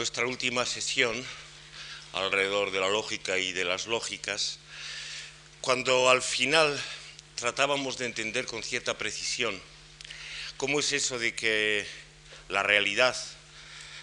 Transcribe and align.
nuestra 0.00 0.26
última 0.26 0.64
sesión 0.64 1.22
alrededor 2.14 2.70
de 2.70 2.80
la 2.80 2.88
lógica 2.88 3.36
y 3.36 3.52
de 3.52 3.66
las 3.66 3.86
lógicas, 3.86 4.58
cuando 5.60 6.08
al 6.08 6.22
final 6.22 6.82
tratábamos 7.34 7.98
de 7.98 8.06
entender 8.06 8.46
con 8.46 8.62
cierta 8.62 8.96
precisión 8.96 9.60
cómo 10.56 10.80
es 10.80 10.92
eso 10.92 11.18
de 11.18 11.34
que 11.34 11.86
la 12.48 12.62
realidad 12.62 13.14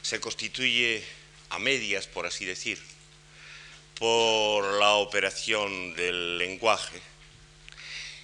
se 0.04 0.20
constituye 0.20 1.04
a 1.50 1.58
medias, 1.58 2.06
por 2.06 2.28
así 2.28 2.46
decir, 2.46 2.80
por 3.98 4.80
la 4.80 4.92
operación 4.92 5.96
del 5.96 6.38
lenguaje 6.38 7.02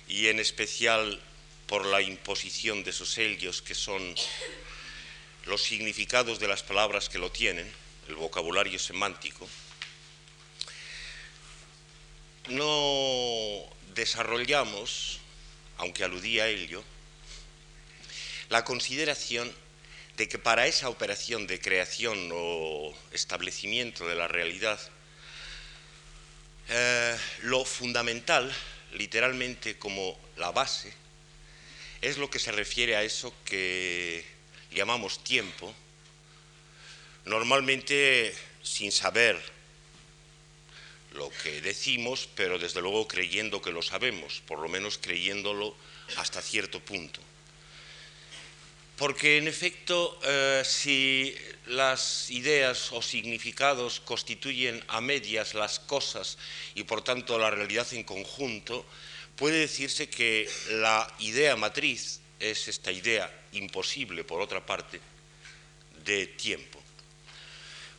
y 0.07 0.27
en 0.27 0.39
especial 0.39 1.19
por 1.65 1.87
la 1.87 2.03
imposición 2.03 2.83
de 2.83 2.91
esos 2.91 3.11
sellos 3.11 3.63
que 3.63 3.73
son 3.73 4.13
los 5.45 5.63
significados 5.63 6.39
de 6.39 6.47
las 6.47 6.63
palabras 6.63 7.09
que 7.09 7.17
lo 7.17 7.31
tienen, 7.31 7.69
el 8.07 8.15
vocabulario 8.15 8.79
semántico, 8.79 9.47
no 12.49 13.65
desarrollamos, 13.95 15.19
aunque 15.77 16.03
aludía 16.03 16.43
a 16.43 16.47
ello, 16.47 16.83
la 18.49 18.63
consideración 18.63 19.51
de 20.17 20.27
que 20.27 20.37
para 20.37 20.67
esa 20.67 20.89
operación 20.89 21.47
de 21.47 21.59
creación 21.59 22.29
o 22.33 22.93
establecimiento 23.11 24.07
de 24.07 24.15
la 24.15 24.27
realidad, 24.27 24.79
eh, 26.69 27.17
lo 27.41 27.65
fundamental, 27.65 28.53
literalmente 28.93 29.77
como 29.77 30.19
la 30.37 30.51
base, 30.51 30.93
es 32.01 32.17
lo 32.17 32.29
que 32.29 32.39
se 32.39 32.51
refiere 32.51 32.95
a 32.95 33.03
eso 33.03 33.33
que 33.45 34.32
llamamos 34.73 35.23
tiempo, 35.23 35.73
normalmente 37.25 38.35
sin 38.61 38.91
saber 38.91 39.39
lo 41.13 41.29
que 41.43 41.61
decimos, 41.61 42.27
pero 42.35 42.57
desde 42.57 42.81
luego 42.81 43.07
creyendo 43.07 43.61
que 43.61 43.71
lo 43.71 43.81
sabemos, 43.81 44.41
por 44.47 44.59
lo 44.59 44.67
menos 44.67 44.97
creyéndolo 44.97 45.75
hasta 46.17 46.41
cierto 46.41 46.79
punto. 46.79 47.21
Porque 48.97 49.37
en 49.37 49.47
efecto, 49.47 50.19
eh, 50.23 50.63
si 50.65 51.35
las 51.67 52.29
ideas 52.29 52.91
o 52.91 53.01
significados 53.01 53.99
constituyen 53.99 54.83
a 54.87 55.01
medias 55.01 55.53
las 55.53 55.79
cosas 55.79 56.37
y 56.75 56.83
por 56.83 57.01
tanto 57.01 57.37
la 57.37 57.49
realidad 57.49 57.87
en 57.93 58.03
conjunto, 58.03 58.85
puede 59.35 59.59
decirse 59.59 60.09
que 60.09 60.49
la 60.69 61.11
idea 61.19 61.55
matriz 61.55 62.22
es 62.43 62.67
esta 62.67 62.91
idea 62.91 63.31
imposible, 63.53 64.23
por 64.23 64.41
otra 64.41 64.65
parte, 64.65 64.99
de 66.03 66.27
tiempo. 66.27 66.81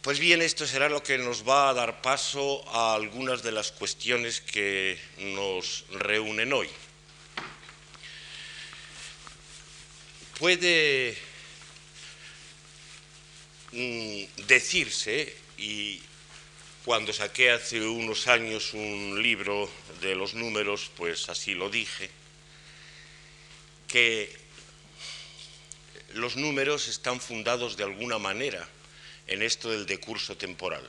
Pues 0.02 0.18
bien, 0.18 0.42
esto 0.42 0.66
será 0.66 0.90
lo 0.90 1.02
que 1.02 1.16
nos 1.16 1.48
va 1.48 1.70
a 1.70 1.74
dar 1.74 2.02
paso 2.02 2.62
a 2.68 2.94
algunas 2.94 3.42
de 3.42 3.52
las 3.52 3.72
cuestiones 3.72 4.42
que 4.42 4.98
nos 5.16 5.86
reúnen 5.90 6.52
hoy. 6.52 6.68
Puede 10.38 11.16
mm, 13.72 14.24
decirse, 14.46 15.34
y 15.56 16.02
cuando 16.84 17.14
saqué 17.14 17.50
hace 17.50 17.80
unos 17.80 18.28
años 18.28 18.74
un 18.74 19.22
libro 19.22 19.70
de 20.02 20.14
los 20.14 20.34
números, 20.34 20.90
pues 20.98 21.30
así 21.30 21.54
lo 21.54 21.70
dije, 21.70 22.10
que 23.94 24.28
los 26.14 26.34
números 26.34 26.88
están 26.88 27.20
fundados 27.20 27.76
de 27.76 27.84
alguna 27.84 28.18
manera 28.18 28.68
en 29.28 29.40
esto 29.40 29.70
del 29.70 29.86
decurso 29.86 30.36
temporal. 30.36 30.82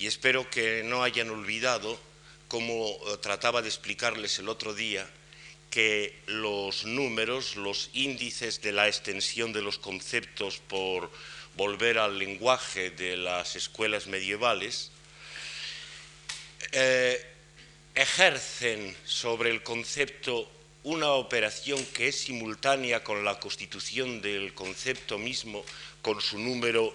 Y 0.00 0.08
espero 0.08 0.50
que 0.50 0.82
no 0.82 1.04
hayan 1.04 1.30
olvidado, 1.30 1.96
como 2.48 2.88
eh, 2.88 3.18
trataba 3.22 3.62
de 3.62 3.68
explicarles 3.68 4.40
el 4.40 4.48
otro 4.48 4.74
día, 4.74 5.08
que 5.70 6.18
los 6.26 6.86
números, 6.86 7.54
los 7.54 7.88
índices 7.92 8.60
de 8.60 8.72
la 8.72 8.88
extensión 8.88 9.52
de 9.52 9.62
los 9.62 9.78
conceptos 9.78 10.58
por 10.58 11.08
volver 11.54 11.98
al 11.98 12.18
lenguaje 12.18 12.90
de 12.90 13.16
las 13.16 13.54
escuelas 13.54 14.08
medievales, 14.08 14.90
eh, 16.72 17.24
ejercen 17.94 18.96
sobre 19.04 19.50
el 19.50 19.62
concepto 19.62 20.50
una 20.84 21.12
operación 21.12 21.82
que 21.94 22.08
es 22.08 22.20
simultánea 22.20 23.02
con 23.02 23.24
la 23.24 23.40
constitución 23.40 24.20
del 24.20 24.52
concepto 24.52 25.16
mismo, 25.16 25.64
con 26.02 26.20
su 26.20 26.38
número 26.38 26.94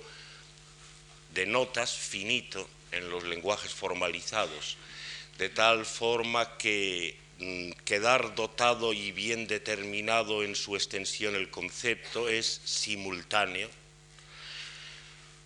de 1.33 1.47
notas 1.47 1.91
finito 1.91 2.69
en 2.91 3.09
los 3.09 3.23
lenguajes 3.23 3.73
formalizados, 3.73 4.77
de 5.39 5.49
tal 5.49 5.87
forma 5.87 6.57
que 6.57 7.17
mm, 7.39 7.71
quedar 7.83 8.35
dotado 8.35 8.93
y 8.93 9.11
bien 9.11 9.47
determinado 9.47 10.43
en 10.43 10.55
su 10.55 10.75
extensión 10.75 11.35
el 11.35 11.49
concepto 11.49 12.29
es 12.29 12.61
simultáneo, 12.65 13.69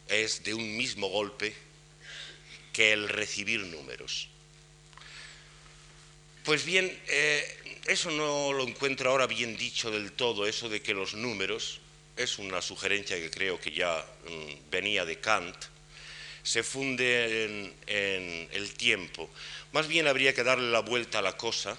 es 0.09 0.43
de 0.43 0.53
un 0.53 0.75
mismo 0.75 1.07
golpe 1.07 1.55
que 2.73 2.91
el 2.91 3.07
recibir 3.07 3.61
números. 3.61 4.32
Pues 6.43 6.65
bien, 6.65 6.91
eh, 7.07 7.79
eso 7.85 8.11
no 8.11 8.51
lo 8.51 8.67
encuentro 8.67 9.09
ahora 9.09 9.27
bien 9.27 9.55
dicho 9.55 9.89
del 9.91 10.11
todo, 10.11 10.45
eso 10.45 10.67
de 10.67 10.81
que 10.81 10.93
los 10.93 11.13
números, 11.13 11.79
es 12.17 12.37
una 12.37 12.61
sugerencia 12.61 13.15
que 13.15 13.31
creo 13.31 13.59
que 13.61 13.71
ya 13.71 14.05
mm, 14.27 14.69
venía 14.69 15.05
de 15.05 15.19
Kant, 15.19 15.55
se 16.43 16.61
funden 16.61 17.73
en, 17.87 18.49
el 18.51 18.73
tiempo. 18.73 19.29
Más 19.71 19.87
bien 19.87 20.05
habría 20.05 20.33
que 20.33 20.43
darle 20.43 20.69
la 20.69 20.81
vuelta 20.81 21.19
a 21.19 21.21
la 21.21 21.37
cosa 21.37 21.77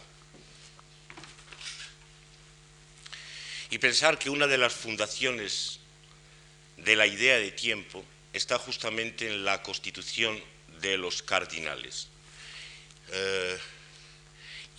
y 3.69 3.77
pensar 3.77 4.19
que 4.19 4.31
una 4.31 4.47
de 4.47 4.57
las 4.57 4.73
fundaciones 4.73 5.81
de 6.79 6.97
la 6.97 7.07
idea 7.07 7.37
de 7.37 7.51
tiempo 7.51 8.03
está 8.33 8.59
justamente 8.59 9.27
en 9.27 9.45
la 9.45 9.63
constitución 9.63 10.43
de 10.81 10.97
los 10.97 11.23
cardinales. 11.23 12.09
Eh, 13.13 13.59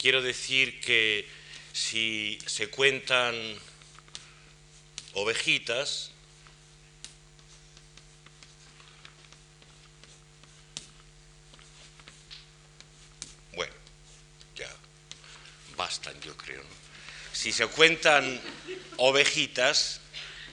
Quiero 0.06 0.22
decir 0.22 0.80
que 0.82 1.28
si 1.74 2.38
se 2.46 2.68
cuentan 2.68 3.34
ovejitas, 5.14 6.12
bueno, 13.56 13.74
ya 14.56 14.70
bastan 15.76 16.22
yo 16.22 16.38
creo. 16.38 16.62
Si 17.34 17.52
se 17.52 17.66
cuentan 17.66 18.40
ovejitas, 18.98 20.02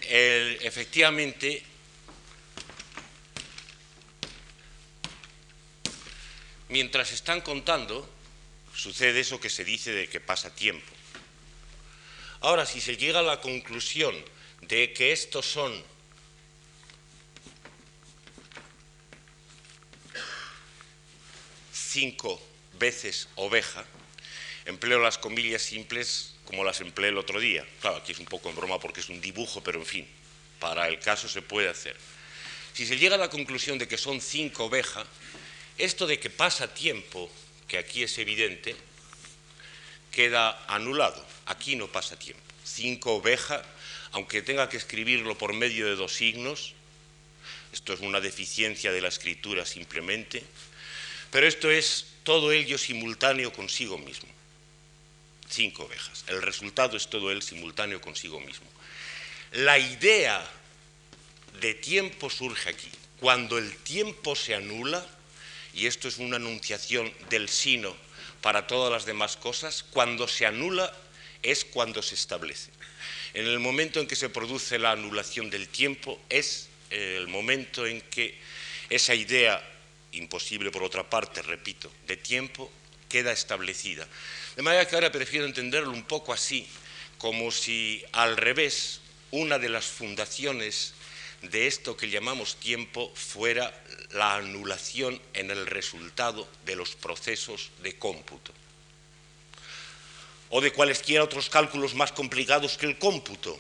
efectivamente 0.01 1.63
mientras 6.71 7.13
están 7.13 7.43
contando, 7.43 8.22
sucede 8.75 9.21
eso 9.21 9.41
que 9.41 9.51
se 9.51 9.65
dice 9.65 9.93
de 9.93 10.09
que 10.09 10.21
pasa 10.21 10.55
tiempo. 10.55 10.93
Ahora, 12.41 12.67
si 12.67 12.81
se 12.81 12.97
llega 12.97 13.21
a 13.21 13.23
la 13.23 13.41
conclusión 13.41 14.15
de 14.63 14.93
que 14.93 15.13
estos 15.13 15.47
son 15.47 15.83
cinco 21.73 22.41
veces 22.79 23.29
oveja, 23.37 23.85
empleo 24.65 24.99
las 24.99 25.19
comillas 25.19 25.63
simples 25.63 26.35
como 26.45 26.65
las 26.65 26.81
empleé 26.81 27.11
el 27.11 27.19
otro 27.19 27.39
día. 27.39 27.67
Claro, 27.81 27.97
aquí 27.97 28.13
es 28.13 28.19
un 28.19 28.27
poco 28.27 28.49
en 28.49 28.57
broma 28.57 28.81
porque 28.81 29.01
es 29.01 29.09
un 29.09 29.21
dibujo, 29.21 29.63
pero 29.63 29.79
en 29.79 29.87
fin, 29.87 30.09
para 30.59 30.89
el 30.89 30.99
caso 30.99 31.29
se 31.29 31.43
puede 31.43 31.69
hacer. 31.69 31.97
Si 32.73 32.87
se 32.87 32.97
llega 32.97 33.15
a 33.15 33.19
la 33.19 33.31
conclusión 33.31 33.79
de 33.79 33.87
que 33.87 33.99
son 33.99 34.21
cinco 34.21 34.65
ovejas, 34.65 35.07
esto 35.79 36.07
de 36.07 36.19
que 36.19 36.31
pasa 36.31 36.73
tiempo 36.73 37.31
que 37.73 37.79
aquí 37.79 38.03
es 38.03 38.19
evidente, 38.19 38.77
queda 40.11 40.63
anulado. 40.69 41.27
Aquí 41.47 41.75
no 41.75 41.89
pasa 41.89 42.19
tiempo. 42.19 42.43
Cinco 42.67 43.15
ovejas, 43.15 43.65
aunque 44.11 44.43
tenga 44.43 44.69
que 44.69 44.77
escribirlo 44.77 45.39
por 45.39 45.55
medio 45.55 45.87
de 45.87 45.97
dos 45.97 46.13
signos, 46.13 46.75
esto 47.73 47.95
es 47.95 48.01
una 48.01 48.21
deficiencia 48.21 48.93
de 48.93 49.01
la 49.01 49.09
escritura 49.09 49.65
simplemente, 49.65 50.45
pero 51.31 51.47
esto 51.47 51.71
es 51.71 52.09
todo 52.25 52.53
ello 52.53 52.77
simultáneo 52.77 53.55
consigo 53.55 53.97
mismo. 53.97 54.29
Cinco 55.49 55.85
ovejas. 55.85 56.27
El 56.27 56.43
resultado 56.43 56.99
es 56.99 57.09
todo 57.09 57.33
él 57.33 57.41
simultáneo 57.41 58.03
consigo 58.03 58.39
mismo. 58.39 58.67
La 59.53 59.79
idea 59.79 60.47
de 61.59 61.73
tiempo 61.73 62.29
surge 62.29 62.69
aquí. 62.69 62.91
Cuando 63.19 63.57
el 63.57 63.75
tiempo 63.79 64.37
se 64.37 64.55
anula, 64.55 65.07
y 65.75 65.87
esto 65.87 66.09
es 66.09 66.19
una 66.19 66.37
anunciación 66.37 67.13
del 67.31 67.49
sino 67.49 67.97
para 68.41 68.67
todas 68.67 68.93
las 68.93 69.07
demás 69.07 69.37
cosas, 69.37 69.85
cuando 69.91 70.29
se 70.29 70.47
anula 70.47 70.93
es 71.43 71.65
cuando 71.65 72.03
se 72.03 72.15
establece. 72.15 72.71
En 73.35 73.47
el 73.47 73.59
momento 73.61 74.01
en 74.01 74.07
que 74.07 74.17
se 74.17 74.29
produce 74.29 74.79
la 74.79 74.93
anulación 74.93 75.49
del 75.49 75.69
tiempo 75.69 76.21
es 76.29 76.69
el 76.91 77.29
momento 77.29 77.87
en 77.87 78.01
que 78.03 78.39
esa 78.91 79.15
idea, 79.15 79.63
imposible 80.13 80.71
por 80.71 80.83
otra 80.83 81.09
parte, 81.09 81.41
repito, 81.41 81.91
de 82.07 82.17
tiempo, 82.17 82.71
queda 83.09 83.33
establecida. 83.33 84.07
De 84.57 84.63
manera 84.63 84.87
que 84.87 84.95
ahora 84.95 85.13
prefiero 85.13 85.47
entenderlo 85.47 85.91
un 85.91 86.05
poco 86.05 86.33
así, 86.33 86.67
como 87.17 87.51
si 87.51 88.05
al 88.13 88.37
revés 88.37 89.01
una 89.31 89.59
de 89.59 89.71
las 89.71 89.87
fundaciones 89.87 90.93
de 91.43 91.67
esto 91.67 91.97
que 91.97 92.11
llamamos 92.11 92.57
tiempo 92.57 93.13
fuera 93.15 93.73
la 94.13 94.37
anulación 94.37 95.21
en 95.35 95.51
el 95.51 95.67
resultado 95.67 96.49
de 96.65 96.77
los 96.77 96.95
procesos 96.95 97.71
de 97.83 97.99
cómputo 97.99 98.53
o 100.51 100.61
de 100.61 100.73
cualesquiera 100.73 101.25
otros 101.25 101.49
cálculos 101.49 101.95
más 101.95 102.13
complicados 102.13 102.77
que 102.77 102.85
el 102.85 102.99
cómputo, 102.99 103.59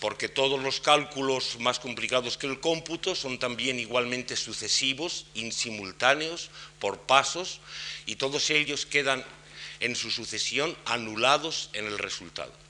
porque 0.00 0.28
todos 0.28 0.60
los 0.60 0.80
cálculos 0.80 1.56
más 1.60 1.78
complicados 1.78 2.36
que 2.36 2.48
el 2.48 2.58
cómputo 2.58 3.14
son 3.14 3.38
también 3.38 3.78
igualmente 3.78 4.34
sucesivos, 4.34 5.26
insimultáneos, 5.34 6.50
por 6.80 6.98
pasos, 6.98 7.60
y 8.06 8.16
todos 8.16 8.50
ellos 8.50 8.86
quedan 8.86 9.24
en 9.78 9.94
su 9.94 10.10
sucesión 10.10 10.76
anulados 10.84 11.70
en 11.74 11.86
el 11.86 11.96
resultado. 11.96 12.65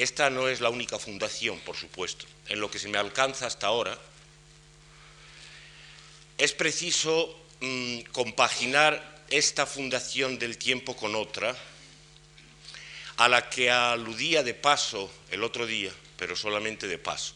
Esta 0.00 0.30
no 0.30 0.48
es 0.48 0.62
la 0.62 0.70
única 0.70 0.98
fundación, 0.98 1.60
por 1.60 1.76
supuesto. 1.76 2.24
En 2.48 2.58
lo 2.58 2.70
que 2.70 2.78
se 2.78 2.88
me 2.88 2.96
alcanza 2.96 3.46
hasta 3.46 3.66
ahora, 3.66 3.98
es 6.38 6.54
preciso 6.54 7.38
mm, 7.60 8.00
compaginar 8.10 9.26
esta 9.28 9.66
fundación 9.66 10.38
del 10.38 10.56
tiempo 10.56 10.96
con 10.96 11.14
otra, 11.14 11.54
a 13.18 13.28
la 13.28 13.50
que 13.50 13.70
aludía 13.70 14.42
de 14.42 14.54
paso 14.54 15.12
el 15.30 15.44
otro 15.44 15.66
día, 15.66 15.92
pero 16.16 16.34
solamente 16.34 16.88
de 16.88 16.96
paso, 16.96 17.34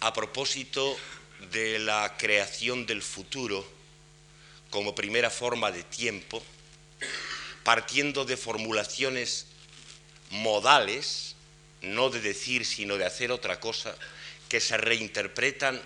a 0.00 0.14
propósito 0.14 0.96
de 1.52 1.80
la 1.80 2.16
creación 2.16 2.86
del 2.86 3.02
futuro 3.02 3.68
como 4.70 4.94
primera 4.94 5.28
forma 5.28 5.70
de 5.70 5.82
tiempo, 5.82 6.42
partiendo 7.62 8.24
de 8.24 8.38
formulaciones 8.38 9.49
modales, 10.30 11.34
no 11.82 12.10
de 12.10 12.20
decir 12.20 12.64
sino 12.64 12.96
de 12.96 13.04
hacer 13.04 13.30
otra 13.32 13.60
cosa, 13.60 13.94
que 14.48 14.60
se 14.60 14.76
reinterpretan 14.76 15.80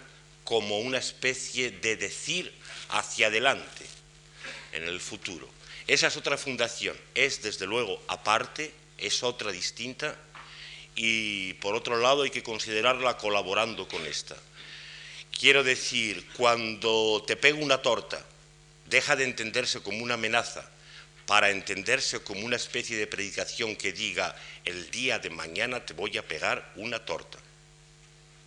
como 0.45 0.79
una 0.79 0.99
especie 0.99 1.71
de 1.71 1.97
decir 1.97 2.53
hacia 2.91 3.27
adelante 3.29 3.85
en 4.73 4.85
el 4.85 5.01
futuro. 5.01 5.49
Esa 5.87 6.07
es 6.07 6.17
otra 6.17 6.39
fundación, 6.39 6.97
es 7.15 7.43
desde 7.43 7.67
luego 7.67 8.03
aparte, 8.09 8.73
es 8.99 9.23
otra 9.23 9.53
distinta 9.53 10.17
y 10.97 11.55
por 11.55 11.75
otro 11.75 11.99
lado 11.99 12.23
hay 12.23 12.31
que 12.31 12.43
considerarla 12.43 13.17
colaborando 13.17 13.89
con 13.89 14.07
esta. 14.07 14.37
Quiero 15.39 15.65
decir, 15.65 16.27
cuando 16.37 17.23
te 17.27 17.37
pego 17.37 17.63
una 17.63 17.83
torta, 17.83 18.25
deja 18.87 19.17
de 19.17 19.25
entenderse 19.25 19.81
como 19.81 20.03
una 20.03 20.15
amenaza 20.15 20.71
para 21.27 21.51
entenderse 21.51 22.21
como 22.21 22.45
una 22.45 22.57
especie 22.57 22.97
de 22.97 23.07
predicación 23.07 23.77
que 23.77 23.93
diga, 23.93 24.37
el 24.65 24.91
día 24.91 25.19
de 25.19 25.31
mañana 25.31 25.85
te 25.85 25.95
voy 25.95 26.17
a 26.19 26.27
pegar 26.27 26.73
una 26.77 27.05
torta, 27.05 27.39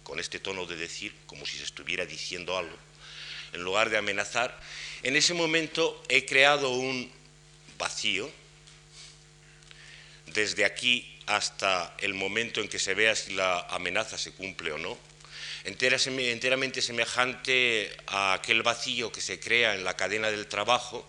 con 0.04 0.20
este 0.20 0.40
tono 0.40 0.66
de 0.66 0.76
decir, 0.76 1.14
como 1.26 1.46
si 1.46 1.58
se 1.58 1.64
estuviera 1.64 2.06
diciendo 2.06 2.58
algo, 2.58 2.78
en 3.54 3.64
lugar 3.64 3.90
de 3.90 3.98
amenazar, 3.98 4.60
en 5.04 5.16
ese 5.16 5.34
momento 5.34 6.04
he 6.10 6.26
creado 6.26 6.70
un 6.70 7.12
vacío, 7.78 8.30
desde 10.28 10.66
aquí 10.66 11.20
hasta 11.26 11.96
el 12.00 12.14
momento 12.14 12.62
en 12.62 12.68
que 12.68 12.80
se 12.80 12.94
vea 12.94 13.16
si 13.16 13.34
la 13.34 13.62
amenaza 13.70 14.18
se 14.18 14.32
cumple 14.32 14.72
o 14.72 14.78
no, 14.78 14.98
enteramente 15.64 16.82
semejante 16.82 17.92
a 18.08 18.34
aquel 18.34 18.64
vacío 18.64 19.12
que 19.12 19.20
se 19.20 19.40
crea 19.40 19.76
en 19.76 19.84
la 19.84 19.96
cadena 19.96 20.32
del 20.32 20.48
trabajo 20.48 21.06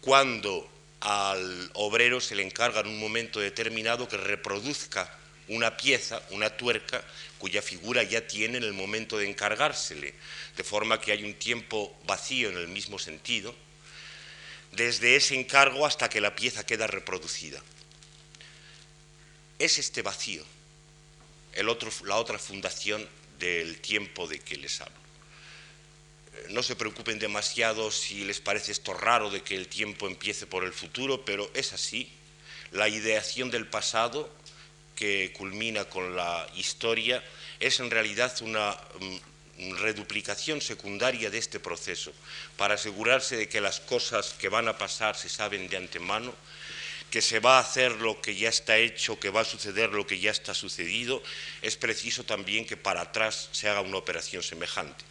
cuando 0.00 0.68
al 1.04 1.70
obrero 1.74 2.18
se 2.18 2.34
le 2.34 2.42
encarga 2.42 2.80
en 2.80 2.88
un 2.88 2.98
momento 2.98 3.38
determinado 3.38 4.08
que 4.08 4.16
reproduzca 4.16 5.18
una 5.48 5.76
pieza, 5.76 6.22
una 6.30 6.56
tuerca, 6.56 7.04
cuya 7.36 7.60
figura 7.60 8.02
ya 8.02 8.26
tiene 8.26 8.56
en 8.56 8.64
el 8.64 8.72
momento 8.72 9.18
de 9.18 9.28
encargársele, 9.28 10.14
de 10.56 10.64
forma 10.64 11.00
que 11.00 11.12
hay 11.12 11.22
un 11.22 11.34
tiempo 11.34 11.94
vacío 12.06 12.48
en 12.48 12.56
el 12.56 12.68
mismo 12.68 12.98
sentido, 12.98 13.54
desde 14.72 15.16
ese 15.16 15.38
encargo 15.38 15.84
hasta 15.84 16.08
que 16.08 16.22
la 16.22 16.34
pieza 16.34 16.64
queda 16.64 16.86
reproducida. 16.86 17.62
Es 19.58 19.78
este 19.78 20.00
vacío 20.00 20.42
el 21.52 21.68
otro, 21.68 21.90
la 22.04 22.16
otra 22.16 22.38
fundación 22.38 23.06
del 23.38 23.78
tiempo 23.80 24.26
de 24.26 24.40
que 24.40 24.56
les 24.56 24.80
hablo. 24.80 25.03
No 26.50 26.62
se 26.62 26.76
preocupen 26.76 27.18
demasiado 27.18 27.90
si 27.90 28.24
les 28.24 28.40
parece 28.40 28.72
esto 28.72 28.94
raro 28.94 29.30
de 29.30 29.42
que 29.42 29.56
el 29.56 29.68
tiempo 29.68 30.06
empiece 30.06 30.46
por 30.46 30.64
el 30.64 30.72
futuro, 30.72 31.24
pero 31.24 31.50
es 31.54 31.72
así. 31.72 32.10
La 32.72 32.88
ideación 32.88 33.50
del 33.50 33.66
pasado, 33.66 34.30
que 34.96 35.32
culmina 35.36 35.84
con 35.86 36.16
la 36.16 36.46
historia, 36.54 37.22
es 37.60 37.80
en 37.80 37.90
realidad 37.90 38.34
una 38.42 38.76
mm, 39.00 39.76
reduplicación 39.76 40.60
secundaria 40.60 41.30
de 41.30 41.38
este 41.38 41.60
proceso, 41.60 42.12
para 42.56 42.74
asegurarse 42.74 43.36
de 43.36 43.48
que 43.48 43.60
las 43.60 43.80
cosas 43.80 44.34
que 44.34 44.48
van 44.48 44.68
a 44.68 44.78
pasar 44.78 45.16
se 45.16 45.28
saben 45.28 45.68
de 45.68 45.76
antemano 45.76 46.34
que 47.14 47.22
se 47.22 47.38
va 47.38 47.58
a 47.58 47.60
hacer 47.60 47.92
lo 47.92 48.20
que 48.20 48.34
ya 48.34 48.48
está 48.48 48.76
hecho, 48.76 49.20
que 49.20 49.30
va 49.30 49.42
a 49.42 49.44
suceder 49.44 49.90
lo 49.90 50.04
que 50.04 50.18
ya 50.18 50.32
está 50.32 50.52
sucedido, 50.52 51.22
es 51.62 51.76
preciso 51.76 52.24
también 52.24 52.66
que 52.66 52.76
para 52.76 53.02
atrás 53.02 53.50
se 53.52 53.68
haga 53.68 53.82
una 53.82 53.98
operación 53.98 54.42
semejante. 54.42 55.04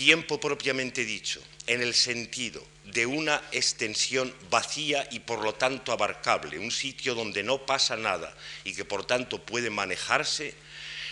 Tiempo 0.00 0.40
propiamente 0.40 1.04
dicho, 1.04 1.42
en 1.66 1.82
el 1.82 1.92
sentido 1.92 2.66
de 2.84 3.04
una 3.04 3.42
extensión 3.52 4.34
vacía 4.48 5.06
y 5.10 5.18
por 5.18 5.44
lo 5.44 5.52
tanto 5.52 5.92
abarcable, 5.92 6.58
un 6.58 6.70
sitio 6.70 7.14
donde 7.14 7.42
no 7.42 7.66
pasa 7.66 7.98
nada 7.98 8.34
y 8.64 8.72
que 8.72 8.86
por 8.86 9.04
tanto 9.04 9.44
puede 9.44 9.68
manejarse, 9.68 10.54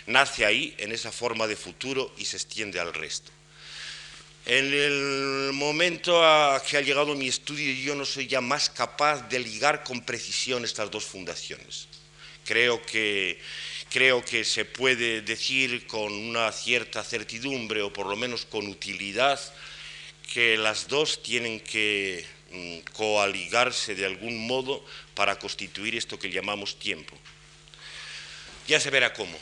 nace 0.06 0.46
ahí 0.46 0.74
en 0.78 0.92
esa 0.92 1.12
forma 1.12 1.46
de 1.46 1.54
futuro 1.54 2.14
y 2.16 2.24
se 2.24 2.38
extiende 2.38 2.80
al 2.80 2.94
resto. 2.94 3.30
En 4.46 4.72
el 4.72 5.52
momento 5.52 6.24
a 6.24 6.62
que 6.66 6.78
ha 6.78 6.80
llegado 6.80 7.14
mi 7.14 7.28
estudio 7.28 7.70
yo 7.74 7.94
no 7.94 8.06
soy 8.06 8.26
ya 8.26 8.40
más 8.40 8.70
capaz 8.70 9.28
de 9.28 9.38
ligar 9.38 9.84
con 9.84 10.00
precisión 10.00 10.64
estas 10.64 10.90
dos 10.90 11.04
fundaciones. 11.04 11.88
Creo 12.46 12.80
que, 12.86 13.38
creo 13.90 14.24
que 14.24 14.44
se 14.44 14.64
puede 14.64 15.22
decir 15.22 15.86
con 15.86 16.12
una 16.12 16.52
cierta 16.52 17.02
certidumbre 17.02 17.82
o 17.82 17.92
por 17.92 18.06
lo 18.06 18.16
menos 18.16 18.44
con 18.44 18.66
utilidad 18.68 19.40
que 20.32 20.56
las 20.56 20.88
dos 20.88 21.22
tienen 21.22 21.60
que 21.60 22.24
mm, 22.52 22.78
coaligarse 22.92 23.94
de 23.94 24.06
algún 24.06 24.46
modo 24.46 24.84
para 25.14 25.38
constituir 25.38 25.96
esto 25.96 26.18
que 26.18 26.30
llamamos 26.30 26.78
tiempo. 26.78 27.16
Ya 28.66 28.78
se 28.80 28.90
verá 28.90 29.12
cómo. 29.14 29.38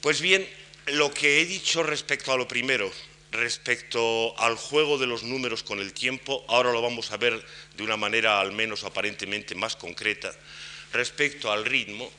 Pues 0.00 0.20
bien, 0.20 0.48
lo 0.86 1.12
que 1.12 1.40
he 1.40 1.44
dicho 1.44 1.82
respecto 1.82 2.32
a 2.32 2.36
lo 2.36 2.46
primero, 2.46 2.90
Respecto 3.32 4.34
al 4.40 4.56
juego 4.56 4.98
de 4.98 5.06
los 5.06 5.22
números 5.22 5.62
con 5.62 5.78
el 5.78 5.92
tiempo, 5.92 6.44
ahora 6.48 6.72
lo 6.72 6.82
vamos 6.82 7.12
a 7.12 7.16
ver 7.16 7.40
de 7.76 7.82
una 7.84 7.96
manera 7.96 8.40
al 8.40 8.50
menos 8.50 8.82
aparentemente 8.82 9.54
más 9.54 9.76
concreta. 9.76 10.34
Respecto 10.92 11.52
al 11.52 11.64
ritmo, 11.64 12.10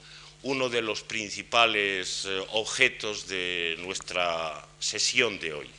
uno 0.43 0.69
de 0.69 0.81
los 0.81 1.03
principales 1.03 2.25
eh, 2.25 2.43
objetos 2.51 3.27
de 3.27 3.75
nuestra 3.79 4.65
sesión 4.79 5.39
de 5.39 5.53
hoy. 5.53 5.69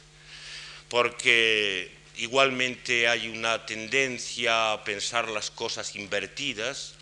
Porque 0.88 1.90
igualmente 2.19 3.09
hay 3.09 3.28
una 3.28 3.66
tendencia 3.66 4.73
a 4.73 4.85
pensar 4.85 5.28
las 5.28 5.50
cosas 5.50 5.97
invertidas 5.97 6.95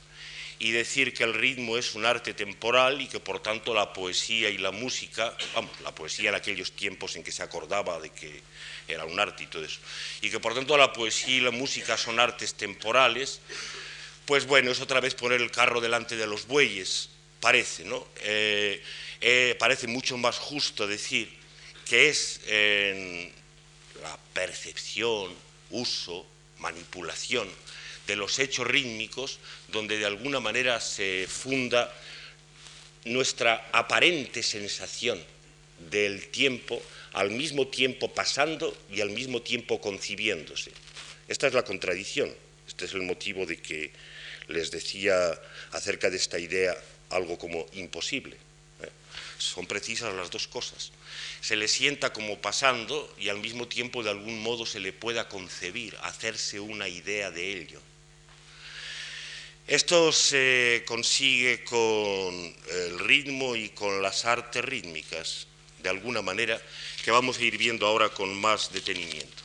y 0.58 0.72
decir 0.72 1.14
que 1.14 1.24
el 1.24 1.34
ritmo 1.34 1.78
es 1.78 1.94
un 1.94 2.04
arte 2.04 2.34
temporal 2.34 3.00
y 3.00 3.08
que 3.08 3.18
por 3.18 3.40
tanto 3.40 3.74
la 3.74 3.92
poesía 3.92 4.50
y 4.50 4.58
la 4.58 4.70
música, 4.70 5.34
vamos, 5.54 5.72
la 5.82 5.94
poesía 5.94 6.28
en 6.28 6.34
aquellos 6.34 6.72
tiempos 6.72 7.16
en 7.16 7.24
que 7.24 7.32
se 7.32 7.42
acordaba 7.42 7.98
de 7.98 8.10
que 8.10 8.42
era 8.86 9.04
un 9.04 9.18
arte 9.18 9.44
y 9.44 9.46
todo 9.46 9.64
eso, 9.64 9.80
y 10.20 10.30
que 10.30 10.38
por 10.38 10.54
tanto 10.54 10.76
la 10.76 10.92
poesía 10.92 11.36
y 11.36 11.40
la 11.40 11.50
música 11.50 11.96
son 11.96 12.20
artes 12.20 12.54
temporales, 12.54 13.40
pues 14.26 14.46
bueno, 14.46 14.70
es 14.70 14.80
otra 14.80 15.00
vez 15.00 15.14
poner 15.14 15.40
el 15.40 15.50
carro 15.50 15.80
delante 15.80 16.16
de 16.16 16.26
los 16.26 16.46
bueyes, 16.46 17.09
parece, 17.40 17.84
¿no? 17.84 18.06
Eh, 18.22 18.82
eh, 19.20 19.56
parece 19.58 19.86
mucho 19.86 20.16
más 20.16 20.38
justo 20.38 20.86
decir 20.86 21.28
que 21.88 22.08
es 22.08 22.40
en 22.46 23.32
la 24.02 24.16
percepción, 24.32 25.34
uso, 25.70 26.26
manipulación, 26.58 27.48
de 28.06 28.16
los 28.16 28.38
hechos 28.38 28.66
rítmicos 28.66 29.38
donde 29.68 29.98
de 29.98 30.06
alguna 30.06 30.40
manera 30.40 30.80
se 30.80 31.26
funda 31.28 31.94
nuestra 33.04 33.68
aparente 33.72 34.42
sensación 34.42 35.22
del 35.90 36.28
tiempo 36.28 36.82
al 37.12 37.30
mismo 37.30 37.68
tiempo 37.68 38.12
pasando 38.12 38.76
y 38.90 39.00
al 39.00 39.10
mismo 39.10 39.42
tiempo 39.42 39.80
concibiéndose. 39.80 40.72
Esta 41.28 41.46
es 41.46 41.54
la 41.54 41.64
contradicción, 41.64 42.34
este 42.66 42.84
es 42.84 42.94
el 42.94 43.02
motivo 43.02 43.46
de 43.46 43.56
que 43.56 43.92
les 44.48 44.70
decía 44.70 45.40
acerca 45.72 46.10
de 46.10 46.16
esta 46.16 46.38
idea 46.38 46.76
algo 47.10 47.38
como 47.38 47.66
imposible. 47.72 48.36
¿eh? 48.82 48.90
son 49.38 49.66
precisas 49.66 50.14
las 50.14 50.30
dos 50.30 50.46
cosas. 50.48 50.92
Se 51.40 51.56
le 51.56 51.68
sienta 51.68 52.12
como 52.12 52.40
pasando 52.40 53.12
y 53.18 53.28
al 53.28 53.38
mismo 53.38 53.66
tiempo 53.68 54.02
de 54.02 54.10
algún 54.10 54.42
modo 54.42 54.66
se 54.66 54.80
le 54.80 54.92
pueda 54.92 55.28
concebir, 55.28 55.96
hacerse 56.02 56.60
una 56.60 56.88
idea 56.88 57.30
de 57.30 57.58
ello. 57.60 57.80
Esto 59.66 60.12
se 60.12 60.82
consigue 60.86 61.62
con 61.64 62.34
el 62.70 62.98
ritmo 62.98 63.54
y 63.54 63.68
con 63.68 64.02
las 64.02 64.24
artes 64.24 64.64
rítmicas, 64.64 65.46
de 65.78 65.88
alguna 65.88 66.22
manera, 66.22 66.60
que 67.04 67.10
vamos 67.10 67.38
a 67.38 67.42
ir 67.42 67.56
viendo 67.56 67.86
ahora 67.86 68.08
con 68.08 68.34
más 68.34 68.72
detenimiento. 68.72 69.42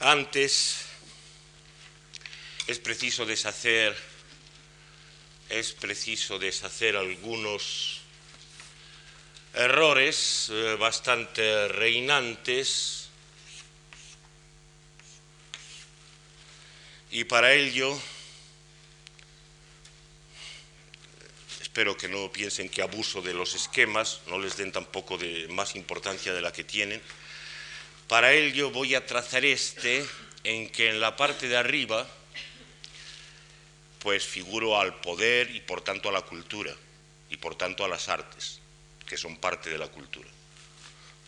Antes 0.00 0.78
es 2.66 2.78
preciso 2.80 3.24
deshacer 3.24 3.96
es 5.52 5.72
preciso 5.72 6.38
deshacer 6.38 6.96
algunos 6.96 8.00
errores 9.52 10.48
eh, 10.50 10.76
bastante 10.76 11.68
reinantes 11.68 13.10
y 17.10 17.24
para 17.24 17.52
ello 17.52 18.00
espero 21.60 21.98
que 21.98 22.08
no 22.08 22.32
piensen 22.32 22.70
que 22.70 22.80
abuso 22.80 23.20
de 23.20 23.34
los 23.34 23.54
esquemas, 23.54 24.22
no 24.28 24.38
les 24.38 24.56
den 24.56 24.72
tampoco 24.72 25.18
de 25.18 25.48
más 25.48 25.76
importancia 25.76 26.32
de 26.32 26.40
la 26.40 26.52
que 26.52 26.64
tienen. 26.64 27.02
Para 28.08 28.32
ello 28.32 28.70
voy 28.70 28.94
a 28.94 29.04
trazar 29.04 29.44
este 29.44 30.06
en 30.44 30.70
que 30.70 30.88
en 30.88 30.98
la 30.98 31.16
parte 31.16 31.46
de 31.48 31.58
arriba 31.58 32.08
pues 34.02 34.24
figuro 34.24 34.78
al 34.80 35.00
poder 35.00 35.54
y 35.54 35.60
por 35.60 35.80
tanto 35.80 36.08
a 36.08 36.12
la 36.12 36.22
cultura 36.22 36.74
y 37.30 37.36
por 37.36 37.54
tanto 37.54 37.84
a 37.84 37.88
las 37.88 38.08
artes, 38.08 38.58
que 39.06 39.16
son 39.16 39.36
parte 39.36 39.70
de 39.70 39.78
la 39.78 39.88
cultura. 39.88 40.28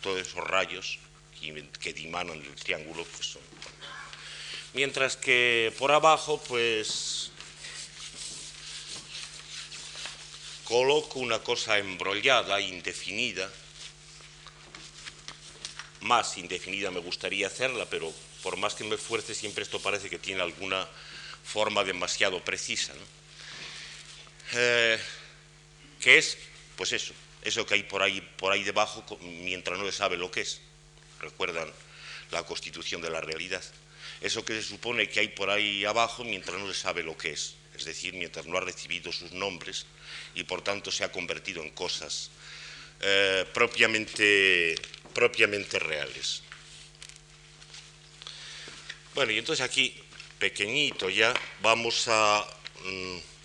Todos 0.01 0.19
esos 0.19 0.43
rayos 0.43 0.99
que 1.79 1.93
dimanan 1.93 2.41
del 2.41 2.55
triángulo 2.55 3.05
pues 3.05 3.27
son... 3.27 3.41
Mientras 4.73 5.15
que 5.15 5.73
por 5.79 5.91
abajo 5.91 6.41
pues 6.49 7.31
coloco 10.65 11.19
una 11.19 11.39
cosa 11.39 11.77
embrollada, 11.77 12.59
indefinida, 12.59 13.49
más 16.01 16.37
indefinida 16.37 16.91
me 16.91 16.99
gustaría 16.99 17.47
hacerla, 17.47 17.85
pero 17.89 18.11
por 18.43 18.57
más 18.57 18.75
que 18.75 18.83
me 18.83 18.95
esfuerce 18.95 19.33
siempre 19.33 19.63
esto 19.63 19.79
parece 19.79 20.09
que 20.09 20.19
tiene 20.19 20.41
alguna 20.41 20.87
forma 21.45 21.83
demasiado 21.83 22.43
precisa. 22.43 22.93
¿no? 22.93 23.15
Eh, 24.53 24.99
que 26.01 26.17
es, 26.17 26.37
pues 26.75 26.91
eso, 26.91 27.13
eso 27.41 27.65
que 27.65 27.75
hay 27.75 27.83
por 27.83 28.01
ahí, 28.01 28.21
por 28.37 28.51
ahí 28.51 28.63
debajo 28.63 29.03
mientras 29.21 29.79
no 29.79 29.85
se 29.85 29.91
sabe 29.91 30.17
lo 30.17 30.31
que 30.31 30.41
es. 30.41 30.61
Recuerdan 31.19 31.71
la 32.31 32.43
constitución 32.43 33.01
de 33.01 33.09
la 33.09 33.21
realidad. 33.21 33.63
Eso 34.21 34.43
que 34.45 34.53
se 34.53 34.63
supone 34.63 35.09
que 35.09 35.19
hay 35.19 35.29
por 35.29 35.49
ahí 35.49 35.85
abajo 35.85 36.23
mientras 36.23 36.57
no 36.59 36.67
se 36.71 36.79
sabe 36.79 37.03
lo 37.03 37.17
que 37.17 37.31
es. 37.31 37.55
Es 37.75 37.85
decir, 37.85 38.13
mientras 38.13 38.45
no 38.45 38.57
ha 38.57 38.61
recibido 38.61 39.11
sus 39.11 39.31
nombres 39.31 39.85
y 40.33 40.43
por 40.43 40.61
tanto 40.61 40.91
se 40.91 41.03
ha 41.03 41.11
convertido 41.11 41.61
en 41.61 41.71
cosas 41.71 42.29
eh, 43.01 43.45
propiamente, 43.53 44.75
propiamente 45.13 45.79
reales. 45.79 46.41
Bueno, 49.13 49.31
y 49.31 49.37
entonces 49.37 49.65
aquí 49.65 50.01
pequeñito 50.39 51.09
ya, 51.09 51.33
vamos 51.61 52.07
a... 52.07 52.45
Mm, 52.83 53.35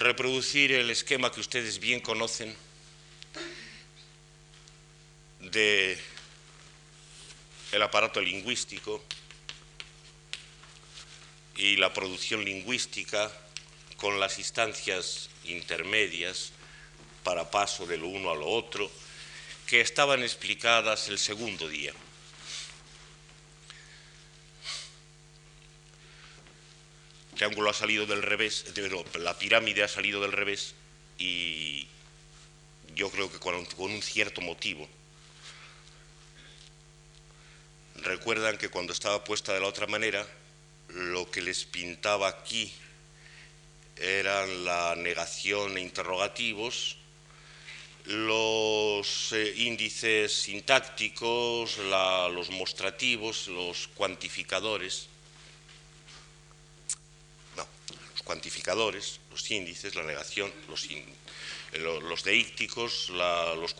reproducir 0.00 0.72
el 0.72 0.88
esquema 0.88 1.30
que 1.30 1.40
ustedes 1.40 1.78
bien 1.78 2.00
conocen 2.00 2.56
de 5.40 5.98
el 7.72 7.82
aparato 7.82 8.18
lingüístico 8.22 9.04
y 11.54 11.76
la 11.76 11.92
producción 11.92 12.46
lingüística 12.46 13.30
con 13.98 14.18
las 14.18 14.38
instancias 14.38 15.28
intermedias 15.44 16.52
para 17.22 17.50
paso 17.50 17.84
de 17.86 17.98
lo 17.98 18.08
uno 18.08 18.30
a 18.30 18.34
lo 18.34 18.46
otro 18.48 18.90
que 19.70 19.80
estaban 19.80 20.20
explicadas 20.24 21.08
el 21.10 21.18
segundo 21.20 21.68
día. 21.68 21.92
El 27.30 27.36
triángulo 27.36 27.70
ha 27.70 27.72
salido 27.72 28.04
del 28.04 28.20
revés, 28.20 28.64
la 29.14 29.38
pirámide 29.38 29.84
ha 29.84 29.88
salido 29.88 30.20
del 30.22 30.32
revés 30.32 30.74
y 31.18 31.86
yo 32.96 33.12
creo 33.12 33.30
que 33.30 33.38
con 33.38 33.64
un 33.78 34.02
cierto 34.02 34.40
motivo. 34.40 34.88
Recuerdan 37.94 38.58
que 38.58 38.70
cuando 38.70 38.92
estaba 38.92 39.22
puesta 39.22 39.54
de 39.54 39.60
la 39.60 39.68
otra 39.68 39.86
manera, 39.86 40.26
lo 40.88 41.30
que 41.30 41.42
les 41.42 41.64
pintaba 41.64 42.26
aquí 42.26 42.74
eran 43.96 44.64
la 44.64 44.96
negación 44.96 45.78
e 45.78 45.80
interrogativos 45.80 46.99
los 48.06 49.32
eh, 49.32 49.54
índices 49.56 50.32
sintácticos, 50.32 51.78
los 51.78 52.50
mostrativos, 52.50 53.48
los 53.48 53.88
cuantificadores, 53.88 55.08
los 57.56 58.22
cuantificadores, 58.22 59.20
los 59.30 59.50
índices, 59.50 59.94
la 59.94 60.02
negación, 60.02 60.52
los, 60.68 60.88
los 62.02 62.24
deícticos, 62.24 63.10
los, 63.10 63.74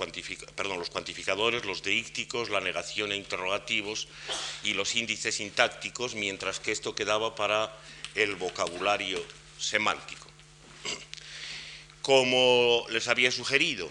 perdón, 0.55 0.79
los 0.79 0.91
cuantificadores, 0.91 1.65
los 1.65 1.83
deícticos, 1.83 2.50
la 2.50 2.61
negación 2.61 3.12
e 3.12 3.17
interrogativos 3.17 4.09
y 4.62 4.75
los 4.75 4.95
índices 4.95 5.37
sintácticos, 5.37 6.15
mientras 6.15 6.61
que 6.61 6.73
esto 6.73 6.95
quedaba 6.95 7.35
para 7.35 7.77
el 8.15 8.37
vocabulario 8.37 9.23
semántico. 9.59 10.27
Como 12.03 12.87
les 12.91 13.09
había 13.09 13.31
sugerido, 13.31 13.91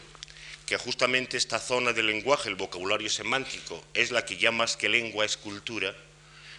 que 0.69 0.77
justamente 0.77 1.35
esta 1.35 1.57
zona 1.57 1.93
del 1.93 2.05
lenguaje, 2.05 2.47
el 2.47 2.53
vocabulario 2.53 3.09
semántico, 3.09 3.83
es 3.95 4.11
la 4.11 4.23
que 4.23 4.37
ya 4.37 4.51
más 4.51 4.77
que 4.77 4.87
lengua 4.87 5.25
es 5.25 5.35
cultura, 5.35 5.95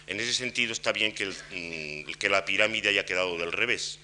en 0.05 0.19
ese 0.19 0.33
sentido 0.33 0.73
está 0.73 0.91
bien 0.91 1.13
que, 1.13 1.27
mm, 1.27 2.29
la 2.29 2.43
pirámide 2.43 2.89
haya 2.89 3.05
quedado 3.05 3.37
del 3.37 3.53
revés. 3.53 3.99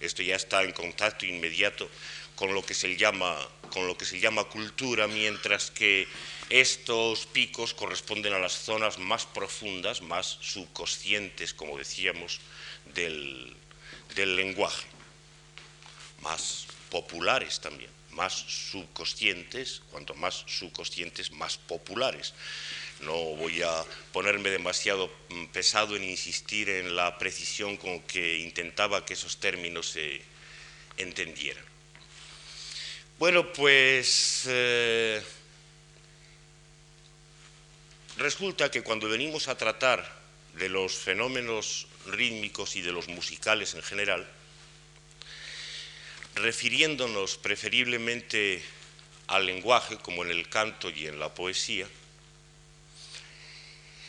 Esto 0.00 0.24
ya 0.24 0.34
está 0.34 0.64
en 0.64 0.72
contacto 0.72 1.26
inmediato 1.26 1.88
con 2.34 2.52
lo 2.54 2.66
que 2.66 2.74
se 2.74 2.96
llama, 2.96 3.38
cultura, 4.50 5.06
mientras 5.06 5.70
que 5.70 6.08
estos 6.50 7.26
picos 7.26 7.72
corresponden 7.72 8.32
a 8.32 8.40
las 8.40 8.52
zonas 8.52 8.98
más 8.98 9.26
profundas, 9.26 10.02
más 10.02 10.38
subconscientes, 10.40 11.54
como 11.54 11.78
decíamos, 11.78 12.40
del 12.96 13.54
lenguaje, 14.16 14.88
más 16.20 16.66
populares 16.90 17.60
también 17.60 17.95
más 18.16 18.32
subconscientes, 18.32 19.82
cuanto 19.90 20.14
más 20.14 20.44
subconscientes, 20.46 21.30
más 21.32 21.58
populares. 21.58 22.34
No 23.00 23.12
voy 23.12 23.62
a 23.62 23.84
ponerme 24.12 24.48
demasiado 24.50 25.12
mm, 25.28 25.46
pesado 25.46 25.94
en 25.96 26.02
insistir 26.02 26.70
en 26.70 26.96
la 26.96 27.18
precisión 27.18 27.76
con 27.76 28.00
que 28.00 28.38
intentaba 28.38 29.04
que 29.04 29.12
esos 29.12 29.36
términos 29.36 29.90
se 29.90 30.22
entendieran. 30.96 31.64
Bueno, 33.18 33.52
pues 33.52 34.44
eh, 34.46 35.22
resulta 38.16 38.70
que 38.70 38.82
cuando 38.82 39.08
venimos 39.08 39.48
a 39.48 39.56
tratar 39.56 40.16
de 40.54 40.70
los 40.70 40.94
fenómenos 40.94 41.86
rítmicos 42.06 42.76
y 42.76 42.82
de 42.82 42.92
los 42.92 43.08
musicales 43.08 43.74
en 43.74 43.82
general, 43.82 44.26
refiriéndonos 46.36 47.38
preferiblemente 47.38 48.62
al 49.26 49.46
lenguaje, 49.46 49.96
como 49.98 50.22
en 50.22 50.30
el 50.30 50.48
canto 50.48 50.90
y 50.90 51.06
en 51.06 51.18
la 51.18 51.34
poesía, 51.34 51.88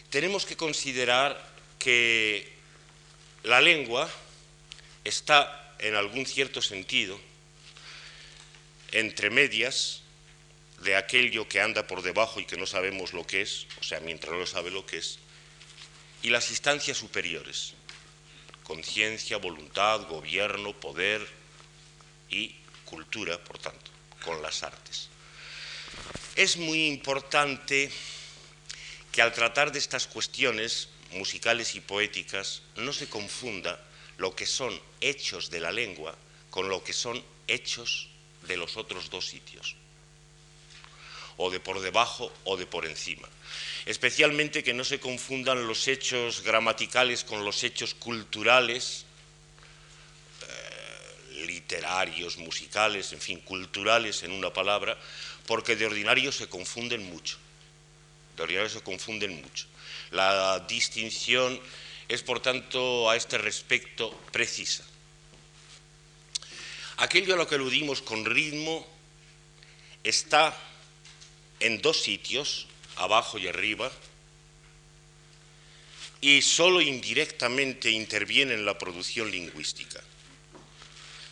tenemos 0.09 0.45
que 0.45 0.55
considerar 0.55 1.35
que 1.79 2.47
la 3.43 3.61
lengua 3.61 4.09
está 5.03 5.75
en 5.79 5.95
algún 5.95 6.25
cierto 6.25 6.61
sentido 6.61 7.19
entre 8.91 9.29
medias 9.29 10.01
de 10.81 10.95
aquello 10.95 11.47
que 11.47 11.61
anda 11.61 11.87
por 11.87 12.01
debajo 12.01 12.39
y 12.39 12.45
que 12.45 12.57
no 12.57 12.65
sabemos 12.65 13.13
lo 13.13 13.25
que 13.25 13.41
es, 13.41 13.67
o 13.79 13.83
sea, 13.83 13.99
mientras 13.99 14.33
no 14.33 14.45
sabe 14.45 14.69
lo 14.69 14.85
que 14.85 14.97
es, 14.97 15.19
y 16.21 16.29
las 16.29 16.49
instancias 16.49 16.97
superiores, 16.97 17.73
conciencia, 18.63 19.37
voluntad, 19.37 20.07
gobierno, 20.07 20.73
poder, 20.73 21.36
y 22.29 22.55
cultura, 22.85 23.37
por 23.43 23.57
tanto, 23.57 23.91
con 24.23 24.41
las 24.41 24.63
artes. 24.63 25.09
Es 26.35 26.57
muy 26.57 26.87
importante 26.87 27.91
que 29.11 29.21
al 29.21 29.33
tratar 29.33 29.71
de 29.71 29.79
estas 29.79 30.07
cuestiones 30.07 30.89
musicales 31.11 31.75
y 31.75 31.81
poéticas 31.81 32.61
no 32.75 32.93
se 32.93 33.09
confunda 33.09 33.83
lo 34.17 34.35
que 34.35 34.45
son 34.45 34.79
hechos 35.01 35.49
de 35.49 35.59
la 35.59 35.71
lengua 35.71 36.15
con 36.49 36.69
lo 36.69 36.83
que 36.83 36.93
son 36.93 37.23
hechos 37.47 38.09
de 38.47 38.57
los 38.57 38.77
otros 38.77 39.09
dos 39.09 39.27
sitios, 39.27 39.75
o 41.37 41.49
de 41.49 41.59
por 41.59 41.79
debajo 41.81 42.31
o 42.45 42.57
de 42.57 42.65
por 42.65 42.85
encima. 42.85 43.27
Especialmente 43.85 44.63
que 44.63 44.73
no 44.73 44.83
se 44.83 44.99
confundan 44.99 45.67
los 45.67 45.87
hechos 45.87 46.41
gramaticales 46.43 47.23
con 47.23 47.45
los 47.45 47.63
hechos 47.63 47.93
culturales, 47.93 49.05
literarios, 51.45 52.37
musicales, 52.37 53.13
en 53.13 53.21
fin, 53.21 53.39
culturales 53.41 54.23
en 54.23 54.31
una 54.31 54.51
palabra, 54.51 54.97
porque 55.45 55.75
de 55.75 55.85
ordinario 55.85 56.31
se 56.31 56.47
confunden 56.47 57.03
mucho. 57.09 57.37
De 58.35 58.43
ordinario 58.43 58.69
se 58.69 58.81
confunden 58.81 59.41
mucho. 59.41 59.65
La 60.11 60.59
distinción 60.67 61.59
es, 62.07 62.23
por 62.23 62.39
tanto, 62.39 63.09
a 63.09 63.15
este 63.15 63.37
respecto 63.37 64.11
precisa. 64.31 64.83
Aquello 66.97 67.33
a 67.33 67.37
lo 67.37 67.47
que 67.47 67.55
aludimos 67.55 68.01
con 68.01 68.25
ritmo 68.25 68.87
está 70.03 70.57
en 71.59 71.81
dos 71.81 72.01
sitios, 72.01 72.67
abajo 72.95 73.37
y 73.37 73.47
arriba, 73.47 73.91
y 76.21 76.41
solo 76.41 76.81
indirectamente 76.81 77.91
interviene 77.91 78.53
en 78.53 78.65
la 78.65 78.77
producción 78.77 79.29
lingüística. 79.29 80.01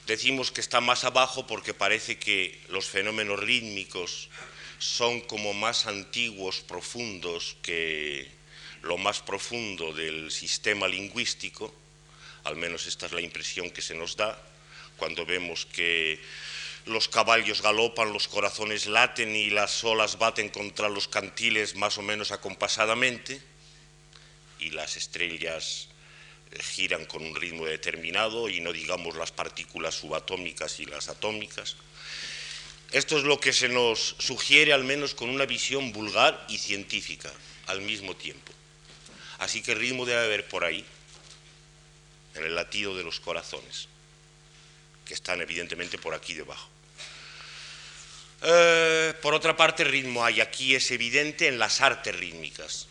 Decimos 0.06 0.52
que 0.52 0.62
está 0.62 0.82
más 0.82 1.04
abajo 1.04 1.48
porque 1.48 1.74
parece 1.74 2.20
que 2.20 2.62
los 2.70 2.86
fenómenos 2.86 3.40
rítmicos 3.40 4.30
son 4.78 5.22
como 5.22 5.54
más 5.54 5.88
antiguos, 5.88 6.62
profundos 6.62 7.58
que 7.64 8.30
lo 8.84 8.98
más 8.98 9.22
profundo 9.22 9.94
del 9.94 10.30
sistema 10.30 10.88
lingüístico, 10.88 11.74
al 12.44 12.56
menos 12.56 12.86
esta 12.86 13.08
es 13.08 13.14
la 13.14 13.22
impresión 13.22 13.72
que 13.72 13.82
se 13.82 13.96
nos 13.96 14.16
da, 14.16 14.40
cuando 14.98 15.26
vemos 15.26 15.66
que 15.66 16.22
los 16.86 17.10
caballos 17.10 17.64
galopan, 17.64 18.14
los 18.14 18.28
corazones 18.28 18.86
laten 18.86 19.36
y 19.36 19.50
las 19.50 19.84
olas 19.84 20.20
baten 20.20 20.50
contra 20.50 20.88
los 20.88 21.08
cantiles 21.08 21.76
más 21.76 21.98
o 21.98 22.04
menos 22.04 22.32
acompasadamente 22.32 23.42
y 24.60 24.70
las 24.70 24.98
estrellas 24.98 25.90
giran 26.60 27.06
con 27.06 27.24
un 27.24 27.36
ritmo 27.36 27.66
determinado 27.66 28.50
y 28.50 28.62
no 28.62 28.72
digamos 28.72 29.16
las 29.16 29.32
partículas 29.32 29.96
subatómicas 29.96 30.80
y 30.80 30.86
las 30.86 31.10
atómicas. 31.10 31.76
Esto 32.92 33.18
es 33.18 33.24
lo 33.24 33.40
que 33.40 33.54
se 33.54 33.70
nos 33.70 34.16
sugiere 34.20 34.74
al 34.74 34.84
menos 34.84 35.14
con 35.14 35.30
una 35.30 35.46
visión 35.46 35.92
vulgar 35.92 36.46
y 36.50 36.58
científica 36.58 37.32
al 37.68 37.82
mismo 37.82 38.16
tiempo. 38.16 38.54
Así 39.40 39.62
que 39.62 39.76
ritmo 39.76 40.06
debe 40.06 40.24
haber 40.24 40.48
por 40.48 40.64
ahí, 40.64 40.86
en 42.36 42.44
el 42.44 42.56
latido 42.56 42.96
de 42.96 43.04
los 43.04 43.20
corazones 43.20 43.88
que 45.06 45.14
están 45.14 45.42
evidentemente 45.42 45.98
por 45.98 46.14
aquí 46.14 46.34
debajo. 46.34 46.70
Eh, 48.42 49.14
por 49.22 49.34
otra 49.34 49.56
parte, 49.56 49.84
ritmo 49.84 50.26
hay 50.26 50.42
aquí, 50.42 50.76
es 50.76 50.92
evidente, 50.92 51.48
en 51.48 51.60
las 51.60 51.82
artes 51.82 52.16
rítmicas. 52.16 52.88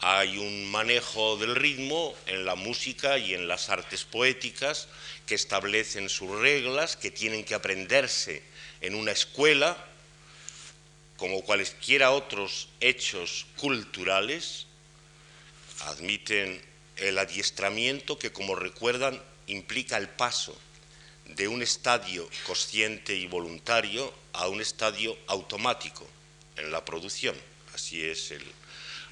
Hay 0.00 0.36
un 0.36 0.70
manejo 0.70 1.36
del 1.36 1.54
ritmo 1.54 2.14
en 2.26 2.44
la 2.44 2.54
música 2.54 3.18
y 3.18 3.34
en 3.34 3.48
las 3.48 3.70
artes 3.70 4.04
poéticas 4.04 4.88
que 5.26 5.34
establecen 5.34 6.08
sus 6.08 6.30
reglas, 6.38 6.96
que 6.96 7.10
tienen 7.10 7.44
que 7.44 7.54
aprenderse 7.54 8.42
en 8.80 8.94
una 8.94 9.12
escuela, 9.12 9.76
como 11.16 11.42
cualesquiera 11.42 12.10
otros 12.10 12.68
hechos 12.80 13.46
culturales, 13.56 14.66
admiten 15.86 16.60
el 16.96 17.18
adiestramiento 17.18 18.18
que, 18.18 18.32
como 18.32 18.54
recuerdan, 18.54 19.20
implica 19.46 19.96
el 19.96 20.08
paso 20.08 20.56
de 21.24 21.48
un 21.48 21.62
estadio 21.62 22.28
consciente 22.46 23.14
y 23.14 23.26
voluntario 23.26 24.12
a 24.32 24.48
un 24.48 24.60
estadio 24.60 25.16
automático 25.26 26.06
en 26.56 26.70
la 26.70 26.84
producción. 26.84 27.36
Así 27.74 28.04
es 28.04 28.30
el 28.30 28.44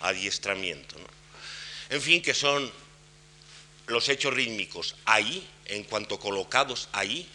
adiestramiento. 0.01 0.97
En 1.91 2.01
fin, 2.01 2.23
que 2.23 2.35
son 2.35 2.71
los 3.87 4.09
hechos 4.09 4.33
rítmicos 4.33 4.97
ahí, 5.05 5.47
en 5.67 5.85
cuanto 5.85 6.19
colocados 6.19 6.89
ahí, 6.93 7.29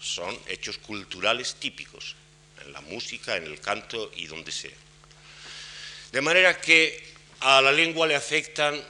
son 0.00 0.38
hechos 0.48 0.78
culturales 0.78 1.56
típicos, 1.56 2.16
en 2.64 2.72
la 2.72 2.80
música, 2.82 3.36
en 3.36 3.44
el 3.44 3.60
canto 3.60 4.10
y 4.16 4.26
donde 4.26 4.52
sea. 4.52 4.76
De 6.12 6.20
manera 6.20 6.60
que 6.60 7.12
a 7.40 7.60
la 7.60 7.72
lengua 7.72 8.06
le 8.06 8.14
afectan 8.14 8.80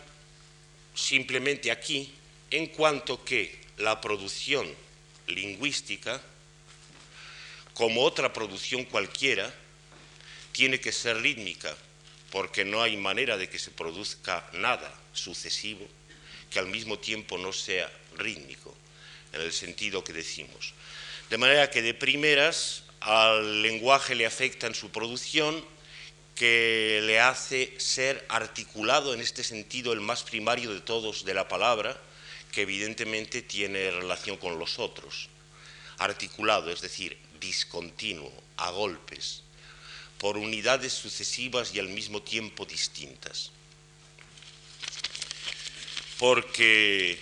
simplemente 0.95 1.71
aquí, 1.71 2.13
en 2.51 2.67
cuanto 2.69 3.25
que 3.25 3.61
la 3.79 4.01
producción 4.01 4.69
lingüística, 5.27 6.21
como 7.75 8.03
otra 8.03 8.33
producción 8.33 8.85
cualquiera, 8.85 9.53
tiene 10.53 10.81
que 10.81 10.93
ser 10.93 11.21
rítmica, 11.21 11.75
porque 12.35 12.65
no 12.65 12.83
hay 12.83 12.97
manera 12.97 13.37
de 13.37 13.49
que 13.49 13.61
se 13.61 13.71
produzca 13.71 14.45
nada 14.55 14.93
sucesivo 15.13 15.87
que 16.51 16.59
al 16.59 16.67
mismo 16.67 16.99
tiempo 16.99 17.39
no 17.39 17.53
sea 17.53 17.89
rítmico, 18.17 18.75
en 19.33 19.41
el 19.41 19.53
sentido 19.53 20.03
que 20.03 20.13
decimos. 20.13 20.75
De 21.31 21.39
manera 21.39 21.71
que 21.71 21.81
de 21.81 21.95
primeras 21.95 22.83
al 22.99 23.63
lenguaje 23.63 24.17
le 24.17 24.27
afecta 24.27 24.67
en 24.67 24.75
su 24.75 24.91
producción, 24.91 25.65
que 26.35 26.99
le 27.05 27.21
hace 27.21 27.73
ser 27.79 28.27
articulado 28.29 29.15
en 29.15 29.21
este 29.21 29.45
sentido 29.45 29.93
el 29.93 30.01
más 30.01 30.25
primario 30.25 30.75
de 30.75 30.81
todos 30.81 31.25
de 31.25 31.35
la 31.35 31.47
palabra, 31.47 31.97
que 32.51 32.63
evidentemente 32.63 33.43
tiene 33.43 33.93
relación 33.93 34.39
con 34.39 34.59
los 34.59 34.81
otros. 34.81 35.29
Articulado, 35.99 36.73
es 36.73 36.81
decir, 36.81 37.17
discontinuo, 37.39 38.33
a 38.57 38.71
golpes, 38.71 39.44
por 40.25 40.39
unidades 40.39 40.95
sucesivas 40.95 41.75
y 41.75 41.81
al 41.81 41.89
mismo 41.89 42.23
tiempo 42.23 42.65
distintas. 42.65 43.51
Porque 46.19 47.19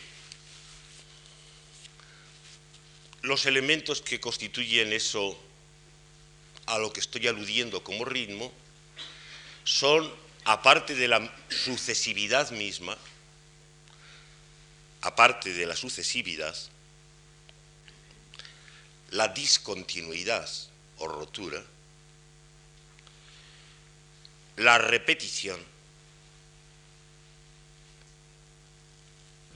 los 3.23 3.45
elementos 3.47 4.03
que 4.03 4.21
constituyen 4.21 4.93
eso 4.93 5.37
a 6.67 6.79
lo 6.79 6.93
que 6.93 7.01
estoy 7.01 7.27
aludiendo 7.27 7.83
como 7.83 8.05
ritmo 8.05 8.53
son, 9.65 10.09
aparte 10.45 10.95
de 10.95 11.09
la 11.09 11.37
sucesividad 11.49 12.53
misma, 12.53 12.97
aparte 15.01 15.53
de 15.53 15.67
la 15.67 15.75
sucesividad, 15.75 16.57
la 19.11 19.27
discontinuidad 19.27 20.49
o 20.99 21.09
rotura, 21.09 21.65
la 24.62 24.79
repetición 24.79 25.61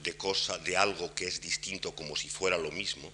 de 0.03 0.15
cosa, 0.15 0.57
de 0.59 0.77
algo 0.77 1.13
que 1.13 1.25
es 1.25 1.41
distinto 1.41 1.93
como 1.93 2.15
si 2.15 2.29
fuera 2.29 2.57
lo 2.57 2.71
mismo, 2.71 3.11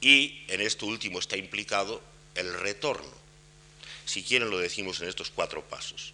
y 0.00 0.44
en 0.48 0.60
esto 0.60 0.86
último 0.86 1.18
está 1.18 1.36
implicado 1.36 2.02
el 2.34 2.52
retorno. 2.54 3.26
Si 4.04 4.22
quieren 4.22 4.50
lo 4.50 4.58
decimos 4.58 5.00
en 5.00 5.08
estos 5.08 5.30
cuatro 5.30 5.64
pasos. 5.64 6.12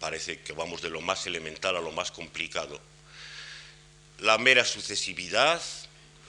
Parece 0.00 0.40
que 0.40 0.52
vamos 0.52 0.82
de 0.82 0.90
lo 0.90 1.00
más 1.00 1.26
elemental 1.26 1.76
a 1.76 1.80
lo 1.80 1.92
más 1.92 2.10
complicado 2.10 2.80
la 4.22 4.38
mera 4.38 4.64
sucesividad, 4.64 5.60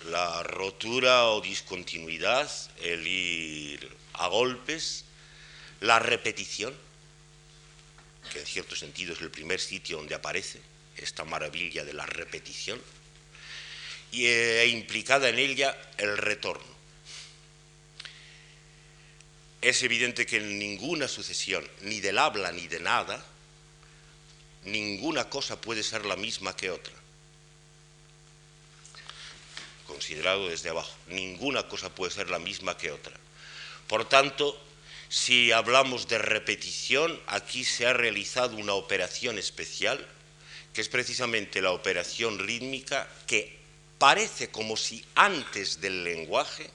la 0.09 0.41
rotura 0.43 1.27
o 1.27 1.41
discontinuidad, 1.41 2.49
el 2.81 3.05
ir 3.07 3.95
a 4.13 4.27
golpes, 4.27 5.05
la 5.83 5.99
repetición, 5.99 6.73
que 8.31 8.39
en 8.39 8.45
cierto 8.45 8.75
sentido 8.75 9.13
es 9.13 9.21
el 9.21 9.29
primer 9.29 9.59
sitio 9.59 9.97
donde 9.97 10.15
aparece 10.15 10.59
esta 10.97 11.25
maravilla 11.25 11.83
de 11.83 11.93
la 11.93 12.05
repetición, 12.05 12.81
y 14.11 14.25
e 14.25 14.67
implicada 14.67 15.27
en 15.29 15.39
ella 15.39 15.77
el 15.97 16.17
retorno. 16.17 16.73
Es 19.61 19.83
evidente 19.83 20.25
que 20.25 20.37
en 20.37 20.57
ninguna 20.57 21.07
sucesión, 21.07 21.67
ni 21.81 21.99
del 21.99 22.17
habla 22.17 22.51
ni 22.51 22.67
de 22.67 22.79
nada, 22.79 23.25
ninguna 24.65 25.29
cosa 25.29 25.59
puede 25.59 25.83
ser 25.83 26.05
la 26.05 26.15
misma 26.15 26.55
que 26.55 26.71
otra 26.71 26.93
considerado 29.85 30.49
desde 30.49 30.69
abajo. 30.69 30.95
Ninguna 31.07 31.67
cosa 31.67 31.93
puede 31.93 32.11
ser 32.11 32.29
la 32.29 32.39
misma 32.39 32.75
que 32.77 32.91
otra. 32.91 33.13
Por 33.87 34.09
tanto, 34.09 34.59
si 35.13 35.51
hablamos 35.51 36.07
de 36.07 36.17
repetición, 36.17 37.21
aquí 37.27 37.63
se 37.63 37.85
ha 37.85 37.93
realizado 37.93 38.57
una 38.57 38.73
operación 38.73 39.37
especial, 39.37 40.03
que 40.73 40.81
es 40.81 40.89
precisamente 40.89 41.61
la 41.61 41.69
operación 41.69 42.39
rítmica, 42.39 43.07
que 43.27 43.55
parece 43.99 44.49
como 44.49 44.75
si 44.75 45.05
antes 45.13 45.79
del 45.81 46.03
lenguaje, 46.03 46.67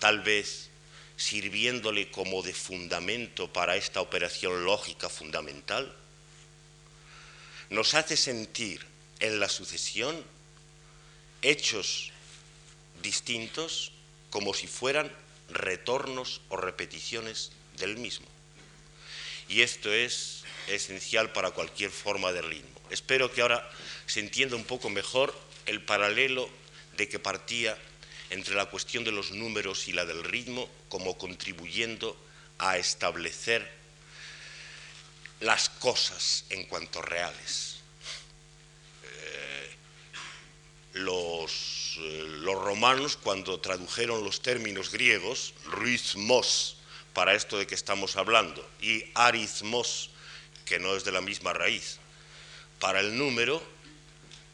tal 0.00 0.22
vez 0.22 0.70
sirviéndole 1.16 2.10
como 2.10 2.42
de 2.42 2.52
fundamento 2.52 3.52
para 3.52 3.76
esta 3.76 4.00
operación 4.00 4.64
lógica 4.64 5.08
fundamental, 5.08 5.94
nos 7.68 7.94
hace 7.94 8.16
sentir 8.16 8.84
en 9.20 9.38
la 9.38 9.48
sucesión 9.48 10.20
hechos 11.42 12.10
distintos 13.04 13.92
como 14.30 14.52
si 14.52 14.66
fueran 14.66 15.12
retornos 15.52 16.40
o 16.48 16.56
repeticiones 16.56 17.52
del 17.76 17.96
mismo. 17.96 18.26
Y 19.48 19.62
esto 19.62 19.92
es 19.92 20.44
esencial 20.68 21.32
para 21.32 21.50
cualquier 21.50 21.90
forma 21.90 22.32
de 22.32 22.42
ritmo. 22.42 22.80
Espero 22.90 23.32
que 23.32 23.42
ahora 23.42 23.68
se 24.06 24.20
entienda 24.20 24.56
un 24.56 24.64
poco 24.64 24.90
mejor 24.90 25.34
el 25.66 25.82
paralelo 25.82 26.48
de 26.96 27.08
que 27.08 27.18
partía 27.18 27.76
entre 28.30 28.54
la 28.54 28.66
cuestión 28.66 29.04
de 29.04 29.12
los 29.12 29.32
números 29.32 29.88
y 29.88 29.92
la 29.92 30.04
del 30.04 30.22
ritmo 30.24 30.68
como 30.88 31.18
contribuyendo 31.18 32.16
a 32.58 32.76
establecer 32.78 33.68
las 35.40 35.68
cosas 35.68 36.44
en 36.50 36.64
cuanto 36.64 37.02
reales. 37.02 37.76
Eh, 39.04 39.70
los, 40.94 41.79
eh, 41.98 42.24
los, 42.40 42.62
romanos, 42.62 43.16
cuando 43.16 43.60
tradujeron 43.60 44.24
los 44.24 44.40
términos 44.42 44.90
griegos, 44.90 45.54
ritmos, 45.72 46.76
para 47.14 47.34
esto 47.34 47.58
de 47.58 47.66
que 47.66 47.74
estamos 47.74 48.16
hablando, 48.16 48.68
y 48.80 49.04
arismos, 49.14 50.10
que 50.64 50.78
no 50.78 50.94
es 50.94 51.04
de 51.04 51.12
la 51.12 51.20
misma 51.20 51.52
raíz, 51.52 51.98
para 52.78 53.00
el 53.00 53.16
número, 53.16 53.62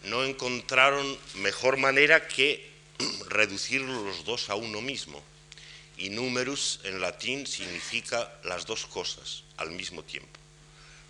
no 0.04 0.24
encontraron 0.24 1.18
mejor 1.34 1.76
manera 1.76 2.28
que 2.28 2.70
reducir 3.28 3.80
los 3.82 4.24
dos 4.24 4.48
a 4.48 4.54
uno 4.54 4.80
mismo. 4.80 5.22
Y 5.98 6.10
numerus 6.10 6.80
en 6.84 7.00
latín 7.00 7.46
significa 7.46 8.32
las 8.44 8.66
dos 8.66 8.84
cosas 8.86 9.44
al 9.56 9.70
mismo 9.70 10.02
tiempo, 10.02 10.38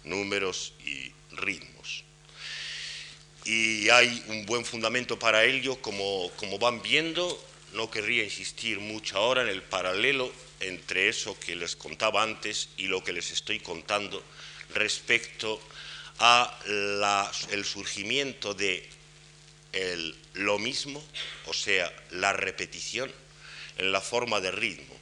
números 0.04 0.72
y 0.84 1.12
ritmos. 1.32 2.05
Y 3.46 3.88
hay 3.90 4.24
un 4.26 4.44
buen 4.44 4.64
fundamento 4.64 5.20
para 5.20 5.44
ello, 5.44 5.80
como, 5.80 6.32
como 6.32 6.58
van 6.58 6.82
viendo, 6.82 7.40
no 7.74 7.88
querría 7.88 8.24
insistir 8.24 8.80
mucho 8.80 9.16
ahora 9.16 9.42
en 9.42 9.48
el 9.48 9.62
paralelo 9.62 10.32
entre 10.58 11.08
eso 11.08 11.38
que 11.38 11.54
les 11.54 11.76
contaba 11.76 12.24
antes 12.24 12.70
y 12.76 12.88
lo 12.88 13.04
que 13.04 13.12
les 13.12 13.30
estoy 13.30 13.60
contando 13.60 14.20
respecto 14.74 15.60
a 16.18 16.58
el 17.50 17.64
surgimiento 17.64 18.52
de 18.52 18.88
el, 19.72 20.16
lo 20.32 20.58
mismo, 20.58 21.04
o 21.44 21.54
sea, 21.54 21.92
la 22.10 22.32
repetición 22.32 23.12
en 23.78 23.92
la 23.92 24.00
forma 24.00 24.40
de 24.40 24.50
ritmo, 24.50 24.96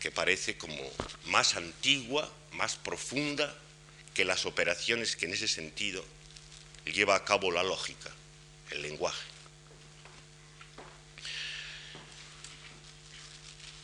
que 0.00 0.10
parece 0.10 0.56
como 0.56 0.80
más 1.26 1.56
antigua, 1.56 2.32
más 2.52 2.76
profunda 2.76 3.54
que 4.14 4.24
las 4.24 4.46
operaciones 4.46 5.14
que 5.14 5.26
en 5.26 5.34
ese 5.34 5.48
sentido 5.48 6.02
lleva 6.86 7.16
a 7.16 7.24
cabo 7.24 7.50
la 7.50 7.62
lógica, 7.62 8.10
el 8.70 8.82
lenguaje. 8.82 9.22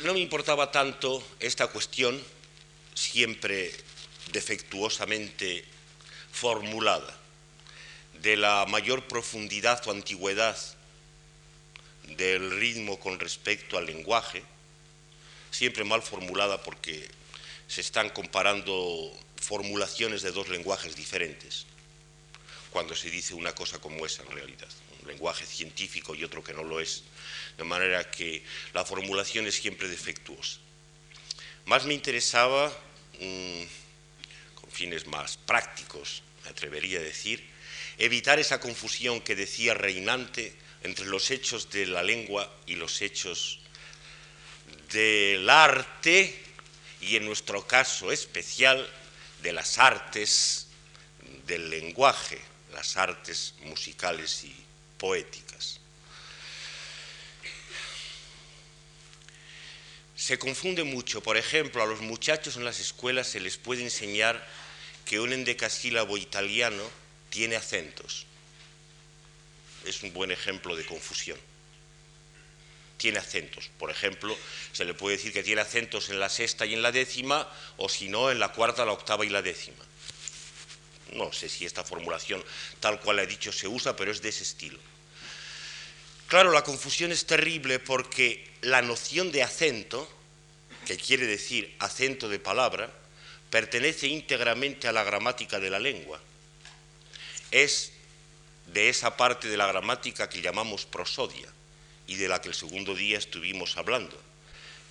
No 0.01 0.15
me 0.15 0.21
importaba 0.21 0.73
tanto 0.73 1.23
esta 1.39 1.69
cuestión, 1.69 2.21
siempre 2.95 3.73
defectuosamente 4.33 5.65
formulada, 6.33 7.17
de 8.21 8.37
la 8.37 8.67
mayor 8.67 9.07
profundidad 9.07 9.87
o 9.87 9.91
antigüedad 9.91 10.57
del 12.17 12.51
ritmo 12.59 12.99
con 12.99 13.21
respecto 13.21 13.79
al 13.79 13.87
lenguaje, 13.87 14.43
siempre 15.51 15.85
mal 15.85 16.03
formulada 16.03 16.63
porque 16.63 17.09
se 17.69 17.81
están 17.81 18.11
comparando 18.11 19.13
formulaciones 19.37 20.23
de 20.23 20.33
dos 20.33 20.49
lenguajes 20.49 20.97
diferentes, 20.97 21.67
cuando 22.73 22.97
se 22.97 23.11
dice 23.11 23.35
una 23.35 23.55
cosa 23.55 23.79
como 23.79 24.07
esa 24.07 24.23
en 24.23 24.31
realidad, 24.31 24.69
un 25.03 25.09
lenguaje 25.09 25.45
científico 25.45 26.15
y 26.15 26.25
otro 26.25 26.43
que 26.43 26.55
no 26.55 26.65
lo 26.65 26.81
es, 26.81 27.05
de 27.59 27.65
manera 27.65 28.11
que 28.11 28.43
la 28.73 28.85
formulación 28.85 29.47
es 29.47 29.57
siempre 29.57 29.89
defectuosa. 29.89 30.59
Más 31.67 31.85
me 31.85 31.95
interesaba, 31.95 32.69
mm, 33.21 33.63
con 34.55 34.71
fines 34.71 35.07
más 35.07 35.37
prácticos, 35.37 36.23
me 36.45 36.51
atrevería 36.51 36.99
a 36.99 37.03
decir, 37.03 37.47
evitar 37.99 38.39
esa 38.39 38.59
confusión 38.59 39.21
que 39.21 39.37
decía 39.37 39.75
reinante 39.75 40.55
entre 40.83 41.05
los 41.07 41.31
hechos 41.31 41.71
de 41.71 41.87
la 41.87 42.03
lengua 42.03 42.51
y 42.67 42.75
los 42.75 43.03
hechos 43.03 43.61
del 44.91 45.49
arte 45.49 46.43
y 47.03 47.17
en 47.17 47.27
nuestro 47.27 47.67
caso 47.67 48.11
especial 48.11 48.89
de 49.43 49.53
las 49.53 49.79
artes 49.79 50.69
del 51.47 51.71
lenguaje, 51.71 52.41
las 52.73 52.97
artes 52.97 53.55
musicales 53.65 54.45
y 54.45 54.55
poéticas. 54.99 55.81
Se 60.17 60.39
confunde 60.39 60.85
mucho, 60.85 61.21
por 61.21 61.37
ejemplo, 61.37 61.83
a 61.83 61.87
los 61.87 62.01
muchachos 62.01 62.57
en 62.57 62.65
las 62.65 62.79
escuelas 62.79 63.27
se 63.27 63.41
les 63.41 63.57
puede 63.57 63.83
enseñar 63.83 64.47
que 65.05 65.19
un 65.19 65.33
endecasílabo 65.33 66.17
italiano 66.17 66.89
tiene 67.29 67.57
acentos. 67.57 68.27
Es 69.85 70.03
un 70.05 70.13
buen 70.13 70.31
ejemplo 70.31 70.77
de 70.77 70.87
confusión. 70.87 71.39
Tiene 72.99 73.19
acentos. 73.19 73.69
Por 73.81 73.91
ejemplo, 73.91 74.39
se 74.73 74.85
le 74.85 74.95
puede 74.95 75.17
decir 75.17 75.33
que 75.33 75.43
tiene 75.43 75.61
acentos 75.61 76.09
en 76.09 76.21
la 76.21 76.29
sexta 76.29 76.67
y 76.67 76.75
en 76.75 76.83
la 76.83 76.93
décima, 76.93 77.51
o 77.77 77.89
si 77.89 78.09
no, 78.09 78.31
en 78.31 78.39
la 78.39 78.53
cuarta, 78.53 78.85
la 78.85 78.93
octava 78.93 79.27
y 79.27 79.29
la 79.29 79.43
décima. 79.43 79.85
No 81.13 81.33
sé 81.33 81.49
si 81.49 81.65
esta 81.65 81.85
formulación, 81.85 82.43
tal 82.81 83.01
cual 83.01 83.19
he 83.19 83.27
dicho, 83.27 83.53
se 83.53 83.69
usa, 83.69 83.97
pero 83.97 84.11
es 84.11 84.23
de 84.23 84.31
ese 84.31 84.43
estilo. 84.43 84.79
Claro, 86.27 86.53
la 86.53 86.65
confusión 86.65 87.13
es 87.13 87.27
terrible 87.27 87.79
porque 87.79 88.51
la 88.63 88.81
noción 88.83 89.31
de 89.31 89.43
acento, 89.43 90.09
que 90.87 90.97
quiere 90.97 91.27
decir 91.27 91.75
acento 91.79 92.29
de 92.29 92.39
palabra, 92.39 92.91
pertenece 93.51 94.07
íntegramente 94.07 94.89
a 94.89 94.93
la 94.93 95.05
gramática 95.05 95.61
de 95.61 95.71
la 95.71 95.79
lengua 95.79 96.21
es 97.53 97.93
de 98.67 98.89
esa 98.89 99.17
parte 99.17 99.47
de 99.49 99.57
la 99.57 99.67
gramática 99.69 100.29
que 100.29 100.41
llamamos 100.41 100.87
prosodia 100.87 101.47
y 102.07 102.17
de 102.17 102.27
la 102.27 102.41
que 102.41 102.49
el 102.49 102.55
segundo 102.55 102.95
día 102.95 103.19
estuvimos 103.19 103.77
hablando, 103.77 104.19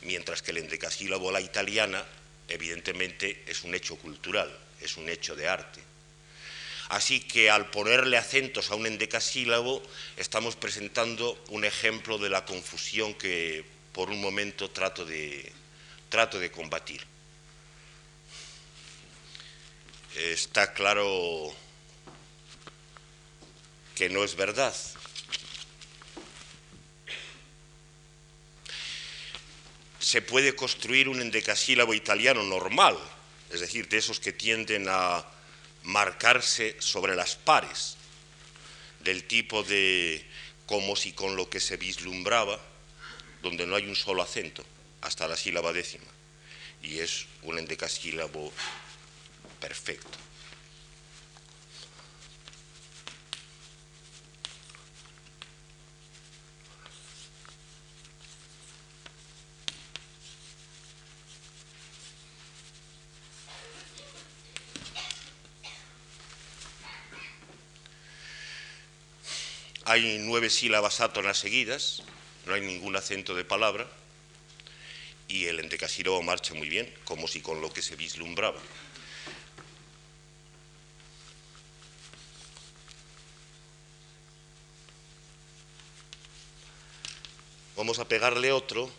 mientras 0.03 0.41
que 0.41 0.51
el 0.51 0.57
endecasílabo 0.57 1.31
la 1.31 1.41
italiana 1.41 2.05
evidentemente 2.47 3.43
es 3.47 3.63
un 3.63 3.75
hecho 3.75 3.97
cultural, 3.97 4.55
es 4.79 4.95
un 4.95 5.10
hecho 5.10 5.36
de 5.36 5.49
arte. 5.49 5.81
Así 6.91 7.21
que 7.21 7.49
al 7.49 7.69
ponerle 7.69 8.17
acentos 8.17 8.69
a 8.69 8.75
un 8.75 8.86
endecasílabo 8.86 9.82
estamos 10.17 10.58
presentando 10.58 11.41
un 11.47 11.63
ejemplo 11.63 12.17
de 12.17 12.30
la 12.30 12.43
confusión 12.43 13.13
que 13.13 13.63
por 13.93 14.10
un 14.10 14.19
momento 14.19 14.69
trato 14.71 15.06
de, 15.06 15.54
trato 16.10 16.38
de 16.38 16.51
combatir. 16.51 17.01
Está 20.17 20.73
claro 20.73 21.56
que 23.95 24.10
no 24.10 24.25
es 24.25 24.36
verdad. 24.36 24.75
Se 29.97 30.21
puede 30.21 30.58
construir 30.58 31.08
un 31.08 31.21
endecasílabo 31.21 31.93
italiano 31.93 32.43
normal, 32.43 32.97
es 33.49 33.62
decir, 33.62 33.88
de 33.88 33.97
esos 33.97 34.19
que 34.19 34.34
tienden 34.34 34.88
a 34.89 35.25
marcarse 35.84 36.76
sobre 36.80 37.15
las 37.15 37.36
pares, 37.36 37.98
del 39.04 39.24
tipo 39.24 39.63
de 39.63 40.26
como 40.65 40.96
si 40.96 41.12
con 41.12 41.36
lo 41.36 41.50
que 41.50 41.60
se 41.60 41.78
vislumbraba, 41.78 42.60
donde 43.41 43.65
no 43.65 43.76
hay 43.76 43.88
un 43.88 43.96
solo 43.96 44.22
acento, 44.22 44.63
hasta 45.02 45.28
la 45.28 45.36
sílaba 45.36 45.74
décima, 45.74 46.06
y 46.82 47.00
es 47.00 47.26
un 47.44 47.58
endecasílabo 47.58 48.54
perfecto. 49.60 50.17
Hay 69.91 70.19
nueve 70.19 70.49
sílabas 70.49 71.01
átonas 71.01 71.38
seguidas, 71.38 72.01
no 72.45 72.54
hay 72.54 72.62
ningún 72.62 72.95
acento 72.95 73.36
de 73.36 73.43
palabra, 73.43 73.86
y 75.27 75.47
el 75.47 75.60
endecasílabo 75.60 76.21
marcha 76.21 76.54
muy 76.54 76.69
bien, 76.69 76.89
como 77.04 77.27
si 77.27 77.41
con 77.41 77.60
lo 77.60 77.73
que 77.73 77.82
se 77.82 77.97
vislumbraba. 77.97 78.58
Vamos 87.75 87.99
a 87.99 88.08
pegarle 88.08 88.54
otro 88.54 88.89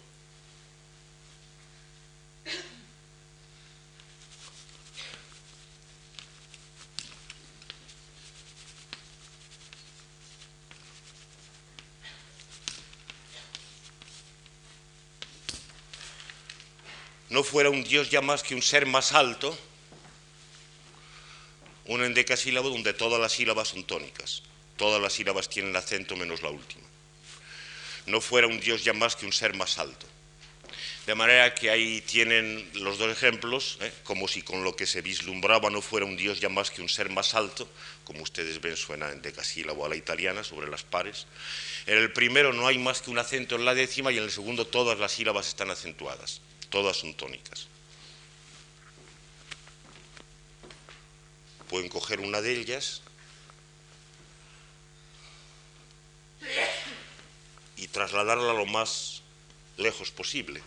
no 17.33 17.43
fuera 17.43 17.71
un 17.71 17.83
Dios 17.83 18.11
ya 18.11 18.21
más 18.21 18.43
que 18.43 18.55
un 18.55 18.61
ser 18.61 18.85
más 18.85 19.13
alto, 19.13 19.57
un 21.87 22.05
endecasílabo 22.05 22.69
donde 22.69 22.93
todas 22.93 23.19
las 23.19 23.33
sílabas 23.33 23.69
son 23.69 23.85
tónicas, 23.85 24.43
todas 24.77 25.01
las 25.01 25.15
sílabas 25.15 25.49
tienen 25.49 25.75
acento 25.75 26.15
menos 26.15 26.43
la 26.43 26.51
última. 26.51 26.87
No 28.05 28.21
fuera 28.21 28.47
un 28.47 28.61
Dios 28.61 28.85
ya 28.85 28.93
más 28.93 29.17
que 29.17 29.25
un 29.25 29.33
ser 29.33 29.55
más 29.55 29.79
alto. 29.79 30.07
De 31.07 31.15
manera 31.15 31.55
que 31.55 31.71
ahí 31.71 32.03
tienen 32.03 32.69
los 32.75 32.99
dos 32.99 33.11
ejemplos, 33.11 33.79
¿eh? 33.81 33.91
como 34.05 34.29
si 34.29 34.43
con 34.43 34.63
lo 34.63 34.77
que 34.77 34.87
se 34.87 35.01
vislumbraba 35.01 35.71
no 35.71 35.81
fuera 35.81 36.05
un 36.05 36.19
Dios 36.19 36.39
ya 36.39 36.51
más 36.51 36.71
que 36.71 36.83
un 36.83 36.91
ser 36.91 37.09
más 37.09 37.35
alto, 37.35 37.67
como 38.05 38.23
ustedes 38.23 38.61
ven 38.61 38.77
suena 38.77 39.11
en 39.11 39.23
decasílabo 39.23 39.87
a 39.87 39.89
la 39.89 39.97
italiana 39.97 40.45
sobre 40.45 40.69
las 40.69 40.83
pares. 40.83 41.27
En 41.87 41.97
el 41.97 42.13
primero 42.13 42.53
no 42.53 42.67
hay 42.67 42.77
más 42.77 43.01
que 43.01 43.11
un 43.11 43.19
acento 43.19 43.57
en 43.57 43.65
la 43.65 43.75
décima 43.75 44.13
y 44.13 44.19
en 44.19 44.25
el 44.25 44.31
segundo 44.31 44.67
todas 44.67 44.99
las 44.99 45.13
sílabas 45.13 45.49
están 45.49 45.71
acentuadas, 45.71 46.43
todas 46.73 46.97
son 46.97 47.15
tónicas. 47.15 47.69
Pueden 51.69 51.89
coger 51.89 52.19
una 52.19 52.41
de 52.41 52.59
ellas 52.59 53.03
y 57.77 57.87
trasladarla 57.87 58.53
lo 58.53 58.67
más 58.67 59.23
lejos 59.77 60.11
posible 60.11 60.61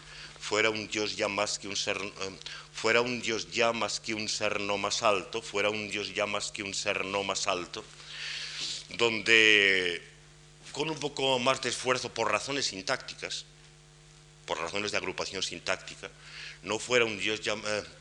fuera 0.46 0.70
un 0.70 0.88
Dios 0.88 1.16
ya 1.16 1.28
más 1.28 1.58
que 1.58 1.68
un 1.68 1.76
ser, 1.76 1.98
eh, 1.98 2.40
fuera 2.72 3.02
un 3.02 3.20
Dios 3.20 3.52
ya 3.52 3.74
más 3.74 4.00
que 4.00 4.14
un 4.14 4.30
ser 4.30 4.60
no 4.60 4.78
más 4.78 5.02
alto, 5.02 5.42
fuera 5.42 5.72
un 5.72 5.90
Dios 5.90 6.14
ya 6.14 6.28
más 6.28 6.52
que 6.52 6.62
un 6.62 6.76
ser 6.76 7.04
no 7.04 7.24
más 7.24 7.48
alto, 7.48 7.84
donde 8.90 10.04
con 10.72 10.88
un 10.92 11.00
poco 11.00 11.40
más 11.40 11.62
de 11.64 11.70
esfuerzo 11.70 12.14
por 12.14 12.32
razones 12.32 12.68
sintácticas, 12.68 13.46
por 14.46 14.60
razones 14.60 14.92
de 14.92 14.98
agrupación 14.98 15.42
sintáctica, 15.44 16.10
no 16.64 16.80
fuera 16.80 17.06
un 17.06 17.18
Dios 17.18 17.42
ya, 17.42 17.56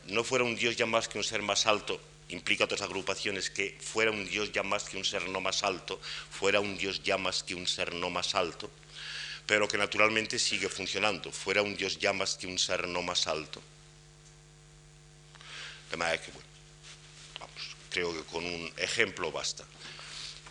no 0.07 0.23
fuera 0.23 0.43
un 0.43 0.55
Dios 0.55 0.79
más 0.87 1.07
que 1.07 1.17
un 1.17 1.23
ser 1.23 1.41
más 1.41 1.65
alto, 1.65 1.99
implica 2.29 2.63
otras 2.63 2.81
agrupaciones 2.81 3.49
que 3.49 3.77
fuera 3.79 4.11
un 4.11 4.25
Dios 4.25 4.51
ya 4.51 4.63
más 4.63 4.85
que 4.85 4.97
un 4.97 5.05
ser 5.05 5.27
no 5.29 5.41
más 5.41 5.63
alto, 5.63 5.99
fuera 6.29 6.59
un 6.59 6.77
Dios 6.77 7.03
ya 7.03 7.17
más 7.17 7.43
que 7.43 7.55
un 7.55 7.67
ser 7.67 7.93
no 7.93 8.09
más 8.09 8.35
alto, 8.35 8.69
pero 9.45 9.67
que 9.67 9.77
naturalmente 9.77 10.39
sigue 10.39 10.69
funcionando, 10.69 11.31
fuera 11.31 11.61
un 11.61 11.75
Dios 11.75 11.99
ya 11.99 12.13
más 12.13 12.35
que 12.35 12.47
un 12.47 12.57
ser 12.57 12.87
no 12.87 13.01
más 13.01 13.27
alto. 13.27 13.61
De 15.91 15.97
manera 15.97 16.21
que, 16.21 16.31
bueno, 16.31 16.47
vamos, 17.39 17.75
creo 17.89 18.13
que 18.13 18.23
con 18.23 18.43
un 18.43 18.71
ejemplo 18.77 19.31
basta. 19.31 19.63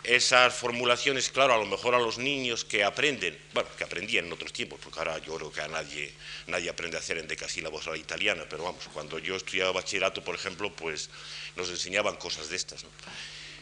Esas 0.04 0.54
formulaciones, 0.54 1.30
claro, 1.30 1.54
a 1.54 1.58
lo 1.58 1.64
mejor 1.64 1.94
a 1.94 1.98
los 1.98 2.18
niños 2.18 2.62
que 2.62 2.84
aprenden, 2.84 3.38
bueno, 3.54 3.70
que 3.78 3.84
aprendían 3.84 4.26
en 4.26 4.32
otros 4.34 4.52
tiempos, 4.52 4.78
porque 4.82 4.98
ahora 4.98 5.16
yo 5.18 5.34
creo 5.36 5.50
que 5.50 5.62
a 5.62 5.68
nadie, 5.68 6.12
nadie 6.46 6.68
aprende 6.68 6.98
a 6.98 7.00
hacer 7.00 7.16
en 7.16 7.26
decasílabos 7.26 7.86
a 7.86 7.92
la 7.92 7.96
italiana, 7.96 8.44
pero 8.48 8.64
vamos, 8.64 8.84
cuando 8.92 9.18
yo 9.18 9.34
estudiaba 9.34 9.72
bachillerato, 9.72 10.22
por 10.22 10.34
ejemplo, 10.34 10.70
pues 10.76 11.08
nos 11.56 11.70
enseñaban 11.70 12.16
cosas 12.16 12.50
de 12.50 12.56
estas. 12.56 12.84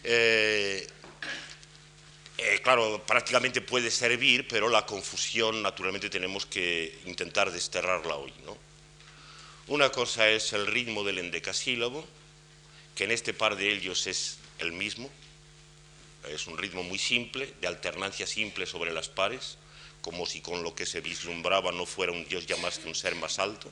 Eh, 0.03 0.85
eh, 2.39 2.61
claro, 2.61 3.01
prácticamente 3.07 3.61
puede 3.61 3.89
servir, 3.93 4.49
pero 4.49 4.69
la 4.69 4.85
confusión 4.85 5.63
naturalmente 5.63 6.11
tenemos 6.11 6.45
que 6.45 6.99
intentar 7.07 7.53
desterrarla 7.53 8.17
hoy. 8.17 8.33
¿no? 8.45 8.59
Una 9.69 9.91
cosa 9.91 10.29
es 10.29 10.53
el 10.53 10.67
ritmo 10.67 11.05
del 11.05 11.19
endecasílabo, 11.19 12.05
que 12.97 13.05
en 13.05 13.13
este 13.13 13.33
par 13.33 13.55
de 13.57 13.71
ellos 13.71 14.09
es 14.09 14.39
el 14.59 14.73
mismo, 14.73 15.09
es 16.29 16.47
un 16.47 16.59
ritmo 16.59 16.83
muy 16.83 16.99
simple, 16.99 17.53
de 17.61 17.67
alternancia 17.67 18.27
simple 18.27 18.67
sobre 18.67 18.93
las 18.93 19.09
pares, 19.09 19.59
como 20.01 20.27
si 20.27 20.41
con 20.41 20.63
lo 20.63 20.75
que 20.75 20.87
se 20.87 21.01
vislumbraba 21.01 21.73
no 21.73 21.87
fuera 21.87 22.13
un 22.13 22.25
Dios 22.27 22.47
ya 22.47 22.57
más 22.57 22.79
que 22.79 22.89
un 22.89 22.95
ser 22.95 23.15
más 23.15 23.39
alto. 23.39 23.71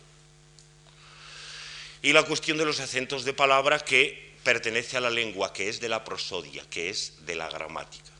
Y 2.02 2.12
la 2.12 2.22
cuestión 2.22 2.56
de 2.56 2.64
los 2.64 2.80
acentos 2.80 3.24
de 3.24 3.34
palabra 3.34 3.78
que 3.80 4.34
pertenece 4.42 4.96
a 4.96 5.00
la 5.00 5.10
lengua, 5.10 5.52
que 5.52 5.68
es 5.68 5.80
de 5.80 5.88
la 5.88 6.04
prosodia, 6.04 6.64
que 6.70 6.88
es 6.88 7.26
de 7.26 7.34
la 7.34 7.48
gramática. 7.50 8.10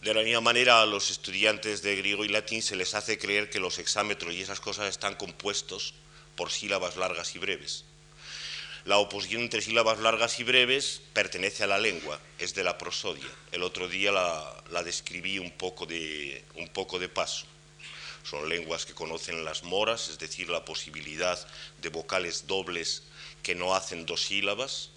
De 0.00 0.14
la 0.14 0.22
misma 0.22 0.40
manera, 0.40 0.80
a 0.80 0.86
los 0.86 1.10
estudiantes 1.10 1.82
de 1.82 1.96
griego 1.96 2.24
y 2.24 2.28
latín 2.28 2.62
se 2.62 2.76
les 2.76 2.94
hace 2.94 3.18
creer 3.18 3.50
que 3.50 3.60
los 3.60 3.78
hexámetros 3.78 4.32
y 4.34 4.40
esas 4.40 4.60
cosas 4.60 4.88
están 4.88 5.16
compuestos 5.16 5.94
por 6.36 6.50
sílabas 6.50 6.96
largas 6.96 7.34
y 7.34 7.38
breves. 7.38 7.84
La 8.86 8.98
oposición 8.98 9.42
entre 9.42 9.62
sílabas 9.62 9.98
largas 9.98 10.38
y 10.38 10.44
breves 10.44 11.02
pertenece 11.12 11.64
a 11.64 11.66
la 11.66 11.76
lengua, 11.76 12.20
es 12.38 12.54
de 12.54 12.62
la 12.62 12.78
prosodia. 12.78 13.26
El 13.50 13.64
otro 13.64 13.88
día 13.88 14.12
la, 14.12 14.82
describí 14.84 15.40
un 15.40 15.50
poco, 15.50 15.86
de, 15.86 16.44
un 16.54 16.68
poco 16.68 17.00
de 17.00 17.08
paso. 17.08 17.46
Son 18.22 18.48
lenguas 18.48 18.86
que 18.86 18.94
conocen 18.94 19.44
las 19.44 19.64
moras, 19.64 20.08
es 20.08 20.20
decir, 20.20 20.48
la 20.50 20.64
posibilidad 20.64 21.36
de 21.82 21.88
vocales 21.88 22.46
dobles 22.46 23.02
que 23.42 23.56
no 23.56 23.74
hacen 23.74 24.06
dos 24.06 24.22
sílabas, 24.22 24.90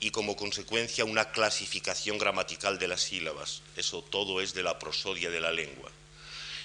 y 0.00 0.10
como 0.10 0.34
consecuencia 0.34 1.04
una 1.04 1.30
clasificación 1.30 2.16
gramatical 2.16 2.78
de 2.78 2.88
las 2.88 3.02
sílabas. 3.02 3.60
Eso 3.76 4.00
todo 4.00 4.40
es 4.40 4.54
de 4.54 4.62
la 4.62 4.78
prosodia 4.78 5.28
de 5.28 5.40
la 5.42 5.52
lengua. 5.52 5.90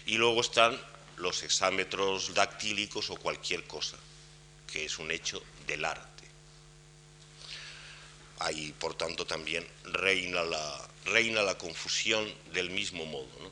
Y 0.06 0.16
luego 0.16 0.40
están 0.40 0.80
los 1.18 1.44
hexámetros 1.44 2.34
dactílicos 2.34 3.10
o 3.10 3.18
cualquier 3.18 3.66
cosa, 3.66 3.98
que 4.72 4.86
es 4.86 5.00
un 5.00 5.12
hecho 5.12 5.44
del 5.68 5.84
arte. 5.84 6.13
Ahí, 8.40 8.74
por 8.80 8.96
tanto, 8.96 9.26
también 9.26 9.68
reina 9.84 10.44
la, 10.44 10.90
reina 11.06 11.42
la 11.42 11.58
confusión 11.58 12.32
del 12.54 12.70
mismo 12.70 13.06
modo. 13.06 13.52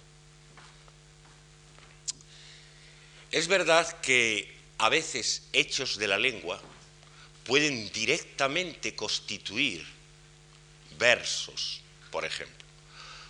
Es 3.32 3.48
verdad 3.48 4.02
que 4.02 4.54
a 4.78 4.90
veces 4.90 5.44
hechos 5.54 5.98
de 5.98 6.08
la 6.08 6.18
lengua 6.18 6.62
pueden 7.46 7.92
directamente 7.92 8.96
constituir 8.96 9.86
versos, 10.98 11.82
por 12.12 12.26
ejemplo. 12.26 12.66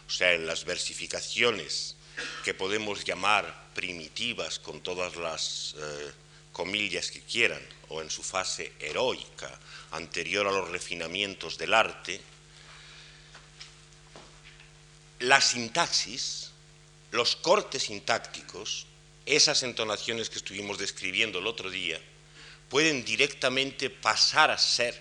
O 0.08 0.10
sea, 0.10 0.34
en 0.34 0.48
las 0.48 0.66
versificaciones 0.66 1.96
que 2.44 2.54
podemos 2.54 3.06
llamar 3.06 3.70
primitivas 3.74 4.60
con 4.60 4.82
todas 4.82 5.16
las 5.16 5.76
eh, 5.78 6.12
comillas 6.52 7.12
que 7.12 7.22
quieran, 7.22 7.62
o 7.90 8.02
en 8.02 8.10
su 8.10 8.24
fase 8.24 8.74
heroica, 8.80 9.52
anterior 9.92 10.48
a 10.48 10.52
los 10.52 10.70
refinamientos 10.70 11.58
del 11.58 11.74
arte, 11.74 12.22
la 15.20 15.40
sintaxis, 15.40 16.52
los 17.12 17.36
cortes 17.36 17.84
sintácticos, 17.84 18.88
esas 19.26 19.64
entonaciones 19.64 20.30
que 20.30 20.38
estuvimos 20.38 20.78
describiendo 20.78 21.40
el 21.40 21.48
otro 21.48 21.70
día, 21.70 22.00
pueden 22.70 23.04
directamente 23.06 23.90
pasar 23.90 24.50
a 24.50 24.58
ser 24.58 25.00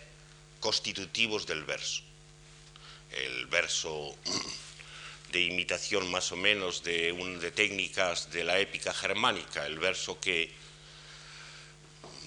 constitutivos 0.58 1.46
del 1.46 1.64
verso. 1.64 2.02
El 3.12 3.46
verso 3.46 4.14
de 5.32 5.40
imitación 5.42 6.10
más 6.10 6.32
o 6.32 6.36
menos 6.36 6.82
de, 6.82 7.12
de 7.40 7.50
técnicas 7.50 8.30
de 8.30 8.44
la 8.44 8.58
épica 8.58 8.92
germánica, 8.92 9.66
el 9.66 9.78
verso 9.78 10.20
que 10.20 10.52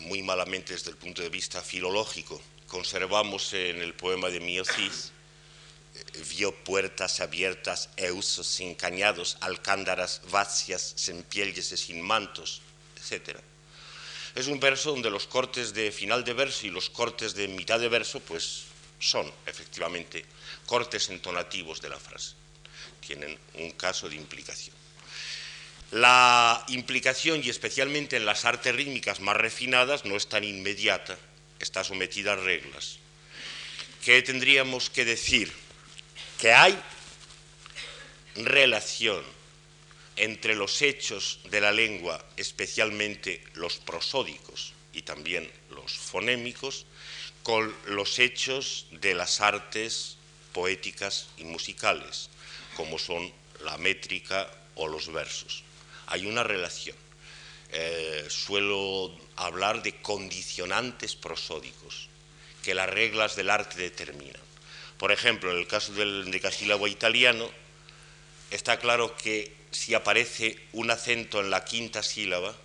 muy 0.04 0.22
malamente 0.22 0.74
desde 0.74 0.92
el 0.92 0.98
punto 0.98 1.22
de 1.22 1.30
vista 1.30 1.62
filológico 1.62 2.42
conservamos 2.68 3.54
en 3.54 3.82
el 3.82 3.94
poema 3.94 4.30
de 4.30 4.40
Miocid, 4.40 4.92
vio 6.36 6.56
puertas 6.64 7.20
abiertas, 7.20 7.90
eusos 7.98 8.48
sin 8.48 8.74
cañados, 8.74 9.38
alcándaras 9.42 10.22
vacias, 10.32 10.94
sin 10.96 11.22
pieles 11.22 11.72
y 11.72 11.78
sin 11.78 12.02
mantos, 12.02 12.62
etcétera 12.98 13.42
es 14.36 14.48
un 14.48 14.60
verso 14.60 14.92
donde 14.92 15.12
los 15.12 15.28
cortes 15.28 15.74
de 15.74 15.92
final 15.92 16.24
de 16.24 16.34
verso 16.34 16.66
y 16.66 16.72
los 16.72 16.90
cortes 16.90 17.36
de 17.36 17.48
mitad 17.48 17.80
de 17.80 17.88
verso 17.88 18.20
pues 18.20 18.64
son 19.00 19.32
efectivamente 19.46 20.26
cortes 20.66 21.10
entonativos 21.10 21.82
de 21.82 21.90
la 21.90 22.00
frase. 22.00 22.34
Tienen 23.00 23.38
un 23.56 23.72
caso 23.72 24.10
de 24.10 24.16
implicación. 24.16 24.76
La 25.94 26.66
implicación, 26.70 27.44
y 27.44 27.52
especialmente 27.52 28.18
en 28.18 28.26
las 28.26 28.46
artes 28.46 28.74
rítmicas 28.74 29.20
más 29.20 29.38
refinadas, 29.38 30.06
no 30.06 30.16
es 30.16 30.28
tan 30.28 30.44
inmediata, 30.44 31.20
está 31.60 31.84
sometida 31.84 32.34
a 32.34 32.36
reglas. 32.36 32.98
¿Qué 34.04 34.24
tendríamos 34.24 34.90
que 34.90 35.06
decir? 35.06 35.54
Que 36.40 36.52
hay 36.52 36.76
relación 38.34 39.24
entre 40.16 40.56
los 40.56 40.82
hechos 40.82 41.42
de 41.52 41.62
la 41.62 41.72
lengua, 41.72 42.26
especialmente 42.38 43.44
los 43.54 43.78
prosódicos 43.78 44.74
y 44.94 45.04
también 45.04 45.48
los 45.70 45.94
fonémicos, 45.94 46.88
con 47.44 47.72
los 47.86 48.18
hechos 48.18 48.88
de 48.94 49.14
las 49.14 49.42
artes 49.42 50.18
poéticas 50.54 51.28
y 51.38 51.44
musicales, 51.44 52.32
como 52.76 52.98
son 52.98 53.32
la 53.64 53.78
métrica 53.78 54.50
o 54.74 54.88
los 54.88 55.14
versos. 55.14 55.64
Hay 56.08 56.26
una 56.26 56.44
relación. 56.44 56.96
Eh, 57.72 58.26
suelo 58.30 59.16
hablar 59.36 59.82
de 59.82 60.00
condicionantes 60.02 61.16
prosódicos 61.16 62.08
que 62.62 62.76
las 62.76 62.90
reglas 62.90 63.36
del 63.36 63.50
arte 63.50 63.78
determinan. 63.78 64.42
Por 64.98 65.12
ejemplo, 65.12 65.52
en 65.52 65.58
el 65.58 65.68
caso 65.68 65.92
del 65.94 66.32
decasílabo 66.32 66.88
italiano, 66.88 67.50
está 68.52 68.78
claro 68.78 69.18
que 69.18 69.54
si 69.72 69.94
aparece 69.96 70.58
un 70.74 70.92
acento 70.92 71.42
en 71.42 71.50
la 71.50 71.66
quinta 71.66 72.04
sílaba, 72.04 72.56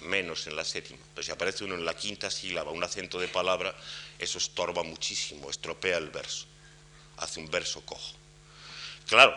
menos 0.00 0.46
en 0.46 0.56
la 0.56 0.64
séptima. 0.64 1.00
Pero 1.14 1.24
si 1.24 1.30
aparece 1.30 1.64
uno 1.64 1.74
en 1.74 1.84
la 1.84 1.94
quinta 1.94 2.30
sílaba, 2.30 2.72
un 2.72 2.82
acento 2.82 3.20
de 3.20 3.28
palabra, 3.28 3.74
eso 4.18 4.38
estorba 4.38 4.82
muchísimo, 4.82 5.50
estropea 5.50 5.98
el 5.98 6.10
verso, 6.10 6.46
hace 7.18 7.40
un 7.40 7.50
verso 7.50 7.82
cojo. 7.82 8.14
Claro, 9.06 9.36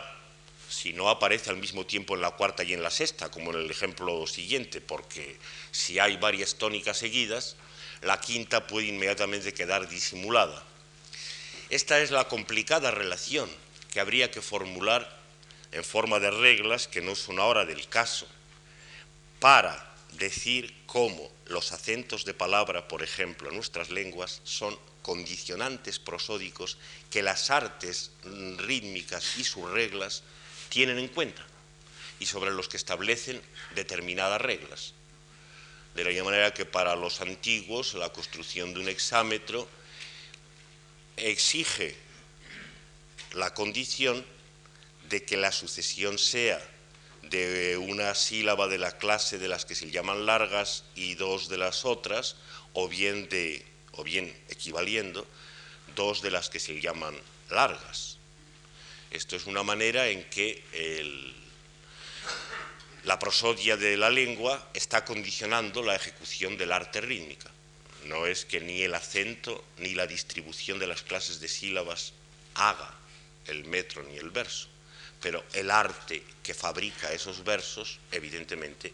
si 0.73 0.91
no 0.91 1.09
aparece 1.09 1.51
al 1.51 1.57
mismo 1.57 1.85
tiempo 1.85 2.15
en 2.15 2.21
la 2.21 2.31
cuarta 2.31 2.63
y 2.63 2.73
en 2.73 2.81
la 2.81 2.89
sexta, 2.89 3.29
como 3.29 3.51
en 3.51 3.59
el 3.59 3.69
ejemplo 3.69 4.25
siguiente, 4.25 4.81
porque 4.81 5.37
si 5.71 5.99
hay 5.99 6.17
varias 6.17 6.55
tónicas 6.55 6.97
seguidas, 6.97 7.55
la 8.01 8.19
quinta 8.19 8.65
puede 8.65 8.87
inmediatamente 8.87 9.53
quedar 9.53 9.87
disimulada. 9.87 10.63
Esta 11.69 11.99
es 11.99 12.09
la 12.09 12.27
complicada 12.27 12.89
relación 12.89 13.49
que 13.91 13.99
habría 13.99 14.31
que 14.31 14.41
formular 14.41 15.21
en 15.71 15.83
forma 15.83 16.19
de 16.19 16.31
reglas 16.31 16.87
que 16.87 17.01
no 17.01 17.15
son 17.15 17.39
ahora 17.39 17.65
del 17.65 17.87
caso, 17.87 18.27
para 19.39 19.93
decir 20.13 20.73
cómo 20.87 21.31
los 21.45 21.71
acentos 21.71 22.25
de 22.25 22.33
palabra, 22.33 22.87
por 22.87 23.03
ejemplo, 23.03 23.49
en 23.49 23.55
nuestras 23.55 23.91
lenguas, 23.91 24.41
son 24.43 24.77
condicionantes 25.03 25.99
prosódicos 25.99 26.77
que 27.11 27.21
las 27.21 27.51
artes 27.51 28.11
rítmicas 28.57 29.37
y 29.37 29.43
sus 29.43 29.69
reglas 29.69 30.23
tienen 30.73 30.97
en 30.97 31.07
cuenta 31.07 31.45
y 32.19 32.25
sobre 32.25 32.49
los 32.49 32.67
que 32.67 32.77
establecen 32.77 33.39
determinadas 33.75 34.41
reglas. 34.41 34.95
De 35.93 36.03
la 36.03 36.09
misma 36.09 36.31
manera 36.31 36.51
que 36.51 36.65
para 36.65 36.95
los 36.95 37.21
antiguos 37.21 37.93
la 37.93 38.11
construcción 38.11 38.73
de 38.73 38.79
un 38.79 38.89
exámetro 38.89 39.69
exige 41.15 41.95
la 43.33 43.53
condición 43.53 44.25
de 45.09 45.23
que 45.23 45.37
la 45.37 45.51
sucesión 45.51 46.17
sea 46.17 46.59
de 47.21 47.77
una 47.77 48.15
sílaba 48.15 48.67
de 48.67 48.79
la 48.79 48.97
clase 48.97 49.37
de 49.37 49.49
las 49.49 49.65
que 49.65 49.75
se 49.75 49.91
llaman 49.91 50.25
largas 50.25 50.85
y 50.95 51.13
dos 51.13 51.49
de 51.49 51.59
las 51.59 51.85
otras, 51.85 52.35
o 52.73 52.87
bien, 52.87 53.29
de, 53.29 53.63
o 53.91 54.03
bien 54.03 54.35
equivaliendo, 54.49 55.27
dos 55.95 56.23
de 56.23 56.31
las 56.31 56.49
que 56.49 56.59
se 56.59 56.81
llaman 56.81 57.15
largas. 57.51 58.12
Esto 59.13 59.37
es 59.37 59.45
una 59.45 59.63
manera 59.63 60.07
en 60.09 60.29
que 60.29 60.63
la 63.05 63.17
prosodia 63.19 63.77
de 63.77 63.95
la 63.95 64.09
lengua 64.09 64.69
está 64.73 65.05
condicionando 65.05 65.81
la 65.81 65.95
ejecución 65.95 66.57
del 66.57 66.71
arte 66.71 66.99
rítmica. 66.99 67.49
No 68.05 68.25
es 68.25 68.43
que 68.43 68.59
ni 68.59 68.81
el 68.81 68.93
acento 68.93 69.63
ni 69.77 69.93
la 69.93 70.07
distribución 70.07 70.79
de 70.79 70.87
las 70.87 71.03
clases 71.03 71.39
de 71.39 71.47
sílabas 71.47 72.13
haga 72.55 72.93
el 73.47 73.63
metro 73.63 74.03
ni 74.03 74.17
el 74.17 74.29
verso 74.29 74.67
pero 75.23 75.45
el 75.53 75.71
arte 75.71 76.21
que 76.43 76.53
fabrica 76.53 77.13
esos 77.13 77.45
versos, 77.45 77.97
evidentemente, 78.11 78.91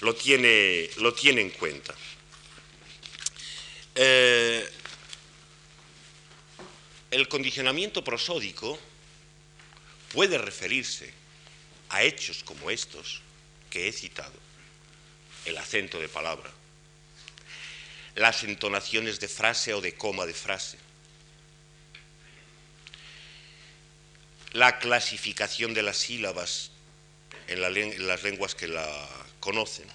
lo 0.00 0.14
tiene, 0.14 0.88
lo 0.96 1.12
tiene 1.12 1.42
en 1.42 1.50
cuenta. 1.50 1.94
Eh, 3.94 4.66
el 7.10 7.28
condicionamiento 7.28 8.02
prosódico 8.02 8.78
puede 10.12 10.38
referirse 10.38 11.12
a 11.88 12.02
hechos 12.02 12.42
como 12.44 12.70
estos 12.70 13.22
que 13.70 13.88
he 13.88 13.92
citado, 13.92 14.38
el 15.44 15.56
acento 15.58 15.98
de 15.98 16.08
palabra, 16.08 16.50
las 18.14 18.44
entonaciones 18.44 19.20
de 19.20 19.28
frase 19.28 19.74
o 19.74 19.80
de 19.80 19.94
coma 19.94 20.26
de 20.26 20.34
frase, 20.34 20.78
la 24.52 24.78
clasificación 24.78 25.72
de 25.74 25.82
las 25.82 25.96
sílabas 25.96 26.70
en, 27.48 27.60
las 28.06 28.22
lenguas 28.22 28.54
que 28.54 28.68
la 28.68 29.08
conocen. 29.40 29.86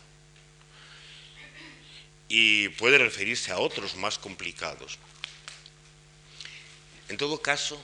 Y 2.29 2.69
puede 2.69 2.97
referirse 2.97 3.51
a 3.51 3.59
otros 3.59 3.95
más 3.95 4.17
complicados. 4.17 4.97
En 7.07 7.17
todo 7.17 7.41
caso, 7.41 7.81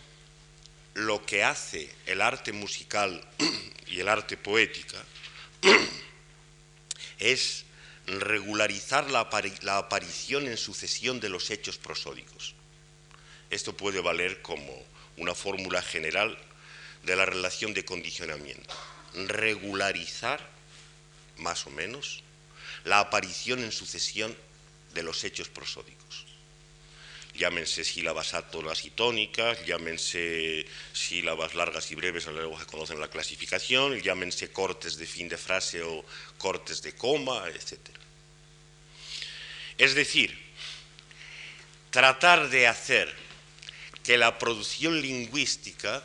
lo 0.94 1.26
que 1.26 1.44
hace 1.44 1.94
el 2.06 2.22
arte 2.22 2.52
musical 2.52 3.26
y 3.88 4.00
el 4.00 4.08
arte 4.08 4.38
poética 4.38 5.04
es 7.20 7.66
regularizar 8.06 9.10
la, 9.10 9.22
aparición 9.78 10.48
en 10.48 10.58
sucesión 10.58 11.20
de 11.20 11.30
los 11.30 11.50
hechos 11.52 11.78
prosódicos. 11.78 12.56
Esto 13.50 13.76
puede 13.76 14.02
valer 14.02 14.42
como 14.42 14.84
una 15.18 15.34
fórmula 15.34 15.82
general 15.82 16.38
de 17.04 17.16
la 17.16 17.26
relación 17.26 17.74
de 17.74 17.86
condicionamiento. 17.86 18.74
Regularizar, 19.14 20.50
más 21.38 21.66
o 21.68 21.70
menos, 21.70 22.24
la 22.84 23.00
aparición 23.00 23.64
en 23.64 23.72
sucesión 23.72 24.36
de 24.94 25.04
los 25.04 25.24
hechos 25.24 25.50
prosódicos. 25.50 26.03
Llámense 27.36 27.84
sílabas 27.84 28.36
átonas 28.36 28.86
y 28.86 28.92
tónicas, 28.92 29.66
llámense 29.66 30.66
sílabas 30.94 31.56
largas 31.56 31.92
y 31.92 31.96
breves 31.96 32.28
la 32.28 32.34
lengua 32.34 32.60
que 32.60 32.66
conocen 32.68 33.00
la 33.00 33.10
clasificación, 33.10 34.00
llámense 34.02 34.52
cortes 34.52 34.98
de 34.98 35.08
fin 35.08 35.28
de 35.28 35.38
frase 35.38 35.82
o 35.82 36.06
cortes 36.38 36.84
de 36.84 36.94
coma, 36.94 37.50
etc. 37.50 37.80
Es 39.78 39.96
decir, 39.96 40.38
tratar 41.90 42.50
de 42.50 42.68
hacer 42.68 43.12
que 44.04 44.18
la 44.18 44.38
producción 44.38 45.02
lingüística 45.02 46.04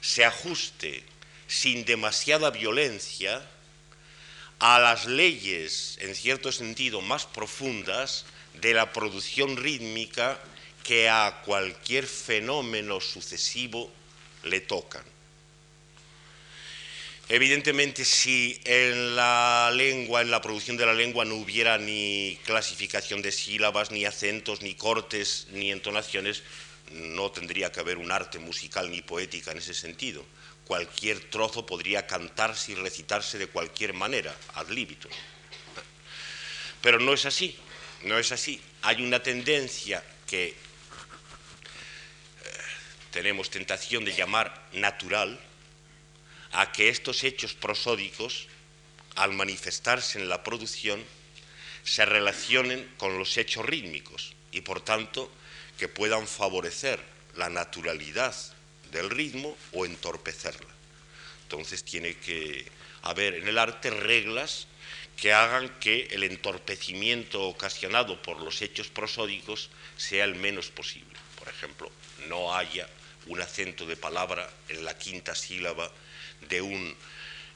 se 0.00 0.24
ajuste 0.24 1.02
sin 1.48 1.84
demasiada 1.84 2.50
violencia 2.50 3.42
a 4.60 4.78
las 4.78 5.06
leyes, 5.06 5.96
en 6.00 6.14
cierto 6.14 6.52
sentido, 6.52 7.00
más 7.00 7.26
profundas 7.26 8.26
de 8.54 8.74
la 8.74 8.92
producción 8.92 9.56
rítmica 9.56 10.38
que 10.82 11.08
a 11.08 11.42
cualquier 11.44 12.06
fenómeno 12.06 13.00
sucesivo 13.00 13.90
le 14.44 14.60
tocan. 14.60 15.04
Evidentemente, 17.28 18.04
si 18.04 18.60
en 18.64 19.14
la 19.14 19.70
lengua, 19.72 20.20
en 20.20 20.32
la 20.32 20.42
producción 20.42 20.76
de 20.76 20.84
la 20.84 20.92
lengua, 20.92 21.24
no 21.24 21.36
hubiera 21.36 21.78
ni 21.78 22.36
clasificación 22.44 23.22
de 23.22 23.30
sílabas, 23.30 23.92
ni 23.92 24.04
acentos, 24.04 24.62
ni 24.62 24.74
cortes, 24.74 25.46
ni 25.52 25.70
entonaciones, 25.70 26.42
no 26.90 27.30
tendría 27.30 27.70
que 27.70 27.78
haber 27.78 27.98
un 27.98 28.10
arte 28.10 28.40
musical 28.40 28.90
ni 28.90 29.00
poética 29.00 29.52
en 29.52 29.58
ese 29.58 29.74
sentido. 29.74 30.24
Cualquier 30.64 31.20
trozo 31.30 31.64
podría 31.66 32.04
cantarse 32.04 32.72
y 32.72 32.74
recitarse 32.74 33.38
de 33.38 33.46
cualquier 33.46 33.92
manera, 33.92 34.34
ad 34.54 34.68
libitum. 34.68 35.12
Pero 36.82 36.98
no 36.98 37.12
es 37.12 37.26
así, 37.26 37.56
no 38.04 38.18
es 38.18 38.32
así. 38.32 38.60
Hay 38.82 39.02
una 39.02 39.22
tendencia 39.22 40.02
que 40.26 40.48
eh, 40.48 40.54
tenemos 43.10 43.50
tentación 43.50 44.04
de 44.04 44.14
llamar 44.14 44.68
natural 44.72 45.38
a 46.52 46.72
que 46.72 46.88
estos 46.88 47.24
hechos 47.24 47.54
prosódicos, 47.54 48.48
al 49.16 49.32
manifestarse 49.32 50.18
en 50.18 50.28
la 50.28 50.42
producción, 50.42 51.04
se 51.84 52.04
relacionen 52.04 52.92
con 52.96 53.18
los 53.18 53.36
hechos 53.36 53.64
rítmicos 53.64 54.34
y 54.52 54.60
por 54.60 54.80
tanto 54.80 55.30
que 55.78 55.88
puedan 55.88 56.26
favorecer 56.26 57.00
la 57.36 57.48
naturalidad 57.48 58.34
del 58.92 59.10
ritmo 59.10 59.56
o 59.72 59.86
entorpecerla. 59.86 60.68
Entonces 61.42 61.84
tiene 61.84 62.16
que 62.16 62.70
haber 63.02 63.34
en 63.34 63.48
el 63.48 63.58
arte 63.58 63.90
reglas 63.90 64.66
que 65.20 65.32
hagan 65.32 65.68
que 65.80 66.08
el 66.12 66.24
entorpecimiento 66.24 67.42
ocasionado 67.42 68.20
por 68.22 68.40
los 68.40 68.62
hechos 68.62 68.88
prosódicos 68.88 69.70
sea 69.96 70.24
el 70.24 70.34
menos 70.34 70.70
posible. 70.70 71.18
Por 71.38 71.48
ejemplo, 71.48 71.90
no 72.28 72.54
haya 72.54 72.88
un 73.26 73.40
acento 73.40 73.86
de 73.86 73.96
palabra 73.96 74.50
en 74.68 74.84
la 74.84 74.96
quinta 74.96 75.34
sílaba 75.34 75.90
de 76.48 76.62
un 76.62 76.96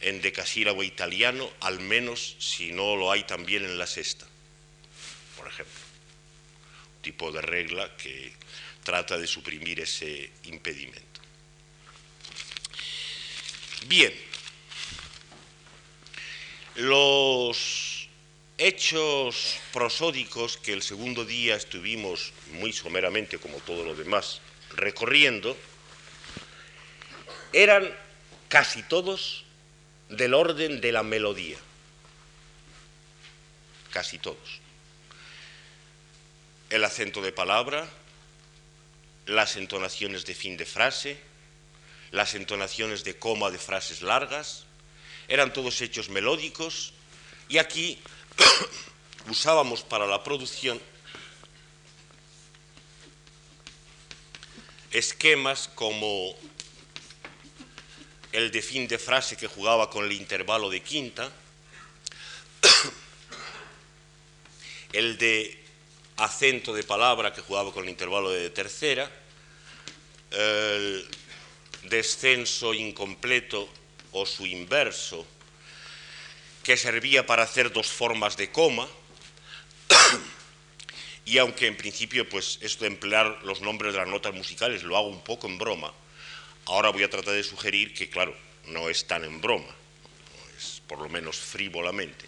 endecasílabo 0.01 0.83
italiano, 0.83 1.51
al 1.61 1.81
menos 1.81 2.37
si 2.39 2.73
no 2.73 2.97
lo 2.97 3.11
hay 3.11 3.25
también 3.25 3.65
en 3.65 3.79
la 3.79 3.87
sexta, 3.87 4.27
por 5.37 5.49
ejemplo 5.49 5.85
tipo 7.05 7.31
de 7.31 7.43
regla 7.43 7.95
que 7.97 8.33
trata 8.83 9.19
de 9.19 9.27
suprimir 9.27 9.79
ese 9.79 10.33
impedimento. 10.45 11.21
Bien, 13.87 14.13
los 16.77 18.09
hechos 18.59 19.59
prosódicos 19.73 20.57
que 20.57 20.73
el 20.73 20.83
segundo 20.83 21.25
día 21.25 21.57
estuvimos 21.57 22.33
muy 22.53 22.73
someramente, 22.73 23.39
como 23.39 23.59
todo 23.59 23.85
lo 23.85 23.95
demás, 23.95 24.41
recorriendo, 24.71 25.57
eran 27.53 27.89
casi 28.49 28.83
todos 28.83 29.45
del 30.09 30.35
orden 30.35 30.81
de 30.81 30.93
la 30.93 31.03
melodía, 31.03 31.57
casi 33.91 34.19
todos. 34.19 34.61
El 36.71 36.85
acento 36.85 37.23
de 37.23 37.33
palabra, 37.33 37.89
las 39.27 39.57
entonaciones 39.57 40.25
de 40.27 40.35
fin 40.35 40.57
de 40.57 40.67
frase, 40.67 41.19
las 42.11 42.35
entonaciones 42.35 43.05
de 43.05 43.17
coma 43.17 43.51
de 43.51 43.59
frases 43.59 44.03
largas, 44.03 44.67
eran 45.29 45.53
todos 45.53 45.81
hechos 45.81 46.09
melódicos 46.09 46.93
y 47.49 47.59
aquí 47.59 47.99
usábamos 49.31 49.83
para 49.83 50.07
la 50.07 50.23
producción 50.23 50.81
esquemas 54.91 55.69
como 55.75 56.37
el 58.33 58.51
de 58.51 58.63
fin 58.63 58.89
de 58.89 58.99
frase 58.99 59.37
que 59.37 59.47
jugaba 59.47 59.91
con 59.91 60.05
el 60.05 60.13
intervalo 60.13 60.71
de 60.71 60.83
quinta, 60.83 61.31
el 64.93 65.19
de 65.19 65.65
acento 66.17 66.75
de 66.75 66.85
palabra 66.85 67.33
que 67.33 67.43
jugaba 67.43 67.73
con 67.73 67.85
el 67.85 67.91
intervalo 67.91 68.31
de 68.31 68.51
tercera, 68.51 69.11
el 70.31 71.09
descenso 71.85 72.75
incompleto 72.75 73.69
o 74.15 74.25
su 74.25 74.47
inverso, 74.47 75.27
que 76.63 76.77
servía 76.77 77.27
para 77.27 77.43
hacer 77.43 77.73
dos 77.73 77.89
formas 77.89 78.37
de 78.37 78.51
coma, 78.51 78.89
y 81.27 81.39
aunque 81.39 81.67
en 81.67 81.77
principio 81.77 82.27
pues 82.29 82.59
esto 82.63 82.85
de 82.85 82.91
emplear 82.91 83.41
los 83.43 83.61
nombres 83.61 83.93
de 83.93 83.99
las 83.99 84.09
notas 84.09 84.33
musicales 84.33 84.83
lo 84.85 84.97
hago 84.97 85.09
un 85.09 85.23
poco 85.23 85.49
en 85.49 85.59
broma, 85.59 85.93
ahora 86.67 86.91
voy 86.91 87.03
a 87.03 87.11
tratar 87.11 87.35
de 87.35 87.43
sugerir 87.43 87.93
que 87.93 88.09
claro, 88.09 88.35
no 88.67 88.89
es 88.89 89.05
tan 89.07 89.25
en 89.25 89.41
broma, 89.41 89.75
es 90.57 90.81
por 90.87 91.01
lo 91.01 91.09
menos 91.09 91.37
frívolamente, 91.37 92.25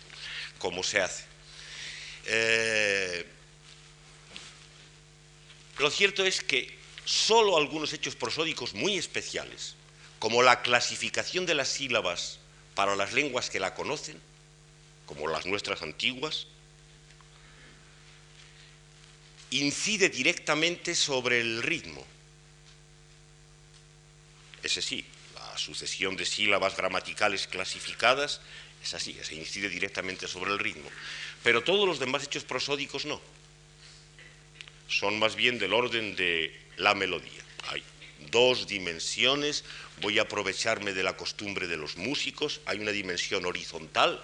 como 0.59 0.83
se 0.83 1.01
hace. 1.01 1.25
Eh, 2.27 3.25
lo 5.79 5.91
cierto 5.91 6.25
es 6.25 6.43
que 6.43 6.77
solo 7.05 7.57
algunos 7.57 7.93
hechos 7.93 8.17
prosódicos 8.17 8.75
muy 8.75 8.99
especiales, 8.99 9.76
como 10.19 10.43
la 10.43 10.63
clasificación 10.63 11.47
de 11.47 11.55
las 11.55 11.69
sílabas 11.69 12.39
para 12.75 12.97
las 12.97 13.13
lenguas 13.13 13.51
que 13.51 13.61
la 13.61 13.75
conocen, 13.75 14.21
como 15.07 15.29
las 15.29 15.47
nuestras 15.47 15.83
antiguas, 15.83 16.47
incide 19.51 20.09
directamente 20.09 20.95
sobre 20.95 21.41
el 21.41 21.63
ritmo. 21.63 22.05
Ese 24.63 24.83
sí, 24.83 25.05
la 25.35 25.57
sucesión 25.57 26.17
de 26.17 26.27
sílabas 26.27 26.77
gramaticales 26.77 27.47
clasificadas 27.47 28.41
es 28.83 28.95
así, 28.95 29.19
se 29.23 29.35
incide 29.35 29.69
directamente 29.69 30.29
sobre 30.29 30.53
el 30.53 30.59
ritmo. 30.59 30.89
Pero 31.43 31.63
todos 31.63 31.87
los 31.87 31.99
demás 31.99 32.25
hechos 32.25 32.45
prosódicos 32.45 33.05
no. 33.05 33.21
Son 34.89 35.19
más 35.19 35.35
bien 35.35 35.59
del 35.59 35.73
orden 35.73 36.17
de 36.17 36.57
la 36.77 36.95
melodía. 36.95 37.43
Dos 38.31 38.67
dimensiones, 38.67 39.65
voy 40.01 40.19
a 40.19 40.23
aprovecharme 40.23 40.93
de 40.93 41.03
la 41.03 41.17
costumbre 41.17 41.67
de 41.67 41.77
los 41.77 41.97
músicos. 41.97 42.61
Hay 42.67 42.79
una 42.79 42.93
dimensión 42.93 43.47
horizontal, 43.47 44.23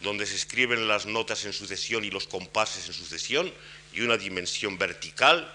donde 0.00 0.26
se 0.26 0.34
escriben 0.34 0.88
las 0.88 1.06
notas 1.06 1.44
en 1.44 1.52
sucesión 1.52 2.04
y 2.04 2.10
los 2.10 2.26
compases 2.26 2.86
en 2.86 2.94
sucesión, 2.94 3.52
y 3.92 4.02
una 4.02 4.16
dimensión 4.16 4.78
vertical 4.78 5.50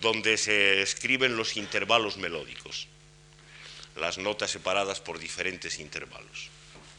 donde 0.00 0.36
se 0.36 0.82
escriben 0.82 1.36
los 1.36 1.56
intervalos 1.56 2.16
melódicos, 2.16 2.88
las 3.96 4.18
notas 4.18 4.50
separadas 4.50 5.00
por 5.00 5.18
diferentes 5.18 5.78
intervalos. 5.78 6.50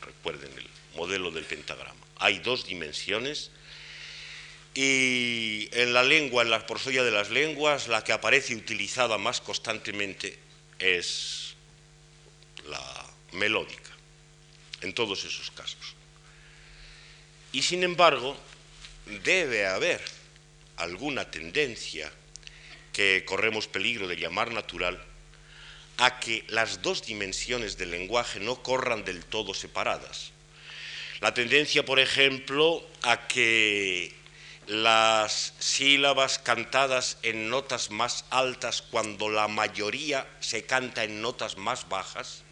Recuerden 0.02 0.52
el 0.58 0.68
modelo 0.96 1.32
del 1.32 1.46
pentagrama. 1.46 2.00
Hay 2.18 2.40
dos 2.40 2.66
dimensiones 2.66 3.52
y 4.80 5.70
en 5.72 5.92
la 5.92 6.04
lengua, 6.04 6.44
en 6.44 6.52
la 6.52 6.68
prosodia 6.68 7.04
de 7.04 7.10
las 7.10 7.32
lenguas, 7.32 7.88
la 7.88 8.04
que 8.04 8.12
aparece 8.12 8.54
utilizada 8.54 9.18
más 9.18 9.42
constantemente 9.42 10.38
es 10.78 11.56
la 12.70 13.08
melódica, 13.32 13.90
en 14.82 14.94
todos 14.94 15.26
esos 15.26 15.50
casos. 15.50 15.96
Y 17.52 17.64
sin 17.64 17.84
embargo, 17.84 18.38
debe 19.24 19.66
haber 19.66 20.00
alguna 20.76 21.32
tendencia 21.32 22.12
que 22.94 23.26
corremos 23.26 23.68
peligro 23.68 24.08
de 24.08 24.18
llamar 24.18 24.52
natural 24.52 25.04
a 25.98 26.20
que 26.20 26.46
las 26.50 26.84
dos 26.84 27.04
dimensiones 27.04 27.80
del 27.80 27.90
lenguaje 27.90 28.40
no 28.40 28.62
corran 28.62 29.04
del 29.04 29.26
todo 29.26 29.56
separadas. 29.56 30.34
La 31.20 31.34
tendencia, 31.34 31.84
por 31.84 32.00
ejemplo, 32.00 32.88
a 33.02 33.28
que 33.28 34.17
las 34.68 35.54
sílabas 35.60 36.40
cantadas 36.40 37.18
en 37.24 37.50
notas 37.50 37.90
más 37.90 38.26
altas 38.30 38.82
cuando 38.82 39.30
la 39.30 39.48
mayoría 39.48 40.28
se 40.42 40.66
canta 40.66 41.06
en 41.06 41.22
notas 41.22 41.58
más 41.58 41.88
bajas, 41.88 42.44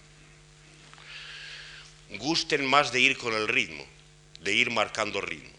gusten 2.12 2.66
más 2.66 2.94
de 2.94 3.02
ir 3.02 3.18
con 3.18 3.34
el 3.34 3.48
ritmo, 3.50 3.86
de 4.40 4.54
ir 4.54 4.72
marcando 4.72 5.20
ritmo. 5.20 5.52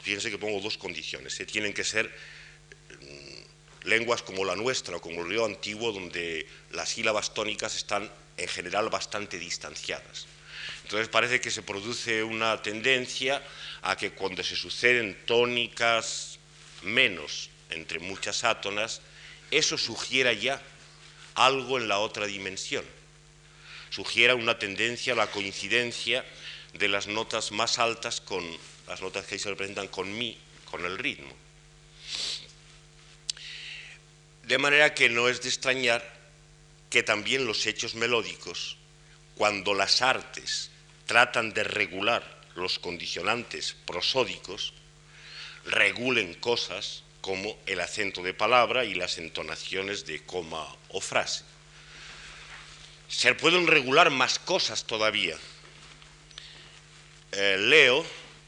Fíjense 0.00 0.30
que 0.30 0.38
pongo 0.38 0.60
dos 0.60 0.78
condiciones. 0.78 1.38
¿eh? 1.40 1.46
Tienen 1.46 1.74
que 1.74 1.84
ser 1.84 2.10
mm, 3.00 3.88
lenguas 3.88 4.22
como 4.22 4.44
la 4.44 4.56
nuestra 4.56 4.96
o 4.96 5.00
como 5.00 5.20
el 5.20 5.28
río 5.28 5.44
antiguo, 5.44 5.92
donde 5.92 6.46
las 6.70 6.90
sílabas 6.90 7.34
tónicas 7.34 7.76
están 7.76 8.10
en 8.36 8.48
general 8.48 8.88
bastante 8.88 9.38
distanciadas. 9.38 10.26
Entonces 10.84 11.08
parece 11.08 11.40
que 11.40 11.50
se 11.50 11.62
produce 11.62 12.22
una 12.22 12.60
tendencia 12.60 13.42
a 13.82 13.96
que 13.96 14.12
cuando 14.12 14.44
se 14.44 14.54
suceden 14.54 15.18
tónicas 15.26 16.38
menos 16.82 17.48
entre 17.70 17.98
muchas 17.98 18.44
átonas, 18.44 19.00
eso 19.50 19.78
sugiera 19.78 20.32
ya 20.34 20.60
algo 21.34 21.78
en 21.78 21.88
la 21.88 21.98
otra 21.98 22.26
dimensión. 22.26 22.84
Sugiera 23.88 24.34
una 24.34 24.58
tendencia 24.58 25.14
a 25.14 25.16
la 25.16 25.30
coincidencia 25.30 26.24
de 26.74 26.88
las 26.88 27.06
notas 27.06 27.50
más 27.50 27.78
altas 27.78 28.20
con 28.20 28.44
las 28.86 29.00
notas 29.00 29.24
que 29.24 29.36
ahí 29.36 29.38
se 29.38 29.48
representan 29.48 29.88
con 29.88 30.16
mi, 30.16 30.36
con 30.70 30.84
el 30.84 30.98
ritmo. 30.98 31.32
De 34.42 34.58
manera 34.58 34.92
que 34.92 35.08
no 35.08 35.30
es 35.30 35.40
de 35.40 35.48
extrañar 35.48 36.04
que 36.90 37.02
también 37.02 37.46
los 37.46 37.64
hechos 37.64 37.94
melódicos, 37.94 38.76
cuando 39.36 39.72
las 39.72 40.02
artes 40.02 40.70
tratan 41.06 41.52
de 41.52 41.64
regular 41.64 42.22
los 42.54 42.78
condicionantes 42.78 43.76
prosódicos, 43.84 44.72
regulen 45.64 46.34
cosas 46.34 47.02
como 47.20 47.58
el 47.66 47.80
acento 47.80 48.22
de 48.22 48.34
palabra 48.34 48.84
y 48.84 48.94
las 48.94 49.18
entonaciones 49.18 50.06
de 50.06 50.22
coma 50.22 50.66
o 50.88 51.00
frase. 51.00 51.44
Se 53.08 53.34
pueden 53.34 53.66
regular 53.66 54.10
más 54.10 54.38
cosas 54.38 54.84
todavía. 54.84 55.36
Eh, 57.32 57.56
leo 57.58 58.04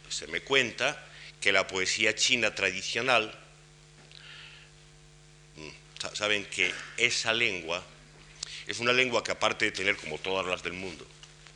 se 0.08 0.26
me 0.26 0.40
cuenta 0.40 1.02
que 1.40 1.52
la 1.52 1.66
poesía 1.66 2.14
china 2.14 2.54
tradicional, 2.54 3.32
mm, 5.56 6.14
saben 6.14 6.44
que 6.46 6.72
esa 6.96 7.32
lengua 7.32 7.84
es 8.66 8.80
una 8.80 8.92
lengua 8.92 9.22
que 9.22 9.32
aparte 9.32 9.66
de 9.66 9.72
tener, 9.72 9.96
como 9.96 10.18
todas 10.18 10.46
las 10.46 10.62
del 10.62 10.72
mundo, 10.72 11.06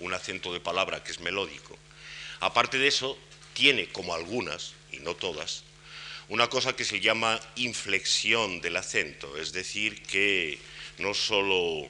un 0.01 0.15
acento 0.15 0.53
de 0.53 0.61
palabra 0.61 1.03
que 1.05 1.13
es 1.13 1.21
melódico, 1.21 1.79
aparte 2.41 2.79
de 2.79 2.89
eso, 2.89 3.19
tiene, 3.55 3.89
como 3.89 4.15
algunas, 4.15 4.75
y 4.93 4.99
no 4.99 5.15
todas, 5.15 5.65
una 6.29 6.49
cosa 6.49 6.75
que 6.77 6.85
se 6.85 7.01
llama 7.01 7.41
inflexión 7.57 8.61
del 8.61 8.77
acento, 8.77 9.37
es 9.37 9.53
decir, 9.53 10.03
que 10.03 10.59
no 10.99 11.13
solo 11.13 11.89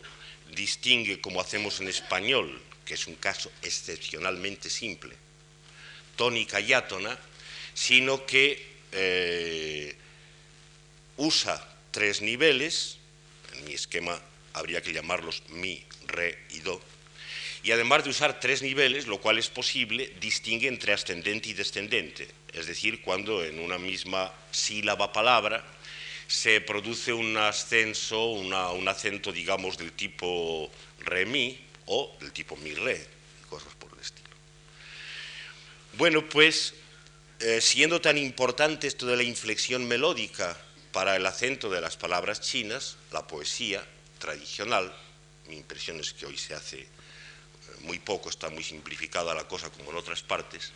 distingue 0.55 1.21
como 1.21 1.41
hacemos 1.41 1.81
en 1.81 1.89
español, 1.89 2.61
que 2.85 2.95
es 2.95 3.07
un 3.07 3.17
caso 3.17 3.53
excepcionalmente 3.63 4.71
simple, 4.71 5.15
tónica 6.17 6.61
y 6.61 6.73
átona, 6.73 7.19
sino 7.75 8.25
que 8.27 8.67
eh, 8.93 9.95
usa 11.17 11.77
tres 11.91 12.23
niveles, 12.23 12.97
en 13.53 13.65
mi 13.67 13.75
esquema 13.75 14.21
habría 14.55 14.83
que 14.83 14.93
llamarlos 14.93 15.43
mi, 15.51 15.85
re 16.07 16.39
y 16.51 16.61
do, 16.61 16.81
y 17.63 17.73
además 17.73 18.05
de 18.05 18.11
usar 18.11 18.41
tres 18.41 18.63
niveles, 18.63 19.07
lo 19.07 19.21
cual 19.21 19.39
es 19.39 19.49
posible, 19.49 20.15
distingue 20.21 20.69
entre 20.69 20.93
ascendente 20.93 21.51
y 21.51 21.53
descendente, 21.53 22.29
es 22.53 22.67
decir, 22.67 23.03
cuando 23.03 23.45
en 23.45 23.59
una 23.59 23.79
misma 23.79 24.33
sílaba 24.51 25.13
palabra 25.13 25.65
se 26.27 26.61
produce 26.61 27.13
un 27.13 27.37
ascenso, 27.37 28.31
un 28.31 28.89
acento, 28.89 29.33
digamos, 29.33 29.77
del 29.77 29.93
tipo 29.93 30.71
re-mi 31.01 31.59
o 31.87 32.17
del 32.21 32.33
tipo 32.33 32.57
mi-re, 32.57 33.05
cosas 33.49 33.75
por 33.75 33.91
bueno, 35.95 36.29
pues 36.29 36.75
eh, 37.41 37.61
siendo 37.61 38.01
tan 38.01 38.17
importante 38.17 38.87
esto 38.87 39.07
de 39.07 39.17
la 39.17 39.23
inflexión 39.23 39.87
melódica 39.89 40.57
para 40.93 41.17
el 41.17 41.27
acento 41.27 41.69
de 41.69 41.81
las 41.81 41.97
palabras 41.97 42.41
chinas, 42.41 42.97
la 43.13 43.27
poesía 43.27 43.85
tradicional, 44.19 44.95
mi 45.49 45.57
impresión 45.57 45.99
es 45.99 46.13
que 46.13 46.27
hoy 46.27 46.39
se 46.39 46.55
hace 46.55 46.87
muy 47.83 47.99
poco, 47.99 48.31
está 48.31 48.51
muy 48.51 48.65
simplificada 48.65 49.35
la 49.35 49.49
cosa 49.49 49.71
como 49.71 49.91
en 49.91 49.97
otras 49.97 50.23
partes, 50.23 50.73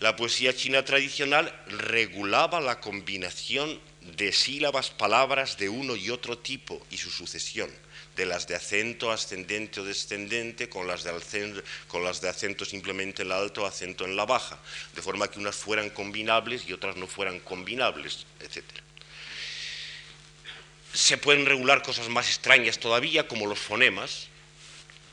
La 0.00 0.14
poesía 0.14 0.54
china 0.54 0.84
tradicional 0.84 1.52
regulaba 1.66 2.60
la 2.60 2.80
combinación 2.80 3.80
de 4.16 4.32
sílabas, 4.32 4.90
palabras 4.90 5.58
de 5.58 5.68
uno 5.68 5.96
y 5.96 6.10
otro 6.10 6.38
tipo 6.38 6.80
y 6.90 6.98
su 6.98 7.10
sucesión, 7.10 7.70
de 8.16 8.26
las 8.26 8.46
de 8.46 8.54
acento 8.54 9.10
ascendente 9.10 9.80
o 9.80 9.84
descendente 9.84 10.68
con 10.68 10.86
las 10.86 11.04
de, 11.04 11.10
acento, 12.28 12.64
simplemente 12.64 13.22
en 13.22 13.28
la 13.28 13.38
alta 13.38 13.62
o 13.62 13.66
acento 13.66 14.04
en 14.04 14.16
la 14.16 14.24
baja, 14.24 14.58
de 14.94 15.02
forma 15.02 15.28
que 15.28 15.40
unas 15.40 15.56
fueran 15.56 15.90
combinables 15.90 16.68
y 16.68 16.72
otras 16.72 16.96
no 16.96 17.06
fueran 17.06 17.40
combinables, 17.40 18.26
etc. 18.40 18.64
Se 20.92 21.18
pueden 21.18 21.44
regular 21.44 21.82
cosas 21.82 22.08
más 22.08 22.28
extrañas 22.28 22.78
todavía, 22.78 23.28
como 23.28 23.46
los 23.46 23.58
fonemas, 23.58 24.27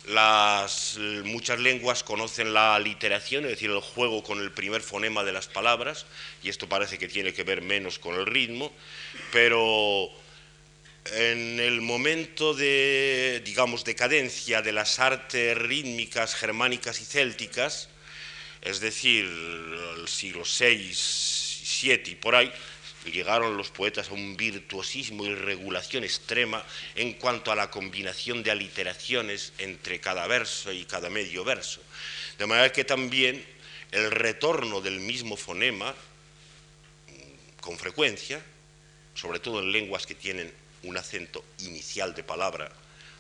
las, 0.08 0.98
muchas 1.24 1.60
lenguas 1.60 2.04
conocen 2.04 2.54
la 2.54 2.78
literación, 2.80 3.46
es 3.46 3.52
decir, 3.52 3.72
el 3.72 3.80
juego 3.80 4.24
con 4.24 4.40
el 4.40 4.52
primer 4.52 4.82
fonema 4.82 5.24
de 5.24 5.34
las 5.34 5.48
palabras, 5.48 6.06
y 6.44 6.50
esto 6.50 6.70
parece 6.70 6.98
que 6.98 7.08
tiene 7.08 7.34
que 7.34 7.44
ver 7.44 7.62
menos 7.62 8.00
con 8.00 8.16
el 8.16 8.26
ritmo, 8.26 8.72
pero 9.32 10.10
en 11.14 11.60
el 11.60 11.82
momento 11.82 12.54
de, 12.54 13.42
digamos, 13.46 13.84
decadencia 13.84 14.62
de 14.62 14.72
las 14.72 15.00
artes 15.00 15.58
rítmicas 15.58 16.36
germánicas 16.36 17.02
y 17.02 17.06
célticas, 17.06 17.90
es 18.62 18.80
decir, 18.80 19.26
el 19.26 20.08
siglo 20.08 20.44
VI, 20.44 20.94
VII 21.82 22.12
y 22.12 22.16
por 22.16 22.36
ahí, 22.36 22.52
llegaron 23.12 23.58
los 23.58 23.70
poetas 23.70 24.10
a 24.10 24.14
un 24.14 24.36
virtuosismo 24.36 25.26
y 25.26 25.36
regulación 25.36 26.04
extrema 26.04 26.64
en 26.96 27.14
cuanto 27.14 27.52
a 27.52 27.56
la 27.56 27.70
combinación 27.70 28.44
de 28.44 28.52
aliteraciones 28.52 29.54
entre 29.58 30.00
cada 30.00 30.28
verso 30.28 30.72
y 30.72 30.86
cada 30.86 31.10
medio 31.10 31.44
verso. 31.44 31.82
De 32.38 32.46
manera 32.46 32.72
que 32.72 32.84
también 32.84 33.46
el 33.92 34.12
retorno 34.12 34.82
del 34.82 35.00
mismo 35.00 35.38
fonema, 35.38 35.94
con 37.62 37.78
frecuencia, 37.78 38.44
sobre 39.14 39.40
todo 39.40 39.60
en 39.60 39.72
lenguas 39.72 40.06
que 40.06 40.16
tienen 40.16 40.54
un 40.84 40.98
acento 40.98 41.44
inicial 41.60 42.14
de 42.14 42.24
palabra, 42.24 42.72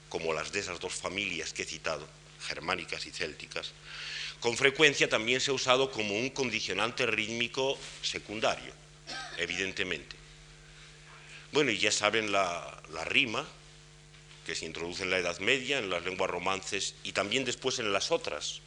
como 0.09 0.33
las 0.33 0.51
de 0.51 0.59
esas 0.59 0.79
dos 0.79 0.93
familias 0.93 1.53
que 1.53 1.63
he 1.63 1.65
citado, 1.65 2.07
germánicas 2.47 3.05
y 3.05 3.11
célticas, 3.11 3.73
con 4.39 4.57
frecuencia 4.57 5.09
también 5.09 5.41
se 5.41 5.51
ha 5.51 5.53
usado 5.53 5.91
como 5.91 6.15
un 6.15 6.29
condicionante 6.29 7.05
rítmico 7.05 7.77
secundario 8.01 8.84
evidentemente. 9.37 10.15
Bueno, 11.51 11.71
y 11.71 11.77
ya 11.77 11.91
saben 11.91 12.31
la, 12.31 12.81
rima, 13.05 13.45
que 14.45 14.55
se 14.55 14.65
introduce 14.65 15.03
en 15.03 15.09
la 15.09 15.17
Edad 15.17 15.39
Media, 15.39 15.79
en 15.79 15.89
las 15.89 16.03
lenguas 16.03 16.29
romances 16.29 16.95
y 17.03 17.13
también 17.13 17.45
después 17.45 17.79
en 17.79 17.93
las 17.93 18.11
otras, 18.11 18.59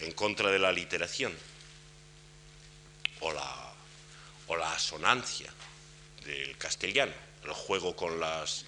eh, 0.00 0.06
en 0.06 0.12
contra 0.12 0.50
de 0.50 0.58
la 0.58 0.72
literación, 0.72 1.34
o 3.20 3.32
la, 3.32 3.74
o 4.46 4.56
la 4.56 4.72
asonancia 4.72 5.52
del 6.24 6.56
castellano, 6.56 7.12
el 7.44 7.52
juego 7.52 7.96
con 7.96 8.20
las 8.20 8.64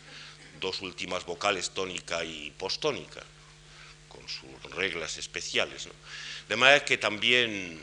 dos 0.60 0.80
últimas 0.82 1.24
vocales, 1.24 1.70
tónica 1.70 2.24
y 2.24 2.50
postónica, 2.50 3.22
con 4.08 4.28
sus 4.28 4.74
reglas 4.74 5.18
especiales. 5.18 5.88
De 6.48 6.56
manera 6.56 6.84
que 6.84 6.98
también 6.98 7.80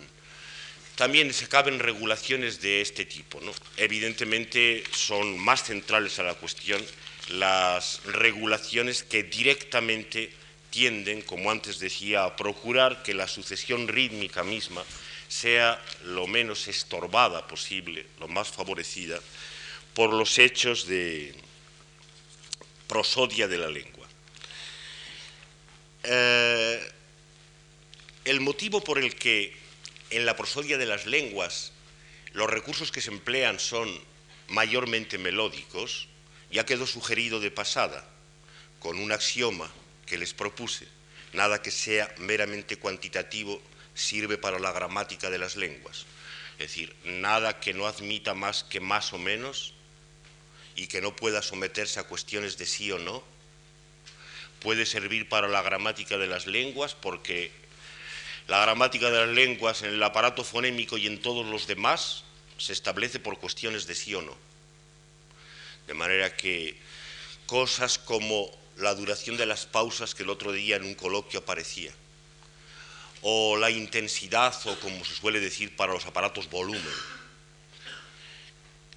también 0.96 1.34
se 1.34 1.48
caben 1.48 1.80
regulaciones 1.80 2.62
de 2.62 2.82
este 2.82 3.06
tipo. 3.06 3.40
Evidentemente 3.78 4.84
son 4.92 5.38
más 5.38 5.64
centrales 5.64 6.20
a 6.20 6.24
la 6.24 6.36
cuestión 6.36 6.84
las 7.30 8.02
regulaciones 8.06 9.04
que 9.04 9.24
directamente 9.24 10.32
tienden, 10.70 11.22
como 11.22 11.52
antes 11.52 11.80
decía, 11.80 12.24
a 12.24 12.36
procurar 12.36 13.04
que 13.04 13.14
la 13.14 13.28
sucesión 13.28 13.88
rítmica 13.88 14.44
misma 14.44 14.84
sea 15.28 15.82
lo 16.04 16.28
menos 16.28 16.68
estorbada 16.68 17.48
posible, 17.48 18.06
lo 18.20 18.28
más 18.28 18.50
favorecida 18.50 19.20
por 19.94 20.14
los 20.14 20.38
hechos 20.38 20.88
de 20.88 21.34
prosodia 22.88 23.48
de 23.48 23.58
la 23.58 23.70
lengua. 23.70 24.08
Eh, 26.04 26.92
el 28.26 28.40
motivo 28.42 28.84
por 28.84 29.00
el 29.00 29.16
que 29.16 29.65
en 30.10 30.26
la 30.26 30.36
prosodia 30.36 30.78
de 30.78 30.86
las 30.86 31.06
lenguas 31.06 31.72
los 32.36 32.50
recursos 32.50 32.92
que 32.92 33.00
se 33.00 33.12
emplean 33.12 33.60
son 33.60 33.90
mayormente 34.50 35.18
melódicos, 35.18 36.10
ya 36.52 36.66
quedó 36.66 36.86
sugerido 36.86 37.40
de 37.40 37.50
pasada 37.50 38.06
con 38.80 39.00
un 39.00 39.14
axioma 39.14 39.72
que 40.06 40.18
les 40.18 40.34
propuse. 40.34 40.86
Nada 41.32 41.62
que 41.62 41.72
sea 41.72 42.14
meramente 42.18 42.76
cuantitativo 42.76 43.62
sirve 43.94 44.38
para 44.38 44.60
la 44.60 44.74
gramática 44.74 45.30
de 45.30 45.38
las 45.38 45.56
lenguas. 45.56 46.06
Es 46.60 46.68
decir, 46.68 46.94
nada 47.06 47.62
que 47.62 47.74
no 47.74 47.88
admita 47.88 48.34
más 48.34 48.66
que 48.66 48.82
más 48.82 49.14
o 49.14 49.18
menos 49.18 49.74
y 50.76 50.88
que 50.88 51.00
no 51.00 51.16
pueda 51.16 51.42
someterse 51.42 52.02
a 52.02 52.04
cuestiones 52.04 52.58
de 52.58 52.66
sí 52.66 52.92
o 52.92 53.00
no, 53.00 53.24
puede 54.60 54.86
servir 54.86 55.30
para 55.30 55.48
la 55.48 55.62
gramática 55.62 56.18
de 56.18 56.28
las 56.28 56.48
lenguas 56.48 56.96
porque 56.96 57.52
la 58.48 58.62
gramática 58.62 59.10
de 59.10 59.26
las 59.26 59.36
lenguas 59.36 59.82
en 59.82 59.90
el 59.90 60.04
aparato 60.04 60.44
fonémico 60.44 60.98
y 60.98 61.08
en 61.08 61.22
todos 61.22 61.46
los 61.46 61.68
demás 61.68 62.24
se 62.58 62.74
establece 62.74 63.20
por 63.20 63.40
cuestiones 63.40 63.88
de 63.88 63.96
sí 63.96 64.14
o 64.14 64.22
no. 64.22 64.36
De 65.88 65.94
manera 65.94 66.36
que 66.36 66.78
cosas 67.46 67.98
como 67.98 68.52
la 68.78 68.94
duración 68.94 69.38
de 69.38 69.46
las 69.46 69.66
pausas 69.66 70.14
que 70.16 70.24
el 70.24 70.30
otro 70.30 70.52
día 70.52 70.76
en 70.76 70.84
un 70.84 70.96
coloquio 70.96 71.40
aparecía, 71.40 71.92
o 73.22 73.58
la 73.58 73.72
intensidad, 73.72 74.56
o 74.68 74.80
como 74.80 75.04
se 75.06 75.16
suele 75.16 75.40
decir 75.40 75.76
para 75.76 75.94
los 75.94 76.06
aparatos 76.06 76.50
volumen, 76.50 76.84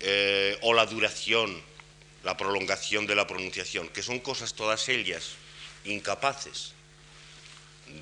eh, 0.00 0.58
o 0.62 0.74
la 0.74 0.86
duración, 0.86 1.60
la 2.24 2.36
prolongación 2.36 3.06
de 3.06 3.14
la 3.14 3.26
pronunciación, 3.26 3.88
que 3.88 4.02
son 4.02 4.18
cosas 4.20 4.54
todas 4.54 4.88
ellas 4.88 5.32
incapaces 5.84 6.72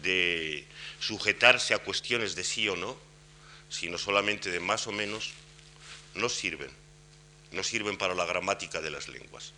de 0.03 0.66
sujetarse 1.01 1.74
a 1.74 1.78
cuestiones 1.78 2.34
de 2.34 2.44
sí 2.44 2.68
o 2.68 2.76
no, 2.76 2.97
sino 3.68 3.99
solamente 3.99 4.51
de 4.51 4.61
más 4.61 4.86
o 4.86 4.92
menos, 4.92 5.32
no 6.14 6.28
sirven, 6.28 6.70
no 7.53 7.62
sirven 7.62 7.99
para 7.99 8.14
la 8.14 8.24
gramática 8.24 8.80
de 8.80 8.90
las 8.90 9.09
lenguas. 9.09 9.53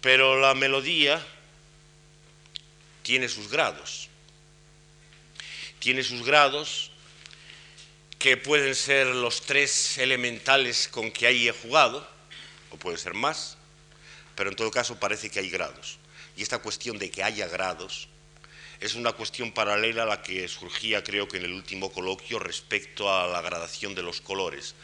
Pero 0.00 0.40
la 0.40 0.54
melodía 0.54 1.24
tiene 3.02 3.28
sus 3.28 3.48
grados, 3.48 4.08
tiene 5.78 6.02
sus 6.02 6.24
grados 6.24 6.90
que 8.18 8.36
pueden 8.36 8.74
ser 8.74 9.06
los 9.06 9.42
tres 9.42 9.98
elementales 9.98 10.88
con 10.88 11.10
que 11.12 11.26
ahí 11.26 11.48
he 11.48 11.52
jugado, 11.52 12.08
o 12.70 12.76
pueden 12.76 12.98
ser 12.98 13.14
más, 13.14 13.56
pero 14.34 14.50
en 14.50 14.56
todo 14.56 14.70
caso 14.70 14.98
parece 14.98 15.30
que 15.30 15.38
hay 15.38 15.50
grados. 15.50 15.98
Y 16.36 16.42
esta 16.42 16.58
cuestión 16.58 16.98
de 16.98 17.10
que 17.10 17.22
haya 17.22 17.48
grados 17.48 18.08
es 18.80 18.94
una 18.94 19.12
cuestión 19.12 19.50
paralela 19.50 20.04
a 20.04 20.06
la 20.06 20.22
que 20.22 20.46
surgía 20.46 21.02
creo 21.02 21.26
que 21.26 21.38
en 21.38 21.44
el 21.44 21.52
último 21.52 21.90
coloquio 21.90 22.38
respecto 22.38 23.12
a 23.12 23.26
la 23.26 23.40
gradación 23.40 23.94
de 23.94 24.02
los 24.02 24.20
colores 24.20 24.74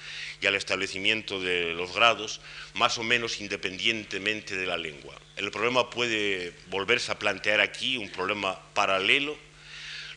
y 0.40 0.46
al 0.46 0.56
establecimiento 0.56 1.40
de 1.40 1.74
los 1.74 1.94
grados 1.94 2.40
más 2.74 2.98
o 2.98 3.04
menos 3.04 3.40
independientemente 3.40 4.56
de 4.56 4.66
la 4.66 4.76
lengua. 4.76 5.14
El 5.36 5.50
problema 5.50 5.90
puede 5.90 6.52
volverse 6.66 7.12
a 7.12 7.18
plantear 7.18 7.60
aquí, 7.60 7.96
un 7.96 8.10
problema 8.10 8.60
paralelo. 8.74 9.36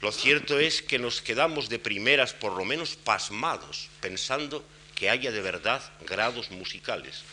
Lo 0.02 0.12
cierto 0.12 0.60
es 0.60 0.82
que 0.82 1.00
nos 1.00 1.22
quedamos 1.22 1.70
de 1.70 1.80
primeras 1.80 2.34
por 2.34 2.54
lo 2.54 2.66
menos 2.66 2.96
pasmados 2.96 3.90
pensando 4.02 4.66
que 4.96 5.12
haya 5.12 5.32
de 5.32 5.42
verdad 5.42 5.84
grados 6.08 6.50
musicales. 6.50 7.24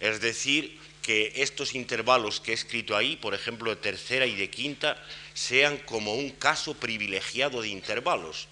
Es 0.00 0.20
decir, 0.20 0.78
que 1.04 1.34
estos 1.36 1.74
intervalos 1.74 2.40
que 2.40 2.52
he 2.52 2.54
escrito 2.54 2.96
ahí, 2.96 3.16
por 3.16 3.34
ejemplo, 3.34 3.68
de 3.68 3.76
tercera 3.76 4.24
y 4.24 4.34
de 4.34 4.48
quinta, 4.48 4.96
sean 5.34 5.76
como 5.76 6.14
un 6.14 6.30
caso 6.30 6.72
privilegiado 6.72 7.60
de 7.60 7.68
intervalos, 7.68 8.48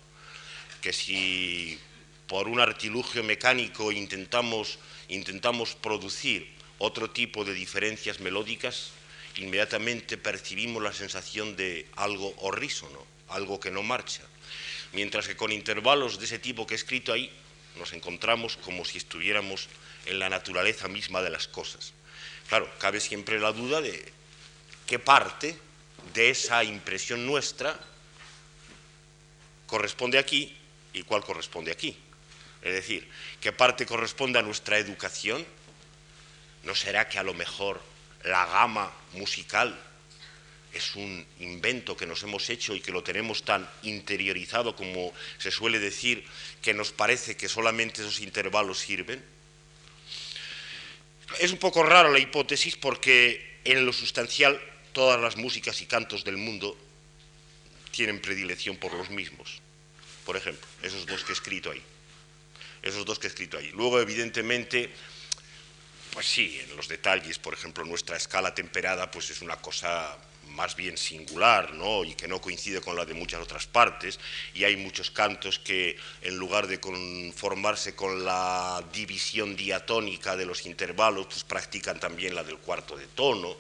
que 0.82 0.92
si 0.92 1.78
por 2.26 2.48
un 2.48 2.61
artilugio 2.61 3.24
mecánico 3.24 3.90
intentamos, 3.90 4.78
intentamos 5.09 5.74
producir 5.76 6.53
otro 6.76 7.09
tipo 7.09 7.46
de 7.46 7.55
diferencias 7.55 8.20
melódicas, 8.20 8.90
inmediatamente 9.36 10.18
percibimos 10.18 10.82
la 10.82 10.92
sensación 10.92 11.57
de 11.57 11.86
algo 11.96 12.34
horrísono, 12.36 13.03
algo 13.28 13.61
que 13.61 13.70
no 13.70 13.82
marcha. 13.82 14.24
Mientras 14.92 15.26
que 15.26 15.36
con 15.36 15.53
intervalos 15.53 16.18
de 16.18 16.26
ese 16.26 16.38
tipo 16.38 16.66
que 16.66 16.74
he 16.74 16.76
escrito 16.76 17.14
ahí, 17.14 17.32
nos 17.78 17.94
encontramos 17.94 18.59
como 18.59 18.84
si 18.84 18.98
estuviéramos 18.98 19.68
en 20.05 20.18
la 20.18 20.28
naturaleza 20.28 20.86
misma 20.88 21.22
de 21.22 21.30
las 21.30 21.48
cosas. 21.48 21.94
Claro, 22.53 22.70
cabe 22.78 23.00
siempre 23.00 23.40
la 23.40 23.50
duda 23.50 23.80
de 23.80 24.12
qué 24.86 24.98
parte 24.98 25.57
de 26.12 26.28
esa 26.28 26.62
impresión 26.62 27.24
nuestra 27.24 27.80
corresponde 29.66 30.18
aquí 30.18 30.55
y 30.92 31.03
cuál 31.03 31.24
corresponde 31.24 31.72
aquí. 31.72 31.96
Es 32.61 32.74
decir, 32.74 33.09
qué 33.40 33.53
parte 33.53 33.86
corresponde 33.86 34.38
a 34.38 34.42
nuestra 34.42 34.76
educación. 34.76 35.46
¿No 36.64 36.74
será 36.74 37.09
que 37.09 37.18
a 37.18 37.22
lo 37.22 37.32
mejor 37.32 37.80
la 38.22 38.44
gama 38.44 38.92
musical 39.14 39.74
es 40.74 40.94
un 40.94 41.24
invento 41.40 41.96
que 41.96 42.05
nos 42.05 42.22
hemos 42.22 42.50
hecho 42.50 42.74
y 42.74 42.82
que 42.82 42.92
lo 42.92 43.03
tenemos 43.03 43.44
tan 43.44 43.66
interiorizado 43.82 44.76
como 44.76 45.14
se 45.38 45.50
suele 45.50 45.78
decir, 45.78 46.26
que 46.61 46.74
nos 46.74 46.92
parece 46.92 47.34
que 47.34 47.48
solamente 47.48 48.03
esos 48.03 48.20
intervalos 48.20 48.78
sirven. 48.78 49.24
Es 51.41 51.53
un 51.53 51.59
poco 51.59 51.83
raro 51.83 52.11
la 52.11 52.18
hipótesis 52.18 52.76
porque 52.76 53.61
en 53.64 53.85
lo 53.87 53.93
sustancial 53.93 54.61
todas 54.93 55.20
las 55.20 55.37
músicas 55.37 55.80
y 55.80 55.87
cantos 55.87 56.24
del 56.24 56.37
mundo 56.37 56.76
tienen 57.91 58.20
predilección 58.20 58.76
por 58.76 58.93
los 58.95 59.11
mismos. 59.11 59.61
Por 60.24 60.37
ejemplo, 60.37 60.66
esos 60.83 61.07
dos 61.07 61.24
que 61.24 61.33
he 61.33 61.35
escrito 61.35 61.70
ahí. 61.70 61.83
Esos 62.83 63.05
dos 63.05 63.18
que 63.18 63.26
he 63.26 63.30
escrito 63.30 63.59
ahí. 63.59 63.70
Luego, 63.74 64.01
evidentemente, 64.01 64.91
pues 66.12 66.26
sí, 66.26 66.61
en 66.62 66.76
los 66.76 66.89
detalles, 66.89 67.39
por 67.39 67.55
ejemplo, 67.55 67.85
nuestra 67.85 68.16
escala 68.16 68.55
temperada, 68.55 69.11
pues 69.11 69.30
es 69.30 69.41
una 69.41 69.57
cosa 69.57 70.16
más 70.53 70.76
bien 70.76 70.96
singular, 70.96 71.74
¿no? 71.74 72.05
Y 72.05 72.14
que 72.14 72.28
no 72.28 72.40
coincide 72.40 72.80
con 72.80 72.96
la 72.96 73.05
de 73.05 73.14
muchas 73.14 73.40
otras 73.40 73.66
partes, 73.66 74.18
y 74.55 74.64
hay 74.64 74.76
muchos 74.76 75.11
cantos 75.11 75.59
que, 75.59 75.96
en 76.22 76.36
lugar 76.36 76.66
de 76.66 76.80
conformarse 76.80 77.94
con 77.94 78.24
la 78.24 78.82
división 78.92 79.57
diatónica 79.57 80.36
de 80.36 80.46
los 80.46 80.66
intervalos, 80.66 81.26
pues 81.26 81.44
practican 81.44 81.98
también 81.98 82.34
la 82.34 82.44
del 82.44 82.59
cuarto 82.59 82.96
de 82.96 83.07
tono, 83.07 83.57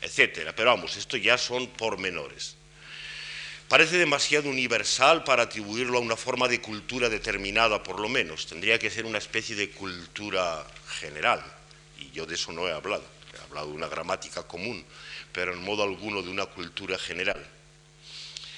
etcétera. 0.00 0.54
Pero 0.54 0.70
vamos, 0.70 0.96
esto 0.96 1.16
ya 1.16 1.38
son 1.38 1.68
pormenores. 1.68 2.56
Parece 3.68 3.96
demasiado 3.96 4.50
universal 4.50 5.24
para 5.24 5.44
atribuirlo 5.44 5.96
a 5.96 6.02
una 6.02 6.16
forma 6.16 6.46
de 6.46 6.60
cultura 6.60 7.08
determinada, 7.08 7.82
por 7.82 8.00
lo 8.00 8.08
menos. 8.08 8.46
Tendría 8.46 8.78
que 8.78 8.90
ser 8.90 9.06
una 9.06 9.16
especie 9.16 9.56
de 9.56 9.70
cultura 9.70 10.66
general, 10.98 11.42
y 11.98 12.10
yo 12.10 12.26
de 12.26 12.34
eso 12.34 12.52
no 12.52 12.68
he 12.68 12.72
hablado. 12.72 13.04
He 13.32 13.42
hablado 13.44 13.68
de 13.68 13.72
una 13.72 13.88
gramática 13.88 14.42
común, 14.42 14.84
pero 15.32 15.52
en 15.52 15.62
modo 15.62 15.82
alguno 15.82 16.22
de 16.22 16.30
una 16.30 16.46
cultura 16.46 16.98
general. 16.98 17.44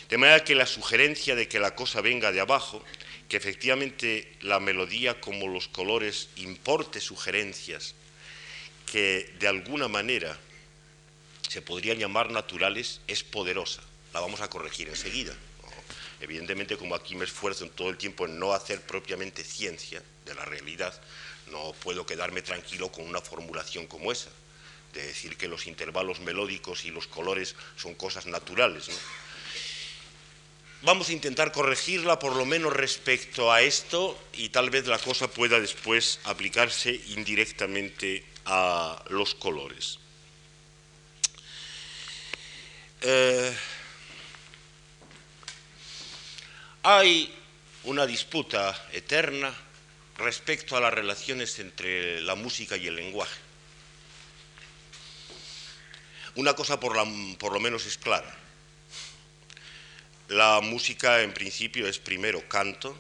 De 0.08 0.18
manera 0.18 0.44
que 0.44 0.54
la 0.54 0.66
sugerencia 0.66 1.34
de 1.34 1.48
que 1.48 1.58
la 1.58 1.74
cosa 1.74 2.00
venga 2.00 2.32
de 2.32 2.40
abajo, 2.40 2.84
que 3.28 3.36
efectivamente 3.36 4.36
la 4.42 4.60
melodía 4.60 5.20
como 5.20 5.48
los 5.48 5.68
colores 5.68 6.28
importe 6.36 7.00
sugerencias 7.00 7.94
que 8.90 9.34
de 9.40 9.48
alguna 9.48 9.88
manera 9.88 10.38
se 11.48 11.62
podrían 11.62 11.98
llamar 11.98 12.30
naturales, 12.30 13.00
es 13.06 13.24
poderosa 13.24 13.82
la 14.14 14.20
vamos 14.20 14.40
a 14.40 14.48
corregir 14.48 14.88
enseguida. 14.88 15.34
Evidentemente, 16.20 16.76
como 16.78 16.94
aquí 16.94 17.16
me 17.16 17.24
esfuerzo 17.24 17.64
en 17.64 17.70
todo 17.70 17.90
el 17.90 17.98
tiempo 17.98 18.24
en 18.24 18.38
no 18.38 18.52
hacer 18.52 18.80
propiamente 18.80 19.42
ciencia 19.42 20.02
de 20.24 20.34
la 20.34 20.44
realidad, 20.44 20.98
no 21.50 21.74
puedo 21.82 22.06
quedarme 22.06 22.40
tranquilo 22.40 22.90
con 22.90 23.06
una 23.06 23.20
formulación 23.20 23.88
como 23.88 24.12
esa, 24.12 24.30
de 24.95 25.07
decir 25.07 25.36
que 25.36 25.49
los 25.49 25.66
intervalos 25.66 26.20
melódicos 26.20 26.84
y 26.84 26.90
los 26.90 27.07
colores 27.07 27.55
son 27.76 27.95
cosas 27.95 28.26
naturales. 28.26 28.88
Vamos 30.82 31.09
a 31.09 31.12
intentar 31.12 31.51
corregirla 31.53 32.18
por 32.18 32.36
lo 32.36 32.47
menos 32.47 32.72
respecto 32.72 33.53
a 33.53 33.62
esto 33.62 34.18
y 34.34 34.51
tal 34.51 34.70
vez 34.70 34.86
la 34.86 34.99
cosa 34.99 35.28
pueda 35.28 35.59
después 35.59 36.20
aplicarse 36.24 36.90
indirectamente 37.09 38.24
a 38.45 39.03
los 39.09 39.34
colores. 39.34 39.99
Eh, 43.01 43.55
Hay 46.86 47.32
una 47.84 48.05
disputa 48.05 48.88
eterna 48.92 49.51
respecto 50.18 50.76
a 50.76 50.82
las 50.82 50.92
relaciones 50.92 51.59
entre 51.59 52.20
la 52.20 52.34
música 52.34 52.76
y 52.76 52.88
el 52.88 52.97
lenguaje. 52.97 53.43
Una 56.37 56.55
cosa 56.55 56.80
por, 56.80 56.97
lo 56.97 57.61
menos 57.61 57.87
es 57.87 57.97
clara. 57.97 58.35
La 60.28 60.61
música 60.61 61.22
en 61.22 61.32
principio 61.32 61.87
es 61.87 62.01
primero 62.01 62.49
canto 62.49 62.97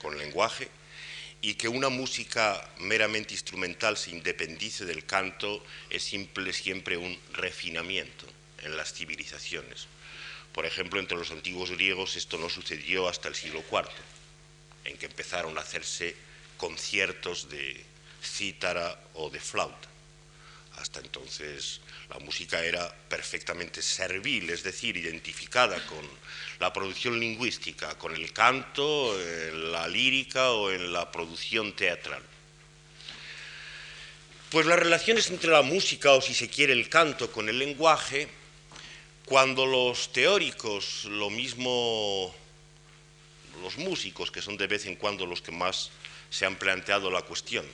con 0.00 0.16
lenguaje 0.16 0.68
y 1.42 1.54
que 1.54 1.68
una 1.68 1.90
música 1.90 2.66
meramente 2.78 3.34
instrumental 3.34 3.98
se 3.98 4.12
independice 4.12 4.86
del 4.86 5.04
canto 5.04 5.62
es 5.90 6.02
simple, 6.02 6.54
siempre 6.54 6.96
un 6.96 7.18
refinamiento 7.32 8.26
en 8.62 8.74
las 8.74 8.94
civilizaciones. 8.94 9.86
Por 10.54 10.64
ejemplo, 10.64 10.98
entre 10.98 11.18
los 11.18 11.30
antiguos 11.32 11.70
griegos 11.70 12.16
esto 12.16 12.38
no 12.38 12.48
sucedió 12.48 13.06
hasta 13.06 13.28
el 13.28 13.34
siglo 13.34 13.62
IV, 13.70 13.84
en 14.86 14.96
que 14.96 15.06
empezaron 15.06 15.58
a 15.58 15.60
hacerse 15.60 16.16
conciertos 16.56 17.50
de 17.50 17.84
cítara 18.22 18.98
o 19.12 19.28
de 19.28 19.40
flauta. 19.40 19.88
Hasta 20.76 21.00
entonces 21.00 21.80
la 22.10 22.18
música 22.18 22.64
era 22.64 22.92
perfectamente 23.08 23.80
servil, 23.82 24.50
es 24.50 24.64
decir, 24.64 24.96
identificada 24.96 25.84
con 25.86 26.04
la 26.58 26.72
producción 26.72 27.20
lingüística, 27.20 27.96
con 27.96 28.14
el 28.14 28.32
canto, 28.32 29.18
en 29.18 29.70
la 29.70 29.86
lírica 29.86 30.50
o 30.50 30.72
en 30.72 30.92
la 30.92 31.10
producción 31.10 31.72
teatral. 31.74 32.22
Pues 34.50 34.66
las 34.66 34.78
relaciones 34.78 35.30
entre 35.30 35.52
la 35.52 35.62
música 35.62 36.12
o 36.12 36.20
si 36.20 36.34
se 36.34 36.50
quiere 36.50 36.72
el 36.72 36.88
canto 36.88 37.30
con 37.30 37.48
el 37.48 37.58
lenguaje 37.60 38.26
cuando 39.24 39.64
los 39.64 40.12
teóricos, 40.12 41.04
lo 41.04 41.30
mismo 41.30 42.34
los 43.62 43.78
músicos, 43.78 44.32
que 44.32 44.42
son 44.42 44.56
de 44.56 44.66
vez 44.66 44.86
en 44.86 44.96
cuando 44.96 45.26
los 45.26 45.42
que 45.42 45.52
más 45.52 45.90
se 46.30 46.46
han 46.46 46.56
planteado 46.56 47.10
la 47.10 47.22
cuestión, 47.22 47.64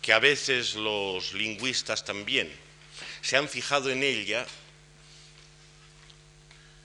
que 0.00 0.12
a 0.12 0.20
veces 0.20 0.76
los 0.76 1.32
lingüistas 1.32 2.04
también 2.04 2.61
se 3.22 3.36
han 3.36 3.48
fijado 3.48 3.90
en 3.90 4.02
ella, 4.02 4.44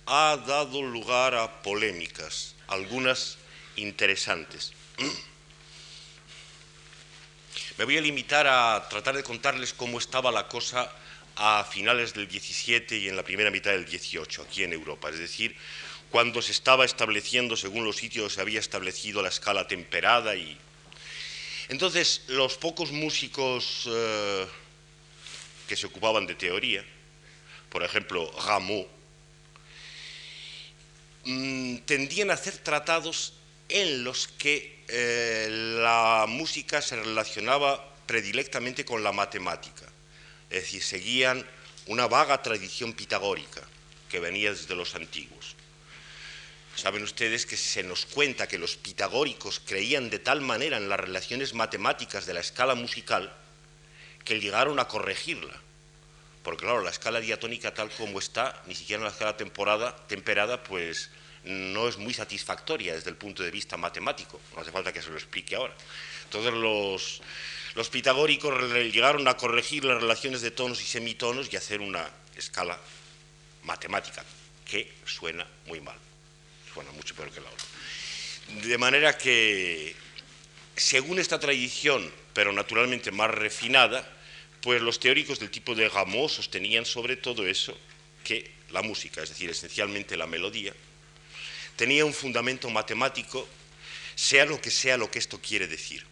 ha 0.06 0.38
dado 0.48 0.82
lugar 0.82 1.36
a 1.36 1.62
polémicas, 1.62 2.56
algunas 2.68 3.38
interesantes. 3.76 4.72
Me 7.78 7.86
voy 7.86 7.98
a 7.98 8.02
limitar 8.02 8.48
a 8.48 8.88
tratar 8.90 9.16
de 9.16 9.24
contarles 9.24 9.74
cómo 9.74 9.98
estaba 9.98 10.32
la 10.32 10.48
cosa 10.48 10.92
a 11.36 11.64
finales 11.64 12.14
del 12.14 12.28
17 12.28 12.98
y 12.98 13.10
en 13.10 13.16
la 13.16 13.24
primera 13.24 13.52
mitad 13.52 13.72
del 13.72 13.86
18, 13.86 14.44
aquí 14.44 14.64
en 14.64 14.74
Europa. 14.74 15.10
Es 15.10 15.20
decir, 15.20 15.56
cuando 16.10 16.42
se 16.42 16.52
estaba 16.52 16.86
estableciendo, 16.86 17.56
según 17.56 17.84
los 17.84 17.98
sitios, 17.98 18.34
se 18.34 18.42
había 18.42 18.60
establecido 18.60 19.22
la 19.22 19.30
escala 19.30 19.68
temperada 19.68 20.36
y... 20.36 20.58
Entonces, 21.70 22.24
los 22.28 22.58
pocos 22.58 22.92
músicos 22.92 23.88
eh, 23.88 24.48
que 25.68 25.76
se 25.76 25.88
ocupaban 25.88 26.26
de 26.26 26.36
teoría, 26.36 26.84
por 27.70 27.84
ejemplo, 27.84 28.32
Rameau, 28.45 28.88
mm, 31.26 31.78
tendían 31.80 32.32
a 32.32 32.36
hacer 32.36 32.57
tratados 32.57 33.34
en 33.70 34.03
los 34.03 34.28
que 34.28 34.84
eh, 34.88 35.47
la 35.51 36.26
música 36.28 36.82
se 36.82 36.95
relacionaba 36.95 37.93
predilectamente 38.05 38.86
con 38.86 39.03
la 39.03 39.11
matemática 39.11 39.88
es 40.49 40.63
decir, 40.63 40.84
seguían 40.84 41.45
una 41.88 42.07
vaga 42.07 42.41
tradición 42.41 42.93
pitagórica 42.93 43.61
que 44.09 44.20
venía 44.20 44.51
desde 44.51 44.76
los 44.76 44.95
antiguos. 44.95 45.55
Saben 46.76 47.03
ustedes 47.03 47.45
que 47.45 47.57
se 47.57 47.84
nos 47.84 48.05
cuenta 48.05 48.47
que 48.47 48.57
los 48.57 48.78
pitagóricos 48.78 49.61
creían 49.65 50.09
de 50.09 50.20
tal 50.20 50.41
manera 50.41 50.78
en 50.78 50.89
las 50.89 50.99
relaciones 50.99 51.53
matemáticas 51.53 52.26
de 52.26 52.34
la 52.34 52.39
escala 52.39 52.76
musical 52.76 53.36
que 54.28 54.42
llegaron 54.42 54.78
a 54.78 54.90
corregirla. 54.90 55.56
Porque 56.44 56.66
claro, 56.66 56.82
la 56.82 56.90
escala 56.90 57.22
diatónica 57.22 57.74
tal 57.74 57.90
como 57.92 58.20
está, 58.20 58.62
ni 58.68 58.76
siquiera 58.76 59.00
en 59.00 59.06
la 59.06 59.12
escala 59.12 59.38
temperada, 59.38 60.64
pues 60.64 61.10
no 61.46 61.88
es 61.88 61.98
muy 61.98 62.14
satisfactoria 62.14 62.94
desde 62.94 63.10
el 63.10 63.16
punto 63.16 63.42
de 63.42 63.52
vista 63.52 63.78
matemático. 63.78 64.42
No 64.54 64.62
hace 64.62 64.72
falta 64.72 64.92
que 64.92 65.02
se 65.02 65.10
lo 65.10 65.16
explique 65.16 65.56
ahora. 65.56 65.74
Entonces 66.26 66.52
los, 66.52 67.22
los 67.76 67.90
pitagóricos 67.90 68.54
llegaron 68.92 69.26
a 69.30 69.38
corregir 69.38 69.86
las 69.86 70.02
relaciones 70.02 70.42
de 70.42 70.52
tonos 70.52 70.82
y 70.82 70.86
semitonos 70.86 71.48
y 71.52 71.56
hacer 71.56 71.80
una 71.80 72.06
escala 72.36 72.78
matemática, 73.64 74.26
que 74.66 74.94
suena 75.06 75.48
muy 75.68 75.80
mal, 75.80 75.98
suena 76.74 76.92
mucho 76.92 77.16
peor 77.16 77.32
que 77.32 77.40
la 77.40 77.50
otra. 77.50 77.66
De 78.68 78.78
manera 78.78 79.18
que, 79.18 79.96
según 80.76 81.18
esta 81.18 81.40
tradición, 81.40 82.12
pero 82.34 82.52
naturalmente 82.52 83.12
más 83.12 83.32
refinada, 83.32 84.16
pues 84.68 84.82
los 84.82 84.99
teóricos 84.99 85.39
del 85.39 85.49
tipo 85.49 85.76
de 85.76 85.88
Rameau 85.88 86.28
sostenían 86.28 86.84
sobre 86.84 87.15
todo 87.15 87.47
eso, 87.47 87.74
que 88.22 88.51
la 88.72 88.82
música, 88.82 89.24
es 89.24 89.30
decir, 89.30 89.49
esencialmente 89.49 90.18
la 90.18 90.28
melodía, 90.28 90.74
tenía 91.78 92.03
un 92.03 92.13
fundamento 92.13 92.70
matemático, 92.70 93.47
sea 94.13 94.43
lo 94.43 94.59
que 94.59 94.70
sea 94.70 94.97
lo 94.97 95.09
que 95.09 95.20
esto 95.20 95.39
quiere 95.39 95.68
decir. 95.68 96.05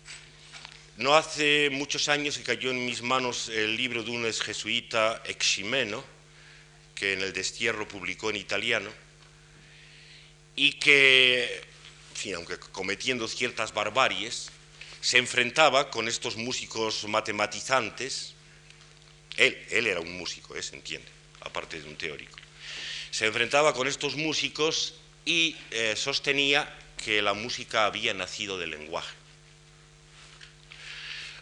No 0.96 1.16
hace 1.16 1.70
muchos 1.70 2.08
años 2.08 2.38
que 2.38 2.46
cayó 2.46 2.72
en 2.72 2.86
mis 2.86 3.02
manos 3.02 3.50
el 3.50 3.76
libro 3.76 4.04
de 4.04 4.12
un 4.12 4.26
ex 4.26 4.40
jesuita 4.42 5.22
eximeno, 5.26 6.02
que 6.96 7.12
en 7.12 7.24
el 7.24 7.34
destierro 7.34 7.86
publicó 7.86 8.30
en 8.30 8.38
italiano, 8.38 8.90
y 10.56 10.80
que, 10.80 11.62
aunque 12.34 12.58
cometiendo 12.72 13.28
ciertas 13.28 13.74
barbaries, 13.74 14.50
se 15.02 15.18
enfrentaba 15.18 15.92
con 15.92 16.08
estos 16.08 16.38
músicos 16.38 17.04
matematizantes. 17.04 18.35
Él, 19.38 19.58
él 19.70 19.88
era 19.88 20.00
un 20.00 20.18
músico, 20.18 20.56
¿eh? 20.56 20.64
se 20.64 20.76
entiende, 20.76 21.08
aparte 21.42 21.82
de 21.82 21.88
un 21.88 21.96
teórico. 21.96 22.38
Se 23.12 23.26
enfrentaba 23.26 23.74
con 23.74 23.88
estos 23.88 24.16
músicos 24.16 24.96
y 25.26 25.56
eh, 25.72 25.96
sostenía 25.96 26.74
que 27.04 27.22
la 27.22 27.34
música 27.34 27.86
había 27.86 28.14
nacido 28.14 28.58
del 28.58 28.72
lenguaje. 28.72 29.14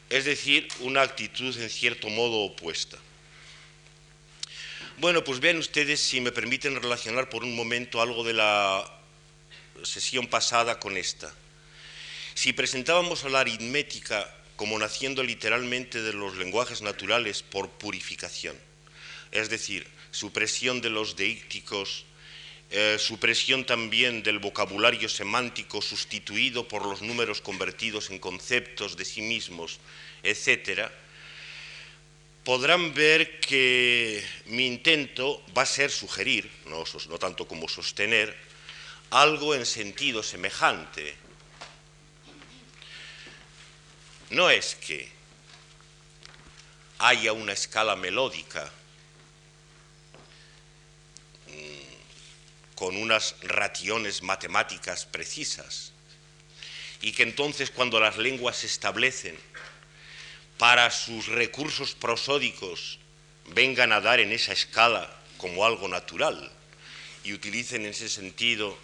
Es 0.09 0.25
decir, 0.25 0.67
una 0.79 1.01
actitud 1.01 1.57
en 1.57 1.69
cierto 1.69 2.09
modo 2.09 2.41
opuesta. 2.41 2.97
Bueno, 4.97 5.23
pues 5.23 5.39
vean 5.39 5.57
ustedes 5.57 5.99
si 5.99 6.21
me 6.21 6.31
permiten 6.31 6.79
relacionar 6.81 7.29
por 7.29 7.43
un 7.43 7.55
momento 7.55 8.01
algo 8.01 8.23
de 8.23 8.33
la 8.33 8.99
sesión 9.83 10.27
pasada 10.27 10.79
con 10.79 10.97
esta. 10.97 11.33
Si 12.35 12.53
presentábamos 12.53 13.23
a 13.25 13.29
la 13.29 13.39
aritmética 13.39 14.31
como 14.63 14.79
naciendo 14.79 15.23
literalmente 15.23 16.01
de 16.01 16.13
los 16.13 16.37
lenguajes 16.37 16.81
naturales 16.81 17.43
por 17.43 17.69
purificación, 17.71 18.55
es 19.29 19.49
decir, 19.49 19.85
supresión 20.11 20.79
de 20.79 20.89
los 20.89 21.17
deícticos, 21.17 22.05
eh, 22.71 22.95
supresión 22.97 23.65
también 23.65 24.23
del 24.23 24.39
vocabulario 24.39 25.09
semántico 25.09 25.81
sustituido 25.81 26.65
por 26.65 26.85
los 26.85 27.01
números 27.01 27.41
convertidos 27.41 28.09
en 28.09 28.19
conceptos 28.19 28.95
de 28.95 29.03
sí 29.03 29.21
mismos, 29.21 29.81
etc., 30.23 30.87
podrán 32.45 32.93
ver 32.93 33.41
que 33.41 34.23
mi 34.45 34.65
intento 34.65 35.43
va 35.57 35.63
a 35.63 35.65
ser 35.65 35.91
sugerir, 35.91 36.49
no, 36.67 36.85
no 37.09 37.19
tanto 37.19 37.49
como 37.49 37.67
sostener, 37.67 38.33
algo 39.09 39.55
en 39.55 39.65
sentido 39.65 40.23
semejante. 40.23 41.21
No 44.33 44.49
es 44.49 44.73
que 44.73 45.07
haya 46.97 47.33
una 47.33 47.53
escala 47.53 47.95
melódica 47.95 48.67
mm, 51.49 52.73
con 52.73 52.97
unas 52.97 53.35
rationes 53.43 54.23
matemáticas 54.23 55.05
precisas 55.05 55.91
y 56.99 57.11
que 57.11 57.21
entonces 57.21 57.69
cuando 57.69 57.99
las 57.99 58.17
lenguas 58.17 58.57
se 58.57 58.65
establecen 58.65 59.37
para 60.57 60.89
sus 60.89 61.27
recursos 61.27 61.93
prosódicos 61.93 62.97
vengan 63.49 63.91
a 63.91 64.01
dar 64.01 64.19
en 64.19 64.31
esa 64.31 64.53
escala 64.53 65.15
como 65.37 65.63
algo 65.63 65.87
natural 65.87 66.51
y 67.23 67.33
utilicen 67.33 67.83
en 67.85 67.91
ese 67.91 68.09
sentido 68.09 68.75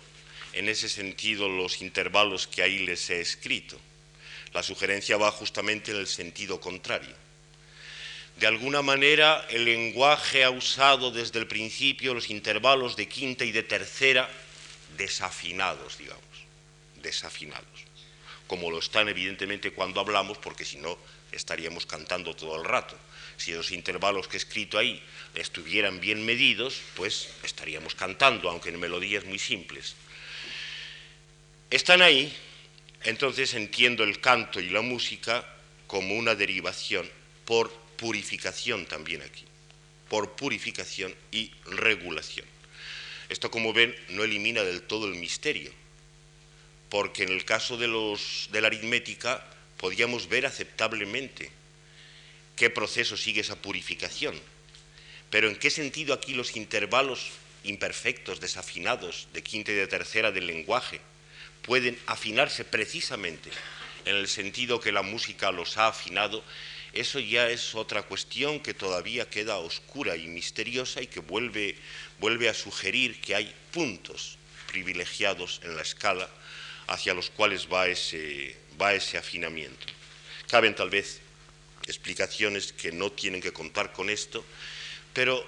en 0.54 0.70
ese 0.70 0.89
sentido 0.89 1.50
los 1.50 1.82
intervalos 1.82 2.45
que 2.45 2.62
ahí 2.62 2.86
les 2.86 3.10
he 3.10 3.20
escrito. 3.20 3.80
La 4.54 4.64
sugerencia 4.64 5.18
va 5.18 5.32
justamente 5.32 5.91
en 5.91 5.97
el 5.97 6.08
sentido 6.08 6.60
contrario. 6.60 7.16
De 8.38 8.47
alguna 8.47 8.82
manera, 8.82 9.45
el 9.50 9.66
lenguaje 9.66 10.43
ha 10.43 10.50
usado 10.50 11.12
desde 11.12 11.39
el 11.39 11.47
principio 11.47 12.14
los 12.14 12.30
intervalos 12.30 12.95
de 12.95 13.08
quinta 13.08 13.43
y 13.43 13.52
de 13.52 13.64
tercera 13.64 14.30
desafinados, 14.97 15.97
digamos, 15.97 16.24
desafinados, 17.02 17.68
como 18.47 18.72
lo 18.72 18.80
están 18.80 19.10
evidentemente 19.10 19.72
cuando 19.72 20.00
hablamos, 20.00 20.38
porque 20.38 20.66
si 20.66 20.78
no 20.78 20.97
estaríamos 21.32 21.86
cantando 21.86 22.36
todo 22.36 22.56
el 22.56 22.64
rato. 22.64 22.97
Si 23.38 23.54
los 23.54 23.72
intervalos 23.72 24.28
que 24.28 24.38
he 24.38 24.39
escrito 24.39 24.78
ahí 24.78 25.02
estuvieran 25.36 26.00
bien 26.00 26.26
medidos, 26.26 26.82
pues 26.95 27.30
estaríamos 27.43 27.93
cantando, 27.93 28.50
aunque 28.50 28.70
en 28.70 28.80
melodías 28.80 29.26
muy 29.26 29.39
simples 29.39 29.95
están 31.70 32.02
ahí, 32.02 32.36
entonces 33.04 33.54
entiendo 33.54 34.04
el 34.04 34.20
canto 34.20 34.60
y 34.60 34.70
la 34.70 34.82
música 34.82 35.45
como 35.88 36.16
una 36.16 36.36
derivación 36.36 37.10
por 37.45 37.72
purificación 37.97 38.86
también 38.86 39.22
aquí, 39.22 39.45
por 40.10 40.36
purificación 40.36 41.14
y 41.32 41.52
regulación. 41.66 42.45
Esto, 43.30 43.52
como 43.52 43.74
ven, 43.74 43.95
no 44.10 44.24
elimina 44.24 44.64
del 44.64 44.82
todo 44.82 45.08
el 45.08 45.16
misterio, 45.16 45.72
porque 46.89 47.24
en 47.24 47.30
el 47.30 47.45
caso 47.45 47.78
de, 47.78 47.88
los, 47.88 48.50
de 48.52 48.62
la 48.62 48.68
aritmética 48.68 49.45
podíamos 49.78 50.28
ver 50.28 50.45
aceptablemente 50.45 51.52
qué 52.56 52.70
proceso 52.70 53.16
sigue 53.16 53.41
esa 53.41 53.56
purificación, 53.56 54.39
pero 55.30 55.47
en 55.47 55.56
qué 55.56 55.70
sentido 55.70 56.14
aquí 56.14 56.34
los 56.34 56.56
intervalos 56.56 57.30
imperfectos, 57.64 58.39
desafinados 58.39 59.28
de 59.34 59.43
quinta 59.43 59.72
y 59.72 59.76
de 59.76 59.88
tercera 59.88 60.32
del 60.32 60.47
lenguaje, 60.47 61.00
pueden 61.70 61.99
afinarse 62.07 62.65
precisamente 62.65 63.51
en 64.05 64.15
el 64.15 64.28
sentido 64.28 64.80
que 64.80 64.91
la 64.91 65.03
música 65.03 65.51
los 65.51 65.78
ha 65.78 65.89
afinado, 65.89 66.43
eso 66.93 67.20
ya 67.20 67.47
es 67.47 67.76
otra 67.76 68.01
cuestión 68.01 68.59
que 68.59 68.74
todavía 68.74 69.30
queda 69.30 69.57
oscura 69.57 70.15
y 70.15 70.26
misteriosa 70.26 70.99
y 70.99 71.05
que 71.05 71.20
vuelve, 71.20 71.76
vuelve 72.17 72.49
a 72.49 72.55
sugerir 72.55 73.22
que 73.22 73.36
hay 73.36 73.53
puntos 73.72 74.39
privilegiados 74.65 75.61
en 75.63 75.76
la 75.76 75.84
escala 75.84 76.28
hacia 76.88 77.13
los 77.13 77.30
cuales 77.30 77.67
va 77.72 77.88
ese, 77.88 78.57
va 78.82 78.95
ese 78.95 79.20
afinamiento. 79.20 79.86
Caben 80.47 80.74
tal 80.74 80.89
vez 80.89 81.22
explicaciones 81.86 82.74
que 82.74 82.91
no 82.91 83.11
tienen 83.11 83.41
que 83.41 83.53
contar 83.53 83.93
con 83.93 84.09
esto, 84.09 84.43
pero 85.13 85.45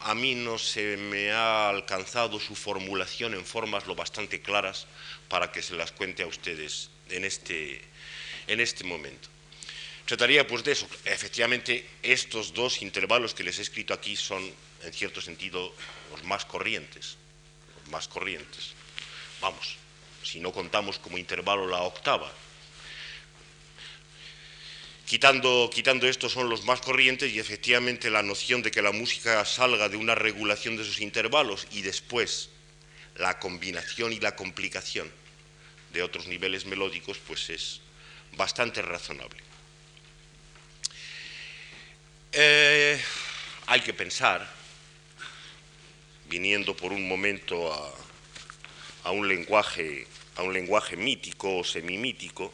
a 0.00 0.14
mí 0.14 0.34
no 0.34 0.58
se 0.58 0.96
me 0.96 1.30
ha 1.30 1.68
alcanzado 1.68 2.40
su 2.40 2.56
formulación 2.56 3.34
en 3.34 3.44
formas 3.44 3.86
lo 3.86 3.94
bastante 3.94 4.40
claras 4.40 4.86
para 5.28 5.52
que 5.52 5.62
se 5.62 5.74
las 5.74 5.92
cuente 5.92 6.24
a 6.24 6.26
ustedes 6.26 6.90
en 7.10 7.24
este, 7.24 7.80
en 8.48 8.60
este 8.60 8.84
momento. 8.84 9.28
Trataría 10.06 10.46
pues 10.46 10.64
de 10.64 10.72
eso. 10.72 10.88
Efectivamente, 11.04 11.88
estos 12.02 12.52
dos 12.52 12.82
intervalos 12.82 13.34
que 13.34 13.44
les 13.44 13.58
he 13.58 13.62
escrito 13.62 13.94
aquí 13.94 14.16
son, 14.16 14.42
en 14.82 14.92
cierto 14.92 15.20
sentido, 15.20 15.72
los 16.10 16.24
más 16.24 16.44
corrientes. 16.44 17.16
Los 17.80 17.90
más 17.90 18.08
corrientes. 18.08 18.72
Vamos, 19.40 19.76
si 20.24 20.40
no 20.40 20.52
contamos 20.52 20.98
como 20.98 21.18
intervalo 21.18 21.66
la 21.68 21.82
octava. 21.82 22.30
Quitando, 25.12 25.68
quitando 25.70 26.08
estos 26.08 26.32
son 26.32 26.48
los 26.48 26.64
más 26.64 26.80
corrientes 26.80 27.30
y 27.30 27.38
efectivamente 27.38 28.08
la 28.08 28.22
noción 28.22 28.62
de 28.62 28.70
que 28.70 28.80
la 28.80 28.92
música 28.92 29.44
salga 29.44 29.90
de 29.90 29.98
una 29.98 30.14
regulación 30.14 30.74
de 30.74 30.84
esos 30.84 31.02
intervalos 31.02 31.66
y 31.70 31.82
después 31.82 32.48
la 33.16 33.38
combinación 33.38 34.14
y 34.14 34.20
la 34.20 34.34
complicación 34.34 35.12
de 35.92 36.02
otros 36.02 36.28
niveles 36.28 36.64
melódicos, 36.64 37.18
pues 37.18 37.50
es 37.50 37.82
bastante 38.38 38.80
razonable. 38.80 39.36
Eh, 42.32 42.98
hay 43.66 43.80
que 43.82 43.92
pensar, 43.92 44.50
viniendo 46.30 46.74
por 46.74 46.90
un 46.90 47.06
momento 47.06 47.70
a, 49.04 49.10
un 49.10 49.28
lenguaje, 49.28 50.06
a 50.36 50.42
un 50.42 50.54
lenguaje 50.54 50.96
mítico 50.96 51.58
o 51.58 51.64
semimítico, 51.64 52.50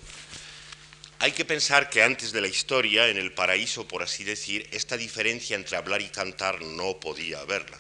hay 1.20 1.32
que 1.32 1.44
pensar 1.44 1.90
que 1.90 2.02
antes 2.02 2.30
de 2.30 2.40
la 2.40 2.46
historia, 2.46 3.08
en 3.08 3.16
el 3.16 3.32
paraíso, 3.32 3.88
por 3.88 4.02
así 4.02 4.22
decir, 4.22 4.68
esta 4.70 4.96
diferencia 4.96 5.56
entre 5.56 5.76
hablar 5.76 6.00
y 6.00 6.08
cantar 6.08 6.62
no 6.62 7.00
podía 7.00 7.40
haberla. 7.40 7.78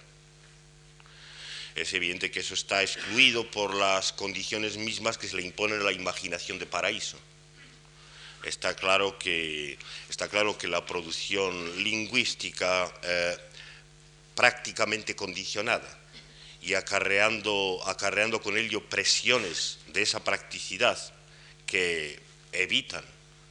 Es 1.76 1.92
evidente 1.92 2.32
que 2.32 2.40
eso 2.40 2.54
está 2.54 2.82
excluido 2.82 3.48
por 3.48 3.74
las 3.74 4.12
condiciones 4.12 4.76
mismas 4.76 5.18
que 5.18 5.28
se 5.28 5.36
le 5.36 5.42
imponen 5.42 5.80
a 5.80 5.84
la 5.84 5.92
imaginación 5.92 6.58
de 6.58 6.66
paraíso. 6.66 7.16
Está 8.42 8.74
claro 8.74 9.16
que, 9.18 9.78
está 10.08 10.28
claro 10.28 10.58
que 10.58 10.66
la 10.66 10.84
producción 10.84 11.84
lingüística 11.84 12.92
eh, 13.02 13.36
prácticamente 14.34 15.14
condicionada 15.14 15.98
y 16.60 16.74
acarreando, 16.74 17.80
acarreando 17.86 18.42
con 18.42 18.58
ello 18.58 18.82
presiones 18.88 19.78
de 19.88 20.02
esa 20.02 20.24
practicidad 20.24 20.98
que 21.66 22.18
evitan 22.50 23.04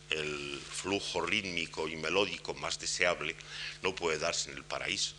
el 0.09 0.59
flujo 0.59 1.21
rítmico 1.21 1.87
y 1.87 1.95
melódico 1.95 2.53
más 2.55 2.79
deseable, 2.79 3.35
no 3.81 3.93
puede 3.95 4.19
darse 4.19 4.51
en 4.51 4.57
el 4.57 4.63
paraíso. 4.63 5.15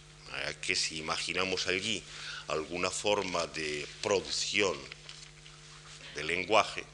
Que 0.61 0.77
si 0.77 0.99
imaginamos 0.99 1.67
allí 1.67 2.03
alguna 2.49 2.91
forma 2.91 3.47
de 3.47 3.87
producción 4.03 4.77
de 6.15 6.25
lenguaje, 6.25 6.85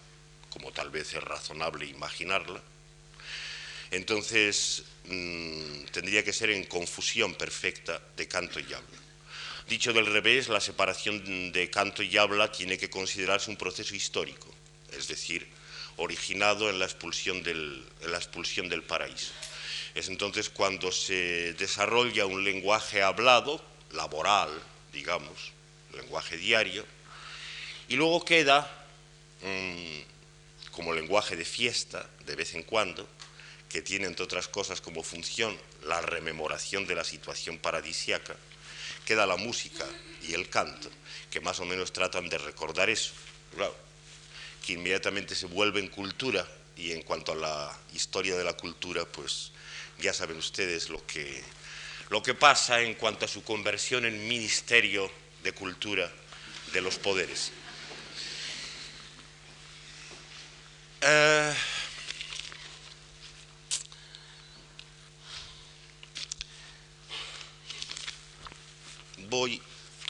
como 0.50 0.72
tal 0.72 0.90
vez 0.90 1.14
es 1.14 1.22
razonable 1.22 1.86
imaginarla, 1.86 2.62
entonces 3.90 4.84
mm, 5.04 5.84
tendría 5.92 6.24
que 6.24 6.32
ser 6.32 6.50
en 6.50 6.64
confusión 6.64 7.34
perfecta 7.34 8.00
de 8.16 8.26
canto 8.26 8.58
y 8.60 8.72
habla. 8.72 8.98
Dicho 9.68 9.92
del 9.92 10.06
revés, 10.06 10.48
la 10.48 10.60
separación 10.60 11.52
de 11.52 11.70
canto 11.70 12.02
y 12.02 12.16
habla 12.16 12.52
tiene 12.52 12.76
que 12.76 12.90
considerarse 12.90 13.50
un 13.50 13.56
proceso 13.56 13.94
histórico, 13.94 14.52
es 14.92 15.08
decir, 15.08 15.46
originado 15.96 16.70
en 16.70 16.78
la 16.78 16.84
expulsión 16.84 17.42
del, 17.42 17.84
en 18.00 18.12
la 18.12 18.18
expulsión 18.18 18.68
del 18.68 18.82
paraíso. 18.82 19.32
Es 19.94 20.08
entonces 20.08 20.50
cuando 20.50 20.90
se 20.90 21.54
desarrolla 21.54 22.26
un 22.26 22.42
lenguaje 22.42 23.02
hablado, 23.02 23.64
laboral, 23.92 24.50
digamos, 24.92 25.52
lenguaje 25.94 26.36
diario, 26.36 26.84
y 27.88 27.96
luego 27.96 28.24
queda 28.24 28.68
mm, 29.42 30.70
como 30.72 30.92
lenguaje 30.92 31.36
de 31.36 31.44
fiesta, 31.44 32.08
de 32.26 32.34
vez 32.34 32.54
en 32.54 32.64
cuando, 32.64 33.08
que 33.68 33.82
tiene 33.82 34.06
entre 34.06 34.24
otras 34.24 34.48
cosas 34.48 34.80
como 34.80 35.02
función 35.02 35.56
la 35.84 36.00
rememoración 36.00 36.86
de 36.86 36.94
la 36.94 37.04
situación 37.04 37.58
paradisiaca, 37.58 38.34
queda 39.04 39.26
la 39.26 39.36
música 39.36 39.84
y 40.22 40.34
el 40.34 40.48
canto, 40.48 40.88
que 41.30 41.40
más 41.40 41.60
o 41.60 41.64
menos 41.64 41.92
tratan 41.92 42.28
de 42.28 42.38
recordar 42.38 42.90
eso. 42.90 43.12
Que 44.64 44.72
inmediatamente 44.72 45.34
se 45.34 45.46
vuelve 45.46 45.80
en 45.80 45.88
cultura 45.88 46.46
y 46.76 46.92
en 46.92 47.02
cuanto 47.02 47.32
a 47.32 47.36
la 47.36 47.78
historia 47.92 48.36
de 48.36 48.44
la 48.44 48.54
cultura, 48.54 49.04
pues 49.04 49.52
ya 49.98 50.12
saben 50.12 50.38
ustedes 50.38 50.88
lo 50.88 51.04
que, 51.06 51.42
lo 52.08 52.22
que 52.22 52.34
pasa 52.34 52.80
en 52.80 52.94
cuanto 52.94 53.26
a 53.26 53.28
su 53.28 53.44
conversión 53.44 54.06
en 54.06 54.26
ministerio 54.26 55.10
de 55.42 55.52
cultura 55.52 56.10
de 56.72 56.80
los 56.80 56.98
poderes. 56.98 57.52
Eh, 61.02 61.54
voy 69.28 69.60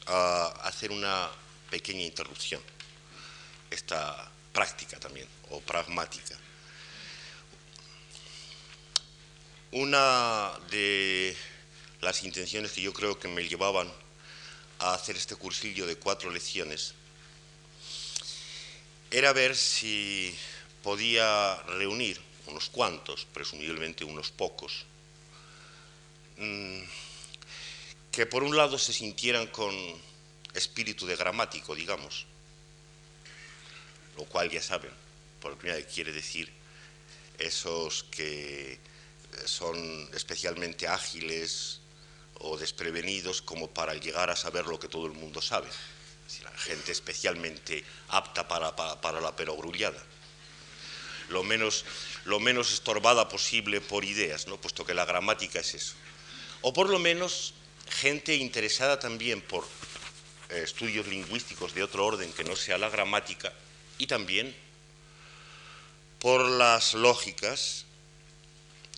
a 0.06 0.46
hacer 0.62 0.92
una 0.92 1.28
pequeña 1.70 2.02
interrupción, 2.02 2.62
esta 3.70 4.30
práctica 4.54 4.98
también, 4.98 5.28
o 5.50 5.60
pragmática. 5.60 6.38
Una 9.72 10.52
de 10.70 11.36
las 12.00 12.22
intenciones 12.22 12.72
que 12.72 12.80
yo 12.80 12.92
creo 12.94 13.18
que 13.18 13.28
me 13.28 13.46
llevaban 13.46 13.92
a 14.78 14.94
hacer 14.94 15.16
este 15.16 15.34
cursillo 15.34 15.86
de 15.86 15.96
cuatro 15.96 16.30
lecciones 16.30 16.94
era 19.10 19.32
ver 19.32 19.56
si 19.56 20.34
podía 20.82 21.56
reunir 21.62 22.20
unos 22.46 22.68
cuantos, 22.68 23.24
presumiblemente 23.24 24.04
unos 24.04 24.30
pocos, 24.30 24.84
mm, 26.36 26.82
que 28.12 28.26
por 28.26 28.44
un 28.44 28.56
lado 28.56 28.78
se 28.78 28.92
sintieran 28.92 29.48
con 29.48 29.74
espíritu 30.52 31.06
de 31.06 31.16
gramático, 31.16 31.74
digamos, 31.74 32.26
lo 34.16 34.24
cual 34.24 34.50
ya 34.50 34.62
saben, 34.62 34.90
por 35.40 35.56
primera 35.56 35.78
vez 35.78 35.92
quiere 35.92 36.12
decir 36.12 36.50
esos 37.38 38.04
que 38.04 38.78
son 39.44 40.08
especialmente 40.14 40.86
ágiles 40.86 41.80
o 42.38 42.56
desprevenidos 42.56 43.42
como 43.42 43.70
para 43.70 43.94
llegar 43.94 44.30
a 44.30 44.36
saber 44.36 44.66
lo 44.66 44.78
que 44.78 44.88
todo 44.88 45.06
el 45.06 45.12
mundo 45.12 45.42
sabe. 45.42 45.68
la 46.42 46.58
gente 46.58 46.92
especialmente 46.92 47.84
apta 48.08 48.48
para, 48.48 48.74
para, 48.74 49.20
la 49.20 49.36
perogrullada. 49.36 50.02
Lo 51.28 51.42
menos, 51.42 51.84
lo 52.24 52.40
menos 52.40 52.72
estorbada 52.72 53.28
posible 53.28 53.80
por 53.80 54.04
ideas, 54.04 54.46
¿no? 54.46 54.60
puesto 54.60 54.84
que 54.84 54.94
la 54.94 55.04
gramática 55.04 55.60
es 55.60 55.74
eso. 55.74 55.94
O 56.62 56.72
por 56.72 56.88
lo 56.88 56.98
menos 56.98 57.54
gente 57.88 58.34
interesada 58.34 58.98
también 58.98 59.40
por 59.42 59.64
eh, 60.50 60.62
estudios 60.64 61.06
lingüísticos 61.06 61.74
de 61.74 61.82
otro 61.82 62.06
orden 62.06 62.32
que 62.32 62.44
no 62.44 62.56
sea 62.56 62.78
la 62.78 62.88
gramática 62.88 63.52
y 63.98 64.06
también 64.06 64.54
por 66.18 66.48
las 66.48 66.94
lógicas, 66.94 67.84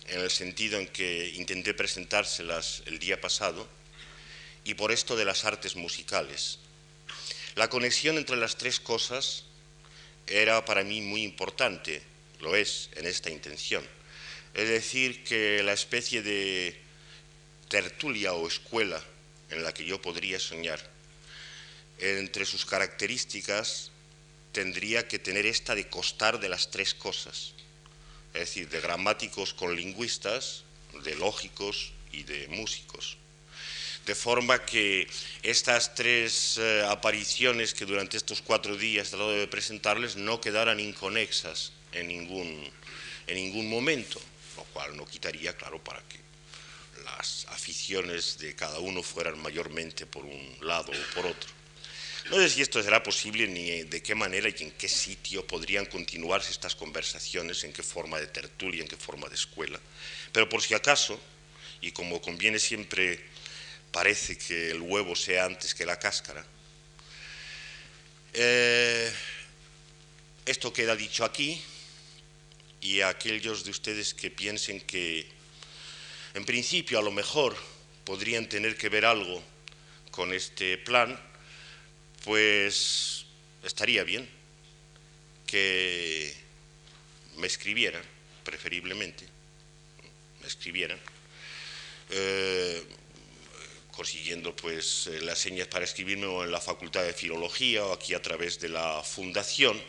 en 0.07 0.21
el 0.21 0.31
sentido 0.31 0.79
en 0.79 0.87
que 0.87 1.33
intenté 1.35 1.73
presentárselas 1.73 2.83
el 2.85 2.99
día 2.99 3.19
pasado, 3.19 3.67
y 4.63 4.73
por 4.75 4.91
esto 4.91 5.15
de 5.15 5.25
las 5.25 5.45
artes 5.45 5.75
musicales. 5.75 6.59
La 7.55 7.69
conexión 7.69 8.17
entre 8.17 8.37
las 8.37 8.55
tres 8.57 8.79
cosas 8.79 9.43
era 10.27 10.63
para 10.65 10.83
mí 10.83 11.01
muy 11.01 11.23
importante, 11.23 12.01
lo 12.39 12.55
es 12.55 12.89
en 12.95 13.05
esta 13.05 13.29
intención. 13.29 13.85
Es 14.53 14.69
decir, 14.69 15.23
que 15.23 15.63
la 15.63 15.73
especie 15.73 16.21
de 16.21 16.79
tertulia 17.67 18.33
o 18.33 18.47
escuela 18.47 19.01
en 19.49 19.63
la 19.63 19.73
que 19.73 19.85
yo 19.85 20.01
podría 20.01 20.39
soñar, 20.39 20.79
entre 21.99 22.45
sus 22.45 22.65
características 22.65 23.91
tendría 24.57 25.07
que 25.07 25.19
tener 25.19 25.45
esta 25.45 25.75
de 25.75 25.87
costar 25.87 26.39
de 26.39 26.49
las 26.49 26.71
tres 26.71 26.95
cosas, 26.95 27.53
es 28.33 28.39
decir, 28.39 28.67
de 28.69 28.81
gramáticos 28.81 29.53
con 29.53 29.75
lingüistas, 29.75 30.63
de 31.03 31.13
lógicos 31.13 31.91
y 32.11 32.23
de 32.23 32.47
músicos. 32.47 33.17
De 34.07 34.15
forma 34.15 34.65
que 34.65 35.07
estas 35.43 35.93
tres 35.93 36.57
eh, 36.57 36.83
apariciones 36.89 37.75
que 37.75 37.85
durante 37.85 38.17
estos 38.17 38.41
cuatro 38.41 38.75
días 38.75 39.13
he 39.13 39.17
de 39.17 39.47
presentarles 39.47 40.15
no 40.15 40.41
quedaran 40.41 40.79
inconexas 40.79 41.71
en 41.91 42.07
ningún, 42.07 42.49
en 43.27 43.35
ningún 43.35 43.69
momento, 43.69 44.19
lo 44.55 44.63
cual 44.73 44.97
no 44.97 45.05
quitaría, 45.05 45.55
claro, 45.55 45.77
para 45.83 46.01
que 46.09 46.17
las 47.05 47.45
aficiones 47.49 48.39
de 48.39 48.55
cada 48.55 48.79
uno 48.79 49.03
fueran 49.03 49.37
mayormente 49.39 50.07
por 50.07 50.25
un 50.25 50.57
lado 50.61 50.91
o 50.91 51.13
por 51.13 51.27
otro. 51.27 51.56
No 52.29 52.35
sé 52.37 52.49
si 52.49 52.61
esto 52.61 52.83
será 52.83 53.01
posible 53.01 53.47
ni 53.47 53.83
de 53.83 54.03
qué 54.03 54.13
manera 54.13 54.49
y 54.49 54.63
en 54.63 54.71
qué 54.71 54.89
sitio 54.89 55.47
podrían 55.47 55.85
continuarse 55.85 56.51
estas 56.51 56.75
conversaciones, 56.75 57.63
en 57.63 57.71
qué 57.71 57.83
forma 57.83 58.19
de 58.19 58.27
tertulia, 58.27 58.81
en 58.81 58.87
qué 58.87 58.97
forma 58.97 59.29
de 59.29 59.35
escuela. 59.35 59.79
Pero 60.33 60.49
por 60.49 60.61
si 60.61 60.73
acaso, 60.73 61.17
y 61.79 61.91
como 61.91 62.21
conviene 62.21 62.59
siempre, 62.59 63.21
parece 63.93 64.37
que 64.37 64.71
el 64.71 64.81
huevo 64.81 65.15
sea 65.15 65.45
antes 65.45 65.73
que 65.73 65.85
la 65.85 65.97
cáscara, 65.97 66.45
eh, 68.33 69.09
esto 70.45 70.73
queda 70.73 70.97
dicho 70.97 71.23
aquí 71.23 71.61
y 72.81 72.99
a 72.99 73.07
aquellos 73.07 73.63
de 73.63 73.71
ustedes 73.71 74.13
que 74.13 74.29
piensen 74.29 74.81
que 74.81 75.25
en 76.33 76.43
principio 76.45 76.99
a 76.99 77.01
lo 77.01 77.11
mejor 77.11 77.55
podrían 78.03 78.49
tener 78.49 78.77
que 78.77 78.89
ver 78.89 79.05
algo 79.05 79.41
con 80.11 80.33
este 80.33 80.77
plan, 80.77 81.19
pues 82.27 83.25
estaría 83.63 84.03
bien 84.03 84.27
que 85.45 86.33
me 87.37 87.47
escribieran, 87.47 88.03
preferiblemente, 88.43 89.25
me 90.41 90.47
escribieran, 90.47 90.99
eh, 92.09 92.83
consiguiendo 93.91 94.53
pues 94.53 95.07
eh, 95.07 95.21
las 95.21 95.39
señas 95.39 95.69
para 95.69 95.85
escribirme 95.85 96.25
o 96.25 96.43
en 96.43 96.51
la 96.51 96.59
Facultad 96.59 97.05
de 97.05 97.13
Filología 97.13 97.85
o 97.85 97.93
aquí 97.93 98.13
a 98.13 98.21
través 98.21 98.59
de 98.59 98.67
la 98.67 99.01
Fundación 99.03 99.81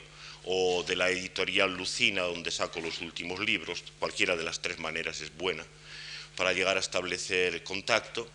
o 0.45 0.85
de 0.85 0.95
la 0.95 1.11
editorial 1.11 1.77
Lucina 1.77 2.23
donde 2.23 2.53
saco 2.53 2.79
los 2.79 3.01
últimos 3.01 3.41
libros, 3.41 3.83
cualquiera 3.99 4.37
de 4.37 4.45
las 4.45 4.63
tres 4.63 4.79
maneras 4.79 5.21
es 5.23 5.37
buena 5.37 5.67
para 6.37 6.53
llegar 6.53 6.77
a 6.77 6.81
establecer 6.81 7.65
contacto, 7.65 8.29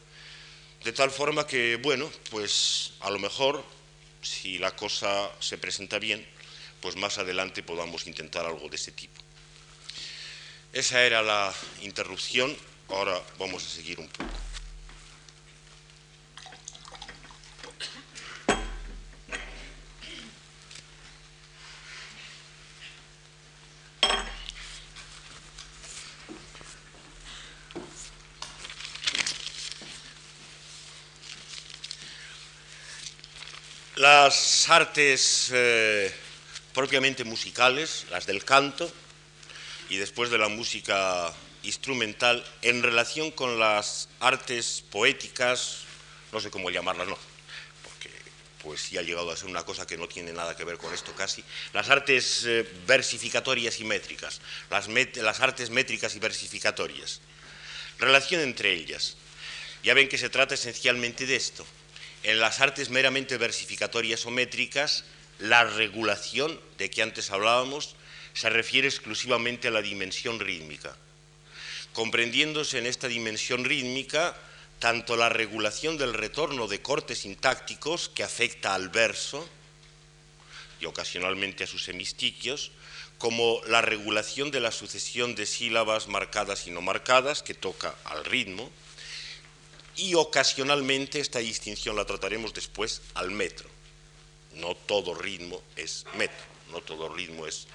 de 0.84 0.92
tal 0.92 1.10
forma 1.10 1.48
que, 1.48 1.78
bueno, 1.78 2.12
pues 2.30 2.96
a 3.00 3.10
lo 3.10 3.18
mejor 3.18 3.64
si 4.24 4.58
la 4.58 4.76
cosa 4.76 5.30
se 5.40 5.58
presenta 5.58 6.00
bien, 6.00 6.26
pues 6.82 6.96
más 6.96 7.18
adelante 7.18 7.64
podamos 7.64 8.08
intentar 8.08 8.46
algo 8.46 8.68
de 8.70 8.76
ese 8.76 8.92
tipo. 8.92 9.22
Esa 10.74 11.04
era 11.04 11.22
la 11.22 11.54
interrupción, 11.82 12.56
ahora 12.90 13.22
vamos 13.38 13.66
a 13.66 13.70
seguir 13.70 14.00
un 14.00 14.08
poco. 14.08 14.53
Las 34.04 34.70
artes 34.70 35.50
eh, 35.54 36.14
propiamente 36.74 37.24
musicales, 37.24 38.06
las 38.12 38.26
del 38.26 38.44
canto, 38.44 38.92
y 39.88 39.96
después 39.96 40.30
de 40.30 40.38
la 40.38 40.50
música 40.50 41.34
instrumental, 41.64 42.44
en 42.64 42.84
relación 42.84 43.32
con 43.32 43.60
las 43.60 44.10
artes 44.20 44.84
poéticas, 44.92 45.86
no 46.34 46.42
sé 46.42 46.52
cómo 46.52 46.70
llamarlas, 46.70 47.08
no, 47.08 47.18
porque 47.82 48.10
poesía 48.62 49.00
ha 49.00 49.04
llegado 49.04 49.32
a 49.32 49.38
ser 49.38 49.48
una 49.48 49.64
cosa 49.64 49.88
que 49.88 49.96
no 49.96 50.10
tiene 50.10 50.34
nada 50.34 50.54
que 50.58 50.66
ver 50.66 50.78
con 50.78 50.94
esto 50.94 51.14
casi, 51.16 51.42
las 51.72 51.90
artes 51.90 52.44
eh, 52.46 52.70
versificatorias 52.86 53.80
y 53.80 53.86
métricas, 53.86 54.42
las, 54.70 54.90
las 54.90 55.40
artes 55.40 55.70
métricas 55.70 56.14
y 56.14 56.20
versificatorias, 56.20 57.22
relación 58.00 58.42
entre 58.42 58.74
ellas. 58.74 59.16
Ya 59.82 59.94
ven 59.94 60.10
que 60.10 60.18
se 60.18 60.30
trata 60.30 60.56
esencialmente 60.56 61.26
de 61.26 61.38
esto, 61.38 61.66
en 62.24 62.40
las 62.40 62.62
artes 62.62 62.90
meramente 62.90 63.38
versificatorias 63.38 64.26
o 64.26 64.32
métricas, 64.32 65.04
la 65.40 65.64
regulación 65.66 66.60
de 66.78 66.90
que 66.90 67.02
antes 67.02 67.32
hablábamos 67.32 67.96
se 68.34 68.50
refiere 68.50 68.88
exclusivamente 68.88 69.68
a 69.68 69.72
la 69.72 69.82
dimensión 69.82 70.40
rítmica, 70.40 70.96
comprendiéndose 71.94 72.80
en 72.80 72.88
esta 72.88 73.08
dimensión 73.08 73.66
rítmica 73.66 74.36
tanto 74.80 75.16
la 75.16 75.30
regulación 75.30 75.98
del 75.98 76.14
retorno 76.14 76.68
de 76.68 76.82
cortes 76.82 77.20
sintácticos 77.20 78.10
que 78.10 78.24
afecta 78.24 78.74
al 78.74 78.90
verso 78.90 79.48
y 80.82 80.86
ocasionalmente 80.86 81.64
a 81.64 81.68
sus 81.68 81.88
hemistiquios, 81.88 82.72
como 83.18 83.62
la 83.68 83.82
regulación 83.82 84.52
de 84.52 84.60
la 84.60 84.72
sucesión 84.72 85.36
de 85.36 85.46
sílabas 85.46 86.08
marcadas 86.08 86.68
y 86.68 86.72
no 86.72 86.82
marcadas 86.82 87.44
que 87.44 87.54
toca 87.54 87.96
al 88.04 88.26
ritmo, 88.26 88.70
y 89.96 90.16
ocasionalmente 90.16 91.20
esta 91.20 91.40
distinción 91.40 91.96
la 91.96 92.06
trataremos 92.06 92.54
después 92.54 93.02
al 93.14 93.32
metro. 93.32 93.70
No 94.56 94.76
todo 94.76 95.14
ritmo 95.16 95.62
es 95.76 96.06
metro, 96.16 96.46
no 96.72 96.82
todo 96.82 97.10
ritmo 97.10 97.48
es 97.48 97.68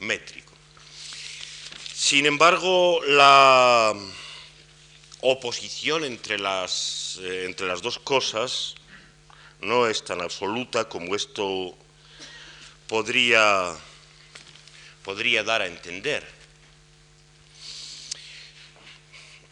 métrico. 0.00 0.52
Sin 1.94 2.26
embargo, 2.26 3.00
la 3.04 3.94
oposición 5.20 6.04
entre 6.04 6.38
las, 6.38 7.18
eh, 7.20 7.44
entre 7.44 7.66
las 7.66 7.82
dos 7.82 7.98
cosas 7.98 8.74
no 9.60 9.86
es 9.86 10.04
tan 10.04 10.20
absoluta 10.20 10.88
como 10.88 11.14
esto 11.14 11.76
podría, 12.86 13.76
podría 15.04 15.44
dar 15.44 15.62
a 15.62 15.66
entender. 15.66 16.26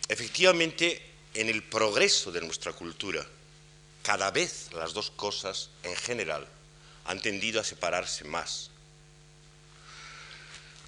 Efectivamente, 0.09 1.08
en 1.35 1.49
el 1.49 1.63
progreso 1.63 2.33
de 2.33 2.41
nuestra 2.41 2.73
cultura, 2.73 3.27
cada 4.03 4.31
vez 4.31 4.71
las 4.73 4.93
dos 4.93 5.11
cosas 5.11 5.71
en 5.83 5.95
general 5.97 6.47
han 7.05 7.21
tendido 7.21 7.61
a 7.61 7.65
separarse 7.65 8.25
más. 8.25 8.71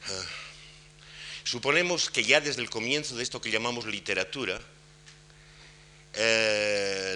Ah, 0.07 0.25
suponemos 1.45 2.11
que 2.11 2.25
ya 2.25 2.41
desde 2.41 2.63
el 2.63 2.71
comienzo 2.71 3.17
de 3.17 3.23
esto 3.23 3.41
que 3.41 3.51
llamamos 3.51 3.87
literatura, 3.87 4.61
eh, 6.15 7.15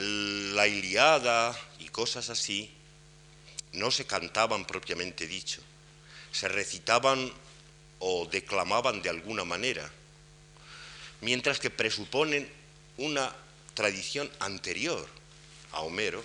la 0.54 0.66
Iliada 0.68 1.58
y 1.80 1.88
cosas 1.88 2.30
así 2.30 2.70
no 3.72 3.90
se 3.90 4.06
cantaban 4.06 4.64
propiamente 4.66 5.26
dicho, 5.26 5.60
se 6.32 6.48
recitaban 6.48 7.32
o 7.98 8.26
declamaban 8.26 9.02
de 9.02 9.10
alguna 9.10 9.44
manera, 9.44 9.90
mientras 11.20 11.58
que 11.58 11.70
presuponen 11.70 12.48
una 12.96 13.34
tradición 13.74 14.30
anterior 14.40 15.06
a 15.72 15.80
Homero 15.80 16.22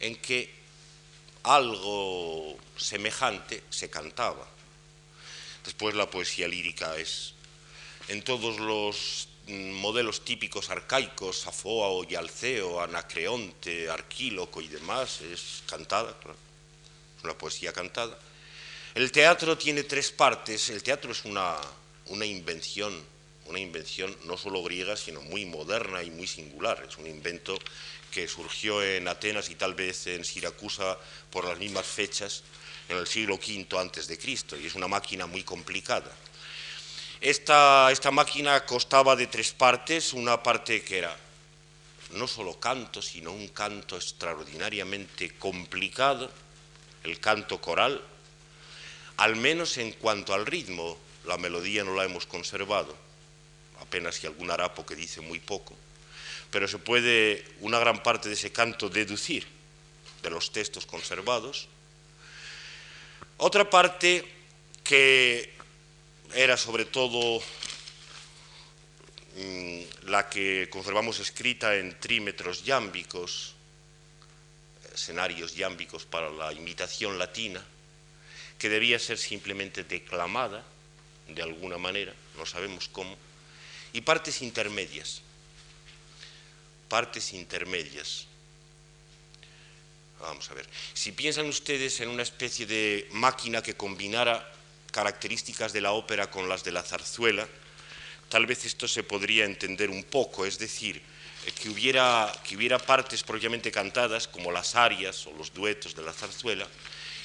en 0.00 0.16
que 0.16 0.54
algo 1.42 2.56
semejante 2.76 3.64
se 3.70 3.88
cantaba. 3.88 4.46
Después 5.64 5.94
la 5.94 6.10
poesía 6.10 6.48
lírica 6.48 6.96
es 6.96 7.34
en 8.08 8.22
todos 8.22 8.58
los 8.58 9.28
modelos 9.48 10.24
típicos 10.24 10.70
arcaicos, 10.70 11.40
Safoa 11.40 12.06
y 12.08 12.14
Alceo, 12.14 12.80
Anacreonte, 12.80 13.88
Arquíloco 13.88 14.60
y 14.60 14.68
demás, 14.68 15.20
es 15.22 15.62
cantada, 15.66 16.10
es 16.10 17.24
una 17.24 17.36
poesía 17.36 17.72
cantada. 17.72 18.18
El 18.94 19.10
teatro 19.12 19.56
tiene 19.56 19.84
tres 19.84 20.10
partes, 20.10 20.68
el 20.70 20.82
teatro 20.82 21.12
es 21.12 21.24
una, 21.24 21.56
una 22.06 22.26
invención, 22.26 23.02
una 23.48 23.58
invención 23.58 24.14
no 24.24 24.36
solo 24.36 24.62
griega, 24.62 24.96
sino 24.96 25.20
muy 25.22 25.46
moderna 25.46 26.02
y 26.02 26.10
muy 26.10 26.26
singular, 26.26 26.84
es 26.88 26.96
un 26.98 27.06
invento 27.06 27.58
que 28.10 28.28
surgió 28.28 28.82
en 28.82 29.08
Atenas 29.08 29.50
y 29.50 29.54
tal 29.54 29.74
vez 29.74 30.06
en 30.06 30.24
Siracusa 30.24 30.98
por 31.30 31.44
las 31.44 31.58
mismas 31.58 31.86
fechas 31.86 32.42
en 32.88 32.96
el 32.96 33.06
siglo 33.06 33.34
V 33.34 33.66
antes 33.78 34.06
de 34.06 34.18
Cristo 34.18 34.56
y 34.56 34.66
es 34.66 34.74
una 34.74 34.88
máquina 34.88 35.26
muy 35.26 35.42
complicada. 35.42 36.10
Esta, 37.20 37.90
esta 37.90 38.10
máquina 38.10 38.64
constaba 38.64 39.16
de 39.16 39.26
tres 39.26 39.52
partes, 39.52 40.12
una 40.12 40.42
parte 40.42 40.82
que 40.82 40.98
era 40.98 41.16
no 42.12 42.26
solo 42.26 42.58
canto, 42.58 43.02
sino 43.02 43.32
un 43.32 43.48
canto 43.48 43.96
extraordinariamente 43.96 45.30
complicado, 45.36 46.30
el 47.04 47.20
canto 47.20 47.60
coral, 47.60 48.00
al 49.18 49.36
menos 49.36 49.76
en 49.78 49.92
cuanto 49.92 50.32
al 50.32 50.46
ritmo, 50.46 50.96
la 51.24 51.36
melodía 51.36 51.84
no 51.84 51.94
la 51.94 52.04
hemos 52.04 52.24
conservado, 52.24 52.96
apenas 53.88 54.22
y 54.22 54.26
algún 54.26 54.50
harapo 54.50 54.84
que 54.84 54.94
dice 54.94 55.22
muy 55.22 55.40
poco, 55.40 55.74
pero 56.50 56.68
se 56.68 56.76
puede 56.78 57.44
una 57.60 57.78
gran 57.78 58.02
parte 58.02 58.28
de 58.28 58.34
ese 58.34 58.52
canto 58.52 58.90
deducir 58.90 59.46
de 60.22 60.30
los 60.30 60.52
textos 60.52 60.84
conservados. 60.84 61.68
Otra 63.38 63.70
parte 63.70 64.24
que 64.84 65.52
era 66.34 66.56
sobre 66.56 66.84
todo 66.84 67.40
mm, 69.36 69.80
la 70.10 70.28
que 70.28 70.68
conservamos 70.70 71.18
escrita 71.20 71.76
en 71.76 71.98
trímetros 71.98 72.64
yámbicos, 72.64 73.54
escenarios 74.92 75.54
yámbicos 75.54 76.04
para 76.04 76.28
la 76.28 76.52
imitación 76.52 77.18
latina, 77.18 77.64
que 78.58 78.68
debía 78.68 78.98
ser 78.98 79.16
simplemente 79.16 79.84
declamada 79.84 80.62
de 81.28 81.42
alguna 81.42 81.78
manera, 81.78 82.12
no 82.36 82.44
sabemos 82.44 82.88
cómo, 82.88 83.16
y 83.92 84.00
partes 84.00 84.42
intermedias, 84.42 85.22
partes 86.88 87.32
intermedias. 87.32 88.26
Vamos 90.20 90.50
a 90.50 90.54
ver, 90.54 90.66
si 90.94 91.12
piensan 91.12 91.46
ustedes 91.46 92.00
en 92.00 92.08
una 92.08 92.22
especie 92.22 92.66
de 92.66 93.08
máquina 93.12 93.62
que 93.62 93.74
combinara 93.74 94.52
características 94.90 95.72
de 95.72 95.80
la 95.80 95.92
ópera 95.92 96.30
con 96.30 96.48
las 96.48 96.64
de 96.64 96.72
la 96.72 96.82
zarzuela, 96.82 97.46
tal 98.28 98.46
vez 98.46 98.64
esto 98.64 98.88
se 98.88 99.04
podría 99.04 99.44
entender 99.44 99.90
un 99.90 100.02
poco, 100.04 100.44
es 100.44 100.58
decir, 100.58 101.00
que 101.54 101.68
hubiera, 101.68 102.32
que 102.44 102.56
hubiera 102.56 102.78
partes 102.78 103.22
propiamente 103.22 103.70
cantadas, 103.70 104.28
como 104.28 104.50
las 104.50 104.74
arias 104.74 105.26
o 105.26 105.32
los 105.32 105.52
duetos 105.54 105.94
de 105.94 106.02
la 106.02 106.12
zarzuela, 106.12 106.66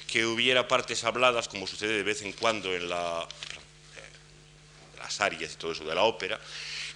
que 0.08 0.26
hubiera 0.26 0.68
partes 0.68 1.04
habladas, 1.04 1.48
como 1.48 1.68
sucede 1.68 1.98
de 1.98 2.04
vez 2.04 2.22
en 2.22 2.34
cuando 2.34 2.74
en 2.76 2.90
la, 2.90 3.28
las 5.04 5.20
arias 5.22 5.54
y 5.54 5.58
todo 5.58 5.74
eso 5.74 5.84
de 5.84 5.94
la 5.94 6.04
ópera, 6.04 6.40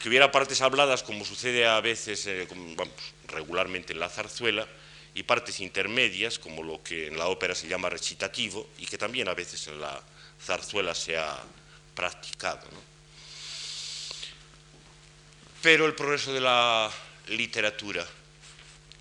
que 0.02 0.10
hubiera 0.10 0.32
partes 0.32 0.62
habladas, 0.62 1.04
como 1.04 1.26
sucede 1.26 1.68
a 1.68 1.82
veces, 1.82 2.26
eh, 2.28 2.48
regularmente 3.28 3.94
en 3.94 4.00
la 4.00 4.10
zarzuela, 4.10 4.66
y 5.14 5.24
partes 5.24 5.60
intermedias, 5.60 6.40
como 6.40 6.64
lo 6.64 6.82
que 6.84 7.08
en 7.08 7.18
la 7.18 7.28
ópera 7.28 7.56
se 7.56 7.68
llama 7.68 7.90
recitativo, 7.90 8.70
y 8.78 8.86
que 8.86 8.98
también 8.98 9.28
a 9.28 9.34
veces 9.34 9.68
en 9.68 9.82
la 9.82 10.02
zarzuela 10.42 10.94
se 10.94 11.18
ha 11.18 11.44
practicado. 11.96 12.68
Pero 15.62 15.86
el 15.86 15.96
progreso 15.96 16.32
de 16.32 16.42
la 16.42 16.90
literatura, 17.28 18.06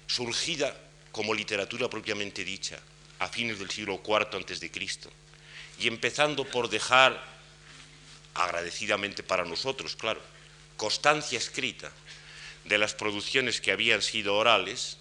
surgida 0.07 0.75
como 1.13 1.35
literatura 1.35 1.89
propiamente 1.89 2.45
dicha 2.45 2.79
a 3.19 3.29
fines 3.29 3.59
del 3.59 3.71
siglo 3.71 4.01
IV 4.05 4.71
Cristo, 4.73 5.11
y 5.79 5.87
empezando 5.87 6.45
por 6.45 6.71
dejar, 6.71 7.36
agradecidamente 8.45 9.23
para 9.23 9.45
nosotros, 9.45 9.97
claro, 9.97 10.21
constancia 10.77 11.39
escrita 11.39 11.91
de 12.65 12.79
las 12.79 12.95
producciones 12.95 13.61
que 13.61 13.73
habían 13.73 14.03
sido 14.03 14.35
orales, 14.35 14.99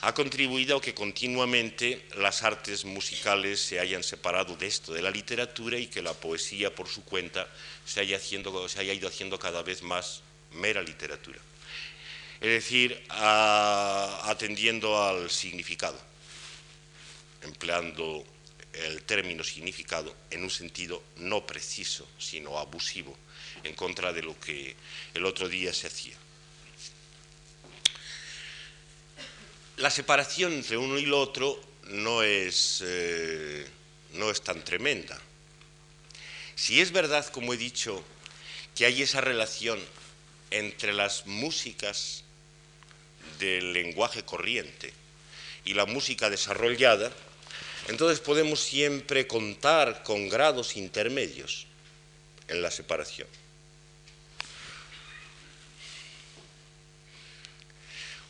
ha 0.00 0.14
contribuido 0.14 0.76
a 0.76 0.80
que 0.80 0.94
continuamente 0.94 2.06
las 2.16 2.44
artes 2.44 2.84
musicales 2.84 3.60
se 3.60 3.80
hayan 3.80 4.04
separado 4.04 4.56
de 4.56 4.66
esto, 4.66 4.92
de 4.92 5.02
la 5.02 5.10
literatura, 5.10 5.76
y 5.78 5.88
que 5.88 6.02
la 6.02 6.14
poesía 6.14 6.72
por 6.74 6.88
su 6.88 7.04
cuenta 7.04 7.48
se 7.84 8.00
haya, 8.00 8.18
ido 8.92 9.08
haciendo 9.08 9.38
cada 9.38 9.62
vez 9.62 9.82
más 9.82 10.22
mera 10.52 10.82
literatura. 10.82 11.38
Es 12.40 12.48
decir, 12.48 13.04
atendiendo 13.08 15.02
al 15.02 15.30
significado, 15.30 16.00
empleando 17.42 18.24
el 18.72 19.02
término 19.02 19.42
significado 19.44 20.14
en 20.30 20.42
un 20.42 20.50
sentido 20.50 21.02
no 21.16 21.46
preciso, 21.46 22.08
sino 22.18 22.58
abusivo, 22.58 23.16
en 23.64 23.74
contra 23.74 24.12
de 24.12 24.22
lo 24.22 24.38
que 24.38 24.76
el 25.14 25.24
otro 25.24 25.48
día 25.48 25.72
se 25.72 25.86
hacía. 25.86 26.16
la 29.78 29.90
separación 29.90 30.52
entre 30.52 30.76
uno 30.76 30.98
y 30.98 31.04
el 31.04 31.12
otro 31.12 31.60
no 31.84 32.22
es, 32.22 32.82
eh, 32.84 33.66
no 34.14 34.30
es 34.30 34.42
tan 34.42 34.64
tremenda. 34.64 35.18
Si 36.56 36.80
es 36.80 36.90
verdad, 36.90 37.26
como 37.28 37.54
he 37.54 37.56
dicho, 37.56 38.04
que 38.74 38.86
hay 38.86 39.02
esa 39.02 39.20
relación 39.20 39.78
entre 40.50 40.92
las 40.92 41.26
músicas 41.26 42.24
del 43.38 43.72
lenguaje 43.72 44.24
corriente 44.24 44.92
y 45.64 45.74
la 45.74 45.86
música 45.86 46.28
desarrollada, 46.28 47.12
entonces 47.88 48.20
podemos 48.20 48.60
siempre 48.60 49.26
contar 49.26 50.02
con 50.02 50.28
grados 50.28 50.76
intermedios 50.76 51.66
en 52.46 52.62
la 52.62 52.70
separación. 52.70 53.28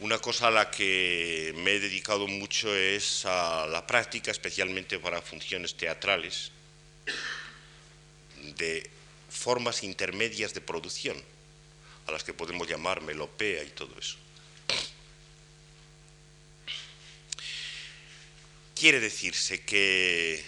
Una 0.01 0.19
cosa 0.21 0.47
a 0.47 0.51
la 0.53 0.71
que 0.71 1.53
me 1.57 1.73
he 1.73 1.81
dedicado 1.81 2.29
mucho 2.29 2.73
es 2.73 3.27
a 3.27 3.67
la 3.67 3.85
práctica, 3.85 4.31
especialmente 4.31 5.01
para 5.01 5.21
funciones 5.21 5.75
teatrales, 5.75 6.53
de 8.57 8.89
formas 9.29 9.83
intermedias 9.83 10.55
de 10.55 10.61
producción, 10.61 11.21
a 12.07 12.13
las 12.13 12.23
que 12.23 12.33
podemos 12.33 12.69
llamar 12.69 13.01
melopea 13.01 13.65
y 13.65 13.71
todo 13.71 13.91
eso. 13.99 14.17
Quiere 18.79 19.01
decirse 19.01 19.63
que 19.63 20.41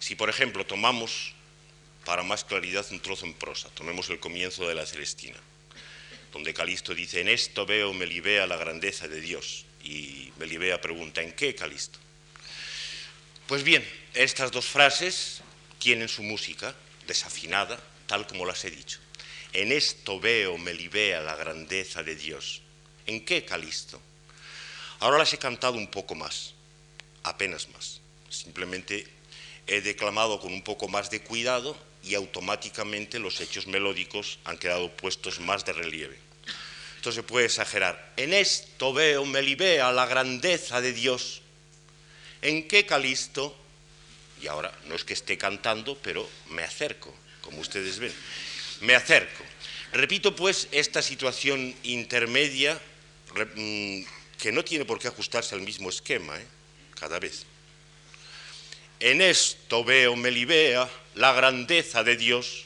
si, 0.00 0.16
por 0.16 0.28
ejemplo, 0.28 0.66
tomamos, 0.66 1.34
para 2.04 2.24
más 2.24 2.42
claridad, 2.42 2.84
un 2.90 2.98
trozo 2.98 3.26
en 3.26 3.34
prosa, 3.34 3.70
tomemos 3.70 4.10
el 4.10 4.18
comienzo 4.18 4.66
de 4.66 4.74
la 4.74 4.84
Celestina, 4.86 5.38
donde 6.32 6.52
Calisto 6.52 6.96
dice, 6.96 7.20
en 7.20 7.28
esto 7.28 7.64
veo 7.64 7.94
Melibea 7.94 8.48
la 8.48 8.56
grandeza 8.56 9.06
de 9.06 9.20
Dios. 9.20 9.66
Y 9.84 10.32
Melibea 10.38 10.80
pregunta, 10.80 11.22
¿en 11.22 11.32
qué 11.34 11.54
Calisto? 11.54 12.00
Pues 13.46 13.62
bien, 13.62 13.88
estas 14.12 14.50
dos 14.50 14.66
frases 14.66 15.42
tienen 15.78 16.08
su 16.08 16.24
música 16.24 16.74
desafinada, 17.06 17.78
tal 18.08 18.26
como 18.26 18.44
las 18.44 18.64
he 18.64 18.70
dicho. 18.72 18.98
En 19.52 19.70
esto 19.70 20.18
veo 20.18 20.58
Melibea 20.58 21.20
la 21.20 21.36
grandeza 21.36 22.02
de 22.02 22.16
Dios. 22.16 22.62
¿En 23.06 23.24
qué 23.24 23.44
Calisto? 23.44 24.02
Ahora 24.98 25.18
las 25.18 25.32
he 25.32 25.38
cantado 25.38 25.76
un 25.76 25.86
poco 25.86 26.16
más, 26.16 26.55
apenas 27.26 27.68
más. 27.70 28.00
Simplemente 28.30 29.06
he 29.66 29.80
declamado 29.80 30.40
con 30.40 30.52
un 30.52 30.62
poco 30.62 30.88
más 30.88 31.10
de 31.10 31.20
cuidado 31.20 31.76
y 32.02 32.14
automáticamente 32.14 33.18
los 33.18 33.40
hechos 33.40 33.66
melódicos 33.66 34.38
han 34.44 34.58
quedado 34.58 34.90
puestos 34.96 35.40
más 35.40 35.64
de 35.64 35.72
relieve. 35.72 36.16
Esto 36.96 37.12
se 37.12 37.22
puede 37.22 37.46
exagerar. 37.46 38.12
En 38.16 38.32
esto 38.32 38.92
veo 38.92 39.24
Melibea 39.24 39.92
la 39.92 40.06
grandeza 40.06 40.80
de 40.80 40.92
Dios. 40.92 41.42
¿En 42.42 42.68
qué 42.68 42.86
Calisto? 42.86 43.56
Y 44.40 44.46
ahora 44.46 44.72
no 44.86 44.94
es 44.94 45.04
que 45.04 45.14
esté 45.14 45.36
cantando, 45.36 45.96
pero 45.98 46.28
me 46.50 46.62
acerco, 46.62 47.12
como 47.40 47.60
ustedes 47.60 47.98
ven. 47.98 48.14
Me 48.80 48.94
acerco. 48.94 49.42
Repito 49.92 50.36
pues 50.36 50.68
esta 50.72 51.02
situación 51.02 51.74
intermedia 51.82 52.80
mm, 53.54 54.02
que 54.38 54.52
no 54.52 54.64
tiene 54.64 54.84
por 54.84 54.98
qué 54.98 55.08
ajustarse 55.08 55.54
al 55.54 55.62
mismo 55.62 55.88
esquema, 55.88 56.38
¿eh? 56.38 56.55
Cada 56.98 57.18
vez. 57.18 57.44
En 58.98 59.20
esto 59.20 59.84
veo 59.84 60.16
Melibea 60.16 60.90
la 61.14 61.32
grandeza 61.32 62.02
de 62.02 62.16
Dios. 62.16 62.64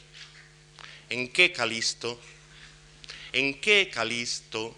¿En 1.09 1.27
qué 1.29 1.51
Calisto? 1.51 2.19
¿En 3.33 3.59
qué 3.59 3.89
Calisto? 3.93 4.75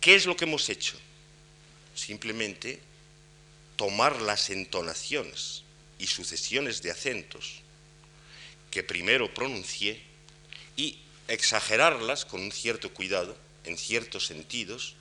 ¿Qué 0.00 0.14
es 0.14 0.26
lo 0.26 0.36
que 0.36 0.44
hemos 0.44 0.68
hecho? 0.68 0.98
Simplemente 1.94 2.80
tomar 3.76 4.20
las 4.20 4.50
entonaciones 4.50 5.62
y 5.98 6.06
sucesiones 6.06 6.82
de 6.82 6.90
acentos 6.90 7.60
que 8.70 8.82
primero 8.82 9.32
pronuncié 9.32 10.02
y 10.76 10.98
exagerarlas 11.28 12.24
con 12.24 12.42
un 12.42 12.52
cierto 12.52 12.92
cuidado, 12.92 13.36
en 13.64 13.78
ciertos 13.78 14.26
sentidos, 14.26 14.96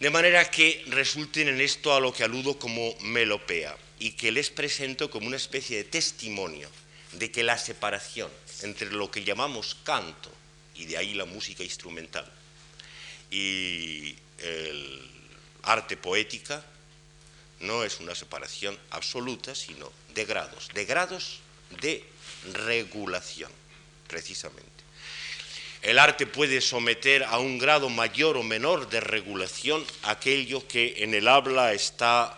de 0.00 0.08
manera 0.08 0.50
que 0.50 0.82
resulten 0.88 1.48
en 1.48 1.60
esto 1.60 1.94
a 1.94 2.00
lo 2.00 2.12
que 2.12 2.24
aludo 2.24 2.58
como 2.58 2.96
melopea 3.00 3.76
y 3.98 4.12
que 4.12 4.32
les 4.32 4.48
presento 4.48 5.10
como 5.10 5.26
una 5.26 5.36
especie 5.36 5.76
de 5.76 5.84
testimonio 5.84 6.70
de 7.12 7.30
que 7.30 7.42
la 7.42 7.58
separación 7.58 8.30
entre 8.62 8.90
lo 8.90 9.10
que 9.10 9.24
llamamos 9.24 9.76
canto, 9.84 10.32
y 10.74 10.86
de 10.86 10.96
ahí 10.96 11.12
la 11.12 11.26
música 11.26 11.62
instrumental, 11.62 12.24
y 13.30 14.16
el 14.38 15.10
arte 15.62 15.96
poética, 15.98 16.64
no 17.60 17.84
es 17.84 18.00
una 18.00 18.14
separación 18.14 18.78
absoluta, 18.90 19.54
sino 19.54 19.92
de 20.14 20.24
grados, 20.24 20.68
de 20.72 20.84
grados 20.86 21.40
de 21.82 22.04
regulación, 22.54 23.52
precisamente. 24.08 24.69
El 25.82 25.98
arte 25.98 26.26
puede 26.26 26.60
someter 26.60 27.24
a 27.24 27.38
un 27.38 27.58
grado 27.58 27.88
mayor 27.88 28.36
o 28.36 28.42
menor 28.42 28.90
de 28.90 29.00
regulación 29.00 29.84
aquello 30.02 30.66
que 30.68 31.02
en 31.04 31.14
el 31.14 31.26
habla 31.26 31.72
está 31.72 32.36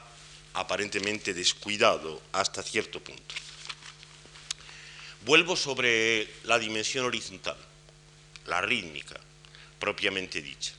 aparentemente 0.55 1.35
descuidado 1.35 2.23
hasta 2.33 2.63
cierto 2.63 3.01
punto. 3.01 3.35
Vuelvo 5.25 5.57
sobre 5.57 6.29
la 6.45 6.59
dimensión 6.59 7.05
horizontal, 7.05 7.57
la 8.47 8.61
rítmica, 8.61 9.19
propiamente 9.79 10.41
dicha. 10.41 10.73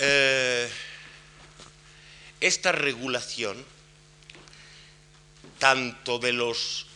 Eh, 0.00 0.68
esta 2.40 2.70
regulación, 2.70 3.64
tanto 5.58 6.18
de 6.18 6.32
los 6.32 6.86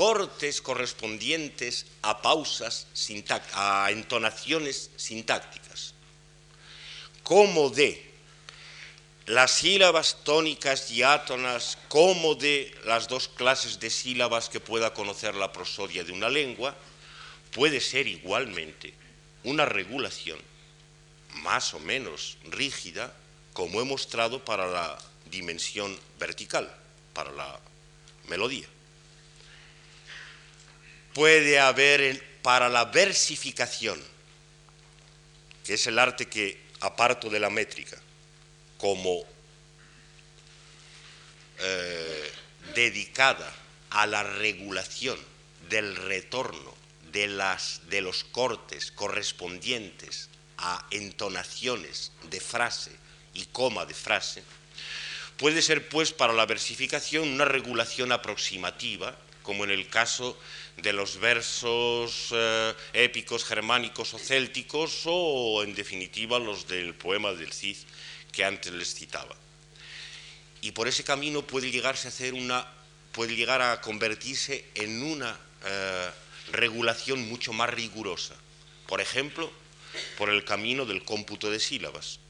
cortes 0.00 0.62
correspondientes 0.62 1.84
a 2.00 2.22
pausas, 2.22 2.86
a 3.52 3.90
entonaciones 3.90 4.88
sintácticas, 4.96 5.92
como 7.22 7.68
de 7.68 8.02
las 9.26 9.50
sílabas 9.50 10.24
tónicas 10.24 10.90
y 10.90 11.02
átonas, 11.02 11.76
como 11.88 12.34
de 12.34 12.74
las 12.86 13.08
dos 13.08 13.28
clases 13.28 13.78
de 13.78 13.90
sílabas 13.90 14.48
que 14.48 14.58
pueda 14.58 14.94
conocer 14.94 15.34
la 15.34 15.52
prosodia 15.52 16.02
de 16.02 16.12
una 16.12 16.30
lengua, 16.30 16.74
puede 17.52 17.82
ser 17.82 18.06
igualmente 18.06 18.94
una 19.44 19.66
regulación 19.66 20.38
más 21.44 21.74
o 21.74 21.78
menos 21.78 22.38
rígida, 22.44 23.12
como 23.52 23.82
he 23.82 23.84
mostrado 23.84 24.42
para 24.46 24.66
la 24.66 24.98
dimensión 25.26 25.94
vertical, 26.18 26.74
para 27.12 27.32
la 27.32 27.60
melodía 28.28 28.66
puede 31.14 31.58
haber 31.58 32.40
para 32.42 32.68
la 32.68 32.86
versificación, 32.86 34.00
que 35.64 35.74
es 35.74 35.86
el 35.86 35.98
arte 35.98 36.28
que 36.28 36.60
aparto 36.80 37.28
de 37.28 37.40
la 37.40 37.50
métrica, 37.50 37.98
como 38.78 39.24
eh, 41.58 42.32
dedicada 42.74 43.52
a 43.90 44.06
la 44.06 44.22
regulación 44.22 45.18
del 45.68 45.96
retorno 45.96 46.74
de, 47.12 47.26
las, 47.26 47.82
de 47.88 48.00
los 48.00 48.24
cortes 48.24 48.90
correspondientes 48.92 50.28
a 50.58 50.86
entonaciones 50.90 52.12
de 52.30 52.40
frase 52.40 52.92
y 53.34 53.44
coma 53.46 53.86
de 53.86 53.94
frase, 53.94 54.42
puede 55.36 55.62
ser 55.62 55.88
pues 55.88 56.12
para 56.12 56.32
la 56.32 56.46
versificación 56.46 57.28
una 57.28 57.44
regulación 57.44 58.12
aproximativa, 58.12 59.16
como 59.42 59.64
en 59.64 59.70
el 59.70 59.88
caso 59.88 60.38
de 60.82 60.92
los 60.92 61.18
versos 61.18 62.28
eh, 62.32 62.74
épicos 62.92 63.44
germánicos 63.44 64.14
o 64.14 64.18
célticos 64.18 65.02
o 65.04 65.62
en 65.62 65.74
definitiva 65.74 66.38
los 66.38 66.66
del 66.66 66.94
poema 66.94 67.32
del 67.32 67.52
Cid 67.52 67.76
que 68.32 68.44
antes 68.44 68.72
les 68.72 68.94
citaba. 68.94 69.36
Y 70.62 70.72
por 70.72 70.88
ese 70.88 71.04
camino 71.04 71.42
puede 71.42 71.70
llegarse 71.70 72.08
a 72.08 72.10
hacer 72.10 72.34
una 72.34 72.66
puede 73.12 73.34
llegar 73.34 73.60
a 73.60 73.80
convertirse 73.80 74.64
en 74.74 75.02
una 75.02 75.36
eh, 75.64 76.10
regulación 76.52 77.28
mucho 77.28 77.52
más 77.52 77.68
rigurosa. 77.68 78.36
Por 78.86 79.00
ejemplo, 79.00 79.50
por 80.16 80.30
el 80.30 80.44
camino 80.44 80.86
del 80.86 81.04
cómputo 81.04 81.50
de 81.50 81.58
sílabas. 81.58 82.20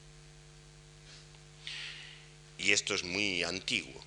Y 2.59 2.73
esto 2.73 2.95
es 2.95 3.05
muy 3.05 3.43
antiguo. 3.43 4.01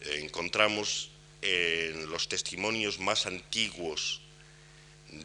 encontramos 0.00 1.10
en 1.46 2.10
los 2.10 2.28
testimonios 2.28 2.98
más 2.98 3.26
antiguos 3.26 4.20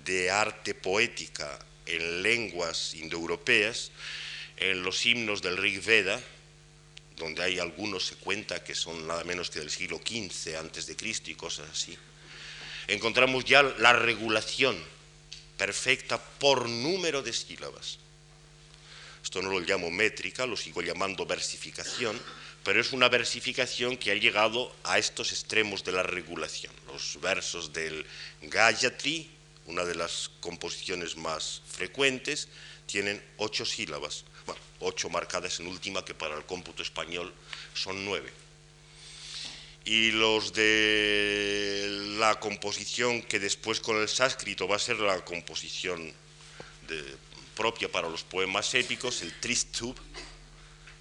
de 0.06 0.30
arte 0.30 0.76
poética 0.76 1.57
en 1.88 2.22
lenguas 2.22 2.93
indoeuropeas, 2.93 3.91
en 4.57 4.84
los 4.84 5.03
himnos 5.03 5.41
del 5.41 5.57
Rig 5.57 5.84
Veda, 5.84 6.22
donde 7.18 7.41
hay 7.41 7.57
algunos 7.57 8.06
se 8.06 8.15
cuenta 8.15 8.64
que 8.64 8.76
son 8.76 9.07
nada 9.07 9.23
menos 9.23 9.49
que 9.49 9.60
del 9.60 9.72
siglo 9.72 9.98
XV 9.98 10.57
antes 10.60 10.85
de 10.85 10.95
Cristo 10.95 11.31
y 11.31 11.35
cosas 11.35 11.68
así, 11.72 11.98
encontramos 12.88 13.43
ya 13.43 13.64
la 13.64 13.93
regulación 13.93 14.77
perfecta 15.57 16.22
por 16.22 16.69
número 16.69 17.23
de 17.23 17.34
sílabas. 17.34 17.98
Esto 19.23 19.41
no 19.41 19.49
lo 19.49 19.60
llamo 19.60 19.89
métrica, 19.89 20.45
lo 20.45 20.56
sigo 20.56 20.81
llamando 20.84 21.26
versificación, 21.26 22.19
pero 22.63 22.79
es 22.79 22.93
una 22.93 23.09
versificación 23.09 23.97
que 23.97 24.11
ha 24.11 24.15
llegado 24.15 24.73
a 24.83 24.99
estos 24.99 25.31
extremos 25.31 25.83
de 25.83 25.93
la 25.93 26.03
regulación. 26.03 26.71
Los 26.88 27.19
versos 27.19 27.73
del 27.73 28.05
Gayatri, 28.43 29.29
una 29.65 29.83
de 29.83 29.95
las 29.95 30.29
composiciones 30.39 31.17
más 31.17 31.61
frecuentes, 31.67 32.49
tienen 32.85 33.23
ocho 33.38 33.65
sílabas, 33.65 34.25
bueno, 34.45 34.61
ocho 34.79 35.09
marcadas 35.09 35.59
en 35.59 35.67
última, 35.67 36.05
que 36.05 36.13
para 36.13 36.38
el 36.38 36.45
cómputo 36.45 36.83
español 36.83 37.33
son 37.73 38.05
nueve. 38.05 38.31
Y 39.83 40.11
los 40.11 40.53
de 40.53 41.88
la 42.19 42.39
composición 42.39 43.23
que 43.23 43.39
después 43.39 43.79
con 43.79 43.99
el 43.99 44.07
sánscrito 44.07 44.67
va 44.67 44.75
a 44.75 44.79
ser 44.79 44.99
la 44.99 45.25
composición 45.25 46.13
propia 47.55 47.91
para 47.91 48.07
los 48.07 48.23
poemas 48.23 48.71
épicos, 48.75 49.23
el 49.23 49.33
Tristub, 49.39 49.95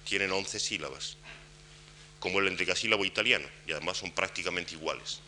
tienen 0.03 0.31
once 0.31 0.59
sílabas 0.59 1.17
como 2.21 2.39
el 2.39 2.47
endecasílabo 2.47 3.03
italiano, 3.03 3.45
y 3.67 3.73
además 3.73 3.97
son 3.97 4.11
prácticamente 4.11 4.75
iguales 4.75 5.19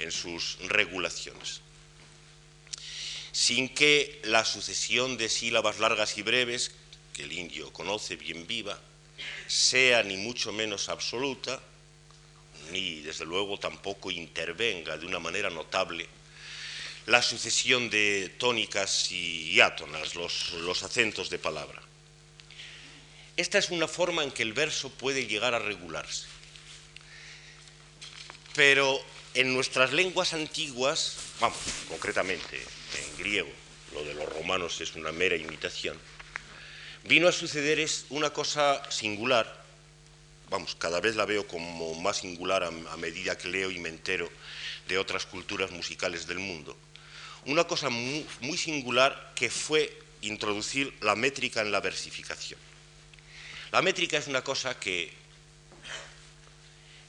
en 0.00 0.10
sus 0.10 0.58
regulaciones. 0.66 1.60
Sin 3.30 3.68
que 3.68 4.20
la 4.24 4.44
sucesión 4.44 5.16
de 5.16 5.28
sílabas 5.28 5.78
largas 5.78 6.18
y 6.18 6.22
breves, 6.22 6.72
que 7.12 7.22
el 7.22 7.32
indio 7.32 7.72
conoce 7.72 8.16
bien 8.16 8.48
viva, 8.48 8.80
sea 9.46 10.02
ni 10.02 10.16
mucho 10.16 10.52
menos 10.52 10.88
absoluta, 10.88 11.60
ni 12.72 13.02
desde 13.02 13.24
luego 13.24 13.58
tampoco 13.58 14.10
intervenga 14.10 14.96
de 14.96 15.06
una 15.06 15.20
manera 15.20 15.50
notable 15.50 16.08
la 17.06 17.22
sucesión 17.22 17.90
de 17.90 18.34
tónicas 18.38 19.10
y 19.10 19.60
átonas, 19.60 20.14
los, 20.14 20.52
los 20.52 20.82
acentos 20.82 21.28
de 21.28 21.38
palabra. 21.38 21.82
Esta 23.40 23.56
es 23.56 23.70
una 23.70 23.88
forma 23.88 24.22
en 24.22 24.32
que 24.32 24.42
el 24.42 24.52
verso 24.52 24.90
puede 24.90 25.26
llegar 25.26 25.54
a 25.54 25.58
regularse. 25.58 26.26
Pero 28.54 29.00
en 29.32 29.54
nuestras 29.54 29.94
lenguas 29.94 30.34
antiguas, 30.34 31.16
vamos, 31.40 31.58
concretamente 31.88 32.58
en 32.58 33.16
griego, 33.16 33.48
lo 33.94 34.04
de 34.04 34.12
los 34.12 34.28
romanos 34.28 34.82
es 34.82 34.94
una 34.94 35.10
mera 35.10 35.36
imitación, 35.36 35.96
vino 37.04 37.28
a 37.28 37.32
suceder 37.32 37.80
es 37.80 38.04
una 38.10 38.28
cosa 38.28 38.82
singular, 38.90 39.64
vamos, 40.50 40.74
cada 40.74 41.00
vez 41.00 41.16
la 41.16 41.24
veo 41.24 41.48
como 41.48 41.94
más 41.94 42.18
singular 42.18 42.62
a, 42.62 42.96
medida 42.98 43.38
que 43.38 43.48
leo 43.48 43.70
y 43.70 43.78
me 43.78 43.88
entero 43.88 44.28
de 44.86 44.98
otras 44.98 45.24
culturas 45.24 45.70
musicales 45.70 46.26
del 46.26 46.40
mundo. 46.40 46.76
Una 47.46 47.64
cosa 47.64 47.88
muy, 47.88 48.26
muy 48.42 48.58
singular 48.58 49.32
que 49.34 49.48
fue 49.48 49.98
introducir 50.20 50.94
la 51.00 51.16
métrica 51.16 51.62
en 51.62 51.72
la 51.72 51.80
versificación. 51.80 52.60
La 53.72 53.82
métrica 53.82 54.18
es 54.18 54.26
una 54.26 54.42
cosa 54.42 54.78
que 54.78 55.12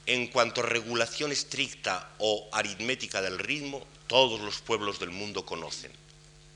en 0.06 0.28
cuanto 0.28 0.60
a 0.60 0.66
regulación 0.66 1.32
estricta 1.32 2.10
o 2.18 2.48
aritmética 2.52 3.20
del 3.20 3.38
ritmo, 3.38 3.84
todos 4.06 4.40
los 4.40 4.60
pueblos 4.60 5.00
del 5.00 5.10
mundo 5.10 5.44
conocen, 5.44 5.90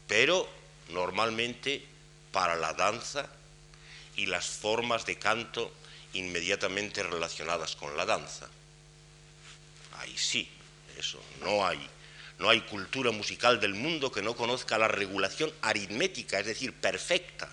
pero 0.07 0.49
normalmente 0.91 1.85
para 2.31 2.55
la 2.55 2.73
danza 2.75 3.29
y 4.15 4.27
las 4.27 4.47
formas 4.47 5.07
de 5.07 5.19
canto 5.19 5.73
inmediatamente 6.13 7.03
relacionadas 7.03 7.75
con 7.75 7.97
la 7.97 8.07
danza. 8.07 8.49
Ahí 9.99 10.17
sí, 10.17 10.49
eso, 10.97 11.21
no 11.41 11.67
hay, 11.67 11.85
no 12.39 12.49
hay 12.49 12.61
cultura 12.61 13.11
musical 13.11 13.59
del 13.59 13.75
mundo 13.75 14.13
que 14.13 14.23
no 14.23 14.37
conozca 14.37 14.79
la 14.79 14.89
regulación 14.89 15.53
aritmética, 15.63 16.39
es 16.39 16.47
decir, 16.47 16.73
perfecta, 16.73 17.49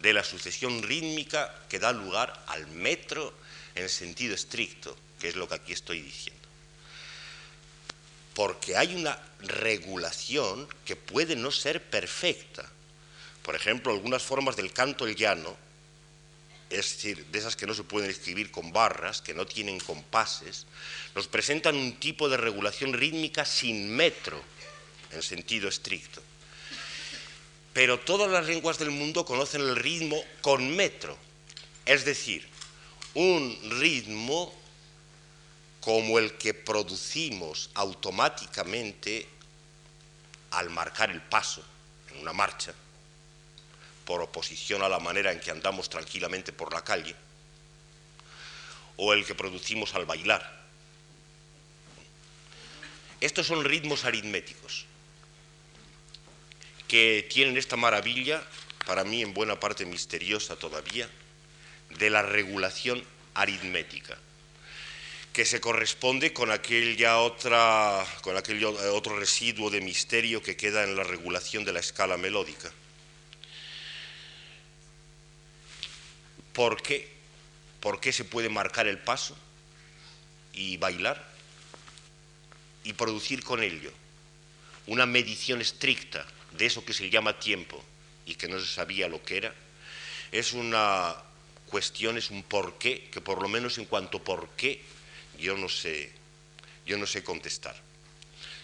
de 0.00 0.12
la 0.12 0.24
sucesión 0.24 0.82
rítmica 0.82 1.54
que 1.68 1.78
da 1.78 1.92
lugar 1.92 2.32
al 2.46 2.66
metro 2.68 3.34
en 3.74 3.88
sentido 3.88 4.34
estricto 4.34 4.96
que 5.18 5.28
es 5.28 5.36
lo 5.36 5.48
que 5.48 5.56
aquí 5.56 5.72
estoy 5.72 6.00
diciendo. 6.00 6.48
Porque 8.34 8.76
hay 8.76 8.94
una 8.94 9.18
regulación 9.40 10.68
que 10.84 10.96
puede 10.96 11.36
no 11.36 11.50
ser 11.50 11.82
perfecta. 11.82 12.70
Por 13.42 13.56
ejemplo, 13.56 13.92
algunas 13.92 14.22
formas 14.22 14.56
del 14.56 14.72
canto 14.72 15.06
el 15.06 15.16
llano, 15.16 15.56
es 16.70 16.76
decir, 16.76 17.26
de 17.26 17.38
esas 17.38 17.56
que 17.56 17.66
no 17.66 17.74
se 17.74 17.82
pueden 17.82 18.10
escribir 18.10 18.50
con 18.50 18.72
barras, 18.72 19.22
que 19.22 19.34
no 19.34 19.46
tienen 19.46 19.80
compases, 19.80 20.66
nos 21.14 21.26
presentan 21.26 21.74
un 21.76 21.98
tipo 21.98 22.28
de 22.28 22.36
regulación 22.36 22.92
rítmica 22.92 23.44
sin 23.44 23.90
metro, 23.90 24.40
en 25.10 25.22
sentido 25.22 25.68
estricto. 25.68 26.22
Pero 27.78 28.00
todas 28.00 28.28
las 28.28 28.44
lenguas 28.44 28.76
del 28.80 28.90
mundo 28.90 29.24
conocen 29.24 29.60
el 29.60 29.76
ritmo 29.76 30.20
con 30.40 30.74
metro, 30.74 31.16
es 31.86 32.04
decir, 32.04 32.44
un 33.14 33.56
ritmo 33.78 34.52
como 35.80 36.18
el 36.18 36.36
que 36.38 36.54
producimos 36.54 37.70
automáticamente 37.74 39.28
al 40.50 40.70
marcar 40.70 41.12
el 41.12 41.22
paso 41.22 41.62
en 42.10 42.18
una 42.18 42.32
marcha, 42.32 42.74
por 44.04 44.22
oposición 44.22 44.82
a 44.82 44.88
la 44.88 44.98
manera 44.98 45.30
en 45.30 45.38
que 45.38 45.52
andamos 45.52 45.88
tranquilamente 45.88 46.52
por 46.52 46.72
la 46.72 46.82
calle, 46.82 47.14
o 48.96 49.12
el 49.12 49.24
que 49.24 49.36
producimos 49.36 49.94
al 49.94 50.04
bailar. 50.04 50.66
Estos 53.20 53.46
son 53.46 53.64
ritmos 53.64 54.04
aritméticos 54.04 54.88
que 56.88 57.28
tienen 57.30 57.56
esta 57.56 57.76
maravilla, 57.76 58.42
para 58.86 59.04
mí 59.04 59.22
en 59.22 59.34
buena 59.34 59.60
parte 59.60 59.84
misteriosa 59.86 60.56
todavía, 60.56 61.08
de 61.98 62.10
la 62.10 62.22
regulación 62.22 63.04
aritmética 63.34 64.18
que 65.38 65.44
se 65.44 65.60
corresponde 65.60 66.32
con 66.32 66.50
aquella 66.50 67.18
otra, 67.18 68.04
con 68.22 68.36
aquel 68.36 68.64
otro 68.64 69.16
residuo 69.16 69.70
de 69.70 69.80
misterio 69.80 70.42
que 70.42 70.56
queda 70.56 70.82
en 70.82 70.96
la 70.96 71.04
regulación 71.04 71.64
de 71.64 71.72
la 71.72 71.78
escala 71.78 72.16
melódica. 72.16 72.72
¿Por 76.52 76.82
qué? 76.82 77.08
¿Por 77.78 78.00
qué 78.00 78.12
se 78.12 78.24
puede 78.24 78.48
marcar 78.48 78.88
el 78.88 78.98
paso 78.98 79.38
y 80.52 80.76
bailar 80.76 81.24
y 82.82 82.94
producir 82.94 83.44
con 83.44 83.62
ello 83.62 83.92
una 84.88 85.06
medición 85.06 85.60
estricta 85.60 86.26
de 86.52 86.66
eso 86.66 86.84
que 86.84 86.92
se 86.92 87.10
llama 87.10 87.38
tiempo 87.38 87.82
y 88.26 88.34
que 88.34 88.48
no 88.48 88.58
se 88.60 88.66
sabía 88.66 89.08
lo 89.08 89.22
que 89.22 89.38
era? 89.38 89.54
Es 90.32 90.52
una 90.52 91.14
cuestión, 91.66 92.16
es 92.16 92.30
un 92.30 92.42
porqué, 92.42 93.08
que 93.10 93.20
por 93.20 93.42
lo 93.42 93.48
menos 93.48 93.78
en 93.78 93.84
cuanto 93.84 94.22
por 94.22 94.48
qué 94.50 94.82
yo 95.38 95.56
no 95.56 95.68
sé, 95.68 96.10
yo 96.86 96.98
no 96.98 97.06
sé 97.06 97.22
contestar. 97.22 97.76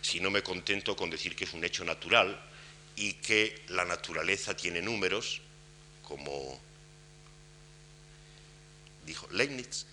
Si 0.03 0.21
no 0.21 0.31
me 0.31 0.43
contento 0.43 0.97
con 0.97 1.11
decir 1.11 1.37
que 1.37 1.45
es 1.45 1.53
un 1.55 1.65
hecho 1.65 1.85
natural 1.85 2.41
y 2.97 3.15
que 3.15 3.63
la 3.69 3.85
naturaleza 3.85 4.57
tiene 4.57 4.83
números, 4.83 5.41
como 6.03 6.61
dijo 9.07 9.29
Leibniz, 9.31 9.87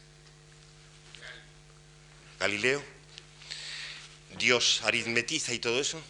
Galileo, 2.40 2.84
Dios 4.38 4.82
aritmetiza 4.84 5.54
y 5.54 5.60
todo 5.60 5.80
eso, 5.80 6.02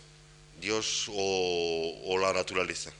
Dios 0.62 1.06
o, 1.10 2.18
la 2.20 2.32
naturaleza. 2.32 2.94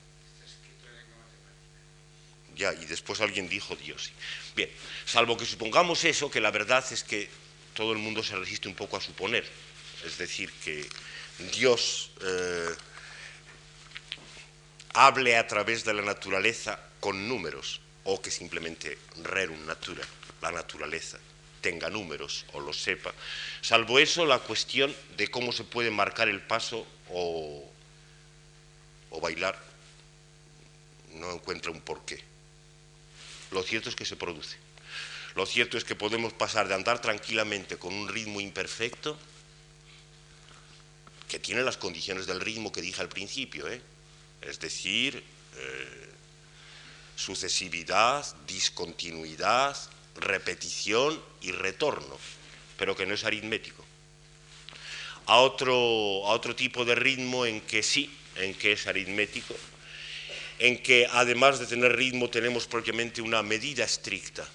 Ya, 2.56 2.74
y 2.74 2.86
después 2.86 3.22
alguien 3.22 3.48
dijo 3.48 3.76
Dios. 3.76 4.12
Bien, 4.56 4.70
salvo 5.06 5.38
que 5.38 5.46
supongamos 5.46 6.04
eso, 6.04 6.30
que 6.30 6.42
la 6.42 6.52
verdad 6.52 6.84
es 6.92 7.04
que 7.04 7.30
todo 7.74 7.94
el 7.94 8.00
mundo 8.00 8.24
se 8.24 8.36
resiste 8.36 8.68
un 8.68 8.76
poco 8.76 8.98
a 8.98 9.02
suponer. 9.02 9.46
Es 10.06 10.18
decir, 10.18 10.52
que 10.64 10.86
Dios 11.54 12.12
eh, 12.22 12.76
hable 14.94 15.38
a 15.38 15.48
través 15.48 15.86
de 15.86 15.94
la 15.94 16.02
naturaleza 16.02 16.80
con 17.00 17.28
números, 17.28 17.80
o 18.04 18.22
que 18.22 18.32
simplemente 18.32 18.98
rerum 19.24 19.66
natura, 19.66 20.04
la 20.42 20.52
naturaleza, 20.52 21.20
tenga 21.62 21.90
números 21.90 22.46
o 22.54 22.60
lo 22.60 22.74
sepa. 22.74 23.14
Salvo 23.62 24.00
eso, 24.00 24.26
la 24.26 24.40
cuestión 24.40 24.94
de 25.16 25.28
cómo 25.30 25.52
se 25.52 25.64
puede 25.64 25.92
marcar 25.92 26.28
el 26.28 26.42
paso 26.42 26.86
o, 27.14 27.70
bailar 29.22 29.58
no 31.14 31.32
encuentra 31.32 31.72
un 31.72 31.82
porqué. 31.82 32.20
Lo 33.52 33.62
cierto 33.64 33.90
es 33.90 33.96
que 33.96 34.06
se 34.06 34.16
produce. 34.16 34.58
Lo 35.36 35.46
cierto 35.46 35.78
es 35.78 35.84
que 35.84 35.96
podemos 35.96 36.34
pasar 36.34 36.68
de 36.68 36.74
andar 36.74 37.02
tranquilamente 37.02 37.78
con 37.78 37.94
un 37.94 38.08
ritmo 38.08 38.42
imperfecto, 38.42 39.18
que 41.28 41.40
tiene 41.40 41.62
las 41.62 41.78
condiciones 41.78 42.26
del 42.26 42.42
ritmo 42.42 42.72
que 42.72 42.82
dije 42.82 43.02
al 43.02 43.10
principio, 43.10 43.68
¿eh? 43.70 43.82
es 44.42 44.60
decir, 44.60 45.24
eh, 45.56 46.10
sucesividad, 47.16 48.26
discontinuidad, 48.48 49.78
repetición 50.16 51.22
y 51.42 51.52
retorno, 51.52 52.18
pero 52.78 52.96
que 52.96 53.06
no 53.06 53.14
es 53.14 53.24
aritmético. 53.24 53.81
A 55.26 55.38
otro, 55.38 55.74
a 55.74 56.32
otro 56.32 56.56
tipo 56.56 56.84
de 56.84 56.96
ritmo 56.96 57.46
en 57.46 57.62
que 57.62 57.84
sí, 57.84 58.10
en 58.36 58.54
que 58.54 58.74
es 58.74 58.88
aritmético, 58.88 59.56
en 60.60 60.82
que 60.82 61.08
además 61.10 61.60
de 61.60 61.68
tener 61.68 61.96
ritmo 61.96 62.30
tenemos 62.30 62.68
propiamente 62.68 63.22
una 63.22 63.42
medida 63.42 63.84
estricta 63.84 64.48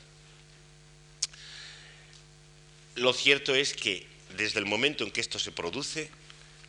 lo 2.97 3.13
cierto 3.13 3.55
es 3.55 3.75
que 3.75 4.07
desde 4.37 4.59
el 4.59 4.67
momento 4.67 5.05
en 5.05 5.11
que 5.11 5.21
esto 5.21 5.39
se 5.39 5.53
produce, 5.53 6.11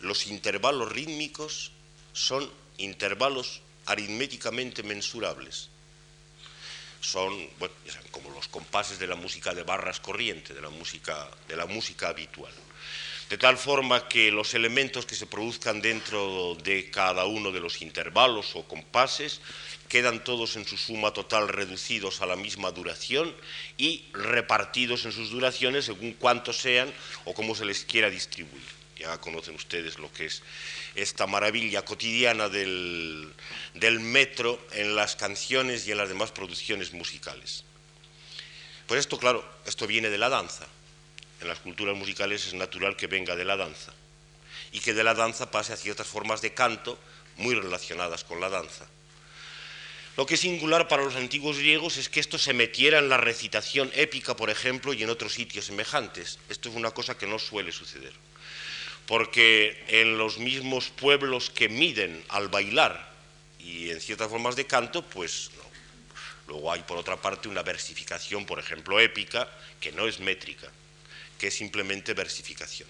los 0.02 0.28
intervalos 0.28 0.92
rítmicos 0.92 1.72
son 2.14 2.50
intervalos 2.78 3.62
aritméticamente 3.86 4.84
mensurables. 4.84 5.70
Son, 7.00 7.50
como 8.12 8.30
los 8.32 8.48
compases 8.50 9.00
de 9.00 9.08
la 9.08 9.16
música 9.16 9.54
de 9.54 9.64
barras 9.64 10.00
corriente, 10.00 10.54
de 10.54 10.62
la 10.62 10.70
música, 10.70 11.30
de 11.48 11.56
la 11.56 11.66
música 11.66 12.10
habitual. 12.10 12.54
De 13.30 13.38
tal 13.38 13.58
forma 13.58 14.08
que 14.08 14.32
los 14.32 14.54
elementos 14.54 15.06
que 15.06 15.16
se 15.16 15.26
produzcan 15.26 15.82
dentro 15.82 16.56
de 16.64 16.90
cada 16.90 17.26
uno 17.26 17.52
de 17.52 17.60
los 17.60 17.82
intervalos 17.82 18.56
o 18.56 18.64
compases 18.64 19.42
quedan 19.90 20.24
todos 20.24 20.56
en 20.56 20.66
su 20.66 20.78
suma 20.78 21.12
total 21.12 21.50
reducidos 21.50 22.22
a 22.22 22.26
la 22.26 22.38
misma 22.38 22.72
duración 22.72 23.36
y 23.78 24.06
repartidos 24.14 25.04
en 25.06 25.12
sus 25.12 25.30
duraciones 25.30 25.86
según 25.86 26.14
cuántos 26.14 26.58
sean 26.58 26.94
o 27.26 27.34
cómo 27.34 27.54
se 27.54 27.66
les 27.66 27.84
quiera 27.84 28.10
distribuir. 28.10 28.78
Ya 28.98 29.18
conocen 29.20 29.56
ustedes 29.56 30.00
lo 30.00 30.12
que 30.12 30.26
es 30.26 30.42
esta 30.96 31.28
maravilla 31.28 31.86
cotidiana 31.86 32.50
del, 32.50 33.34
metro 34.00 34.60
en 34.72 34.96
las 34.96 35.16
canciones 35.16 35.88
y 35.88 35.92
en 35.92 35.98
las 35.98 36.10
demás 36.10 36.32
producciones 36.32 36.94
musicales. 36.94 37.64
Pues 38.88 39.02
esto, 39.02 39.20
claro, 39.20 39.48
esto 39.66 39.86
viene 39.86 40.10
de 40.10 40.18
la 40.18 40.30
danza. 40.30 40.66
En 41.42 41.48
las 41.48 41.60
culturas 41.60 41.96
musicales 41.96 42.46
es 42.48 42.54
natural 42.54 42.96
que 42.96 43.08
venga 43.08 43.36
de 43.36 43.46
la 43.46 43.58
danza. 43.58 43.94
y 44.72 44.82
que 44.82 44.94
de 44.94 45.04
la 45.04 45.14
danza 45.14 45.50
pase 45.50 45.72
a 45.72 45.78
ciertas 45.78 46.08
formas 46.08 46.42
de 46.42 46.54
canto 46.54 47.00
muy 47.38 47.56
relacionadas 47.56 48.26
con 48.26 48.42
la 48.42 48.50
danza. 48.50 48.86
Lo 50.18 50.26
que 50.26 50.34
es 50.34 50.42
singular 50.42 50.88
para 50.88 51.04
los 51.04 51.16
antiguos 51.16 51.60
griegos 51.60 51.98
es 51.98 52.10
que 52.10 52.20
esto 52.20 52.38
se 52.38 52.54
metiera 52.54 52.98
en 52.98 53.08
la 53.08 53.18
recitación 53.18 53.92
épica, 53.94 54.36
por 54.36 54.50
ejemplo, 54.50 54.94
y 54.94 55.04
en 55.04 55.10
otros 55.10 55.34
sitios 55.34 55.66
semejantes. 55.66 56.40
Esto 56.50 56.70
es 56.70 56.76
una 56.76 56.92
cosa 56.92 57.18
que 57.18 57.28
no 57.28 57.38
suele 57.38 57.72
suceder. 57.72 58.14
Porque 59.06 59.86
en 59.88 60.18
los 60.18 60.40
mismos 60.40 60.90
pueblos 60.90 61.50
que 61.52 61.70
miden 61.70 62.24
al 62.30 62.48
bailar 62.50 63.14
y 63.60 63.92
en 63.92 64.02
ciertas 64.02 64.30
formas 64.30 64.56
de 64.56 64.66
canto, 64.66 65.04
pues 65.04 65.52
no. 65.56 65.64
Luego 66.48 66.72
hay, 66.72 66.82
por 66.82 66.98
otra 66.98 67.18
parte, 67.18 67.48
una 67.48 67.62
versificación, 67.62 68.46
por 68.46 68.58
ejemplo, 68.58 69.00
épica, 69.00 69.48
que 69.80 69.92
no 69.92 70.08
es 70.08 70.20
métrica, 70.20 70.72
que 71.38 71.48
es 71.48 71.56
simplemente 71.56 72.14
versificación. 72.14 72.90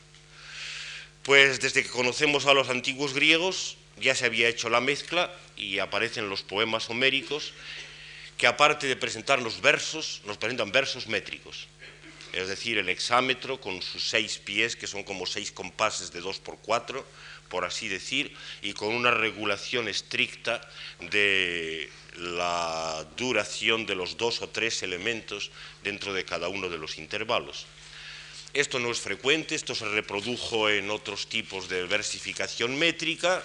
Pues 1.24 1.60
desde 1.60 1.84
que 1.84 1.90
conocemos 1.90 2.46
a 2.46 2.54
los 2.54 2.70
antiguos 2.70 3.14
griegos, 3.14 3.78
ya 4.00 4.16
se 4.16 4.26
había 4.26 4.48
hecho 4.48 4.70
la 4.70 4.82
mezcla 4.82 5.34
y 5.56 5.80
aparecen 5.80 6.30
los 6.30 6.44
poemas 6.44 6.90
homéricos 6.90 7.54
que 8.38 8.48
aparte 8.48 8.88
de 8.88 8.96
presentarnos 8.96 9.62
versos, 9.62 10.22
nos 10.26 10.38
presentan 10.38 10.72
versos 10.72 11.08
métricos. 11.08 11.68
Es 12.34 12.48
decir, 12.48 12.78
el 12.78 12.90
hexámetro 12.90 13.60
con 13.60 13.82
sus 13.82 14.10
seis 14.10 14.38
pies, 14.38 14.76
que 14.76 14.86
son 14.86 15.04
como 15.04 15.26
seis 15.26 15.52
compases 15.52 16.12
de 16.12 16.22
dos 16.22 16.38
por 16.38 16.58
cuatro, 16.60 17.04
por 17.50 17.66
así 17.66 17.88
decir, 17.88 18.36
y 18.62 18.74
con 18.74 18.94
una 18.94 19.10
regulación 19.10 19.88
estricta 19.88 20.62
de 21.00 21.90
la 22.16 23.08
duración 23.16 23.86
de 23.86 23.96
los 23.96 24.18
dos 24.18 24.42
o 24.42 24.50
tres 24.50 24.84
elementos 24.84 25.50
dentro 25.84 26.14
de 26.14 26.26
cada 26.26 26.48
uno 26.50 26.70
de 26.70 26.78
los 26.78 27.00
intervalos. 27.00 27.66
Esto 28.58 28.80
no 28.80 28.90
es 28.90 29.00
frecuente, 29.00 29.54
esto 29.54 29.76
se 29.76 29.86
reprodujo 29.86 30.68
en 30.68 30.90
otros 30.90 31.30
tipos 31.30 31.70
de 31.70 31.86
versificación 31.86 32.76
métrica, 32.76 33.44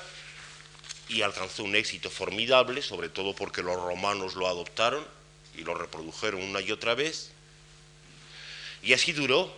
y 1.10 1.20
alcanzó 1.20 1.64
un 1.64 1.76
éxito 1.76 2.08
formidable, 2.08 2.80
sobre 2.80 3.10
todo 3.10 3.34
porque 3.34 3.62
los 3.62 3.76
romanos 3.76 4.36
lo 4.36 4.48
adoptaron 4.48 5.06
y 5.54 5.64
lo 5.64 5.74
reprodujeron 5.74 6.40
una 6.40 6.62
y 6.62 6.72
otra 6.72 6.94
vez. 6.94 7.30
Y 8.82 8.94
así 8.94 9.12
duró 9.12 9.54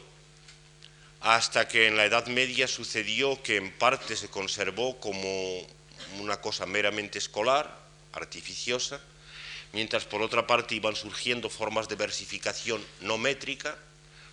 hasta 1.21 1.69
que 1.69 1.87
en 1.87 1.97
la 1.97 2.05
Edad 2.05 2.27
Media 2.27 2.67
sucedió 2.67 3.41
que 3.41 3.55
en 3.55 3.71
parte 3.71 4.17
se 4.17 4.29
conservó 4.29 4.99
como 4.99 5.65
una 6.19 6.41
cosa 6.41 6.67
meramente 6.67 7.19
escolar, 7.19 7.79
artificiosa, 8.13 9.01
mientras 9.73 10.05
por 10.05 10.21
otra 10.21 10.49
parte 10.49 10.75
iban 10.75 10.97
surgiendo 10.97 11.49
formas 11.49 11.89
de 11.89 11.95
versificación 11.95 12.85
no 13.03 13.19
métrica, 13.19 13.79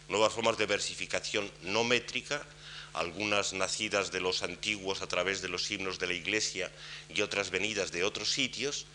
nuevas 0.07 0.33
formas 0.33 0.57
de 0.57 0.65
versificación 0.65 1.51
no 1.63 1.83
métrica, 1.83 2.45
algunas 2.93 3.53
nacidas 3.53 4.11
de 4.11 4.19
los 4.19 4.43
antiguos 4.43 5.01
a 5.01 5.07
través 5.07 5.41
de 5.41 5.47
los 5.47 5.69
himnos 5.71 5.99
de 5.99 6.07
la 6.07 6.13
Iglesia 6.13 6.71
y 7.09 7.21
otras 7.21 7.49
venidas 7.49 7.91
de 7.91 8.03
otros 8.03 8.31
sitios, 8.31 8.85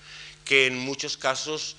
que 0.45 0.67
en 0.67 0.79
muchos 0.79 1.17
casos 1.17 1.77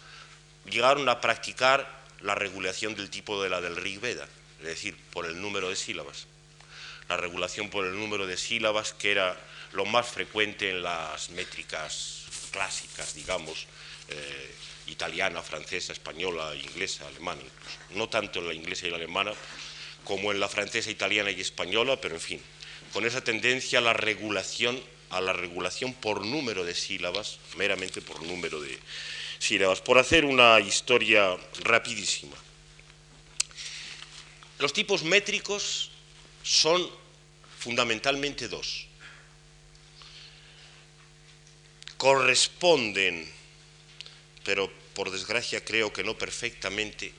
llegaron 0.66 1.08
a 1.10 1.22
practicar 1.22 2.06
la 2.22 2.36
regulación 2.36 2.96
del 2.96 3.10
tipo 3.10 3.42
de 3.42 3.50
la 3.50 3.62
del 3.62 3.76
Rig 3.76 4.00
Veda, 4.00 4.28
es 4.60 4.66
decir, 4.66 4.98
por 5.12 5.26
el 5.26 5.40
número 5.40 5.70
de 5.70 5.76
sílabas. 5.76 6.28
La 7.08 7.18
regulación 7.18 7.70
por 7.70 7.86
el 7.86 7.96
número 7.96 8.28
de 8.28 8.36
sílabas, 8.36 8.94
que 8.94 9.12
era 9.12 9.38
lo 9.74 9.86
más 9.86 10.08
frecuente 10.08 10.70
en 10.70 10.82
las 10.82 11.30
métricas 11.30 12.26
clásicas, 12.52 13.14
digamos, 13.14 13.68
eh, 14.10 14.56
italiana, 14.88 15.42
francesa, 15.42 15.94
española, 15.94 16.56
inglesa, 16.56 17.08
alemana, 17.08 17.42
no 17.92 18.10
tanto 18.10 18.40
en 18.40 18.48
la 18.48 18.54
inglesa 18.54 18.88
y 18.88 18.90
la 18.90 18.98
alemana, 18.98 19.34
como 20.04 20.32
en 20.32 20.40
la 20.40 20.48
francesa, 20.48 20.90
italiana 20.90 21.32
y 21.32 21.42
española, 21.42 22.00
pero 22.00 22.16
en 22.16 22.22
fin, 22.22 22.42
con 22.94 23.06
esa 23.06 23.24
tendencia 23.24 23.80
a 23.80 23.82
la 23.82 23.94
regulación, 23.94 24.82
a 25.10 25.22
la 25.22 25.34
regulación 25.34 25.94
por 25.94 26.26
número 26.26 26.64
de 26.64 26.74
sílabas, 26.74 27.40
meramente 27.58 28.02
por 28.02 28.22
número 28.24 28.62
de 28.62 28.80
sílabas. 29.40 29.82
Por 29.82 29.98
hacer 29.98 30.26
una 30.26 30.60
historia 30.60 31.38
rapidísima. 31.64 32.36
Los 34.60 34.74
tipos 34.74 35.04
métricos 35.04 35.92
son 36.44 36.90
fundamentalmente 37.60 38.48
dos. 38.48 38.88
Corresponden, 41.98 43.32
pero 44.48 44.72
por 44.94 45.12
desgracia 45.12 45.60
creo 45.60 45.92
que 45.92 46.06
no 46.06 46.18
perfectamente, 46.18 47.12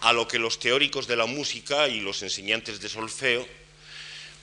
a 0.00 0.12
lo 0.12 0.28
que 0.28 0.38
los 0.38 0.60
teóricos 0.60 1.08
de 1.08 1.16
la 1.16 1.26
música 1.26 1.88
y 1.88 1.98
los 1.98 2.22
enseñantes 2.22 2.80
de 2.80 2.88
solfeo 2.88 3.48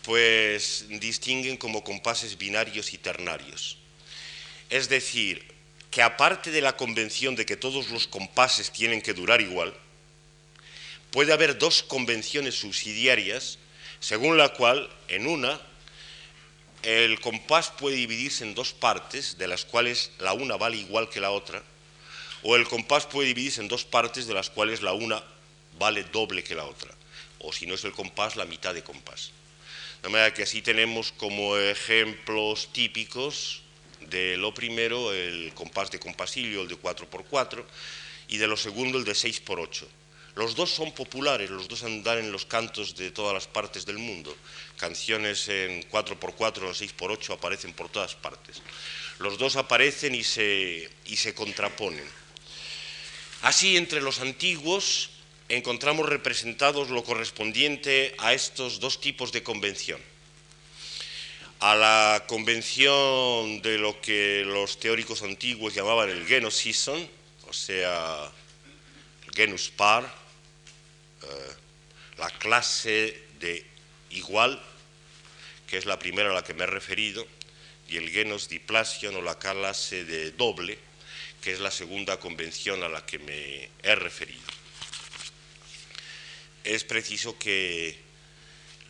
pues 0.03 0.83
distinguen 0.99 1.55
como 1.55 1.81
compases 1.81 2.37
binarios 2.37 2.93
y 2.93 2.97
ternarios. 2.97 3.77
Es 4.69 4.89
decir, 4.89 5.47
que 5.91 6.01
aparte 6.01 6.51
de 6.51 6.59
la 6.59 6.75
convención 6.75 7.37
de 7.37 7.45
que 7.45 7.55
todos 7.55 7.89
los 7.89 8.05
compases 8.07 8.69
tienen 8.69 9.01
que 9.01 9.13
durar 9.13 9.39
igual, 9.39 9.73
puede 11.11 11.31
haber 11.31 11.57
dos 11.57 11.83
convenciones 11.83 12.55
subsidiarias 12.55 13.59
según 14.01 14.35
la 14.35 14.49
cual 14.49 14.89
en 15.07 15.25
una 15.25 15.61
el 16.83 17.21
compás 17.21 17.71
puede 17.71 17.95
dividirse 17.95 18.43
en 18.43 18.55
dos 18.55 18.73
partes, 18.73 19.37
de 19.37 19.47
las 19.47 19.63
cuales 19.63 20.11
la 20.19 20.33
una 20.33 20.57
vale 20.57 20.75
igual 20.75 21.09
que 21.09 21.21
la 21.21 21.31
otra, 21.31 21.63
o 22.43 22.55
el 22.55 22.67
compás 22.67 23.05
puede 23.05 23.27
dividirse 23.27 23.61
en 23.61 23.67
dos 23.67 23.85
partes, 23.85 24.27
de 24.27 24.33
las 24.33 24.49
cuales 24.49 24.81
la 24.81 24.93
una 24.93 25.23
vale 25.77 26.03
doble 26.03 26.43
que 26.43 26.55
la 26.55 26.65
otra, 26.65 26.93
o 27.39 27.53
si 27.53 27.65
no 27.65 27.75
es 27.75 27.83
el 27.83 27.91
compás, 27.91 28.35
la 28.35 28.45
mitad 28.45 28.73
de 28.73 28.83
compás. 28.83 29.31
De 30.01 30.09
manera 30.09 30.33
que 30.33 30.43
así 30.43 30.61
tenemos 30.61 31.11
como 31.11 31.57
ejemplos 31.57 32.71
típicos 32.71 33.61
de 34.01 34.37
lo 34.37 34.53
primero 34.53 35.13
el 35.13 35.53
compás 35.53 35.91
de 35.91 35.99
compasillo, 35.99 36.61
el 36.61 36.67
de 36.67 36.77
4x4, 36.77 37.63
y 38.29 38.37
de 38.37 38.47
lo 38.47 38.55
segundo 38.55 38.97
el 38.97 39.03
de 39.03 39.11
6x8. 39.11 39.85
Los 40.35 40.55
dos 40.55 40.69
son 40.69 40.93
populares, 40.93 41.49
los 41.49 41.67
dos 41.67 41.83
andan 41.83 42.19
en 42.19 42.31
los 42.31 42.45
cantos 42.45 42.95
de 42.95 43.11
todas 43.11 43.33
las 43.33 43.47
partes 43.47 43.85
del 43.85 43.97
mundo. 43.97 44.35
Canciones 44.77 45.49
en 45.49 45.83
4x4 45.89 46.59
o 46.59 46.67
en 46.67 46.73
6x8 46.73 47.33
aparecen 47.33 47.73
por 47.73 47.89
todas 47.89 48.15
partes. 48.15 48.61
Los 49.17 49.37
dos 49.37 49.57
aparecen 49.57 50.15
y 50.15 50.23
se, 50.23 50.89
y 51.05 51.17
se 51.17 51.33
contraponen. 51.33 52.18
Así, 53.41 53.77
entre 53.77 54.01
los 54.01 54.19
antiguos, 54.19 55.11
encontramos 55.47 56.09
representados 56.09 56.89
lo 56.89 57.05
correspondiente 57.05 58.13
a 58.17 58.33
estos 58.33 58.81
dos 58.81 58.99
tipos 58.99 59.31
de 59.31 59.43
convención. 59.43 60.01
A 61.61 61.75
la 61.75 62.25
convención 62.27 63.61
de 63.61 63.77
lo 63.77 64.01
que 64.01 64.43
los 64.45 64.79
teóricos 64.79 65.23
antiguos 65.23 65.73
llamaban 65.73 66.09
el 66.09 66.25
genus 66.27 66.55
season, 66.55 67.09
o 67.47 67.53
sea, 67.53 68.29
el 69.25 69.33
genus 69.33 69.69
par, 69.69 70.03
eh, 71.23 71.27
la 72.17 72.29
clase 72.31 73.23
de 73.39 73.65
igual, 74.09 74.61
que 75.65 75.77
es 75.77 75.85
la 75.85 75.97
primera 75.97 76.31
a 76.31 76.33
la 76.33 76.43
que 76.43 76.53
me 76.53 76.63
he 76.63 76.67
referido, 76.67 77.25
y 77.87 77.95
el 77.95 78.09
genus 78.09 78.49
diplasion 78.49 79.15
o 79.15 79.21
la 79.21 79.39
clase 79.39 80.03
de 80.03 80.31
doble, 80.31 80.88
que 81.41 81.51
es 81.51 81.59
la 81.59 81.71
segunda 81.71 82.19
convención 82.19 82.83
a 82.83 82.89
la 82.89 83.05
que 83.05 83.19
me 83.19 83.69
he 83.83 83.95
referido 83.95 84.59
es 86.63 86.83
preciso 86.83 87.37
que 87.37 87.97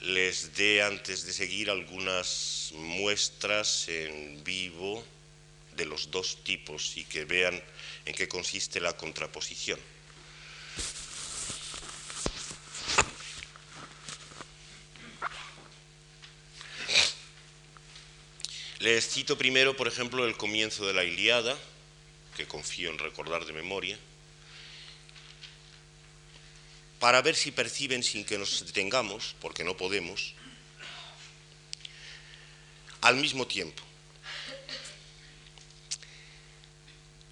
les 0.02 0.56
dé 0.56 0.82
antes 0.82 1.26
de 1.26 1.34
seguir 1.34 1.70
algunas 1.70 2.72
muestras 2.74 3.88
en 3.88 4.44
vivo 4.44 5.04
de 5.76 5.86
los 5.86 6.12
dos 6.12 6.44
tipos 6.44 6.98
y 6.98 7.06
que 7.06 7.26
vean 7.26 7.62
en 8.06 8.14
qué 8.14 8.28
consiste 8.28 8.82
la 8.82 8.98
contraposición. 8.98 9.80
Les 18.80 19.08
cito 19.08 19.38
primero, 19.38 19.76
por 19.76 19.88
ejemplo, 19.88 20.26
el 20.26 20.38
comienzo 20.38 20.88
de 20.88 20.94
la 20.94 21.04
Iliada, 21.04 21.58
que 22.40 22.48
confío 22.48 22.90
en 22.90 22.98
recordar 22.98 23.44
de 23.44 23.52
memoria. 23.52 24.00
para 27.00 27.22
ver 27.22 27.36
si 27.36 27.52
perciben 27.52 28.04
sin 28.04 28.26
que 28.26 28.38
nos 28.38 28.66
detengamos, 28.66 29.34
porque 29.40 29.64
no 29.64 29.78
podemos, 29.78 30.34
al 33.00 33.16
mismo 33.16 33.48
tiempo 33.48 33.82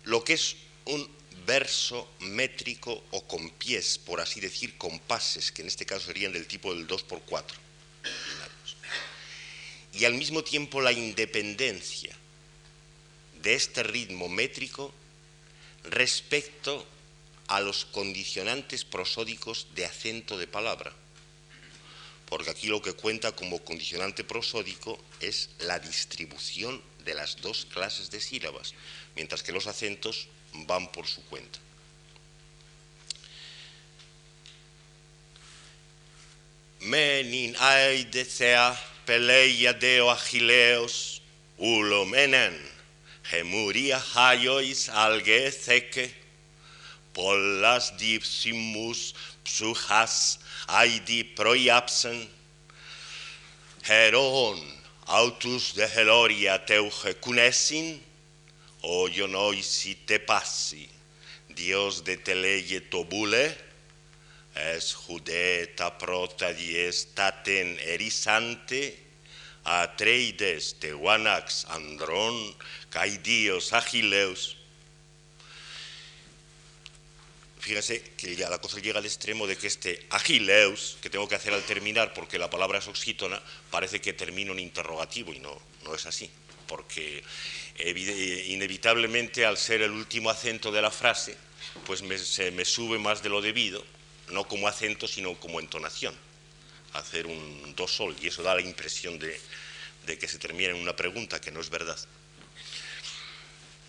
lo 0.06 0.24
que 0.24 0.34
es 0.34 0.56
un 0.86 1.04
verso 1.46 2.10
métrico 2.20 3.04
o 3.12 3.28
con 3.28 3.50
pies, 3.52 3.98
por 3.98 4.22
así 4.22 4.40
decir, 4.40 4.78
compases, 4.78 5.52
que 5.52 5.64
en 5.64 5.68
este 5.68 5.86
caso 5.86 6.06
serían 6.06 6.32
del 6.32 6.48
tipo 6.48 6.74
del 6.74 6.88
2x4, 6.88 7.44
y 10.00 10.06
al 10.06 10.14
mismo 10.14 10.46
tiempo 10.46 10.80
la 10.80 10.94
independencia 10.94 12.16
de 13.42 13.56
este 13.56 13.84
ritmo 13.84 14.30
métrico 14.30 14.94
respecto 15.84 16.86
a 17.48 17.62
los 17.62 17.86
condicionantes 17.86 18.84
prosódicos 18.84 19.68
de 19.76 19.86
acento 19.86 20.38
de 20.38 20.48
palabra. 20.48 20.94
porque 22.28 22.50
aquí 22.50 22.68
lo 22.68 22.82
que 22.82 22.94
cuenta 22.94 23.32
como 23.32 23.64
condicionante 23.64 24.24
prosódico 24.24 25.00
es 25.22 25.50
la 25.60 25.80
distribución 25.80 26.82
de 27.06 27.16
las 27.16 27.38
dos 27.38 27.66
clases 27.66 28.12
de 28.12 28.20
sílabas, 28.20 28.74
mientras 29.16 29.44
que 29.44 29.54
los 29.54 29.66
acentos 29.66 30.28
van 30.54 30.92
por 30.92 31.08
su 31.08 31.24
cuenta. 31.26 31.60
Menin 36.82 37.56
aidecea 37.60 38.78
peleia 39.06 39.74
deo 39.74 40.12
agileos 40.12 41.22
ulomenen 41.58 42.54
χεμουρία 43.30 44.00
χάιοις 44.00 44.90
αλγέ 44.90 45.50
θέκε, 45.50 46.12
πολλάς 47.12 47.94
διψιμούς 47.98 49.12
ψουχάς 49.44 50.38
αιδι 50.82 51.24
προϊάψεν, 51.24 52.28
χερόν 53.86 54.78
αυτούς 55.08 55.74
δε 55.74 55.88
χελώρια 55.88 56.64
τεύχε 56.64 57.14
κουνέσιν, 57.14 58.00
ο 58.80 59.08
γιονόησι 59.08 59.98
τε 60.06 60.20
πάσι, 60.20 60.90
Διός 61.48 62.02
δε 62.02 62.16
τελέγε 62.16 62.82
το 62.82 63.04
μπούλε, 63.04 63.56
τα 65.76 65.92
πρώτα 65.92 66.52
διές 66.52 67.08
dies 67.08 67.20
taten 67.20 67.78
erisante, 67.94 68.82
atreides 69.68 70.80
te 70.80 70.90
guanax 70.94 71.66
andron 71.76 72.56
Caidios, 72.98 73.74
Agileus. 73.74 74.58
Fíjense 77.60 78.02
que 78.18 78.36
ya 78.36 78.50
la 78.50 78.60
cosa 78.60 78.80
llega 78.80 78.98
al 78.98 79.06
extremo 79.06 79.46
de 79.46 79.56
que 79.56 79.68
este 79.68 80.08
Agileus, 80.10 80.98
que 81.00 81.12
tengo 81.12 81.28
que 81.28 81.36
hacer 81.36 81.54
al 81.54 81.62
terminar 81.64 82.16
porque 82.16 82.40
la 82.40 82.50
palabra 82.50 82.80
es 82.80 82.88
oxítona, 82.88 83.40
parece 83.70 84.02
que 84.02 84.14
termino 84.14 84.54
en 84.54 84.60
interrogativo 84.60 85.32
y 85.32 85.40
no, 85.40 85.62
no 85.84 85.94
es 85.94 86.08
así, 86.08 86.32
porque 86.66 87.24
inevitablemente 88.48 89.46
al 89.46 89.58
ser 89.58 89.84
el 89.84 89.92
último 89.92 90.32
acento 90.32 90.72
de 90.72 90.82
la 90.82 90.90
frase, 90.90 91.38
pues 91.86 92.02
se 92.28 92.50
me 92.50 92.66
sube 92.66 92.98
más 92.98 93.22
de 93.22 93.30
lo 93.30 93.42
debido 93.42 93.86
no 94.30 94.48
como 94.48 94.68
acento, 94.68 95.08
sino 95.08 95.40
como 95.40 95.60
entonación, 95.60 96.16
hacer 96.94 97.28
un 97.28 97.76
do 97.76 97.88
sol, 97.88 98.16
y 98.22 98.28
eso 98.28 98.44
da 98.44 98.56
la 98.56 98.62
impresión 98.62 99.20
de, 99.20 99.40
que 100.18 100.28
se 100.28 100.40
termina 100.40 100.72
en 100.72 100.82
una 100.82 100.96
pregunta, 100.96 101.40
que 101.40 101.52
no 101.52 101.62
es 101.62 101.70
verdad. 101.70 101.98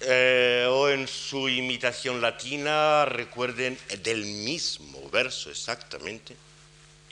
Eh, 0.00 0.66
o 0.70 0.88
en 0.88 1.08
su 1.08 1.48
imitación 1.48 2.20
latina, 2.20 3.04
recuerden 3.04 3.76
del 4.02 4.24
mismo 4.24 5.10
verso 5.10 5.50
exactamente, 5.50 6.36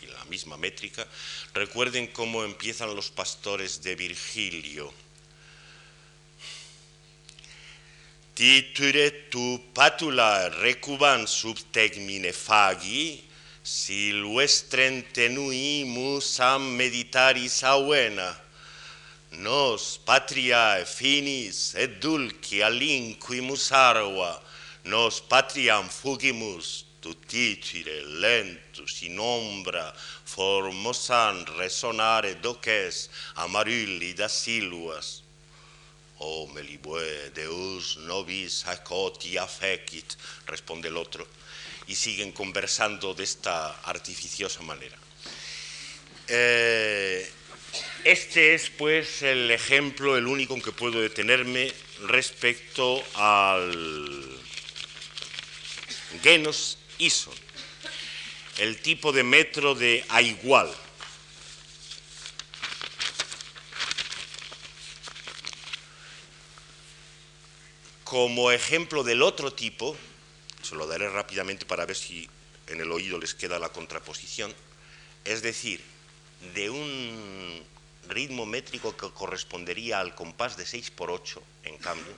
y 0.03 0.07
la 0.07 0.25
misma 0.27 0.57
métrica, 0.57 1.07
recuerden 1.53 2.07
cómo 2.09 2.45
empiezan 2.45 2.95
los 2.95 3.11
pastores 3.11 3.83
de 3.83 3.97
Virgilio. 3.97 4.93
titure 8.37 9.11
tu 9.33 9.73
patula 9.73 10.51
recuban 10.61 11.27
subtegmine 11.27 12.33
fagi, 12.37 13.25
silvestren 13.65 15.01
tenuimus 15.17 16.39
am 16.45 16.77
meditaris 16.77 17.65
auena, 17.65 18.29
nos 19.39 19.99
patriae 20.07 20.85
finis 20.85 21.75
et 21.75 22.01
dulci 22.01 22.63
alinquimus 22.63 23.71
arva, 23.73 24.33
nos 24.85 25.21
patriam 25.21 25.89
fugimus 25.89 26.85
tutitire 27.03 27.99
lentus 28.23 29.03
in 29.03 29.19
ombra 29.19 29.93
formosan 30.25 31.45
resonare 31.59 32.35
doces 32.41 33.09
amarilli 33.37 34.15
da 34.15 34.29
siluas, 34.29 35.23
Oh, 36.19 36.47
melibue, 36.47 37.31
Deus 37.35 37.99
nobis 37.99 38.65
y 39.25 39.37
afecit, 39.37 40.17
responde 40.47 40.89
el 40.89 40.97
otro, 40.97 41.27
y 41.87 41.95
siguen 41.95 42.33
conversando 42.33 43.13
de 43.13 43.25
esta 43.25 43.83
artificiosa 43.83 44.63
manera. 44.63 44.97
Eh, 46.27 47.31
este 48.07 48.55
es, 48.55 48.71
pues, 48.71 49.23
el 49.23 49.51
ejemplo, 49.51 50.17
el 50.17 50.29
único 50.29 50.55
en 50.55 50.63
que 50.63 50.71
puedo 50.71 51.01
detenerme 51.01 51.73
respecto 52.03 53.03
al 53.15 54.39
genus 56.23 56.79
ison, 56.99 57.35
el 58.59 58.81
tipo 58.81 59.11
de 59.11 59.25
metro 59.25 59.75
de 59.75 60.05
a 60.09 60.23
igual. 60.23 60.73
Como 68.05 68.53
ejemplo 68.53 69.03
del 69.03 69.21
otro 69.21 69.53
tipo, 69.53 69.97
se 70.63 70.77
lo 70.77 70.87
daré 70.87 71.09
rápidamente 71.09 71.67
para 71.67 71.87
ver 71.87 71.97
si 71.97 72.31
en 72.69 72.81
el 72.81 72.93
oído 72.93 73.19
les 73.19 73.35
queda 73.35 73.59
la 73.59 73.71
contraposición, 73.71 74.55
es 75.25 75.43
decir, 75.43 75.83
de 76.55 76.71
un 76.71 77.76
ritmo 78.09 78.47
métrico 78.47 78.97
que 78.97 79.11
correspondería 79.11 80.01
al 80.01 80.15
compás 80.15 80.57
de 80.57 80.67
6 80.67 80.91
por 80.91 81.11
8, 81.11 81.43
en 81.65 81.79
cambio, 81.79 82.15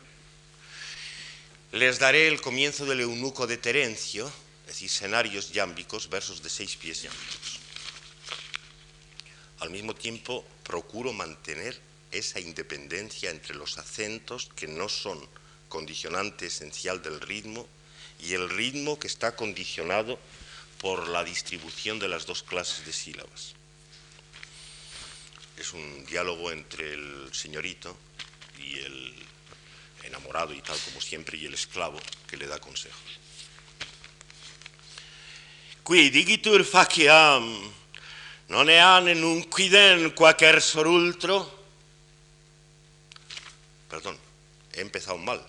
les 1.72 1.98
daré 1.98 2.28
el 2.28 2.40
comienzo 2.40 2.86
del 2.86 3.00
eunuco 3.00 3.46
de 3.46 3.58
Terencio, 3.58 4.26
es 4.62 4.74
decir, 4.74 4.86
escenarios 4.86 5.52
yámbicos, 5.52 6.08
versos 6.08 6.42
de 6.42 6.48
seis 6.48 6.76
pies 6.76 7.02
yámbicos. 7.02 7.60
Al 9.60 9.70
mismo 9.70 9.94
tiempo, 9.94 10.44
procuro 10.62 11.12
mantener 11.12 11.78
esa 12.10 12.40
independencia 12.40 13.30
entre 13.30 13.54
los 13.54 13.76
acentos 13.76 14.48
que 14.56 14.66
no 14.66 14.88
son 14.88 15.20
condicionante 15.68 16.46
esencial 16.46 17.02
del 17.02 17.20
ritmo, 17.20 17.68
y 18.20 18.32
el 18.32 18.48
ritmo 18.48 18.98
que 18.98 19.06
está 19.06 19.36
condicionado 19.36 20.18
por 20.80 21.08
la 21.08 21.24
distribución 21.24 21.98
de 21.98 22.08
las 22.08 22.26
dos 22.26 22.42
clases 22.42 22.84
de 22.86 22.92
sílabas. 22.92 23.57
Es 25.58 25.72
un 25.72 26.04
diálogo 26.06 26.52
entre 26.52 26.94
el 26.94 27.34
señorito 27.34 27.96
y 28.58 28.78
el 28.78 29.14
enamorado 30.04 30.54
y 30.54 30.62
tal 30.62 30.78
como 30.78 31.00
siempre, 31.00 31.36
y 31.36 31.46
el 31.46 31.54
esclavo 31.54 32.00
que 32.26 32.36
le 32.36 32.46
da 32.46 32.58
consejos. 32.58 33.18
Qui 35.82 36.10
digitur 36.12 36.64
faciam 36.68 37.42
non 38.48 38.68
en 38.68 39.24
un 39.24 39.42
quiden 39.48 40.12
quaquer 40.12 40.60
sorultro. 40.60 41.48
Perdón, 43.88 44.16
he 44.72 44.80
empezado 44.80 45.18
mal. 45.18 45.40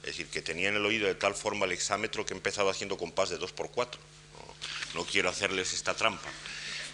Es 0.00 0.16
decir, 0.16 0.28
que 0.28 0.40
tenía 0.40 0.68
en 0.68 0.76
el 0.76 0.84
oído 0.84 1.08
de 1.08 1.14
tal 1.16 1.34
forma 1.34 1.66
el 1.66 1.72
exámetro 1.72 2.24
que 2.24 2.32
he 2.32 2.36
empezado 2.36 2.70
haciendo 2.70 2.96
compás 2.96 3.28
de 3.28 3.36
2 3.36 3.52
por 3.52 3.70
4 3.70 4.00
no, 4.94 5.04
quiero 5.04 5.28
hacerles 5.28 5.72
esta 5.72 5.94
trampa. 5.94 6.28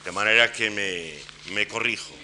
De 0.05 0.13
manera 0.13 0.53
que 0.53 0.71
me, 0.71 1.15
me 1.53 1.67
corrijo. 1.67 2.15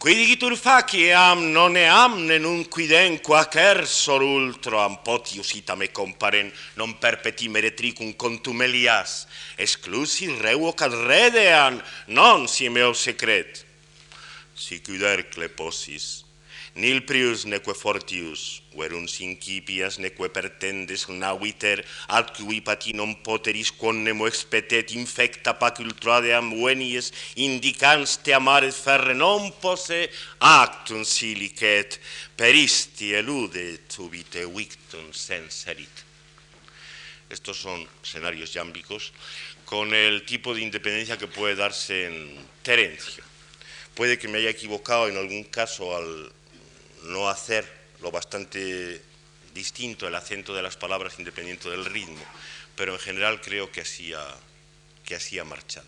Quid 0.00 0.16
igitur 0.16 0.54
faciam 0.56 1.42
non 1.52 1.74
nonne 1.74 1.82
amne 1.84 2.38
nun 2.40 2.62
quidenqua 2.72 3.42
cersor 3.52 4.22
ultroam 4.24 4.94
potius 5.04 5.50
itame 5.58 5.90
comparen, 5.92 6.48
non 6.80 6.94
perpeti 6.96 7.50
meretricum 7.52 8.14
contumelias, 8.16 9.26
exclusi 9.60 10.30
reuo 10.40 10.72
cad 10.72 10.96
redean, 11.04 11.76
non 12.16 12.48
si 12.48 12.70
meo 12.70 12.94
secret. 12.94 13.60
Sic 14.56 14.88
udercle 14.88 15.50
posis, 15.52 16.24
nil 16.74 17.02
prius 17.06 17.44
neque 17.44 17.74
fortius, 17.74 18.62
verunt 18.76 19.10
incipias 19.20 19.98
neque 19.98 20.28
pertendes 20.30 21.06
naviter, 21.08 21.84
ad 22.08 22.32
cui 22.36 22.60
patinum 22.60 23.14
poteris 23.24 23.72
quonnemo 23.72 24.26
expetet 24.26 24.92
infecta 24.94 25.54
pacultradeam 25.58 26.52
venies, 26.62 27.12
indicans 27.36 28.18
te 28.22 28.34
amaret 28.34 28.74
ferre 28.74 29.14
non 29.14 29.50
posse 29.60 30.08
actum 30.38 31.02
silicet, 31.04 32.00
peristi 32.36 33.12
elude 33.12 33.80
tubite 33.88 34.46
victum 34.46 35.12
senserit. 35.12 36.06
Estos 37.30 37.58
son 37.58 37.86
escenarios 38.02 38.52
yámbicos 38.52 39.12
con 39.64 39.94
el 39.94 40.24
tipo 40.26 40.52
de 40.52 40.62
independencia 40.62 41.16
que 41.16 41.28
puede 41.28 41.54
darse 41.54 42.06
en 42.06 42.36
Terencio. 42.60 43.22
Puede 43.94 44.18
que 44.18 44.26
me 44.26 44.38
haya 44.38 44.50
equivocado 44.50 45.08
en 45.08 45.16
algún 45.16 45.44
caso 45.44 45.96
al 45.96 46.32
no 47.04 47.28
hacer 47.28 47.66
lo 48.00 48.10
bastante 48.10 49.00
distinto 49.54 50.06
el 50.06 50.14
acento 50.14 50.54
de 50.54 50.62
las 50.62 50.76
palabras 50.76 51.18
independiente 51.18 51.68
del 51.68 51.84
ritmo, 51.84 52.24
pero 52.76 52.94
en 52.94 52.98
general 52.98 53.40
creo 53.40 53.70
que 53.70 53.82
así 53.82 54.12
ha, 54.12 54.36
que 55.04 55.14
así 55.14 55.38
ha 55.38 55.44
marchado. 55.44 55.86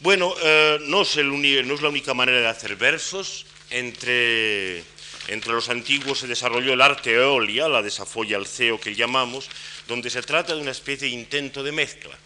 Bueno, 0.00 0.34
eh, 0.42 0.78
no, 0.82 1.02
es 1.02 1.16
no, 1.16 1.74
es 1.74 1.82
la 1.82 1.88
única 1.88 2.14
manera 2.14 2.40
de 2.40 2.48
hacer 2.48 2.76
versos. 2.76 3.46
Entre, 3.68 4.82
entre 5.28 5.52
los 5.52 5.68
antiguos 5.68 6.18
se 6.18 6.26
desarrolló 6.26 6.72
el 6.72 6.80
arte 6.80 7.12
eolia, 7.12 7.68
la 7.68 7.82
desafolla 7.82 8.36
al 8.36 8.46
ceo 8.46 8.80
que 8.80 8.96
llamamos, 8.96 9.48
donde 9.86 10.10
se 10.10 10.22
trata 10.22 10.54
de 10.54 10.60
una 10.60 10.72
especie 10.72 11.08
de 11.08 11.14
intento 11.14 11.62
de 11.62 11.70
mezcla. 11.70 12.16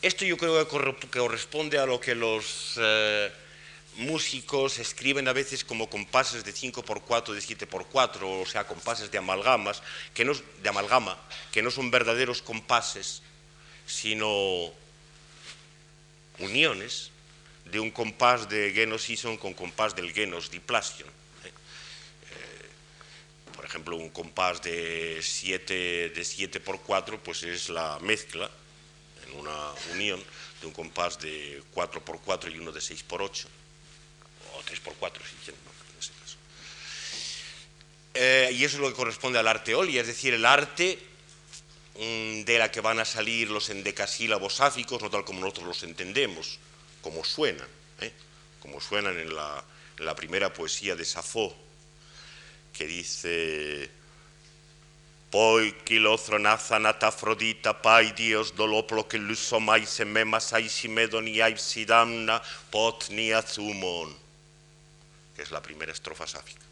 Esto 0.00 0.24
yo 0.24 0.36
creo 0.36 0.66
que 0.66 1.08
corresponde 1.10 1.78
a 1.78 1.84
lo 1.84 2.00
que 2.00 2.14
los 2.14 2.74
eh, 2.76 3.32
músicos 3.98 4.78
escriben 4.78 5.26
a 5.26 5.32
veces 5.32 5.64
como 5.64 5.90
compases 5.90 6.44
de 6.44 6.54
5x4, 6.54 7.34
de 7.34 7.42
7x4, 7.42 8.22
o 8.22 8.46
sea, 8.46 8.66
compases 8.66 9.10
de 9.10 9.18
amalgamas, 9.18 9.82
que 10.14 10.24
no, 10.24 10.32
de 10.34 10.68
amalgama, 10.68 11.18
que 11.50 11.62
no 11.62 11.70
son 11.70 11.90
verdaderos 11.90 12.40
compases, 12.40 13.22
sino 13.86 14.70
uniones 16.38 17.10
de 17.64 17.80
un 17.80 17.90
compás 17.90 18.48
de 18.48 18.72
Genos 18.72 19.10
Ison 19.10 19.36
con 19.36 19.52
compás 19.52 19.96
del 19.96 20.12
Genos 20.12 20.50
Diplasion. 20.50 21.08
¿eh? 21.08 21.50
Eh, 21.50 22.68
por 23.56 23.64
ejemplo, 23.64 23.96
un 23.96 24.10
compás 24.10 24.62
de 24.62 25.18
7 25.20 26.10
de 26.10 26.24
7 26.24 26.60
por 26.60 26.80
4 26.80 27.20
pues 27.22 27.42
es 27.42 27.68
la 27.68 27.98
mezcla 27.98 28.48
en 29.26 29.40
una 29.40 29.72
unión 29.92 30.22
de 30.60 30.66
un 30.68 30.72
compás 30.72 31.18
de 31.18 31.62
4 31.74 32.04
por 32.04 32.20
4 32.20 32.50
y 32.50 32.58
uno 32.58 32.70
de 32.70 32.80
6 32.80 33.02
por 33.02 33.22
8 33.22 33.48
o 34.68 34.74
3 34.74 34.80
por 34.80 34.94
4 34.94 35.24
si 35.24 35.36
quieren, 35.36 35.60
en 35.64 35.98
ese 35.98 36.12
caso. 36.12 36.36
Eh, 38.14 38.50
y 38.52 38.64
eso 38.64 38.76
es 38.76 38.82
lo 38.82 38.88
que 38.88 38.94
corresponde 38.94 39.38
al 39.38 39.48
arte 39.48 39.74
oli, 39.74 39.98
es 39.98 40.06
decir, 40.06 40.34
el 40.34 40.44
arte 40.44 40.98
mm, 41.96 42.44
de 42.44 42.58
la 42.58 42.70
que 42.70 42.80
van 42.80 43.00
a 43.00 43.04
salir 43.04 43.50
los 43.50 43.70
endecasílabos 43.70 44.54
sáficos, 44.54 45.00
no 45.00 45.10
tal 45.10 45.24
como 45.24 45.40
nosotros 45.40 45.66
los 45.66 45.82
entendemos, 45.82 46.58
como 47.00 47.24
suenan, 47.24 47.68
¿eh? 48.00 48.12
como 48.60 48.80
suenan 48.80 49.18
en 49.18 49.34
la, 49.34 49.64
primera 50.16 50.52
poesía 50.52 50.94
de 50.94 51.04
Safo, 51.04 51.54
que 52.72 52.86
dice 52.86 53.90
Poi 55.30 55.74
Afrodita 57.00 57.82
pai 57.82 58.12
dios 58.12 58.54
doloplo 58.56 59.06
que 59.06 59.18
lusomai 59.18 59.84
semema 59.84 60.40
saishimedoni 60.40 61.36
sidamna 61.56 62.40
pot 62.70 63.10
ni 63.10 63.32
azumon, 63.32 64.16
que 65.38 65.44
es 65.44 65.52
la 65.52 65.62
primera 65.62 65.92
estrofa 65.92 66.26
sáfica, 66.26 66.66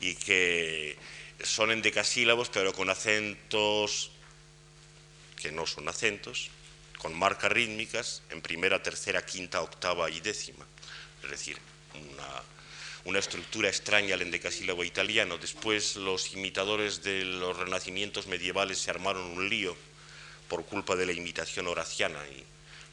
y 0.00 0.14
que 0.14 0.98
son 1.42 1.70
endecasílabos 1.70 2.50
pero 2.50 2.74
con 2.74 2.90
acentos 2.90 4.10
que 5.40 5.50
no 5.50 5.66
son 5.66 5.88
acentos, 5.88 6.50
con 6.98 7.18
marcas 7.18 7.50
rítmicas 7.50 8.22
en 8.28 8.42
primera, 8.42 8.82
tercera, 8.82 9.24
quinta, 9.24 9.62
octava 9.62 10.10
y 10.10 10.20
décima. 10.20 10.66
Es 11.22 11.30
decir, 11.30 11.56
una, 13.04 13.18
estructura 13.18 13.68
extraña 13.68 14.14
al 14.14 14.22
endecasílabo 14.22 14.84
italiano. 14.84 15.38
Después 15.38 15.96
los 15.96 16.34
imitadores 16.34 17.02
de 17.02 17.24
los 17.24 17.56
renacimientos 17.56 18.26
medievales 18.26 18.78
se 18.78 18.90
armaron 18.90 19.22
un 19.22 19.48
lío 19.48 19.74
por 20.46 20.66
culpa 20.66 20.94
de 20.94 21.06
la 21.06 21.12
imitación 21.12 21.68
horaciana 21.68 22.20
y, 22.28 22.44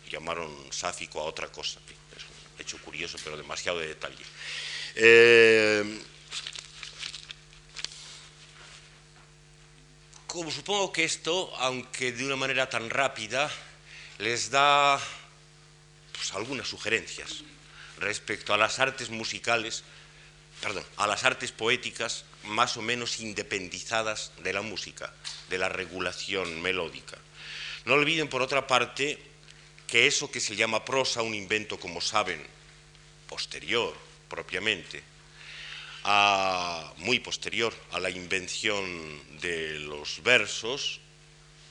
llamaron 0.09 0.55
sáfico 0.71 1.19
a 1.19 1.23
otra 1.23 1.47
cosa. 1.47 1.79
Es 2.15 2.23
un 2.23 2.61
hecho 2.61 2.77
curioso, 2.77 3.17
pero 3.23 3.35
demasiado 3.35 3.79
de 3.79 3.87
detalle. 3.87 4.23
Eh, 4.97 6.01
como 10.27 10.49
supongo 10.51 10.93
que 10.93 11.03
esto, 11.03 11.53
aunque 11.57 12.13
de 12.13 12.25
una 12.25 12.37
manera 12.37 12.69
tan 12.69 12.89
rápida, 12.89 13.51
les 14.19 14.49
da 14.49 14.99
pues, 16.13 16.33
algunas 16.33 16.67
sugerencias 16.67 17.43
respecto 17.99 18.53
a 18.53 18.57
las 18.57 18.79
artes 18.79 19.09
musicales, 19.09 19.83
perdón, 20.61 20.85
a 20.95 21.07
las 21.07 21.25
artes 21.25 21.51
poéticas 21.51 22.23
más 22.43 22.77
o 22.77 22.81
menos 22.81 23.19
independizadas 23.19 24.31
de 24.43 24.53
la 24.53 24.61
música, 24.61 25.13
de 25.49 25.57
la 25.57 25.67
regulación 25.67 26.61
melódica. 26.61 27.17
No 27.83 27.95
olviden, 27.95 28.29
por 28.29 28.41
otra 28.41 28.65
parte, 28.65 29.19
que 29.87 30.07
eso 30.07 30.31
que 30.31 30.39
se 30.39 30.55
llama 30.55 30.85
prosa, 30.85 31.21
un 31.21 31.35
invento, 31.35 31.79
como 31.79 31.99
saben, 31.99 32.41
posterior 33.27 34.04
propiamente, 34.35 35.01
muy 36.97 37.19
posterior 37.19 37.73
a 37.93 37.99
la 37.99 38.09
invención 38.09 38.83
de 39.39 39.79
los 39.79 40.21
versos, 40.23 40.99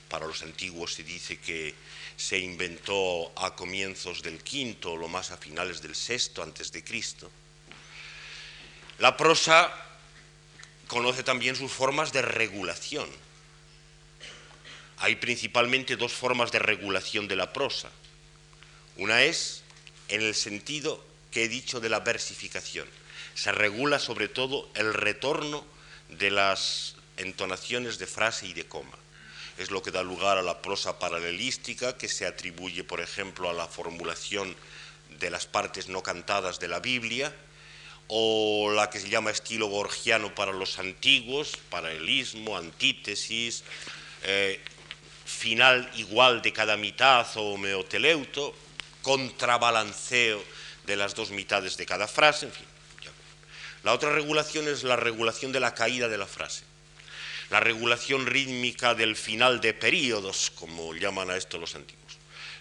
para 0.08 0.26
los 0.26 0.40
antiguos 0.42 0.94
se 0.94 1.04
dice 1.04 1.38
que 1.38 1.74
se 2.16 2.38
inventó 2.38 3.32
a 3.36 3.54
comienzos 3.54 4.22
del 4.22 4.42
quinto 4.42 4.92
o 4.92 4.96
lo 4.96 5.08
más 5.08 5.30
a 5.30 5.36
finales 5.36 5.82
del 5.82 5.94
sexto 5.94 6.42
antes 6.42 6.72
de 6.72 6.82
Cristo. 6.82 7.30
La 8.98 9.14
prosa 9.16 9.70
conoce 10.86 11.22
también 11.22 11.56
sus 11.56 11.70
formas 11.70 12.12
de 12.12 12.22
regulación. 12.22 13.10
Hay 14.98 15.16
principalmente 15.16 15.96
dos 15.96 16.12
formas 16.12 16.50
de 16.50 16.60
regulación 16.60 17.28
de 17.28 17.36
la 17.36 17.52
prosa. 17.52 17.90
Una 18.96 19.24
es 19.24 19.62
en 20.08 20.22
el 20.22 20.34
sentido 20.34 21.04
que 21.34 21.44
he 21.44 21.48
dicho 21.48 21.80
de 21.80 21.88
la 21.88 21.98
versificación. 22.00 22.86
Se 23.34 23.50
regula 23.50 23.98
sobre 23.98 24.28
todo 24.28 24.70
el 24.76 24.94
retorno 24.94 25.66
de 26.08 26.30
las 26.30 26.94
entonaciones 27.16 27.98
de 27.98 28.06
frase 28.06 28.46
y 28.46 28.54
de 28.54 28.66
coma 28.66 28.96
es 29.58 29.70
lo 29.70 29.82
que 29.82 29.90
da 29.90 30.02
lugar 30.02 30.38
a 30.38 30.42
la 30.42 30.62
prosa 30.62 30.98
paralelística, 30.98 31.96
que 31.96 32.08
se 32.08 32.26
atribuye, 32.26 32.82
por 32.82 33.00
ejemplo, 33.00 33.48
a 33.48 33.52
la 33.52 33.68
formulación 33.68 34.54
de 35.20 35.30
las 35.30 35.46
partes 35.46 35.88
no 35.88 36.02
cantadas 36.02 36.58
de 36.58 36.68
la 36.68 36.80
Biblia, 36.80 37.34
o 38.08 38.72
la 38.74 38.90
que 38.90 39.00
se 39.00 39.08
llama 39.08 39.30
estilo 39.30 39.66
gorgiano 39.66 40.34
para 40.34 40.52
los 40.52 40.78
antiguos, 40.78 41.56
paralelismo, 41.70 42.56
antítesis, 42.56 43.62
eh, 44.24 44.60
final 45.24 45.90
igual 45.96 46.42
de 46.42 46.52
cada 46.52 46.76
mitad 46.76 47.26
o 47.36 47.56
meoteleuto, 47.56 48.54
contrabalanceo 49.02 50.42
de 50.86 50.96
las 50.96 51.14
dos 51.14 51.30
mitades 51.30 51.76
de 51.76 51.86
cada 51.86 52.08
frase, 52.08 52.46
en 52.46 52.52
fin. 52.52 52.66
La 53.82 53.92
otra 53.92 54.12
regulación 54.12 54.66
es 54.66 54.82
la 54.82 54.96
regulación 54.96 55.52
de 55.52 55.60
la 55.60 55.74
caída 55.74 56.08
de 56.08 56.16
la 56.16 56.26
frase 56.26 56.64
la 57.50 57.60
regulación 57.60 58.26
rítmica 58.26 58.94
del 58.94 59.16
final 59.16 59.60
de 59.60 59.74
periodos, 59.74 60.50
como 60.54 60.94
llaman 60.94 61.30
a 61.30 61.36
esto 61.36 61.58
los 61.58 61.74
antiguos, 61.74 62.18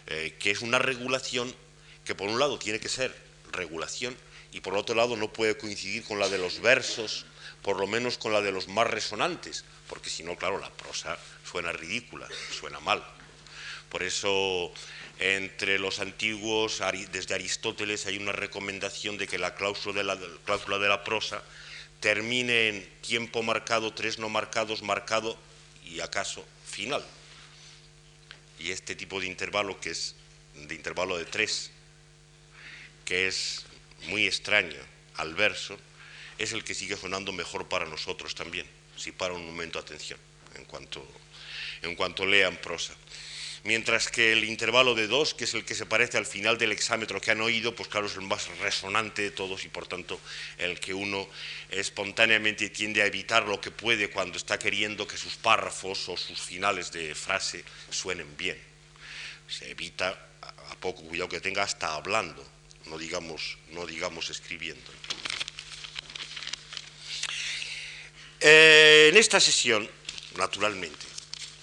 eh, 0.08 0.36
que 0.40 0.52
es 0.52 0.62
una 0.62 0.80
regulación 0.80 1.54
que 2.06 2.16
por 2.16 2.28
un 2.28 2.40
lado 2.40 2.60
tiene 2.60 2.80
que 2.80 2.90
ser 2.90 3.16
regulación 3.52 4.16
y 4.52 4.60
por 4.60 4.76
otro 4.76 4.96
lado 4.96 5.16
no 5.16 5.32
puede 5.32 5.58
coincidir 5.58 6.04
con 6.04 6.20
la 6.20 6.30
de 6.30 6.38
los 6.38 6.60
versos, 6.60 7.26
por 7.62 7.80
lo 7.80 7.88
menos 7.88 8.18
con 8.18 8.34
la 8.34 8.42
de 8.42 8.52
los 8.52 8.68
más 8.68 8.88
resonantes, 8.88 9.64
porque 9.88 10.10
si 10.10 10.24
no, 10.24 10.36
claro, 10.36 10.60
la 10.60 10.70
prosa 10.70 11.18
suena 11.50 11.72
ridícula, 11.72 12.28
suena 12.52 12.80
mal. 12.80 13.04
Por 13.90 14.04
eso, 14.04 14.72
entre 15.20 15.80
los 15.80 16.00
antiguos, 16.00 16.82
desde 17.12 17.36
Aristóteles, 17.36 18.06
hay 18.06 18.18
una 18.18 18.32
recomendación 18.32 19.18
de 19.18 19.28
que 19.28 19.38
la 19.38 19.56
cláusula 19.56 20.02
de 20.02 20.88
la, 20.88 21.04
prosa 21.04 21.44
termine 22.00 22.70
en 22.70 22.90
tiempo 23.02 23.44
marcado, 23.44 23.94
tres 23.94 24.20
no 24.20 24.30
marcados, 24.30 24.82
marcado 24.82 25.38
y 25.86 26.00
acaso 26.00 26.46
final. 26.66 27.04
Y 28.60 28.72
este 28.72 28.96
tipo 28.96 29.20
de 29.20 29.28
intervalo, 29.28 29.80
que 29.80 29.92
es 29.92 30.16
de 30.56 30.76
intervalo 30.76 31.18
de 31.18 31.26
tres, 31.26 31.72
que 33.06 33.28
es 33.28 33.66
muy 34.08 34.26
extraño 34.26 34.80
al 35.16 35.36
verso, 35.36 35.78
es 36.38 36.52
el 36.54 36.64
que 36.64 36.74
sigue 36.74 36.98
sonando 36.98 37.32
mejor 37.32 37.70
para 37.70 37.86
nosotros 37.86 38.36
también, 38.36 38.66
si 38.98 39.12
para 39.12 39.34
un 39.34 39.46
momento 39.46 39.80
atención, 39.80 40.20
en 40.56 40.66
cuanto, 40.66 41.06
en 41.84 41.96
cuanto 41.96 42.26
lean 42.26 42.58
prosa 42.58 42.94
mientras 43.64 44.10
que 44.10 44.34
el 44.34 44.44
intervalo 44.44 44.94
de 44.96 45.08
dos, 45.08 45.34
que 45.34 45.46
es 45.46 45.54
el 45.54 45.64
que 45.66 45.76
se 45.76 45.86
parece 45.86 46.18
al 46.18 46.26
final 46.26 46.58
del 46.58 46.72
exámetro 46.72 47.22
que 47.22 47.32
han 47.32 47.42
oído, 47.42 47.74
pues 47.76 47.88
claro, 47.88 48.08
es 48.08 48.16
el 48.16 48.22
más 48.22 48.48
resonante 48.60 49.22
de 49.22 49.32
todos 49.32 49.64
y 49.66 49.70
por 49.70 49.88
tanto 49.88 50.20
el 50.58 50.80
que 50.80 50.94
uno 50.94 51.28
espontáneamente 51.70 52.70
tiende 52.70 53.02
a 53.02 53.06
evitar 53.06 53.48
lo 53.48 53.62
que 53.62 53.72
puede 53.72 54.10
cuando 54.10 54.38
está 54.38 54.60
queriendo 54.60 55.08
que 55.08 55.18
sus 55.18 55.36
párrafos 55.36 56.10
o 56.10 56.18
sus 56.18 56.40
finales 56.40 56.92
de 56.92 57.16
frase 57.16 57.64
suenen 57.90 58.36
bien. 58.38 58.60
Se 59.48 59.72
evita, 59.72 60.28
a 60.42 60.76
poco 60.76 61.04
cuidado 61.04 61.30
que 61.30 61.40
tenga, 61.40 61.64
hasta 61.64 61.94
hablando, 61.94 62.46
no 62.86 62.98
digamos, 62.98 63.58
no 63.72 63.86
digamos 63.86 64.30
escribiendo. 64.30 64.92
Eh, 68.42 69.08
en 69.10 69.18
esta 69.18 69.40
sesión, 69.40 69.90
naturalmente, 70.36 71.06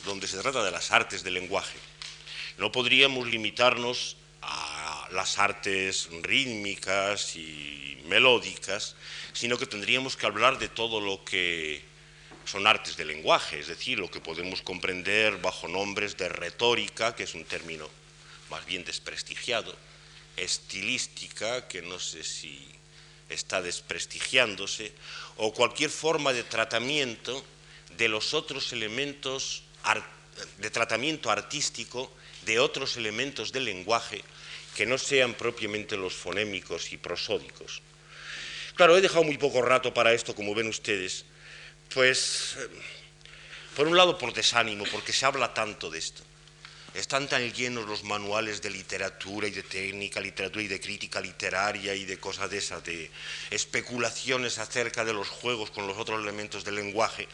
donde 0.07 0.27
se 0.27 0.39
trata 0.39 0.65
de 0.65 0.71
las 0.71 0.91
artes 0.93 1.23
del 1.23 1.35
lenguaje, 1.35 1.77
no 2.61 2.71
podríamos 2.71 3.27
limitarnos 3.27 4.19
a 4.43 5.09
las 5.13 5.39
artes 5.39 6.11
rítmicas 6.21 7.35
y 7.35 8.03
melódicas, 8.05 8.97
sino 9.33 9.57
que 9.57 9.65
tendríamos 9.65 10.15
que 10.15 10.27
hablar 10.27 10.59
de 10.59 10.69
todo 10.69 11.01
lo 11.01 11.25
que 11.25 11.83
son 12.45 12.67
artes 12.67 12.99
de 12.99 13.07
lenguaje, 13.07 13.59
es 13.59 13.69
decir, 13.69 13.99
lo 13.99 14.11
que 14.11 14.21
podemos 14.21 14.61
comprender 14.61 15.39
bajo 15.39 15.69
nombres 15.69 16.19
de 16.19 16.29
retórica, 16.29 17.17
que 17.17 17.23
es 17.23 17.35
un 17.35 17.45
término 17.45 17.89
más 18.51 18.67
bien 18.67 18.85
desprestigiado, 18.85 19.75
estilística, 20.37 21.67
que 21.67 21.81
no 21.81 21.99
sé 21.99 22.23
si 22.23 22.69
está 23.31 23.63
desprestigiándose, 23.63 24.93
o 25.39 25.55
cualquier 25.55 25.89
forma 25.89 26.35
de 26.35 26.45
tratamiento 26.45 27.43
de 27.97 28.09
los 28.09 28.35
otros 28.35 28.75
elementos 28.75 29.63
de 30.59 30.71
tratamiento 30.71 31.31
artístico 31.31 32.13
de 32.45 32.59
otros 32.59 32.97
elementos 32.97 33.53
del 33.53 33.65
lenguaje 33.65 34.23
que 34.75 34.87
no 34.87 34.99
sean 34.99 35.35
propiamente 35.35 35.97
los 35.97 36.15
fonémicos 36.15 36.93
y 36.93 36.97
prosódicos. 36.97 37.83
Claro, 38.75 38.97
he 38.97 39.01
dejado 39.01 39.25
muy 39.25 39.37
poco 39.37 39.63
rato 39.63 39.93
para 39.93 40.13
esto, 40.13 40.35
como 40.35 40.55
ven 40.55 40.69
ustedes, 40.69 41.25
pues, 41.93 42.57
eh, 42.59 42.69
por 43.77 43.87
un 43.87 43.97
lado 43.97 44.17
por 44.17 44.33
desánimo, 44.33 44.85
porque 44.91 45.13
se 45.13 45.27
habla 45.27 45.53
tanto 45.53 45.91
de 45.91 45.99
esto. 45.99 46.23
Están 46.95 47.29
tan 47.29 47.53
llenos 47.53 47.87
los 47.87 48.03
manuales 48.03 48.63
de 48.63 48.71
literatura 48.71 49.47
y 49.47 49.53
de 49.53 49.63
técnica, 49.63 50.21
literatura 50.21 50.65
y 50.65 50.69
de 50.69 50.81
crítica 50.81 51.21
literaria 51.21 51.95
y 51.95 52.05
de 52.05 52.19
cosas 52.19 52.51
de 52.51 52.59
esas, 52.59 52.83
de 52.83 53.11
especulaciones 53.51 54.59
acerca 54.59 55.05
de 55.05 55.13
los 55.13 55.29
juegos 55.29 55.71
con 55.71 55.87
los 55.87 55.99
otros 55.99 56.21
elementos 56.21 56.65
del 56.65 56.75
lenguaje, 56.75 57.29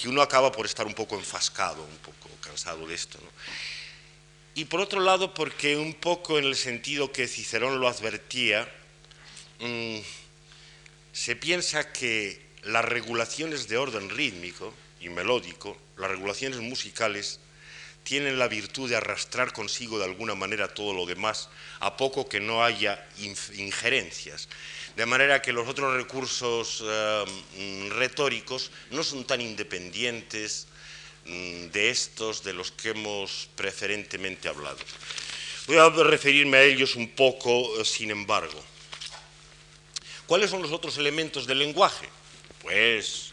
que 0.00 0.08
uno 0.08 0.22
acaba 0.22 0.52
por 0.52 0.64
estar 0.64 0.86
un 0.86 0.94
poco 0.94 1.16
enfascado, 1.16 1.82
un 1.82 1.98
poco 1.98 2.28
cansado 2.40 2.86
de 2.86 2.94
esto. 2.94 3.18
Y 4.60 4.66
por 4.66 4.82
otro 4.82 5.00
lado, 5.00 5.32
porque 5.32 5.78
un 5.78 5.94
poco 5.94 6.38
en 6.38 6.44
el 6.44 6.54
sentido 6.54 7.10
que 7.12 7.26
Cicerón 7.26 7.80
lo 7.80 7.88
advertía, 7.88 8.70
mm, 9.58 10.00
se 11.14 11.34
piensa 11.34 11.90
que 11.94 12.38
las 12.64 12.84
regulaciones 12.84 13.68
de 13.68 13.78
orden 13.78 14.10
rítmico 14.10 14.74
y 15.00 15.08
melódico, 15.08 15.78
las 15.96 16.10
regulaciones 16.10 16.60
musicales, 16.60 17.40
tienen 18.02 18.38
la 18.38 18.48
virtud 18.48 18.90
de 18.90 18.96
arrastrar 18.96 19.54
consigo 19.54 19.98
de 19.98 20.04
alguna 20.04 20.34
manera 20.34 20.68
todo 20.68 20.92
lo 20.92 21.06
demás, 21.06 21.48
a 21.78 21.96
poco 21.96 22.28
que 22.28 22.40
no 22.40 22.62
haya 22.62 23.08
injerencias. 23.16 24.50
De 24.94 25.06
manera 25.06 25.40
que 25.40 25.54
los 25.54 25.68
otros 25.68 25.94
recursos 25.94 26.84
eh, 26.84 27.88
retóricos 27.92 28.72
no 28.90 29.04
son 29.04 29.24
tan 29.24 29.40
independientes 29.40 30.66
mm, 30.66 30.69
de 31.24 31.90
estos 31.90 32.42
de 32.42 32.52
los 32.52 32.72
que 32.72 32.90
hemos 32.90 33.48
preferentemente 33.54 34.48
hablado. 34.48 34.78
Voy 35.66 35.76
a 35.76 35.88
referirme 35.88 36.56
a 36.56 36.62
ellos 36.62 36.96
un 36.96 37.10
poco, 37.10 37.80
eh, 37.80 37.84
sin 37.84 38.10
embargo. 38.10 38.60
¿Cuáles 40.26 40.50
son 40.50 40.62
los 40.62 40.72
otros 40.72 40.96
elementos 40.98 41.46
del 41.46 41.58
lenguaje? 41.58 42.08
Pues 42.62 43.32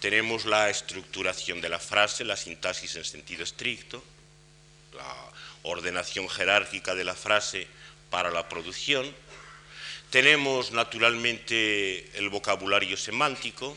tenemos 0.00 0.44
la 0.44 0.70
estructuración 0.70 1.60
de 1.60 1.68
la 1.68 1.78
frase, 1.78 2.24
la 2.24 2.36
sintaxis 2.36 2.96
en 2.96 3.04
sentido 3.04 3.42
estricto, 3.42 4.02
la 4.94 5.32
ordenación 5.62 6.28
jerárquica 6.28 6.94
de 6.94 7.04
la 7.04 7.14
frase 7.14 7.66
para 8.10 8.30
la 8.30 8.48
producción. 8.48 9.12
Tenemos 10.10 10.70
naturalmente 10.70 12.10
el 12.18 12.28
vocabulario 12.28 12.96
semántico 12.96 13.76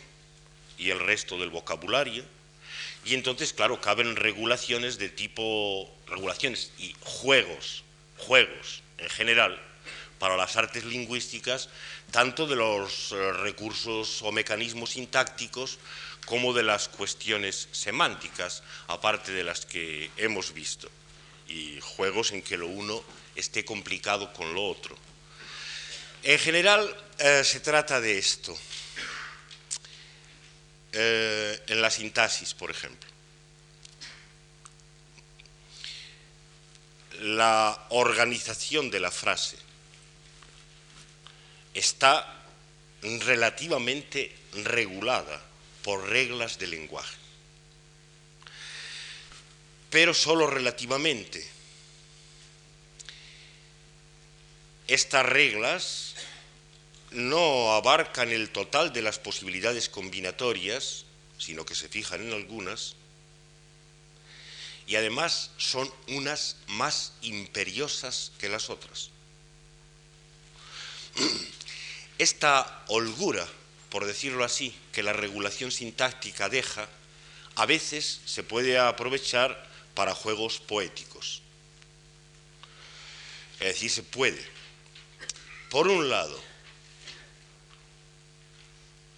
y 0.78 0.92
el 0.92 1.00
resto 1.00 1.38
del 1.40 1.50
vocabulario. 1.50 2.24
Y 3.06 3.14
entonces, 3.14 3.54
claro, 3.54 3.80
caben 3.82 4.16
regulaciones 4.16 4.98
de 4.98 5.10
tipo, 5.10 5.90
regulaciones 6.08 6.72
y 6.78 6.96
juegos, 7.02 7.84
juegos 8.18 8.84
en 8.98 9.10
general, 9.10 9.60
para 10.20 10.36
las 10.36 10.58
artes 10.58 10.84
lingüísticas, 10.84 11.70
tanto 12.12 12.46
de 12.46 12.56
los 12.56 13.12
eh, 13.12 13.32
recursos 13.34 14.22
o 14.22 14.32
mecanismos 14.32 14.92
sintácticos 14.92 15.80
como 16.26 16.54
de 16.54 16.64
las 16.64 16.90
cuestiones 16.90 17.70
semánticas, 17.72 18.62
aparte 18.88 19.32
de 19.32 19.44
las 19.44 19.66
que 19.66 20.12
hemos 20.18 20.54
visto, 20.54 20.90
y 21.48 21.80
juegos 21.82 22.32
en 22.32 22.44
que 22.44 22.58
lo 22.58 22.68
uno 22.68 23.04
esté 23.36 23.66
complicado 23.66 24.32
con 24.34 24.54
lo 24.54 24.68
otro. 24.68 24.96
En 26.22 26.38
general 26.38 26.96
eh, 27.18 27.44
se 27.44 27.62
trata 27.62 28.02
de 28.02 28.18
esto, 28.18 28.56
eh, 30.92 31.64
en 31.68 31.82
la 31.82 31.90
sintaxis, 31.90 32.54
por 32.54 32.72
ejemplo. 32.72 33.10
La 37.20 37.88
organización 37.90 38.90
de 38.90 39.00
la 39.00 39.12
frase 39.12 39.58
está 41.74 42.44
relativamente 43.02 44.36
regulada 44.64 45.42
por 45.84 46.10
reglas 46.10 46.60
de 46.60 46.68
lenguaje. 46.68 47.16
Pero 49.90 50.14
solo 50.14 50.48
relativamente. 50.48 51.46
Estas 54.88 55.26
reglas 55.26 56.16
no 57.12 57.74
abarcan 57.74 58.30
el 58.30 58.50
total 58.50 58.94
de 58.94 59.02
las 59.02 59.20
posibilidades 59.20 59.90
combinatorias, 59.90 61.06
sino 61.38 61.66
que 61.66 61.76
se 61.76 61.90
fijan 61.90 62.22
en 62.28 62.34
algunas, 62.34 62.96
y 64.88 64.96
además 64.96 65.52
son 65.58 65.92
unas 66.08 66.58
más 66.68 67.14
imperiosas 67.22 68.32
que 68.40 68.50
las 68.50 68.70
otras. 68.70 69.10
Esta 72.18 72.84
holgura 72.88 73.48
por 73.90 74.06
decirlo 74.06 74.44
así, 74.44 74.76
que 74.92 75.04
la 75.04 75.14
regulación 75.14 75.72
sintáctica 75.72 76.48
deja, 76.48 76.88
a 77.56 77.66
veces 77.66 78.22
se 78.26 78.44
puede 78.44 78.78
aprovechar 78.78 79.68
para 79.96 80.14
juegos 80.14 80.60
poéticos. 80.60 81.42
Es 83.60 83.68
decir, 83.68 83.92
se 83.92 84.04
puede, 84.04 84.42
por 85.70 85.88
un 85.88 86.10
lado, 86.10 86.40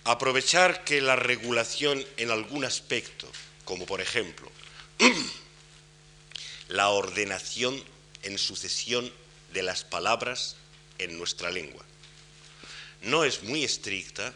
aprovechar 0.03 0.83
que 0.83 1.01
la 1.01 1.15
regulación 1.15 2.05
en 2.17 2.31
algún 2.31 2.65
aspecto, 2.65 3.27
como 3.65 3.85
por 3.85 4.01
ejemplo 4.01 4.51
la 6.69 6.89
ordenación 6.89 7.81
en 8.23 8.37
sucesión 8.37 9.11
de 9.53 9.63
las 9.63 9.83
palabras 9.83 10.55
en 10.97 11.17
nuestra 11.17 11.51
lengua, 11.51 11.83
no 13.01 13.23
es 13.23 13.43
muy 13.43 13.63
estricta, 13.63 14.33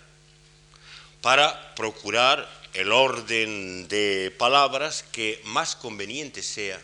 para 1.26 1.74
procurar 1.74 2.48
el 2.76 2.92
orden 2.92 3.88
de 3.88 4.32
palabras 4.38 5.04
que 5.12 5.42
más 5.46 5.76
conveniente 5.76 6.44
sea 6.44 6.80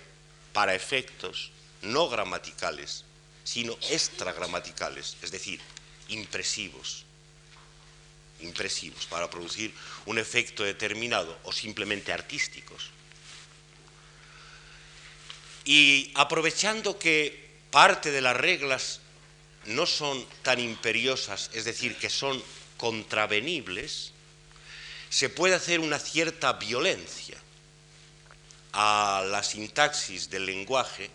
para 0.51 0.73
efectos 0.73 1.51
no 1.83 2.09
gramaticales, 2.09 3.05
sino 3.43 3.77
extragramaticales, 3.91 5.15
es 5.21 5.29
decir, 5.29 5.59
impresivos, 6.07 7.05
impresivos, 8.41 9.05
para 9.05 9.30
producir 9.30 9.73
un 10.05 10.18
efecto 10.18 10.63
determinado 10.63 11.38
o 11.43 11.51
simplemente 11.51 12.11
artísticos. 12.11 12.89
Y 15.65 16.11
aprovechando 16.15 16.97
que 16.97 17.49
parte 17.69 18.11
de 18.11 18.22
las 18.22 18.35
reglas 18.35 18.99
no 19.65 19.85
son 19.85 20.26
tan 20.41 20.59
imperiosas, 20.59 21.49
es 21.53 21.65
decir, 21.65 21.95
que 21.97 22.09
son 22.09 22.41
contravenibles, 22.77 24.11
se 25.09 25.30
puede 25.30 25.55
hacer 25.55 25.80
una 25.80 25.99
cierta 25.99 26.53
violencia 26.53 27.38
a 28.73 29.23
la 29.30 29.43
sintaxis 29.43 30.30
del 30.30 30.45
lenguaje, 30.45 31.09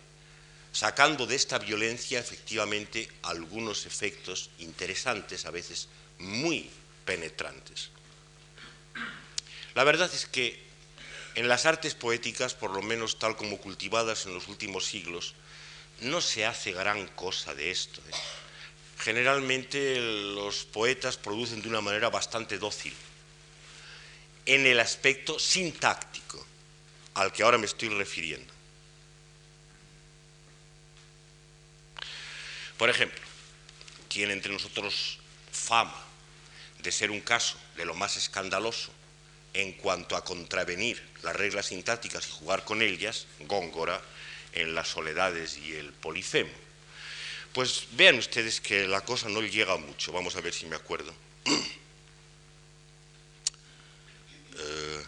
sacando 0.71 1.25
de 1.25 1.35
esta 1.35 1.57
violencia 1.57 2.19
efectivamente 2.19 3.09
algunos 3.23 3.85
efectos 3.85 4.51
interesantes, 4.59 5.45
a 5.45 5.51
veces 5.51 5.89
muy 6.19 6.69
penetrantes. 7.07 7.89
La 9.73 9.83
verdad 9.83 10.13
es 10.13 10.27
que 10.27 10.59
en 11.33 11.47
las 11.47 11.65
artes 11.65 11.95
poéticas, 11.95 12.53
por 12.53 12.71
lo 12.71 12.83
menos 12.83 13.17
tal 13.17 13.35
como 13.35 13.57
cultivadas 13.57 14.25
en 14.25 14.33
los 14.33 14.47
últimos 14.47 14.85
siglos, 14.85 15.33
no 16.01 16.21
se 16.21 16.45
hace 16.45 16.73
gran 16.73 17.07
cosa 17.07 17.55
de 17.55 17.71
esto. 17.71 18.01
¿eh? 18.01 18.13
Generalmente 18.99 19.99
los 19.99 20.65
poetas 20.65 21.17
producen 21.17 21.61
de 21.61 21.69
una 21.69 21.81
manera 21.81 22.09
bastante 22.09 22.59
dócil 22.59 22.93
en 24.45 24.65
el 24.65 24.79
aspecto 24.79 25.39
sintáctico 25.39 26.45
al 27.15 27.31
que 27.31 27.43
ahora 27.43 27.57
me 27.57 27.65
estoy 27.65 27.89
refiriendo. 27.89 28.53
Por 32.77 32.89
ejemplo, 32.89 33.21
tiene 34.07 34.33
entre 34.33 34.51
nosotros 34.51 35.19
fama 35.51 36.06
de 36.87 36.93
ser 36.93 37.11
un 37.11 37.19
caso 37.19 37.57
de 37.75 37.83
lo 37.83 37.95
más 37.95 38.15
escandaloso 38.15 38.93
en 39.53 39.73
cuanto 39.73 40.15
a 40.15 40.23
contravenir 40.23 41.03
las 41.21 41.35
reglas 41.35 41.65
sintácticas 41.65 42.25
y 42.25 42.31
jugar 42.31 42.63
con 42.63 42.81
ellas, 42.81 43.27
Góngora, 43.41 44.01
en 44.53 44.73
las 44.73 44.87
soledades 44.87 45.57
y 45.57 45.75
el 45.75 45.91
polifemo. 45.91 46.53
Pues 47.51 47.87
vean 47.91 48.17
ustedes 48.17 48.61
que 48.61 48.87
la 48.87 49.01
cosa 49.01 49.27
no 49.27 49.41
llega 49.41 49.75
mucho, 49.75 50.13
vamos 50.13 50.37
a 50.37 50.39
ver 50.39 50.53
si 50.53 50.65
me 50.65 50.77
acuerdo. 50.77 51.13
Eh, 54.59 55.03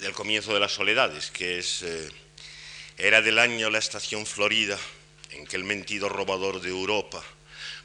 del 0.00 0.12
comienzo 0.12 0.52
de 0.52 0.60
las 0.60 0.72
soledades, 0.72 1.30
que 1.30 1.58
es, 1.58 1.80
eh, 1.80 2.10
era 2.98 3.22
del 3.22 3.38
año 3.38 3.70
la 3.70 3.78
estación 3.78 4.26
florida, 4.26 4.78
en 5.30 5.46
que 5.46 5.56
el 5.56 5.64
mentido 5.64 6.10
robador 6.10 6.60
de 6.60 6.68
Europa, 6.68 7.24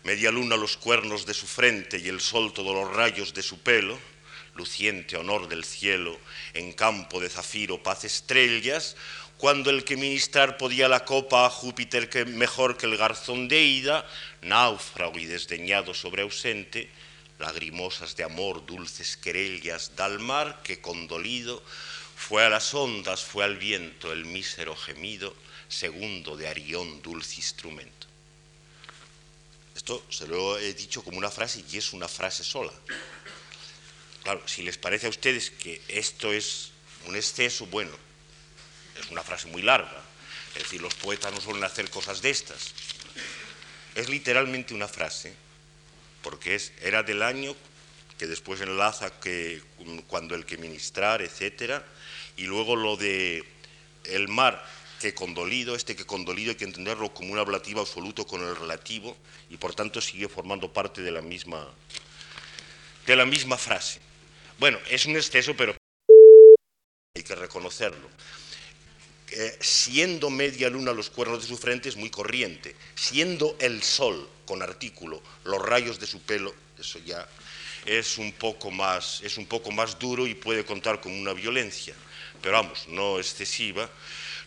media 0.03 0.31
luna 0.31 0.55
los 0.57 0.77
cuernos 0.77 1.25
de 1.25 1.33
su 1.33 1.45
frente 1.45 1.97
y 1.97 2.07
el 2.07 2.21
sol 2.21 2.53
todos 2.53 2.73
los 2.73 2.95
rayos 2.95 3.33
de 3.33 3.41
su 3.41 3.59
pelo, 3.59 3.97
luciente 4.55 5.17
honor 5.17 5.47
del 5.47 5.63
cielo, 5.63 6.19
en 6.53 6.73
campo 6.73 7.19
de 7.19 7.29
zafiro 7.29 7.81
paz 7.81 8.03
estrellas, 8.03 8.95
cuando 9.37 9.69
el 9.69 9.85
que 9.85 9.95
ministrar 9.95 10.57
podía 10.57 10.89
la 10.89 11.05
copa 11.05 11.45
a 11.45 11.49
Júpiter 11.49 12.09
que 12.09 12.25
mejor 12.25 12.75
que 12.75 12.85
el 12.85 12.97
garzón 12.97 13.47
de 13.47 13.61
ida, 13.61 14.05
náufrago 14.41 15.17
y 15.17 15.25
desdeñado 15.25 15.93
sobre 15.93 16.23
ausente, 16.23 16.89
lagrimosas 17.39 18.17
de 18.17 18.25
amor, 18.25 18.65
dulces 18.65 19.15
querellas, 19.15 19.93
dal 19.95 20.19
mar 20.19 20.61
que 20.61 20.81
condolido 20.81 21.63
fue 22.15 22.43
a 22.43 22.49
las 22.49 22.73
ondas, 22.73 23.23
fue 23.23 23.45
al 23.45 23.55
viento 23.55 24.11
el 24.11 24.25
mísero 24.25 24.75
gemido, 24.75 25.33
segundo 25.69 26.35
de 26.35 26.49
Arión 26.49 27.01
dulce 27.01 27.37
instrumento. 27.37 27.98
Esto 29.75 30.05
se 30.09 30.27
lo 30.27 30.57
he 30.57 30.73
dicho 30.73 31.03
como 31.03 31.17
una 31.17 31.29
frase 31.29 31.63
y 31.71 31.77
es 31.77 31.93
una 31.93 32.07
frase 32.07 32.43
sola. 32.43 32.73
Claro, 34.23 34.41
si 34.47 34.63
les 34.63 34.77
parece 34.77 35.07
a 35.07 35.09
ustedes 35.09 35.51
que 35.51 35.81
esto 35.87 36.33
es 36.33 36.71
un 37.05 37.15
exceso, 37.15 37.65
bueno, 37.67 37.91
es 38.99 39.09
una 39.09 39.23
frase 39.23 39.47
muy 39.47 39.61
larga. 39.61 40.03
Es 40.55 40.63
decir, 40.63 40.81
los 40.81 40.95
poetas 40.95 41.33
no 41.33 41.41
suelen 41.41 41.63
hacer 41.63 41.89
cosas 41.89 42.21
de 42.21 42.29
estas. 42.29 42.73
Es 43.95 44.09
literalmente 44.09 44.73
una 44.73 44.87
frase, 44.87 45.33
porque 46.21 46.55
es, 46.55 46.73
era 46.81 47.03
del 47.03 47.21
año 47.21 47.55
que 48.17 48.27
después 48.27 48.59
enlaza 48.59 49.19
que 49.19 49.61
cuando 50.07 50.35
el 50.35 50.45
que 50.45 50.57
ministrar, 50.57 51.21
etcétera, 51.21 51.85
y 52.35 52.43
luego 52.43 52.75
lo 52.75 52.97
de 52.97 53.45
el 54.03 54.27
mar 54.27 54.63
que 54.99 55.13
condolido, 55.13 55.75
este 55.75 55.95
que 55.95 56.05
condolido 56.05 56.51
hay 56.51 56.57
que 56.57 56.65
entenderlo 56.65 57.13
como 57.13 57.31
un 57.31 57.39
ablativo 57.39 57.79
absoluto 57.79 58.27
con 58.27 58.41
el 58.43 58.55
relativo 58.55 59.15
y 59.49 59.57
por 59.57 59.73
tanto 59.73 60.01
sigue 60.01 60.27
formando 60.27 60.71
parte 60.71 61.01
de 61.01 61.11
la 61.11 61.21
misma 61.21 61.67
de 63.07 63.15
la 63.15 63.25
misma 63.25 63.57
frase. 63.57 63.99
Bueno, 64.59 64.77
es 64.89 65.05
un 65.05 65.15
exceso, 65.15 65.55
pero 65.55 65.75
hay 67.15 67.23
que 67.23 67.33
reconocerlo. 67.33 68.07
Eh, 69.31 69.57
siendo 69.61 70.29
media 70.29 70.69
luna 70.69 70.91
los 70.91 71.09
cuernos 71.09 71.41
de 71.41 71.47
su 71.47 71.57
frente 71.57 71.89
es 71.89 71.95
muy 71.95 72.09
corriente, 72.09 72.75
siendo 72.95 73.55
el 73.59 73.81
sol 73.83 74.27
con 74.45 74.61
artículo 74.61 75.21
los 75.43 75.61
rayos 75.61 75.99
de 75.99 76.07
su 76.07 76.21
pelo, 76.21 76.53
eso 76.79 76.99
ya 76.99 77.27
es 77.85 78.17
un 78.17 78.31
poco 78.33 78.69
más, 78.71 79.21
es 79.23 79.37
un 79.37 79.45
poco 79.45 79.71
más 79.71 79.97
duro 79.97 80.27
y 80.27 80.35
puede 80.35 80.65
contar 80.65 80.99
con 80.99 81.13
una 81.13 81.33
violencia, 81.33 81.95
pero 82.41 82.55
vamos, 82.55 82.87
no 82.87 83.19
excesiva 83.19 83.89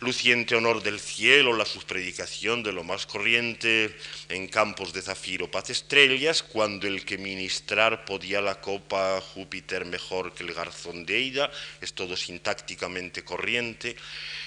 luciente 0.03 0.55
honor 0.55 0.83
del 0.83 0.99
cielo, 0.99 1.53
la 1.53 1.65
subpredicación 1.65 2.61
de 2.61 2.71
lo 2.71 2.83
más 2.83 3.05
corriente 3.05 3.95
en 4.29 4.47
campos 4.47 4.93
de 4.93 5.01
zafiro, 5.01 5.49
paz 5.49 5.69
estrellas, 5.69 6.43
cuando 6.43 6.87
el 6.87 7.05
que 7.05 7.17
ministrar 7.17 8.05
podía 8.05 8.41
la 8.41 8.61
copa 8.61 9.21
Júpiter 9.21 9.85
mejor 9.85 10.33
que 10.33 10.43
el 10.43 10.53
garzón 10.53 11.05
de 11.05 11.17
Eida, 11.17 11.51
es 11.81 11.93
todo 11.93 12.15
sintácticamente 12.15 13.23
corriente, 13.23 13.95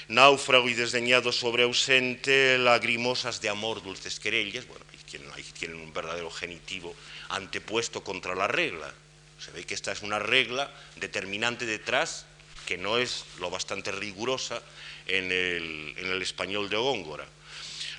náufrago 0.08 0.68
y 0.68 0.74
desdeñado 0.74 1.32
sobre 1.32 1.64
ausente, 1.64 2.58
lagrimosas 2.58 3.40
de 3.40 3.48
amor, 3.48 3.82
dulces 3.82 4.20
querellas, 4.20 4.66
bueno, 4.68 4.84
ahí 5.34 5.44
tienen 5.58 5.80
un 5.80 5.92
verdadero 5.92 6.30
genitivo 6.30 6.94
antepuesto 7.28 8.02
contra 8.02 8.34
la 8.34 8.48
regla. 8.48 8.92
Se 9.38 9.50
ve 9.52 9.64
que 9.64 9.74
esta 9.74 9.92
es 9.92 10.02
una 10.02 10.18
regla 10.18 10.70
determinante 10.96 11.66
detrás, 11.66 12.26
que 12.66 12.76
no 12.76 12.98
es 12.98 13.24
lo 13.38 13.50
bastante 13.50 13.92
rigurosa, 13.92 14.62
en 15.06 15.30
el, 15.32 16.22
español 16.22 16.68
de 16.68 16.76
Góngora. 16.76 17.26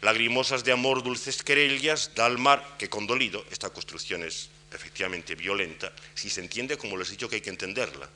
Lagrimosas 0.02 0.64
de 0.64 0.72
amor, 0.72 1.04
dulces 1.04 1.44
querellas, 1.44 2.12
dal 2.16 2.38
mar, 2.38 2.76
que 2.78 2.90
condolido, 2.90 3.46
esta 3.50 3.70
construcción 3.70 4.24
es 4.24 4.50
efectivamente 4.72 5.36
violenta, 5.36 5.92
si 6.14 6.30
se 6.30 6.42
entiende 6.42 6.78
como 6.78 6.98
les 6.98 7.08
he 7.08 7.12
dicho 7.12 7.30
que 7.30 7.36
hay 7.36 7.42
que 7.42 7.50
entenderla. 7.50 8.10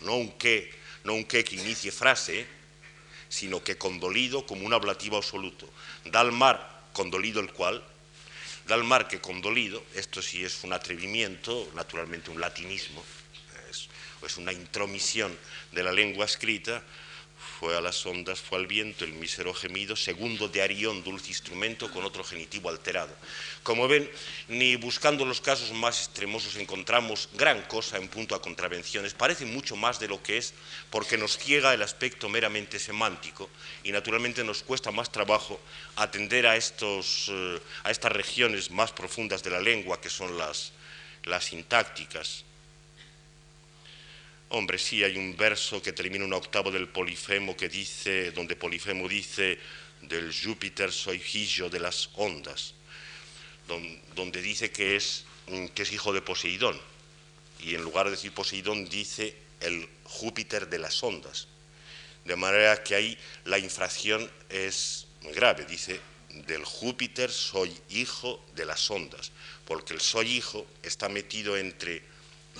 No 0.00 0.16
un 0.16 0.32
qué, 0.32 0.72
no 1.04 1.14
un 1.14 1.24
qué 1.24 1.44
que 1.44 1.56
inicie 1.56 1.92
frase, 1.92 2.46
sino 3.28 3.62
que 3.62 3.78
condolido 3.78 4.44
como 4.44 4.66
un 4.66 4.74
ablativo 4.74 5.16
absoluto. 5.16 5.68
Dal 6.04 6.32
mar, 6.32 6.88
condolido 6.92 7.40
el 7.40 7.52
cual, 7.52 7.82
dal 8.66 8.84
mar 8.84 9.08
que 9.08 9.20
condolido, 9.20 9.82
esto 9.94 10.20
sí 10.20 10.44
es 10.44 10.64
un 10.64 10.72
atrevimiento, 10.72 11.70
naturalmente 11.74 12.30
un 12.30 12.40
latinismo, 12.40 13.02
es, 13.70 13.88
es 14.26 14.36
una 14.36 14.52
intromisión 14.52 15.36
de 15.72 15.82
la 15.82 15.92
lengua 15.92 16.24
escrita, 16.24 16.82
fue 17.60 17.76
a 17.76 17.82
las 17.82 18.06
ondas, 18.06 18.40
fue 18.40 18.56
al 18.56 18.66
viento 18.66 19.04
el 19.04 19.12
mísero 19.12 19.52
gemido, 19.52 19.94
segundo 19.94 20.48
de 20.48 20.62
Arión, 20.62 21.04
dulce 21.04 21.28
instrumento, 21.28 21.90
con 21.90 22.06
otro 22.06 22.24
genitivo 22.24 22.70
alterado. 22.70 23.14
Como 23.62 23.86
ven, 23.86 24.10
ni 24.48 24.76
buscando 24.76 25.26
los 25.26 25.42
casos 25.42 25.70
más 25.72 26.06
extremosos 26.06 26.56
encontramos 26.56 27.28
gran 27.34 27.60
cosa 27.64 27.98
en 27.98 28.08
punto 28.08 28.34
a 28.34 28.40
contravenciones, 28.40 29.12
parece 29.12 29.44
mucho 29.44 29.76
más 29.76 30.00
de 30.00 30.08
lo 30.08 30.22
que 30.22 30.38
es, 30.38 30.54
porque 30.88 31.18
nos 31.18 31.36
ciega 31.36 31.74
el 31.74 31.82
aspecto 31.82 32.30
meramente 32.30 32.78
semántico 32.78 33.50
y 33.84 33.92
naturalmente 33.92 34.42
nos 34.42 34.62
cuesta 34.62 34.90
más 34.90 35.12
trabajo 35.12 35.60
atender 35.96 36.46
a, 36.46 36.56
estos, 36.56 37.26
eh, 37.28 37.60
a 37.84 37.90
estas 37.90 38.12
regiones 38.12 38.70
más 38.70 38.90
profundas 38.92 39.42
de 39.42 39.50
la 39.50 39.60
lengua, 39.60 40.00
que 40.00 40.08
son 40.08 40.38
las, 40.38 40.72
las 41.24 41.44
sintácticas. 41.44 42.46
Hombre, 44.52 44.78
sí, 44.78 45.04
hay 45.04 45.16
un 45.16 45.36
verso 45.36 45.80
que 45.80 45.92
termina 45.92 46.24
un 46.24 46.32
octavo 46.32 46.72
del 46.72 46.88
Polifemo 46.88 47.56
que 47.56 47.68
dice, 47.68 48.32
donde 48.32 48.56
Polifemo 48.56 49.08
dice, 49.08 49.56
del 50.02 50.34
Júpiter 50.34 50.90
soy 50.90 51.22
hijo 51.34 51.70
de 51.70 51.78
las 51.78 52.10
ondas, 52.16 52.74
donde 54.16 54.42
dice 54.42 54.72
que 54.72 54.96
es, 54.96 55.24
que 55.72 55.82
es 55.82 55.92
hijo 55.92 56.12
de 56.12 56.20
Poseidón. 56.20 56.76
Y 57.60 57.76
en 57.76 57.82
lugar 57.82 58.06
de 58.06 58.12
decir 58.12 58.32
Poseidón 58.32 58.88
dice 58.88 59.36
el 59.60 59.88
Júpiter 60.02 60.68
de 60.68 60.80
las 60.80 61.00
ondas. 61.04 61.46
De 62.24 62.34
manera 62.34 62.82
que 62.82 62.96
ahí 62.96 63.18
la 63.44 63.58
infracción 63.58 64.28
es 64.48 65.06
grave. 65.32 65.64
Dice, 65.64 66.00
del 66.48 66.64
Júpiter 66.64 67.30
soy 67.30 67.72
hijo 67.90 68.44
de 68.56 68.64
las 68.64 68.90
ondas, 68.90 69.30
porque 69.64 69.94
el 69.94 70.00
soy 70.00 70.32
hijo 70.32 70.66
está 70.82 71.08
metido 71.08 71.56
entre 71.56 72.09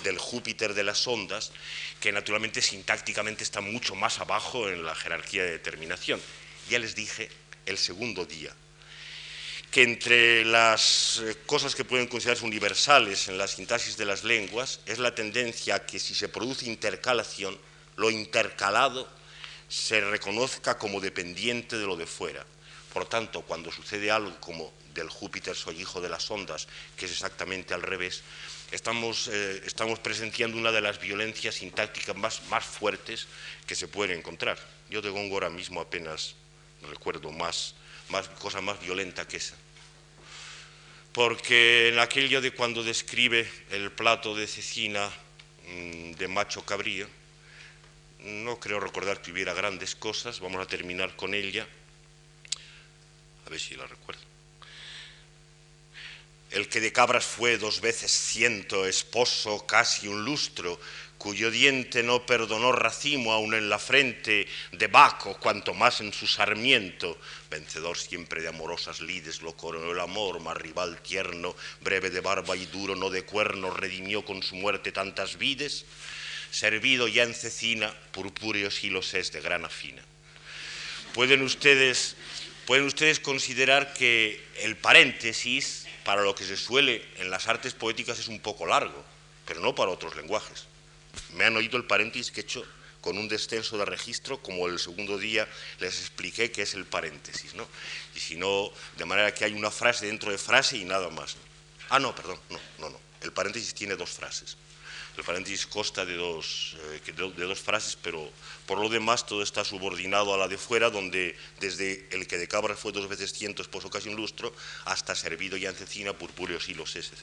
del 0.03 0.17
Júpiter 0.17 0.73
de 0.73 0.83
las 0.83 1.07
ondas, 1.07 1.51
que 1.99 2.11
naturalmente 2.11 2.61
sintácticamente 2.61 3.43
está 3.43 3.61
mucho 3.61 3.95
más 3.95 4.19
abajo 4.19 4.69
en 4.69 4.83
la 4.83 4.95
jerarquía 4.95 5.43
de 5.43 5.51
determinación. 5.51 6.21
Ya 6.69 6.79
les 6.79 6.95
dije 6.95 7.29
el 7.65 7.77
segundo 7.77 8.25
día 8.25 8.53
que 9.71 9.83
entre 9.83 10.43
las 10.43 11.21
eh, 11.23 11.37
cosas 11.45 11.75
que 11.75 11.85
pueden 11.85 12.07
considerarse 12.07 12.45
universales 12.45 13.29
en 13.29 13.37
la 13.37 13.47
sintaxis 13.47 13.95
de 13.95 14.03
las 14.03 14.25
lenguas 14.25 14.81
es 14.85 14.99
la 14.99 15.15
tendencia 15.15 15.75
a 15.75 15.85
que 15.85 15.97
si 15.97 16.13
se 16.13 16.27
produce 16.27 16.65
intercalación, 16.67 17.57
lo 17.95 18.11
intercalado 18.11 19.07
se 19.69 20.01
reconozca 20.01 20.77
como 20.77 20.99
dependiente 20.99 21.77
de 21.77 21.85
lo 21.85 21.95
de 21.95 22.05
fuera. 22.05 22.45
Por 22.93 23.07
tanto, 23.07 23.43
cuando 23.43 23.71
sucede 23.71 24.11
algo 24.11 24.35
como 24.41 24.73
del 24.93 25.09
Júpiter 25.09 25.55
soy 25.55 25.79
hijo 25.79 26.01
de 26.01 26.09
las 26.09 26.29
ondas, 26.29 26.67
que 26.97 27.05
es 27.05 27.11
exactamente 27.13 27.73
al 27.73 27.81
revés, 27.81 28.23
estamos, 28.71 29.27
eh, 29.27 29.61
estamos 29.65 29.99
presenciando 29.99 30.57
una 30.57 30.71
de 30.71 30.81
las 30.81 30.99
violencias 30.99 31.55
sintácticas 31.55 32.15
más, 32.15 32.41
más 32.49 32.65
fuertes 32.65 33.27
que 33.67 33.75
se 33.75 33.87
pueden 33.87 34.17
encontrar. 34.17 34.57
Yo 34.89 35.01
de 35.01 35.09
Góngora 35.09 35.49
mismo 35.49 35.81
apenas 35.81 36.35
recuerdo 36.89 37.31
más, 37.31 37.75
más 38.09 38.27
cosa 38.29 38.61
más 38.61 38.79
violenta 38.81 39.27
que 39.27 39.37
esa. 39.37 39.55
Porque 41.11 41.89
en 41.89 41.99
aquello 41.99 42.41
de 42.41 42.51
cuando 42.51 42.83
describe 42.83 43.49
el 43.71 43.91
plato 43.91 44.33
de 44.33 44.47
cecina 44.47 45.11
mm, 45.67 46.11
de 46.13 46.27
macho 46.27 46.65
cabrío, 46.65 47.07
no 48.19 48.59
creo 48.59 48.79
recordar 48.79 49.21
que 49.21 49.31
hubiera 49.31 49.53
grandes 49.53 49.95
cosas, 49.95 50.39
vamos 50.39 50.61
a 50.61 50.67
terminar 50.67 51.15
con 51.15 51.33
ella, 51.33 51.67
a 53.45 53.49
ver 53.49 53.59
si 53.59 53.75
la 53.75 53.87
recuerdo 53.87 54.30
el 56.51 56.67
que 56.67 56.81
de 56.81 56.91
cabras 56.91 57.25
fue 57.25 57.57
dos 57.57 57.79
veces 57.79 58.11
ciento, 58.11 58.85
esposo 58.85 59.65
casi 59.65 60.07
un 60.07 60.25
lustro, 60.25 60.79
cuyo 61.17 61.51
diente 61.51 62.03
no 62.03 62.25
perdonó 62.25 62.71
racimo 62.71 63.31
aun 63.31 63.53
en 63.53 63.69
la 63.69 63.79
frente 63.79 64.47
de 64.71 64.87
Baco, 64.87 65.37
cuanto 65.37 65.73
más 65.73 66.01
en 66.01 66.11
su 66.11 66.27
sarmiento, 66.27 67.17
vencedor 67.49 67.97
siempre 67.97 68.41
de 68.41 68.49
amorosas 68.49 69.01
lides, 69.01 69.41
lo 69.41 69.55
coronó 69.55 69.91
el 69.91 69.99
amor, 69.99 70.39
más 70.39 70.57
rival 70.57 70.99
tierno, 71.01 71.55
breve 71.81 72.09
de 72.09 72.21
barba 72.21 72.57
y 72.57 72.65
duro, 72.65 72.95
no 72.95 73.09
de 73.09 73.23
cuerno, 73.23 73.69
redimió 73.69 74.25
con 74.25 74.41
su 74.41 74.55
muerte 74.55 74.91
tantas 74.91 75.37
vides, 75.37 75.85
servido 76.49 77.07
ya 77.07 77.23
en 77.23 77.35
cecina, 77.35 77.93
purpúreos 78.11 78.83
hilos 78.83 79.13
es 79.13 79.31
de 79.31 79.41
grana 79.41 79.69
fina. 79.69 80.03
Pueden 81.13 81.43
ustedes, 81.43 82.15
pueden 82.65 82.85
ustedes 82.85 83.19
considerar 83.19 83.93
que 83.93 84.43
el 84.61 84.75
paréntesis 84.75 85.85
para 86.03 86.21
lo 86.21 86.35
que 86.35 86.45
se 86.45 86.57
suele 86.57 87.05
en 87.17 87.29
las 87.29 87.47
artes 87.47 87.73
poéticas 87.73 88.19
es 88.19 88.27
un 88.27 88.39
poco 88.39 88.65
largo, 88.65 89.03
pero 89.45 89.59
no 89.59 89.75
para 89.75 89.91
otros 89.91 90.15
lenguajes. 90.15 90.65
Me 91.33 91.45
han 91.45 91.55
oído 91.55 91.77
el 91.77 91.85
paréntesis 91.85 92.31
que 92.31 92.41
he 92.41 92.43
hecho 92.43 92.65
con 93.01 93.17
un 93.17 93.27
descenso 93.27 93.77
de 93.77 93.85
registro, 93.85 94.41
como 94.41 94.67
el 94.67 94.79
segundo 94.79 95.17
día 95.17 95.47
les 95.79 95.99
expliqué 95.99 96.51
que 96.51 96.61
es 96.61 96.75
el 96.75 96.85
paréntesis, 96.85 97.55
¿no? 97.55 97.67
Y 98.15 98.19
si 98.19 98.35
no, 98.35 98.71
de 98.97 99.05
manera 99.05 99.33
que 99.33 99.43
hay 99.43 99.53
una 99.53 99.71
frase 99.71 100.05
dentro 100.05 100.31
de 100.31 100.37
frase 100.37 100.77
y 100.77 100.85
nada 100.85 101.09
más. 101.09 101.35
Ah, 101.89 101.99
no, 101.99 102.15
perdón, 102.15 102.39
no, 102.49 102.59
no, 102.79 102.89
no. 102.91 102.99
El 103.21 103.33
paréntesis 103.33 103.73
tiene 103.73 103.95
dos 103.95 104.11
frases. 104.11 104.55
El 105.17 105.23
paréntesis 105.23 105.67
consta 105.67 106.05
de 106.05 106.15
dos, 106.15 106.75
eh, 106.93 107.11
de 107.11 107.45
dos 107.45 107.59
frases, 107.59 107.97
pero 108.01 108.29
por 108.65 108.79
lo 108.79 108.87
demás 108.87 109.25
todo 109.25 109.43
está 109.43 109.63
subordinado 109.65 110.33
a 110.33 110.37
la 110.37 110.47
de 110.47 110.57
fuera, 110.57 110.89
donde 110.89 111.35
desde 111.59 112.07
el 112.11 112.27
que 112.27 112.37
de 112.37 112.47
cabra 112.47 112.75
fue 112.75 112.91
dos 112.91 113.07
veces 113.09 113.33
ciento, 113.33 113.61
esposo 113.61 113.89
casi 113.89 114.09
un 114.09 114.15
lustro, 114.15 114.53
hasta 114.85 115.13
servido 115.15 115.57
y 115.57 115.65
ancecina, 115.65 116.13
purpúreos 116.13 116.69
hilos, 116.69 116.95
etc. 116.95 117.13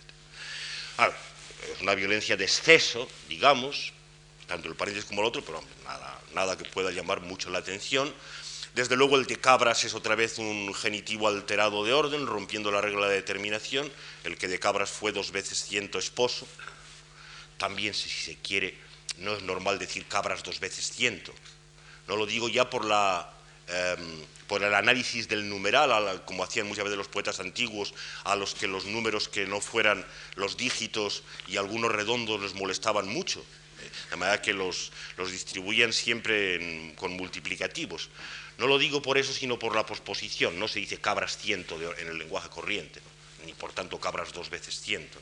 Es 1.75 1.81
una 1.81 1.95
violencia 1.95 2.37
de 2.37 2.45
exceso, 2.45 3.09
digamos, 3.29 3.93
tanto 4.47 4.69
el 4.69 4.77
paréntesis 4.77 5.09
como 5.09 5.23
el 5.23 5.29
otro, 5.29 5.43
pero 5.45 5.63
nada 6.35 6.57
que 6.57 6.65
pueda 6.65 6.91
llamar 6.91 7.21
mucho 7.21 7.51
la 7.51 7.59
atención. 7.59 8.13
Desde 8.75 8.97
luego 8.97 9.17
el 9.17 9.27
de 9.27 9.41
cabras 9.41 9.83
es 9.85 9.95
otra 9.95 10.15
vez 10.15 10.39
un 10.39 10.73
genitivo 10.73 11.27
alterado 11.27 11.85
de 11.85 11.93
orden, 11.93 12.27
rompiendo 12.27 12.71
la 12.71 12.81
regla 12.81 13.09
de 13.09 13.17
determinación. 13.17 13.91
El 14.25 14.37
que 14.37 14.47
de 14.47 14.61
cabras 14.61 14.91
fue 14.91 15.11
dos 15.11 15.33
veces 15.33 15.65
ciento 15.65 15.99
esposo. 15.99 16.47
También, 17.59 17.93
si 17.93 18.09
se 18.09 18.37
quiere, 18.37 18.75
no 19.19 19.35
es 19.35 19.43
normal 19.43 19.79
decir 19.79 20.07
cabras 20.07 20.43
dos 20.43 20.61
veces 20.61 20.91
ciento. 20.91 21.35
No 22.07 22.17
lo 22.17 22.25
digo 22.25 22.49
ya 22.49 22.71
por, 22.71 22.85
la, 22.85 23.31
em, 23.67 24.25
por 24.47 24.63
el 24.63 24.73
análisis 24.75 25.29
del 25.29 25.49
numeral, 25.49 26.25
como 26.25 26.45
hacían 26.45 26.67
muchas 26.67 26.85
veces 26.85 26.97
los 26.97 27.09
poetas 27.09 27.41
antiguos, 27.41 27.93
a 28.25 28.37
los 28.37 28.55
que 28.55 28.69
los 28.69 28.87
números 28.87 29.29
que 29.29 29.47
no 29.47 29.61
fueran 29.61 30.07
los 30.37 30.57
dígitos 30.57 31.23
y 31.49 31.57
algunos 31.57 31.93
redondos 31.93 32.41
les 32.41 32.55
molestaban 32.55 33.09
mucho. 33.09 33.45
De 34.11 34.17
manera 34.17 34.43
que 34.43 34.53
los, 34.53 34.91
los 35.17 35.31
distribuían 35.31 35.93
siempre 35.93 36.95
con 36.97 37.13
multiplicativos. 37.13 38.09
No 38.59 38.67
lo 38.67 38.79
digo 38.79 39.03
por 39.03 39.19
eso, 39.19 39.33
sino 39.33 39.59
por 39.59 39.77
la 39.77 39.87
posposición. 39.87 40.59
No 40.59 40.67
se 40.67 40.81
dice 40.81 40.99
cabras 40.99 41.37
ciento 41.37 41.79
en 41.97 42.09
el 42.09 42.19
lenguaje 42.19 42.49
corriente, 42.49 43.01
ni 43.47 43.53
por 43.53 43.73
tanto 43.73 44.01
cabras 44.01 44.33
dos 44.33 44.51
veces 44.51 44.81
ciento. 44.81 45.19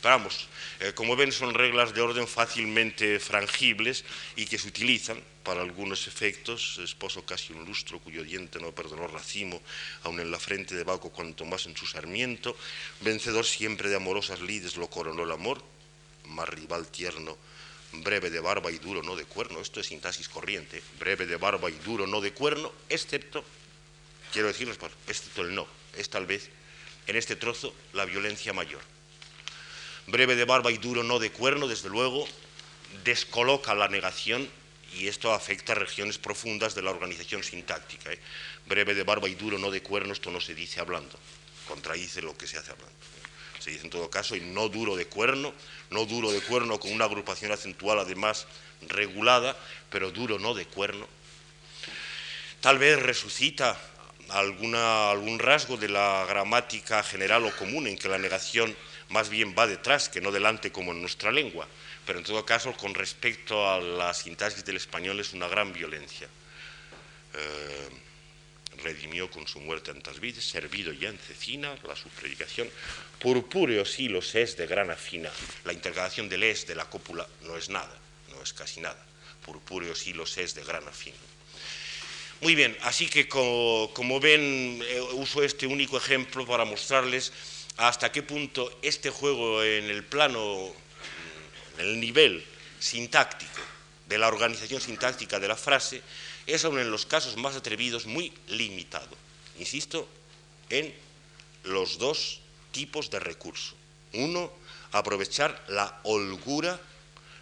Vamos, 0.00 0.46
eh, 0.78 0.92
como 0.94 1.16
ven, 1.16 1.32
son 1.32 1.54
reglas 1.54 1.92
de 1.92 2.00
orden 2.00 2.28
fácilmente 2.28 3.18
frangibles 3.18 4.04
y 4.36 4.46
que 4.46 4.58
se 4.58 4.68
utilizan 4.68 5.20
para 5.42 5.60
algunos 5.60 6.06
efectos. 6.06 6.78
Esposo 6.78 7.24
casi 7.24 7.52
un 7.52 7.64
lustro, 7.64 7.98
cuyo 7.98 8.22
diente 8.22 8.60
no 8.60 8.70
perdonó 8.70 9.08
racimo, 9.08 9.60
aun 10.04 10.20
en 10.20 10.30
la 10.30 10.38
frente 10.38 10.76
de 10.76 10.84
Baco 10.84 11.10
cuanto 11.10 11.44
más 11.44 11.66
en 11.66 11.76
su 11.76 11.84
sarmiento. 11.84 12.56
Vencedor 13.00 13.44
siempre 13.44 13.88
de 13.88 13.96
amorosas 13.96 14.40
lides 14.40 14.76
lo 14.76 14.88
coronó 14.88 15.24
el 15.24 15.32
amor, 15.32 15.64
más 16.26 16.48
rival 16.48 16.86
tierno, 16.86 17.36
breve 17.90 18.30
de 18.30 18.38
barba 18.38 18.70
y 18.70 18.78
duro, 18.78 19.02
no 19.02 19.16
de 19.16 19.24
cuerno. 19.24 19.60
Esto 19.60 19.80
es 19.80 19.88
sintaxis 19.88 20.28
corriente, 20.28 20.80
breve 21.00 21.26
de 21.26 21.36
barba 21.36 21.70
y 21.70 21.78
duro, 21.84 22.06
no 22.06 22.20
de 22.20 22.32
cuerno, 22.32 22.72
excepto, 22.88 23.44
quiero 24.32 24.46
decirles, 24.46 24.78
excepto 25.08 25.42
el 25.42 25.56
no, 25.56 25.66
es 25.96 26.08
tal 26.08 26.26
vez 26.26 26.50
en 27.08 27.16
este 27.16 27.34
trozo 27.34 27.74
la 27.94 28.04
violencia 28.04 28.52
mayor 28.52 28.97
breve 30.08 30.36
de 30.36 30.44
barba 30.44 30.72
y 30.72 30.78
duro 30.78 31.02
no 31.02 31.18
de 31.18 31.30
cuerno, 31.30 31.68
desde 31.68 31.88
luego, 31.88 32.26
descoloca 33.04 33.74
la 33.74 33.88
negación 33.88 34.48
y 34.94 35.06
esto 35.06 35.32
afecta 35.32 35.72
a 35.72 35.76
regiones 35.76 36.18
profundas 36.18 36.74
de 36.74 36.82
la 36.82 36.90
organización 36.90 37.44
sintáctica. 37.44 38.12
¿eh? 38.12 38.18
Breve 38.66 38.94
de 38.94 39.02
barba 39.02 39.28
y 39.28 39.34
duro 39.34 39.58
no 39.58 39.70
de 39.70 39.82
cuerno, 39.82 40.12
esto 40.12 40.30
no 40.30 40.40
se 40.40 40.54
dice 40.54 40.80
hablando, 40.80 41.18
contradice 41.66 42.22
lo 42.22 42.36
que 42.36 42.46
se 42.46 42.56
hace 42.56 42.70
hablando. 42.70 42.96
Se 43.58 43.70
dice 43.70 43.84
en 43.84 43.90
todo 43.90 44.08
caso, 44.08 44.34
y 44.36 44.40
no 44.40 44.68
duro 44.68 44.96
de 44.96 45.06
cuerno, 45.06 45.52
no 45.90 46.06
duro 46.06 46.32
de 46.32 46.40
cuerno 46.40 46.80
con 46.80 46.92
una 46.92 47.04
agrupación 47.04 47.52
acentual 47.52 47.98
además 47.98 48.46
regulada, 48.88 49.56
pero 49.90 50.10
duro 50.10 50.38
no 50.38 50.54
de 50.54 50.64
cuerno. 50.64 51.06
Tal 52.60 52.78
vez 52.78 53.00
resucita 53.00 53.78
alguna, 54.30 55.10
algún 55.10 55.38
rasgo 55.38 55.76
de 55.76 55.88
la 55.88 56.24
gramática 56.26 57.02
general 57.02 57.44
o 57.44 57.56
común 57.56 57.86
en 57.86 57.98
que 57.98 58.08
la 58.08 58.18
negación 58.18 58.74
más 59.10 59.28
bien 59.28 59.54
va 59.58 59.66
detrás 59.66 60.08
que 60.08 60.20
no 60.20 60.30
delante 60.30 60.70
como 60.70 60.92
en 60.92 61.00
nuestra 61.00 61.32
lengua, 61.32 61.66
pero 62.06 62.18
en 62.18 62.24
todo 62.24 62.44
caso 62.44 62.72
con 62.74 62.94
respecto 62.94 63.68
a 63.68 63.80
la 63.80 64.14
sintaxis 64.14 64.64
del 64.64 64.76
español 64.76 65.20
es 65.20 65.32
una 65.32 65.48
gran 65.48 65.72
violencia. 65.72 66.28
Eh, 67.34 67.88
redimió 68.82 69.30
con 69.30 69.46
su 69.46 69.60
muerte 69.60 69.92
tantas 69.92 70.20
vides, 70.20 70.44
servido 70.44 70.92
ya 70.92 71.08
en 71.08 71.18
cecina, 71.18 71.76
la 71.86 71.96
su 71.96 72.08
predicación, 72.10 72.70
purpúreo 73.18 73.84
sí 73.84 74.08
los 74.08 74.34
es 74.34 74.56
de 74.56 74.66
grana 74.66 74.94
fina, 74.94 75.30
la 75.64 75.72
intercalación 75.72 76.28
del 76.28 76.44
es 76.44 76.66
de 76.66 76.74
la 76.74 76.88
cópula 76.88 77.26
no 77.42 77.56
es 77.56 77.68
nada, 77.68 77.98
no 78.30 78.42
es 78.42 78.52
casi 78.52 78.80
nada, 78.80 79.04
purpúreo 79.44 79.94
sí 79.94 80.12
los 80.12 80.38
es 80.38 80.54
de 80.54 80.64
grana 80.64 80.92
fina. 80.92 81.16
Muy 82.40 82.54
bien, 82.54 82.76
así 82.82 83.08
que 83.08 83.28
como, 83.28 83.90
como 83.94 84.20
ven, 84.20 84.80
eh, 84.86 85.00
uso 85.14 85.42
este 85.42 85.66
único 85.66 85.98
ejemplo 85.98 86.46
para 86.46 86.64
mostrarles 86.64 87.32
hasta 87.78 88.10
qué 88.10 88.22
punto 88.22 88.76
este 88.82 89.10
juego 89.10 89.62
en 89.62 89.84
el 89.84 90.04
plano, 90.04 90.66
en 91.78 91.86
el 91.86 92.00
nivel 92.00 92.44
sintáctico, 92.80 93.60
de 94.08 94.18
la 94.18 94.28
organización 94.28 94.80
sintáctica 94.80 95.38
de 95.38 95.48
la 95.48 95.56
frase, 95.56 96.02
es 96.46 96.64
aún 96.64 96.78
en 96.78 96.90
los 96.90 97.06
casos 97.06 97.36
más 97.36 97.54
atrevidos 97.54 98.06
muy 98.06 98.32
limitado. 98.48 99.16
Insisto, 99.58 100.08
en 100.70 100.92
los 101.64 101.98
dos 101.98 102.40
tipos 102.72 103.10
de 103.10 103.20
recurso. 103.20 103.74
Uno, 104.14 104.52
aprovechar 104.90 105.62
la 105.68 106.00
holgura, 106.02 106.80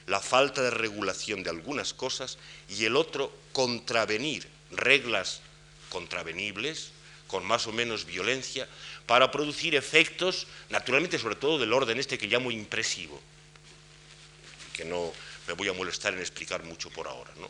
la 0.06 0.20
falta 0.20 0.60
de 0.60 0.70
regulación 0.70 1.44
de 1.44 1.50
algunas 1.50 1.94
cosas, 1.94 2.36
y 2.68 2.84
el 2.84 2.96
otro, 2.96 3.32
contravenir 3.52 4.48
reglas 4.70 5.40
contravenibles, 5.88 6.90
con 7.26 7.44
más 7.44 7.66
o 7.66 7.72
menos 7.72 8.04
violencia, 8.04 8.68
para 9.06 9.30
producir 9.30 9.74
efectos, 9.74 10.46
naturalmente 10.68 11.18
sobre 11.18 11.36
todo 11.36 11.58
del 11.58 11.72
orden 11.72 11.98
este 11.98 12.18
que 12.18 12.26
llamo 12.26 12.50
impresivo, 12.50 13.20
que 14.72 14.84
no 14.84 15.12
me 15.46 15.54
voy 15.54 15.68
a 15.68 15.72
molestar 15.72 16.12
en 16.12 16.20
explicar 16.20 16.64
mucho 16.64 16.90
por 16.90 17.06
ahora. 17.06 17.30
¿no? 17.38 17.48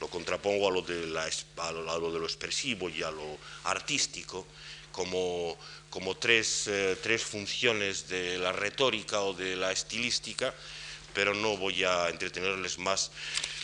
Lo 0.00 0.08
contrapongo 0.08 0.68
a 0.68 0.72
lo, 0.72 0.82
de 0.82 1.06
lo, 1.06 2.12
de 2.12 2.18
lo 2.18 2.26
expresivo 2.26 2.88
y 2.88 3.02
a 3.02 3.10
lo 3.10 3.38
artístico 3.64 4.46
como, 4.90 5.56
como 5.88 6.16
tres, 6.16 6.66
eh, 6.66 6.96
tres 7.00 7.22
funciones 7.22 8.08
de 8.08 8.38
la 8.38 8.52
retórica 8.52 9.20
o 9.20 9.32
de 9.32 9.54
la 9.56 9.70
estilística, 9.70 10.52
pero 11.14 11.34
no 11.34 11.56
voy 11.56 11.84
a 11.84 12.08
entretenerles 12.08 12.78
más 12.78 13.12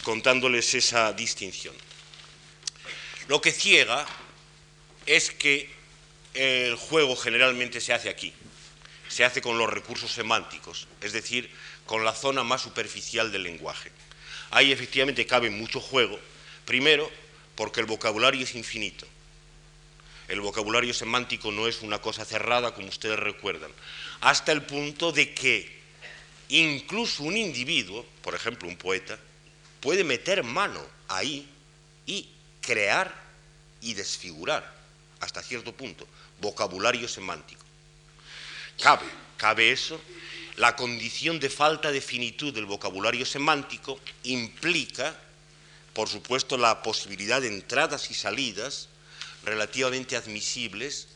contándoles 0.04 0.74
esa 0.74 1.12
distinción. 1.12 1.74
Lo 3.28 3.40
que 3.40 3.50
ciega 3.50 4.06
es 5.04 5.30
que 5.32 5.75
el 6.36 6.76
juego 6.76 7.16
generalmente 7.16 7.80
se 7.80 7.94
hace 7.94 8.10
aquí, 8.10 8.32
se 9.08 9.24
hace 9.24 9.40
con 9.40 9.56
los 9.56 9.70
recursos 9.70 10.12
semánticos, 10.12 10.86
es 11.00 11.12
decir, 11.12 11.50
con 11.86 12.04
la 12.04 12.12
zona 12.12 12.44
más 12.44 12.62
superficial 12.62 13.32
del 13.32 13.44
lenguaje. 13.44 13.90
Ahí 14.50 14.70
efectivamente 14.70 15.26
cabe 15.26 15.48
mucho 15.50 15.80
juego, 15.80 16.20
primero 16.66 17.10
porque 17.54 17.80
el 17.80 17.86
vocabulario 17.86 18.42
es 18.42 18.54
infinito. 18.54 19.06
El 20.28 20.40
vocabulario 20.40 20.92
semántico 20.92 21.50
no 21.52 21.68
es 21.68 21.80
una 21.82 22.00
cosa 22.00 22.24
cerrada 22.24 22.74
como 22.74 22.88
ustedes 22.88 23.18
recuerdan, 23.18 23.70
hasta 24.20 24.52
el 24.52 24.62
punto 24.62 25.12
de 25.12 25.32
que 25.32 25.74
incluso 26.48 27.22
un 27.22 27.36
individuo, 27.36 28.04
por 28.22 28.34
ejemplo 28.34 28.68
un 28.68 28.76
poeta, 28.76 29.18
puede 29.80 30.04
meter 30.04 30.42
mano 30.42 30.84
ahí 31.08 31.48
y 32.06 32.28
crear 32.60 33.14
y 33.80 33.94
desfigurar 33.94 34.74
hasta 35.20 35.42
cierto 35.42 35.72
punto 35.72 36.06
vocabulario 36.40 37.08
semántico. 37.08 37.64
Cabe, 38.80 39.06
cabe 39.36 39.72
eso. 39.72 40.00
La 40.56 40.74
condición 40.74 41.38
de 41.38 41.50
falta 41.50 41.92
de 41.92 42.00
finitud 42.00 42.52
del 42.54 42.66
vocabulario 42.66 43.26
semántico 43.26 44.00
implica, 44.24 45.18
por 45.92 46.08
supuesto, 46.08 46.56
la 46.56 46.82
posibilidad 46.82 47.40
de 47.40 47.48
entradas 47.48 48.10
y 48.10 48.14
salidas 48.14 48.88
relativamente 49.44 50.16
admisibles, 50.16 51.08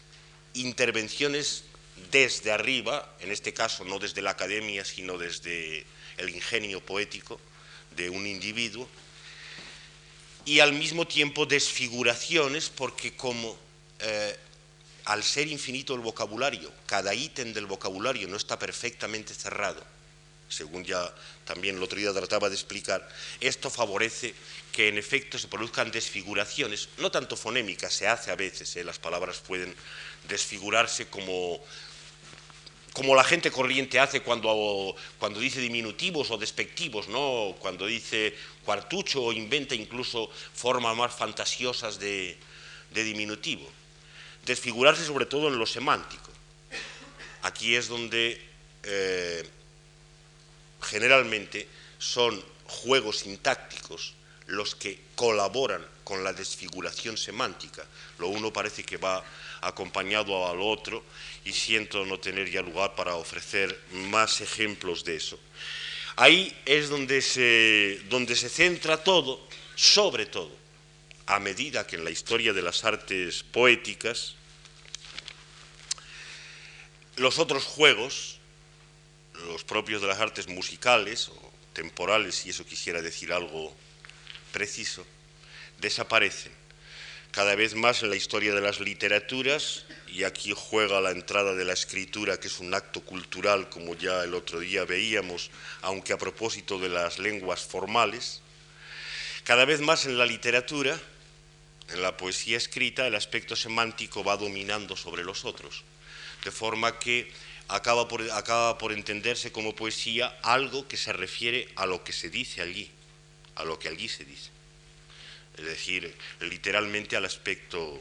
intervenciones 0.54 1.64
desde 2.10 2.52
arriba, 2.52 3.14
en 3.20 3.30
este 3.30 3.52
caso 3.52 3.84
no 3.84 3.98
desde 3.98 4.22
la 4.22 4.30
academia, 4.30 4.84
sino 4.84 5.18
desde 5.18 5.86
el 6.16 6.30
ingenio 6.30 6.80
poético 6.80 7.40
de 7.96 8.10
un 8.10 8.26
individuo, 8.26 8.88
y 10.44 10.60
al 10.60 10.72
mismo 10.72 11.06
tiempo 11.06 11.46
desfiguraciones, 11.46 12.70
porque 12.70 13.14
como 13.16 13.56
eh, 14.00 14.36
al 15.04 15.22
ser 15.22 15.48
infinito 15.48 15.94
el 15.94 16.00
vocabulario, 16.00 16.72
cada 16.86 17.14
ítem 17.14 17.52
del 17.52 17.66
vocabulario 17.66 18.28
no 18.28 18.36
está 18.36 18.58
perfectamente 18.58 19.34
cerrado, 19.34 19.82
según 20.48 20.84
ya 20.84 21.12
también 21.44 21.76
el 21.76 21.82
otro 21.82 21.98
día 21.98 22.12
trataba 22.12 22.48
de 22.48 22.54
explicar, 22.54 23.08
esto 23.40 23.70
favorece 23.70 24.34
que 24.72 24.88
en 24.88 24.98
efecto 24.98 25.38
se 25.38 25.48
produzcan 25.48 25.90
desfiguraciones, 25.90 26.88
no 26.98 27.10
tanto 27.10 27.36
fonémicas, 27.36 27.92
se 27.92 28.06
hace 28.06 28.30
a 28.30 28.36
veces, 28.36 28.74
¿eh? 28.76 28.84
las 28.84 28.98
palabras 28.98 29.38
pueden 29.46 29.74
desfigurarse 30.28 31.06
como, 31.06 31.60
como 32.92 33.14
la 33.14 33.24
gente 33.24 33.50
corriente 33.50 33.98
hace 33.98 34.20
cuando, 34.20 34.94
cuando 35.18 35.40
dice 35.40 35.60
diminutivos 35.60 36.30
o 36.30 36.38
despectivos, 36.38 37.08
¿no? 37.08 37.56
cuando 37.58 37.86
dice 37.86 38.34
cuartucho 38.64 39.22
o 39.22 39.32
inventa 39.32 39.74
incluso 39.74 40.30
formas 40.54 40.96
más 40.96 41.14
fantasiosas 41.14 41.98
de 41.98 42.36
diminutivo 42.92 43.70
desfigurarse 44.50 45.04
sobre 45.04 45.26
todo 45.26 45.48
en 45.48 45.58
lo 45.58 45.66
semántico. 45.66 46.30
Aquí 47.42 47.76
es 47.76 47.86
donde 47.86 48.40
eh, 48.82 49.48
generalmente 50.82 51.68
son 51.98 52.42
juegos 52.64 53.20
sintácticos 53.20 54.14
los 54.46 54.74
que 54.74 54.98
colaboran 55.14 55.86
con 56.02 56.24
la 56.24 56.32
desfiguración 56.32 57.16
semántica. 57.16 57.86
Lo 58.18 58.26
uno 58.26 58.52
parece 58.52 58.82
que 58.82 58.96
va 58.96 59.24
acompañado 59.60 60.48
al 60.48 60.60
otro 60.60 61.04
y 61.44 61.52
siento 61.52 62.04
no 62.04 62.18
tener 62.18 62.50
ya 62.50 62.60
lugar 62.60 62.96
para 62.96 63.14
ofrecer 63.14 63.78
más 63.92 64.40
ejemplos 64.40 65.04
de 65.04 65.14
eso. 65.14 65.38
Ahí 66.16 66.52
es 66.66 66.88
donde 66.88 67.22
se, 67.22 68.02
donde 68.08 68.34
se 68.34 68.48
centra 68.48 69.04
todo, 69.04 69.40
sobre 69.76 70.26
todo, 70.26 70.50
a 71.26 71.38
medida 71.38 71.86
que 71.86 71.94
en 71.94 72.04
la 72.04 72.10
historia 72.10 72.52
de 72.52 72.62
las 72.62 72.84
artes 72.84 73.44
poéticas 73.44 74.34
los 77.20 77.38
otros 77.38 77.64
juegos, 77.64 78.38
los 79.46 79.62
propios 79.64 80.02
de 80.02 80.08
las 80.08 80.18
artes 80.18 80.48
musicales 80.48 81.28
o 81.28 81.52
temporales, 81.72 82.34
si 82.34 82.50
eso 82.50 82.64
quisiera 82.64 83.02
decir 83.02 83.32
algo 83.32 83.74
preciso, 84.52 85.06
desaparecen 85.80 86.52
cada 87.30 87.54
vez 87.54 87.74
más 87.74 88.02
en 88.02 88.10
la 88.10 88.16
historia 88.16 88.54
de 88.54 88.60
las 88.60 88.80
literaturas 88.80 89.84
y 90.08 90.24
aquí 90.24 90.52
juega 90.56 91.00
la 91.00 91.12
entrada 91.12 91.54
de 91.54 91.64
la 91.64 91.74
escritura, 91.74 92.40
que 92.40 92.48
es 92.48 92.58
un 92.58 92.74
acto 92.74 93.02
cultural, 93.02 93.68
como 93.68 93.94
ya 93.94 94.24
el 94.24 94.34
otro 94.34 94.58
día 94.58 94.84
veíamos, 94.84 95.50
aunque 95.82 96.12
a 96.12 96.18
propósito 96.18 96.78
de 96.78 96.88
las 96.88 97.20
lenguas 97.20 97.60
formales. 97.60 98.42
Cada 99.44 99.64
vez 99.64 99.80
más 99.80 100.06
en 100.06 100.18
la 100.18 100.26
literatura, 100.26 100.98
en 101.90 102.02
la 102.02 102.16
poesía 102.16 102.56
escrita, 102.56 103.06
el 103.06 103.14
aspecto 103.14 103.54
semántico 103.54 104.24
va 104.24 104.36
dominando 104.36 104.96
sobre 104.96 105.22
los 105.22 105.44
otros, 105.44 105.84
de 106.44 106.50
forma 106.50 106.98
que 106.98 107.30
acaba 107.68 108.08
por, 108.08 108.92
entenderse 108.92 109.52
como 109.52 109.76
poesía 109.76 110.38
algo 110.42 110.88
que 110.88 110.96
se 110.96 111.12
refiere 111.12 111.68
a 111.76 111.86
lo 111.86 112.02
que 112.02 112.12
se 112.12 112.30
dice 112.30 112.62
allí, 112.62 112.90
a 113.54 113.64
lo 113.64 113.78
que 113.78 113.88
allí 113.88 114.08
se 114.08 114.24
dice 114.24 114.50
es 115.60 115.66
decir, 115.66 116.14
literalmente 116.40 117.16
al 117.16 117.24
aspecto, 117.24 118.00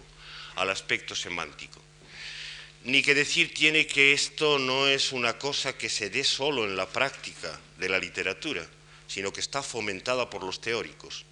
al 0.55 0.69
aspecto 0.69 1.15
semántico. 1.15 1.79
Ni 2.85 3.01
que 3.01 3.13
decir 3.13 3.53
tiene 3.53 3.85
que 3.85 4.13
esto 4.13 4.57
no 4.57 4.87
es 4.87 5.11
una 5.11 5.37
cosa 5.37 5.77
que 5.77 5.89
se 5.89 6.09
dé 6.09 6.23
solo 6.23 6.63
en 6.63 6.77
la 6.77 6.87
práctica 6.87 7.59
de 7.77 7.89
la 7.89 7.99
literatura, 7.99 8.65
sino 9.07 9.33
que 9.33 9.41
está 9.41 9.61
fomentada 9.61 10.29
por 10.29 10.43
los 10.43 10.61
teóricos. 10.61 11.25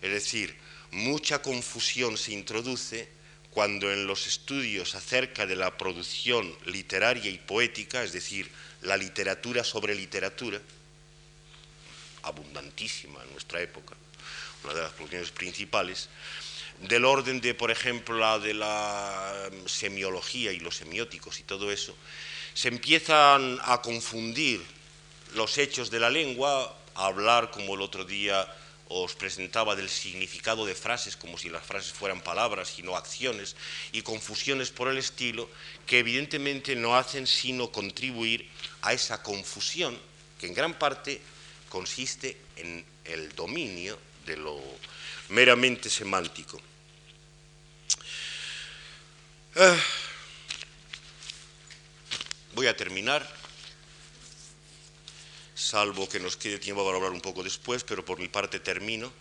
Es 0.00 0.10
decir, 0.10 0.56
mucha 0.92 1.42
confusión 1.42 2.16
se 2.16 2.32
introduce 2.32 3.08
cuando 3.56 3.90
en 3.90 4.06
los 4.06 4.26
estudios 4.26 4.94
acerca 4.94 5.46
de 5.46 5.56
la 5.56 5.78
producción 5.78 6.54
literaria 6.66 7.30
y 7.30 7.38
poética, 7.38 8.04
es 8.04 8.12
decir, 8.12 8.50
la 8.82 8.98
literatura 8.98 9.64
sobre 9.64 9.94
literatura, 9.94 10.60
abundantísima 12.24 13.22
en 13.22 13.30
nuestra 13.30 13.62
época, 13.62 13.94
una 14.62 14.74
de 14.74 14.82
las 14.82 14.92
producciones 14.92 15.30
principales, 15.30 16.10
del 16.82 17.06
orden 17.06 17.40
de, 17.40 17.54
por 17.54 17.70
ejemplo, 17.70 18.18
la 18.18 18.38
de 18.38 18.52
la 18.52 19.48
mm, 19.50 19.66
semiología 19.66 20.52
y 20.52 20.58
los 20.58 20.76
semióticos 20.76 21.40
y 21.40 21.44
todo 21.44 21.72
eso, 21.72 21.96
se 22.52 22.68
empiezan 22.68 23.58
a 23.62 23.80
confundir 23.80 24.62
los 25.34 25.56
hechos 25.56 25.90
de 25.90 26.00
la 26.00 26.10
lengua, 26.10 26.76
a 26.94 27.06
hablar 27.06 27.50
como 27.50 27.74
el 27.74 27.80
otro 27.80 28.04
día 28.04 28.46
os 28.88 29.14
presentaba 29.14 29.74
del 29.74 29.88
significado 29.88 30.64
de 30.64 30.74
frases 30.74 31.16
como 31.16 31.38
si 31.38 31.48
las 31.48 31.64
frases 31.64 31.92
fueran 31.92 32.20
palabras 32.20 32.78
y 32.78 32.82
no 32.82 32.96
acciones 32.96 33.56
y 33.92 34.02
confusiones 34.02 34.70
por 34.70 34.88
el 34.88 34.98
estilo 34.98 35.50
que 35.86 35.98
evidentemente 35.98 36.76
no 36.76 36.96
hacen 36.96 37.26
sino 37.26 37.72
contribuir 37.72 38.48
a 38.82 38.92
esa 38.92 39.22
confusión 39.22 39.98
que 40.38 40.46
en 40.46 40.54
gran 40.54 40.78
parte 40.78 41.20
consiste 41.68 42.36
en 42.56 42.84
el 43.04 43.34
dominio 43.34 43.98
de 44.24 44.36
lo 44.36 44.60
meramente 45.30 45.90
semántico. 45.90 46.60
Ah. 49.56 49.78
voy 52.54 52.66
a 52.66 52.76
terminar, 52.76 53.26
salvo 55.56 56.08
que 56.08 56.20
nos 56.20 56.36
quede 56.36 56.60
tiempo 56.60 56.84
para 56.84 56.98
hablar 56.98 57.10
un 57.10 57.20
poco 57.20 57.42
después, 57.42 57.82
pero 57.82 58.04
por 58.04 58.20
mi 58.20 58.28
parte 58.28 58.60
termino. 58.60 59.12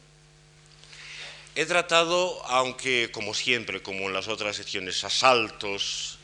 He 1.55 1.65
tratado, 1.65 2.45
aunque 2.45 3.09
como 3.11 3.33
siempre, 3.33 3.81
como 3.81 4.01
en 4.05 4.13
las 4.13 4.27
otras 4.27 4.55
secciones, 4.55 5.03
asaltos 5.03 6.19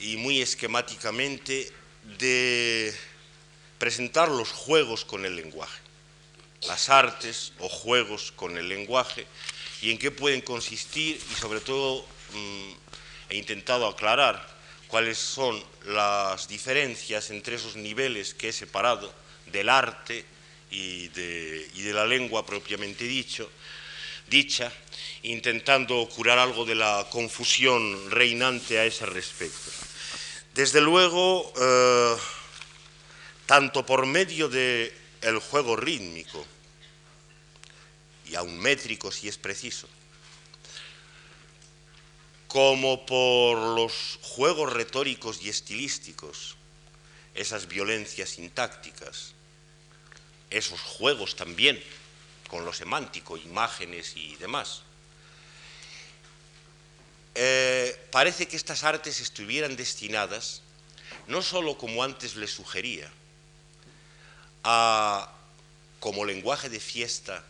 y 0.00 0.16
muy 0.16 0.40
esquemáticamente, 0.40 1.70
de 2.18 2.94
presentar 3.78 4.30
los 4.30 4.52
juegos 4.52 5.04
con 5.04 5.26
el 5.26 5.36
lenguaje 5.36 5.86
las 6.62 6.88
artes 6.88 7.52
o 7.58 7.68
juegos 7.68 8.32
con 8.32 8.56
el 8.56 8.68
lenguaje 8.68 9.26
y 9.82 9.90
en 9.90 9.98
qué 9.98 10.10
pueden 10.10 10.40
consistir 10.40 11.20
y 11.30 11.34
sobre 11.34 11.60
todo 11.60 12.04
mm, 12.32 12.72
he 13.30 13.36
intentado 13.36 13.86
aclarar 13.86 14.55
cuáles 14.88 15.18
son 15.18 15.62
las 15.86 16.48
diferencias 16.48 17.30
entre 17.30 17.56
esos 17.56 17.76
niveles 17.76 18.34
que 18.34 18.48
he 18.48 18.52
separado 18.52 19.12
del 19.46 19.68
arte 19.68 20.24
y 20.70 21.08
de, 21.08 21.92
la 21.92 22.04
lengua 22.04 22.44
propiamente 22.44 23.04
dicho, 23.04 23.50
dicha, 24.28 24.72
intentando 25.22 26.08
curar 26.08 26.38
algo 26.38 26.64
de 26.64 26.74
la 26.74 27.06
confusión 27.10 28.10
reinante 28.10 28.78
a 28.78 28.84
ese 28.84 29.06
respecto. 29.06 29.70
Desde 30.54 30.80
luego, 30.80 31.52
eh, 31.60 32.16
tanto 33.46 33.86
por 33.86 34.06
medio 34.06 34.48
del 34.48 34.92
el 35.22 35.38
juego 35.38 35.76
rítmico, 35.76 36.44
y 38.28 38.34
aún 38.34 38.58
métrico 38.58 39.12
si 39.12 39.28
es 39.28 39.38
preciso, 39.38 39.88
como 42.48 43.04
por 43.06 43.58
los 43.58 44.18
juegos 44.22 44.72
retóricos 44.72 45.42
y 45.42 45.48
estilísticos, 45.48 46.56
esas 47.34 47.66
violencias 47.66 48.30
sintácticas, 48.30 49.34
esos 50.50 50.80
juegos 50.80 51.36
también 51.36 51.82
con 52.48 52.64
lo 52.64 52.72
semántico, 52.72 53.36
imágenes 53.36 54.16
y 54.16 54.36
demás. 54.36 54.82
Eh, 57.34 58.00
parece 58.10 58.48
que 58.48 58.56
estas 58.56 58.84
artes 58.84 59.20
estuvieran 59.20 59.76
destinadas, 59.76 60.62
no 61.26 61.42
sólo 61.42 61.76
como 61.76 62.02
antes 62.02 62.36
les 62.36 62.50
sugería, 62.50 63.10
a, 64.64 65.32
como 66.00 66.24
lenguaje 66.24 66.70
de 66.70 66.80
fiesta, 66.80 67.44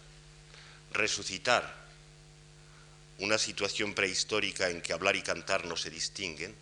resucitar 0.92 1.85
una 3.18 3.38
situación 3.38 3.94
prehistórica 3.94 4.70
en 4.70 4.80
que 4.80 4.92
hablar 4.92 5.16
y 5.16 5.22
cantar 5.22 5.64
no 5.64 5.76
se 5.76 5.90
distinguen, 5.90 6.54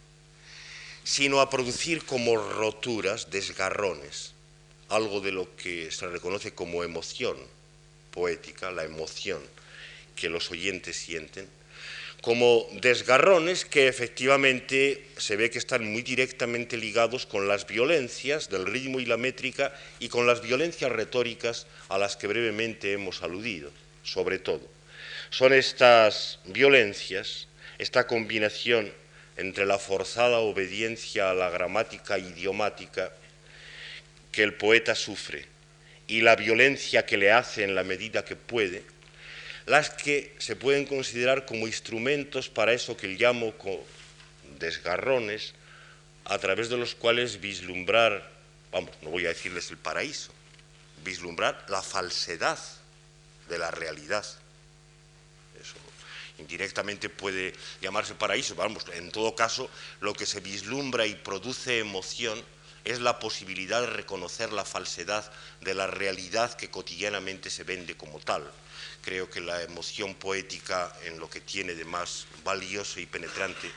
sino 1.03 1.41
a 1.41 1.51
producir 1.51 2.05
como 2.05 2.37
roturas, 2.37 3.31
desgarrones, 3.31 4.33
algo 4.89 5.21
de 5.21 5.33
lo 5.33 5.55
que 5.57 5.91
se 5.91 6.07
reconoce 6.07 6.55
como 6.55 6.85
emoción 6.85 7.37
poética, 8.11 8.71
la 8.71 8.85
emoción 8.85 9.43
que 10.15 10.29
los 10.29 10.51
oyentes 10.51 10.97
sienten, 10.97 11.49
como 12.23 12.67
desgarrones 12.81 13.65
que 13.65 13.89
efectivamente 13.89 15.07
se 15.19 15.37
ve 15.37 15.51
que 15.51 15.59
están 15.59 15.85
muy 15.93 16.03
directamente 16.03 16.77
ligados 16.79 17.27
con 17.27 17.49
las 17.49 17.67
violencias 17.67 18.49
del 18.49 18.65
ritmo 18.65 19.01
y 19.01 19.05
la 19.05 19.19
métrica 19.19 19.75
y 19.99 20.09
con 20.09 20.27
las 20.27 20.41
violencias 20.41 20.91
retóricas 20.91 21.67
a 21.89 21.99
las 21.99 22.17
que 22.17 22.27
brevemente 22.27 22.93
hemos 22.93 23.23
aludido 23.23 23.71
sobre 24.05 24.39
todo. 24.39 24.61
Son 25.31 25.53
estas 25.53 26.39
violencias, 26.45 27.49
esta 27.79 28.07
combinación 28.07 28.93
entre 29.37 29.67
la 29.67 29.79
forzada 29.79 30.39
obediencia 30.39 31.31
a 31.31 31.35
la 31.35 31.51
gramática 31.51 32.19
idiomática 32.19 33.13
que 34.31 34.43
el 34.43 34.55
poeta 34.55 34.95
sufre 34.95 35.47
y 36.07 36.21
la 36.21 36.37
violencia 36.37 37.07
que 37.07 37.17
le 37.17 37.33
hace 37.33 37.65
en 37.65 37.75
la 37.75 37.85
medida 37.85 38.25
que 38.25 38.37
puede, 38.37 38.85
las 39.67 39.91
que 39.91 40.35
se 40.39 40.57
pueden 40.57 40.87
considerar 40.87 41.47
como 41.47 41.67
instrumentos 41.67 42.49
para 42.49 42.73
eso 42.73 42.97
que 42.97 43.09
llamo 43.09 43.55
desgarrones, 44.59 45.55
a 46.25 46.39
través 46.39 46.69
de 46.69 46.77
los 46.77 46.95
cuales 46.95 47.41
vislumbrar, 47.41 48.31
vamos, 48.73 48.91
no 49.03 49.11
voy 49.11 49.27
a 49.27 49.29
decirles 49.29 49.71
el 49.71 49.77
paraíso, 49.77 50.33
vislumbrar 51.05 51.65
la 51.69 51.83
falsedad 51.83 52.59
de 53.49 53.59
la 53.59 53.71
realidad. 53.71 54.25
Indirectamente 56.39 57.09
puede 57.09 57.55
llamarse 57.81 58.15
paraíso, 58.15 58.55
vamos, 58.57 58.85
en 58.93 59.13
todo 59.13 59.37
caso 59.37 59.71
lo 60.01 60.15
que 60.15 60.27
se 60.27 60.41
vislumbra 60.41 61.07
y 61.07 61.15
produce 61.15 61.79
emoción 61.79 62.43
es 62.85 63.01
la 63.01 63.19
posibilidad 63.19 63.81
de 63.81 63.87
reconocer 63.87 64.53
la 64.53 64.65
falsedad 64.65 65.31
de 65.61 65.75
la 65.75 65.87
realidad 65.87 66.55
que 66.55 66.71
cotidianamente 66.71 67.51
se 67.51 67.65
vende 67.65 67.97
como 67.97 68.19
tal. 68.21 68.51
Creo 69.03 69.31
que 69.31 69.41
la 69.41 69.63
emoción 69.63 70.15
poética, 70.15 70.95
en 71.05 71.19
lo 71.19 71.31
que 71.31 71.41
tiene 71.41 71.75
de 71.75 71.85
más 71.85 72.27
valioso 72.45 73.01
y 73.01 73.07
penetrante, 73.07 73.71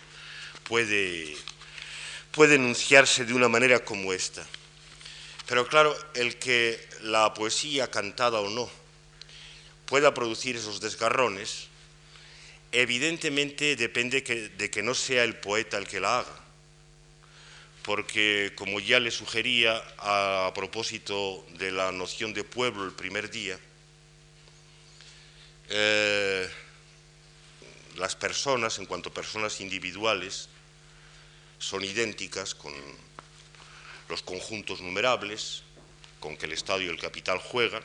puede, 0.64 1.38
puede 2.32 2.56
enunciarse 2.56 3.24
de 3.24 3.34
una 3.34 3.48
manera 3.48 3.84
como 3.84 4.14
esta. 4.14 4.46
Pero 5.48 5.68
claro, 5.68 5.98
el 6.14 6.38
que 6.38 6.86
la 7.02 7.34
poesía, 7.34 7.90
cantada 7.90 8.42
o 8.42 8.50
no, 8.50 8.70
pueda 9.86 10.14
producir 10.14 10.58
esos 10.58 10.82
desgarrones, 10.82 11.68
evidentemente 12.72 13.76
depende 13.76 14.22
de 14.22 14.70
que 14.70 14.84
no 14.84 14.94
sea 14.94 15.24
el 15.24 15.36
poeta 15.36 15.78
el 15.78 15.88
que 15.88 16.00
la 16.00 16.20
haga. 16.20 16.44
Porque, 17.84 18.52
como 18.56 18.80
ya 18.82 19.00
le 19.00 19.12
sugería 19.12 19.82
a 19.98 20.52
propósito 20.54 21.46
de 21.58 21.72
la 21.72 21.92
noción 21.92 22.34
de 22.34 22.44
pueblo 22.44 22.84
el 22.84 22.92
primer 22.92 23.32
día, 23.32 23.58
eh, 25.70 26.50
las 27.98 28.16
personas, 28.16 28.78
en 28.80 28.86
cuanto 28.86 29.14
personas 29.14 29.62
individuales, 29.62 30.50
son 31.60 31.84
idénticas 31.84 32.54
con 32.54 32.74
los 34.10 34.22
conjuntos 34.22 34.82
numerables 34.82 35.64
con 36.20 36.38
que 36.38 36.46
el 36.46 36.54
Estado 36.54 36.82
y 36.82 36.88
el 36.88 37.00
capital 37.00 37.40
juegan. 37.40 37.84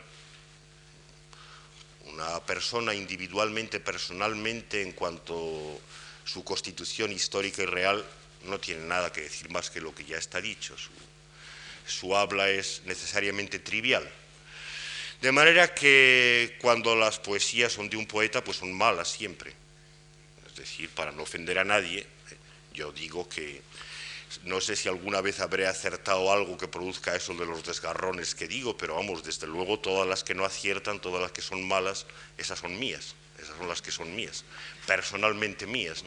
Una 2.13 2.41
persona 2.41 2.95
individualmente, 2.95 3.81
personalmente, 3.81 4.83
en 4.83 4.93
cuanto 4.93 5.81
su 6.25 6.45
constitución 6.45 7.11
histórica 7.11 7.63
y 7.63 7.67
real, 7.67 8.05
no 8.45 8.59
tiene 8.61 8.85
nada 8.85 9.11
que 9.13 9.23
decir 9.23 9.51
más 9.51 9.71
que 9.71 9.81
lo 9.81 9.95
que 9.95 10.05
ya 10.05 10.19
está 10.19 10.41
dicho. 10.41 10.77
Su, 10.77 10.91
su 11.87 12.17
habla 12.17 12.51
es 12.51 12.83
necesariamente 12.85 13.59
trivial. 13.59 14.09
De 15.21 15.33
manera 15.33 15.73
que 15.73 16.59
cuando 16.61 16.97
las 16.97 17.19
poesías 17.19 17.73
son 17.73 17.89
de 17.89 17.97
un 17.97 18.07
poeta, 18.07 18.43
pues 18.43 18.59
son 18.59 18.73
malas 18.73 19.09
siempre. 19.09 19.55
Es 20.47 20.57
decir, 20.57 20.91
para 20.91 21.13
no 21.13 21.23
ofender 21.23 21.59
a 21.59 21.65
nadie, 21.65 22.07
yo 22.75 22.93
digo 22.93 23.29
que 23.29 23.63
no 24.45 24.61
sé 24.61 24.77
si 24.77 24.89
alguna 24.89 25.21
vez 25.21 25.41
habré 25.41 25.67
acertado 25.67 26.33
algo 26.33 26.57
que 26.59 26.69
produzca 26.69 27.15
eso 27.15 27.35
de 27.35 27.47
los 27.47 27.65
desgarrones 27.65 28.35
que 28.35 28.49
digo, 28.49 28.77
pero 28.77 28.97
vamos, 28.97 29.23
desde 29.23 29.47
luego 29.47 29.79
todas 29.79 30.09
las 30.09 30.25
que 30.25 30.35
no 30.35 30.45
aciertan, 30.45 31.01
todas 31.01 31.23
las 31.23 31.33
que 31.33 31.43
son 31.43 31.67
malas, 31.67 32.07
esas 32.39 32.59
son 32.59 32.79
mías, 32.79 33.15
esas 33.39 33.57
son 33.57 33.69
las 33.69 33.83
que 33.83 33.91
son 33.91 34.15
mías, 34.15 34.45
personalmente 34.87 35.67
mías. 35.67 36.05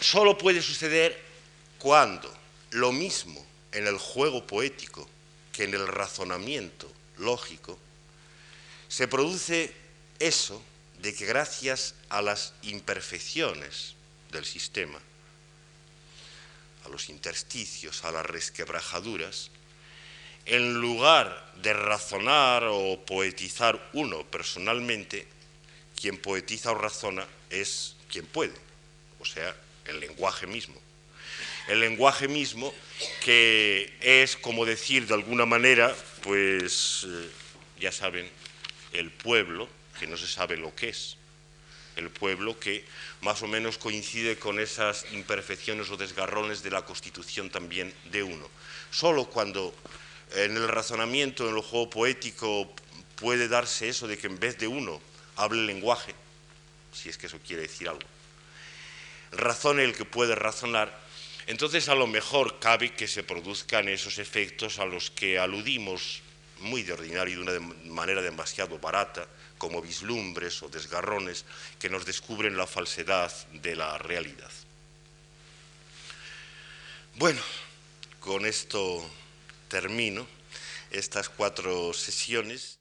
Solo 0.00 0.38
puede 0.38 0.62
suceder 0.62 1.20
cuando 1.78 2.34
lo 2.70 2.92
mismo 2.92 3.44
en 3.72 3.86
el 3.86 3.98
juego 3.98 4.46
poético 4.46 5.08
que 5.52 5.64
en 5.64 5.74
el 5.74 5.86
razonamiento 5.86 6.90
lógico, 7.18 7.78
se 8.88 9.06
produce 9.08 9.72
eso 10.18 10.62
de 11.00 11.14
que 11.14 11.26
gracias 11.26 11.94
a 12.08 12.22
las 12.22 12.54
imperfecciones 12.62 13.94
del 14.32 14.44
sistema, 14.44 14.98
los 16.90 17.08
intersticios, 17.08 18.04
a 18.04 18.12
las 18.12 18.26
resquebrajaduras, 18.26 19.50
en 20.46 20.80
lugar 20.80 21.52
de 21.62 21.72
razonar 21.72 22.64
o 22.64 23.04
poetizar 23.04 23.90
uno 23.92 24.24
personalmente, 24.24 25.26
quien 26.00 26.16
poetiza 26.16 26.72
o 26.72 26.74
razona 26.74 27.26
es 27.50 27.96
quien 28.10 28.26
puede, 28.26 28.54
o 29.20 29.24
sea, 29.24 29.54
el 29.86 30.00
lenguaje 30.00 30.46
mismo. 30.46 30.80
El 31.68 31.80
lenguaje 31.80 32.26
mismo 32.26 32.74
que 33.24 33.92
es 34.00 34.36
como 34.36 34.64
decir 34.66 35.06
de 35.06 35.14
alguna 35.14 35.46
manera, 35.46 35.94
pues 36.22 37.06
eh, 37.06 37.30
ya 37.78 37.92
saben, 37.92 38.28
el 38.92 39.10
pueblo, 39.10 39.68
que 39.98 40.06
no 40.06 40.16
se 40.16 40.26
sabe 40.26 40.56
lo 40.56 40.74
que 40.74 40.88
es, 40.88 41.16
el 42.00 42.10
pueblo 42.10 42.58
que 42.58 42.84
más 43.20 43.42
o 43.42 43.46
menos 43.46 43.78
coincide 43.78 44.38
con 44.38 44.58
esas 44.58 45.06
imperfecciones 45.12 45.90
o 45.90 45.96
desgarrones 45.96 46.62
de 46.62 46.70
la 46.70 46.82
constitución 46.82 47.50
también 47.50 47.94
de 48.10 48.22
uno. 48.22 48.48
Solo 48.90 49.26
cuando 49.26 49.74
en 50.34 50.56
el 50.56 50.68
razonamiento, 50.68 51.48
en 51.48 51.56
el 51.56 51.62
juego 51.62 51.90
poético, 51.90 52.74
puede 53.16 53.48
darse 53.48 53.88
eso 53.88 54.08
de 54.08 54.18
que 54.18 54.26
en 54.26 54.38
vez 54.38 54.58
de 54.58 54.66
uno 54.66 55.00
hable 55.36 55.66
lenguaje, 55.66 56.14
si 56.92 57.08
es 57.08 57.18
que 57.18 57.26
eso 57.26 57.38
quiere 57.46 57.62
decir 57.62 57.88
algo, 57.88 58.06
razone 59.32 59.84
el 59.84 59.94
que 59.94 60.04
puede 60.04 60.34
razonar, 60.34 60.98
entonces 61.46 61.88
a 61.88 61.94
lo 61.94 62.06
mejor 62.06 62.58
cabe 62.58 62.94
que 62.94 63.08
se 63.08 63.22
produzcan 63.22 63.88
esos 63.88 64.18
efectos 64.18 64.78
a 64.78 64.84
los 64.84 65.10
que 65.10 65.38
aludimos 65.38 66.22
muy 66.60 66.82
de 66.82 66.92
ordinario 66.92 67.40
y 67.40 67.44
de 67.44 67.58
una 67.58 67.74
manera 67.86 68.22
demasiado 68.22 68.78
barata, 68.78 69.26
como 69.60 69.82
vislumbres 69.82 70.62
o 70.62 70.72
desgarrones 70.72 71.44
que 71.78 71.92
nos 71.92 72.06
descubren 72.06 72.56
la 72.56 72.66
falsedad 72.66 73.30
de 73.52 73.76
la 73.76 73.98
realidad. 73.98 74.50
Bueno, 77.16 77.42
con 78.20 78.46
esto 78.46 79.04
termino 79.68 80.26
estas 80.90 81.28
cuatro 81.28 81.92
sesiones. 81.92 82.78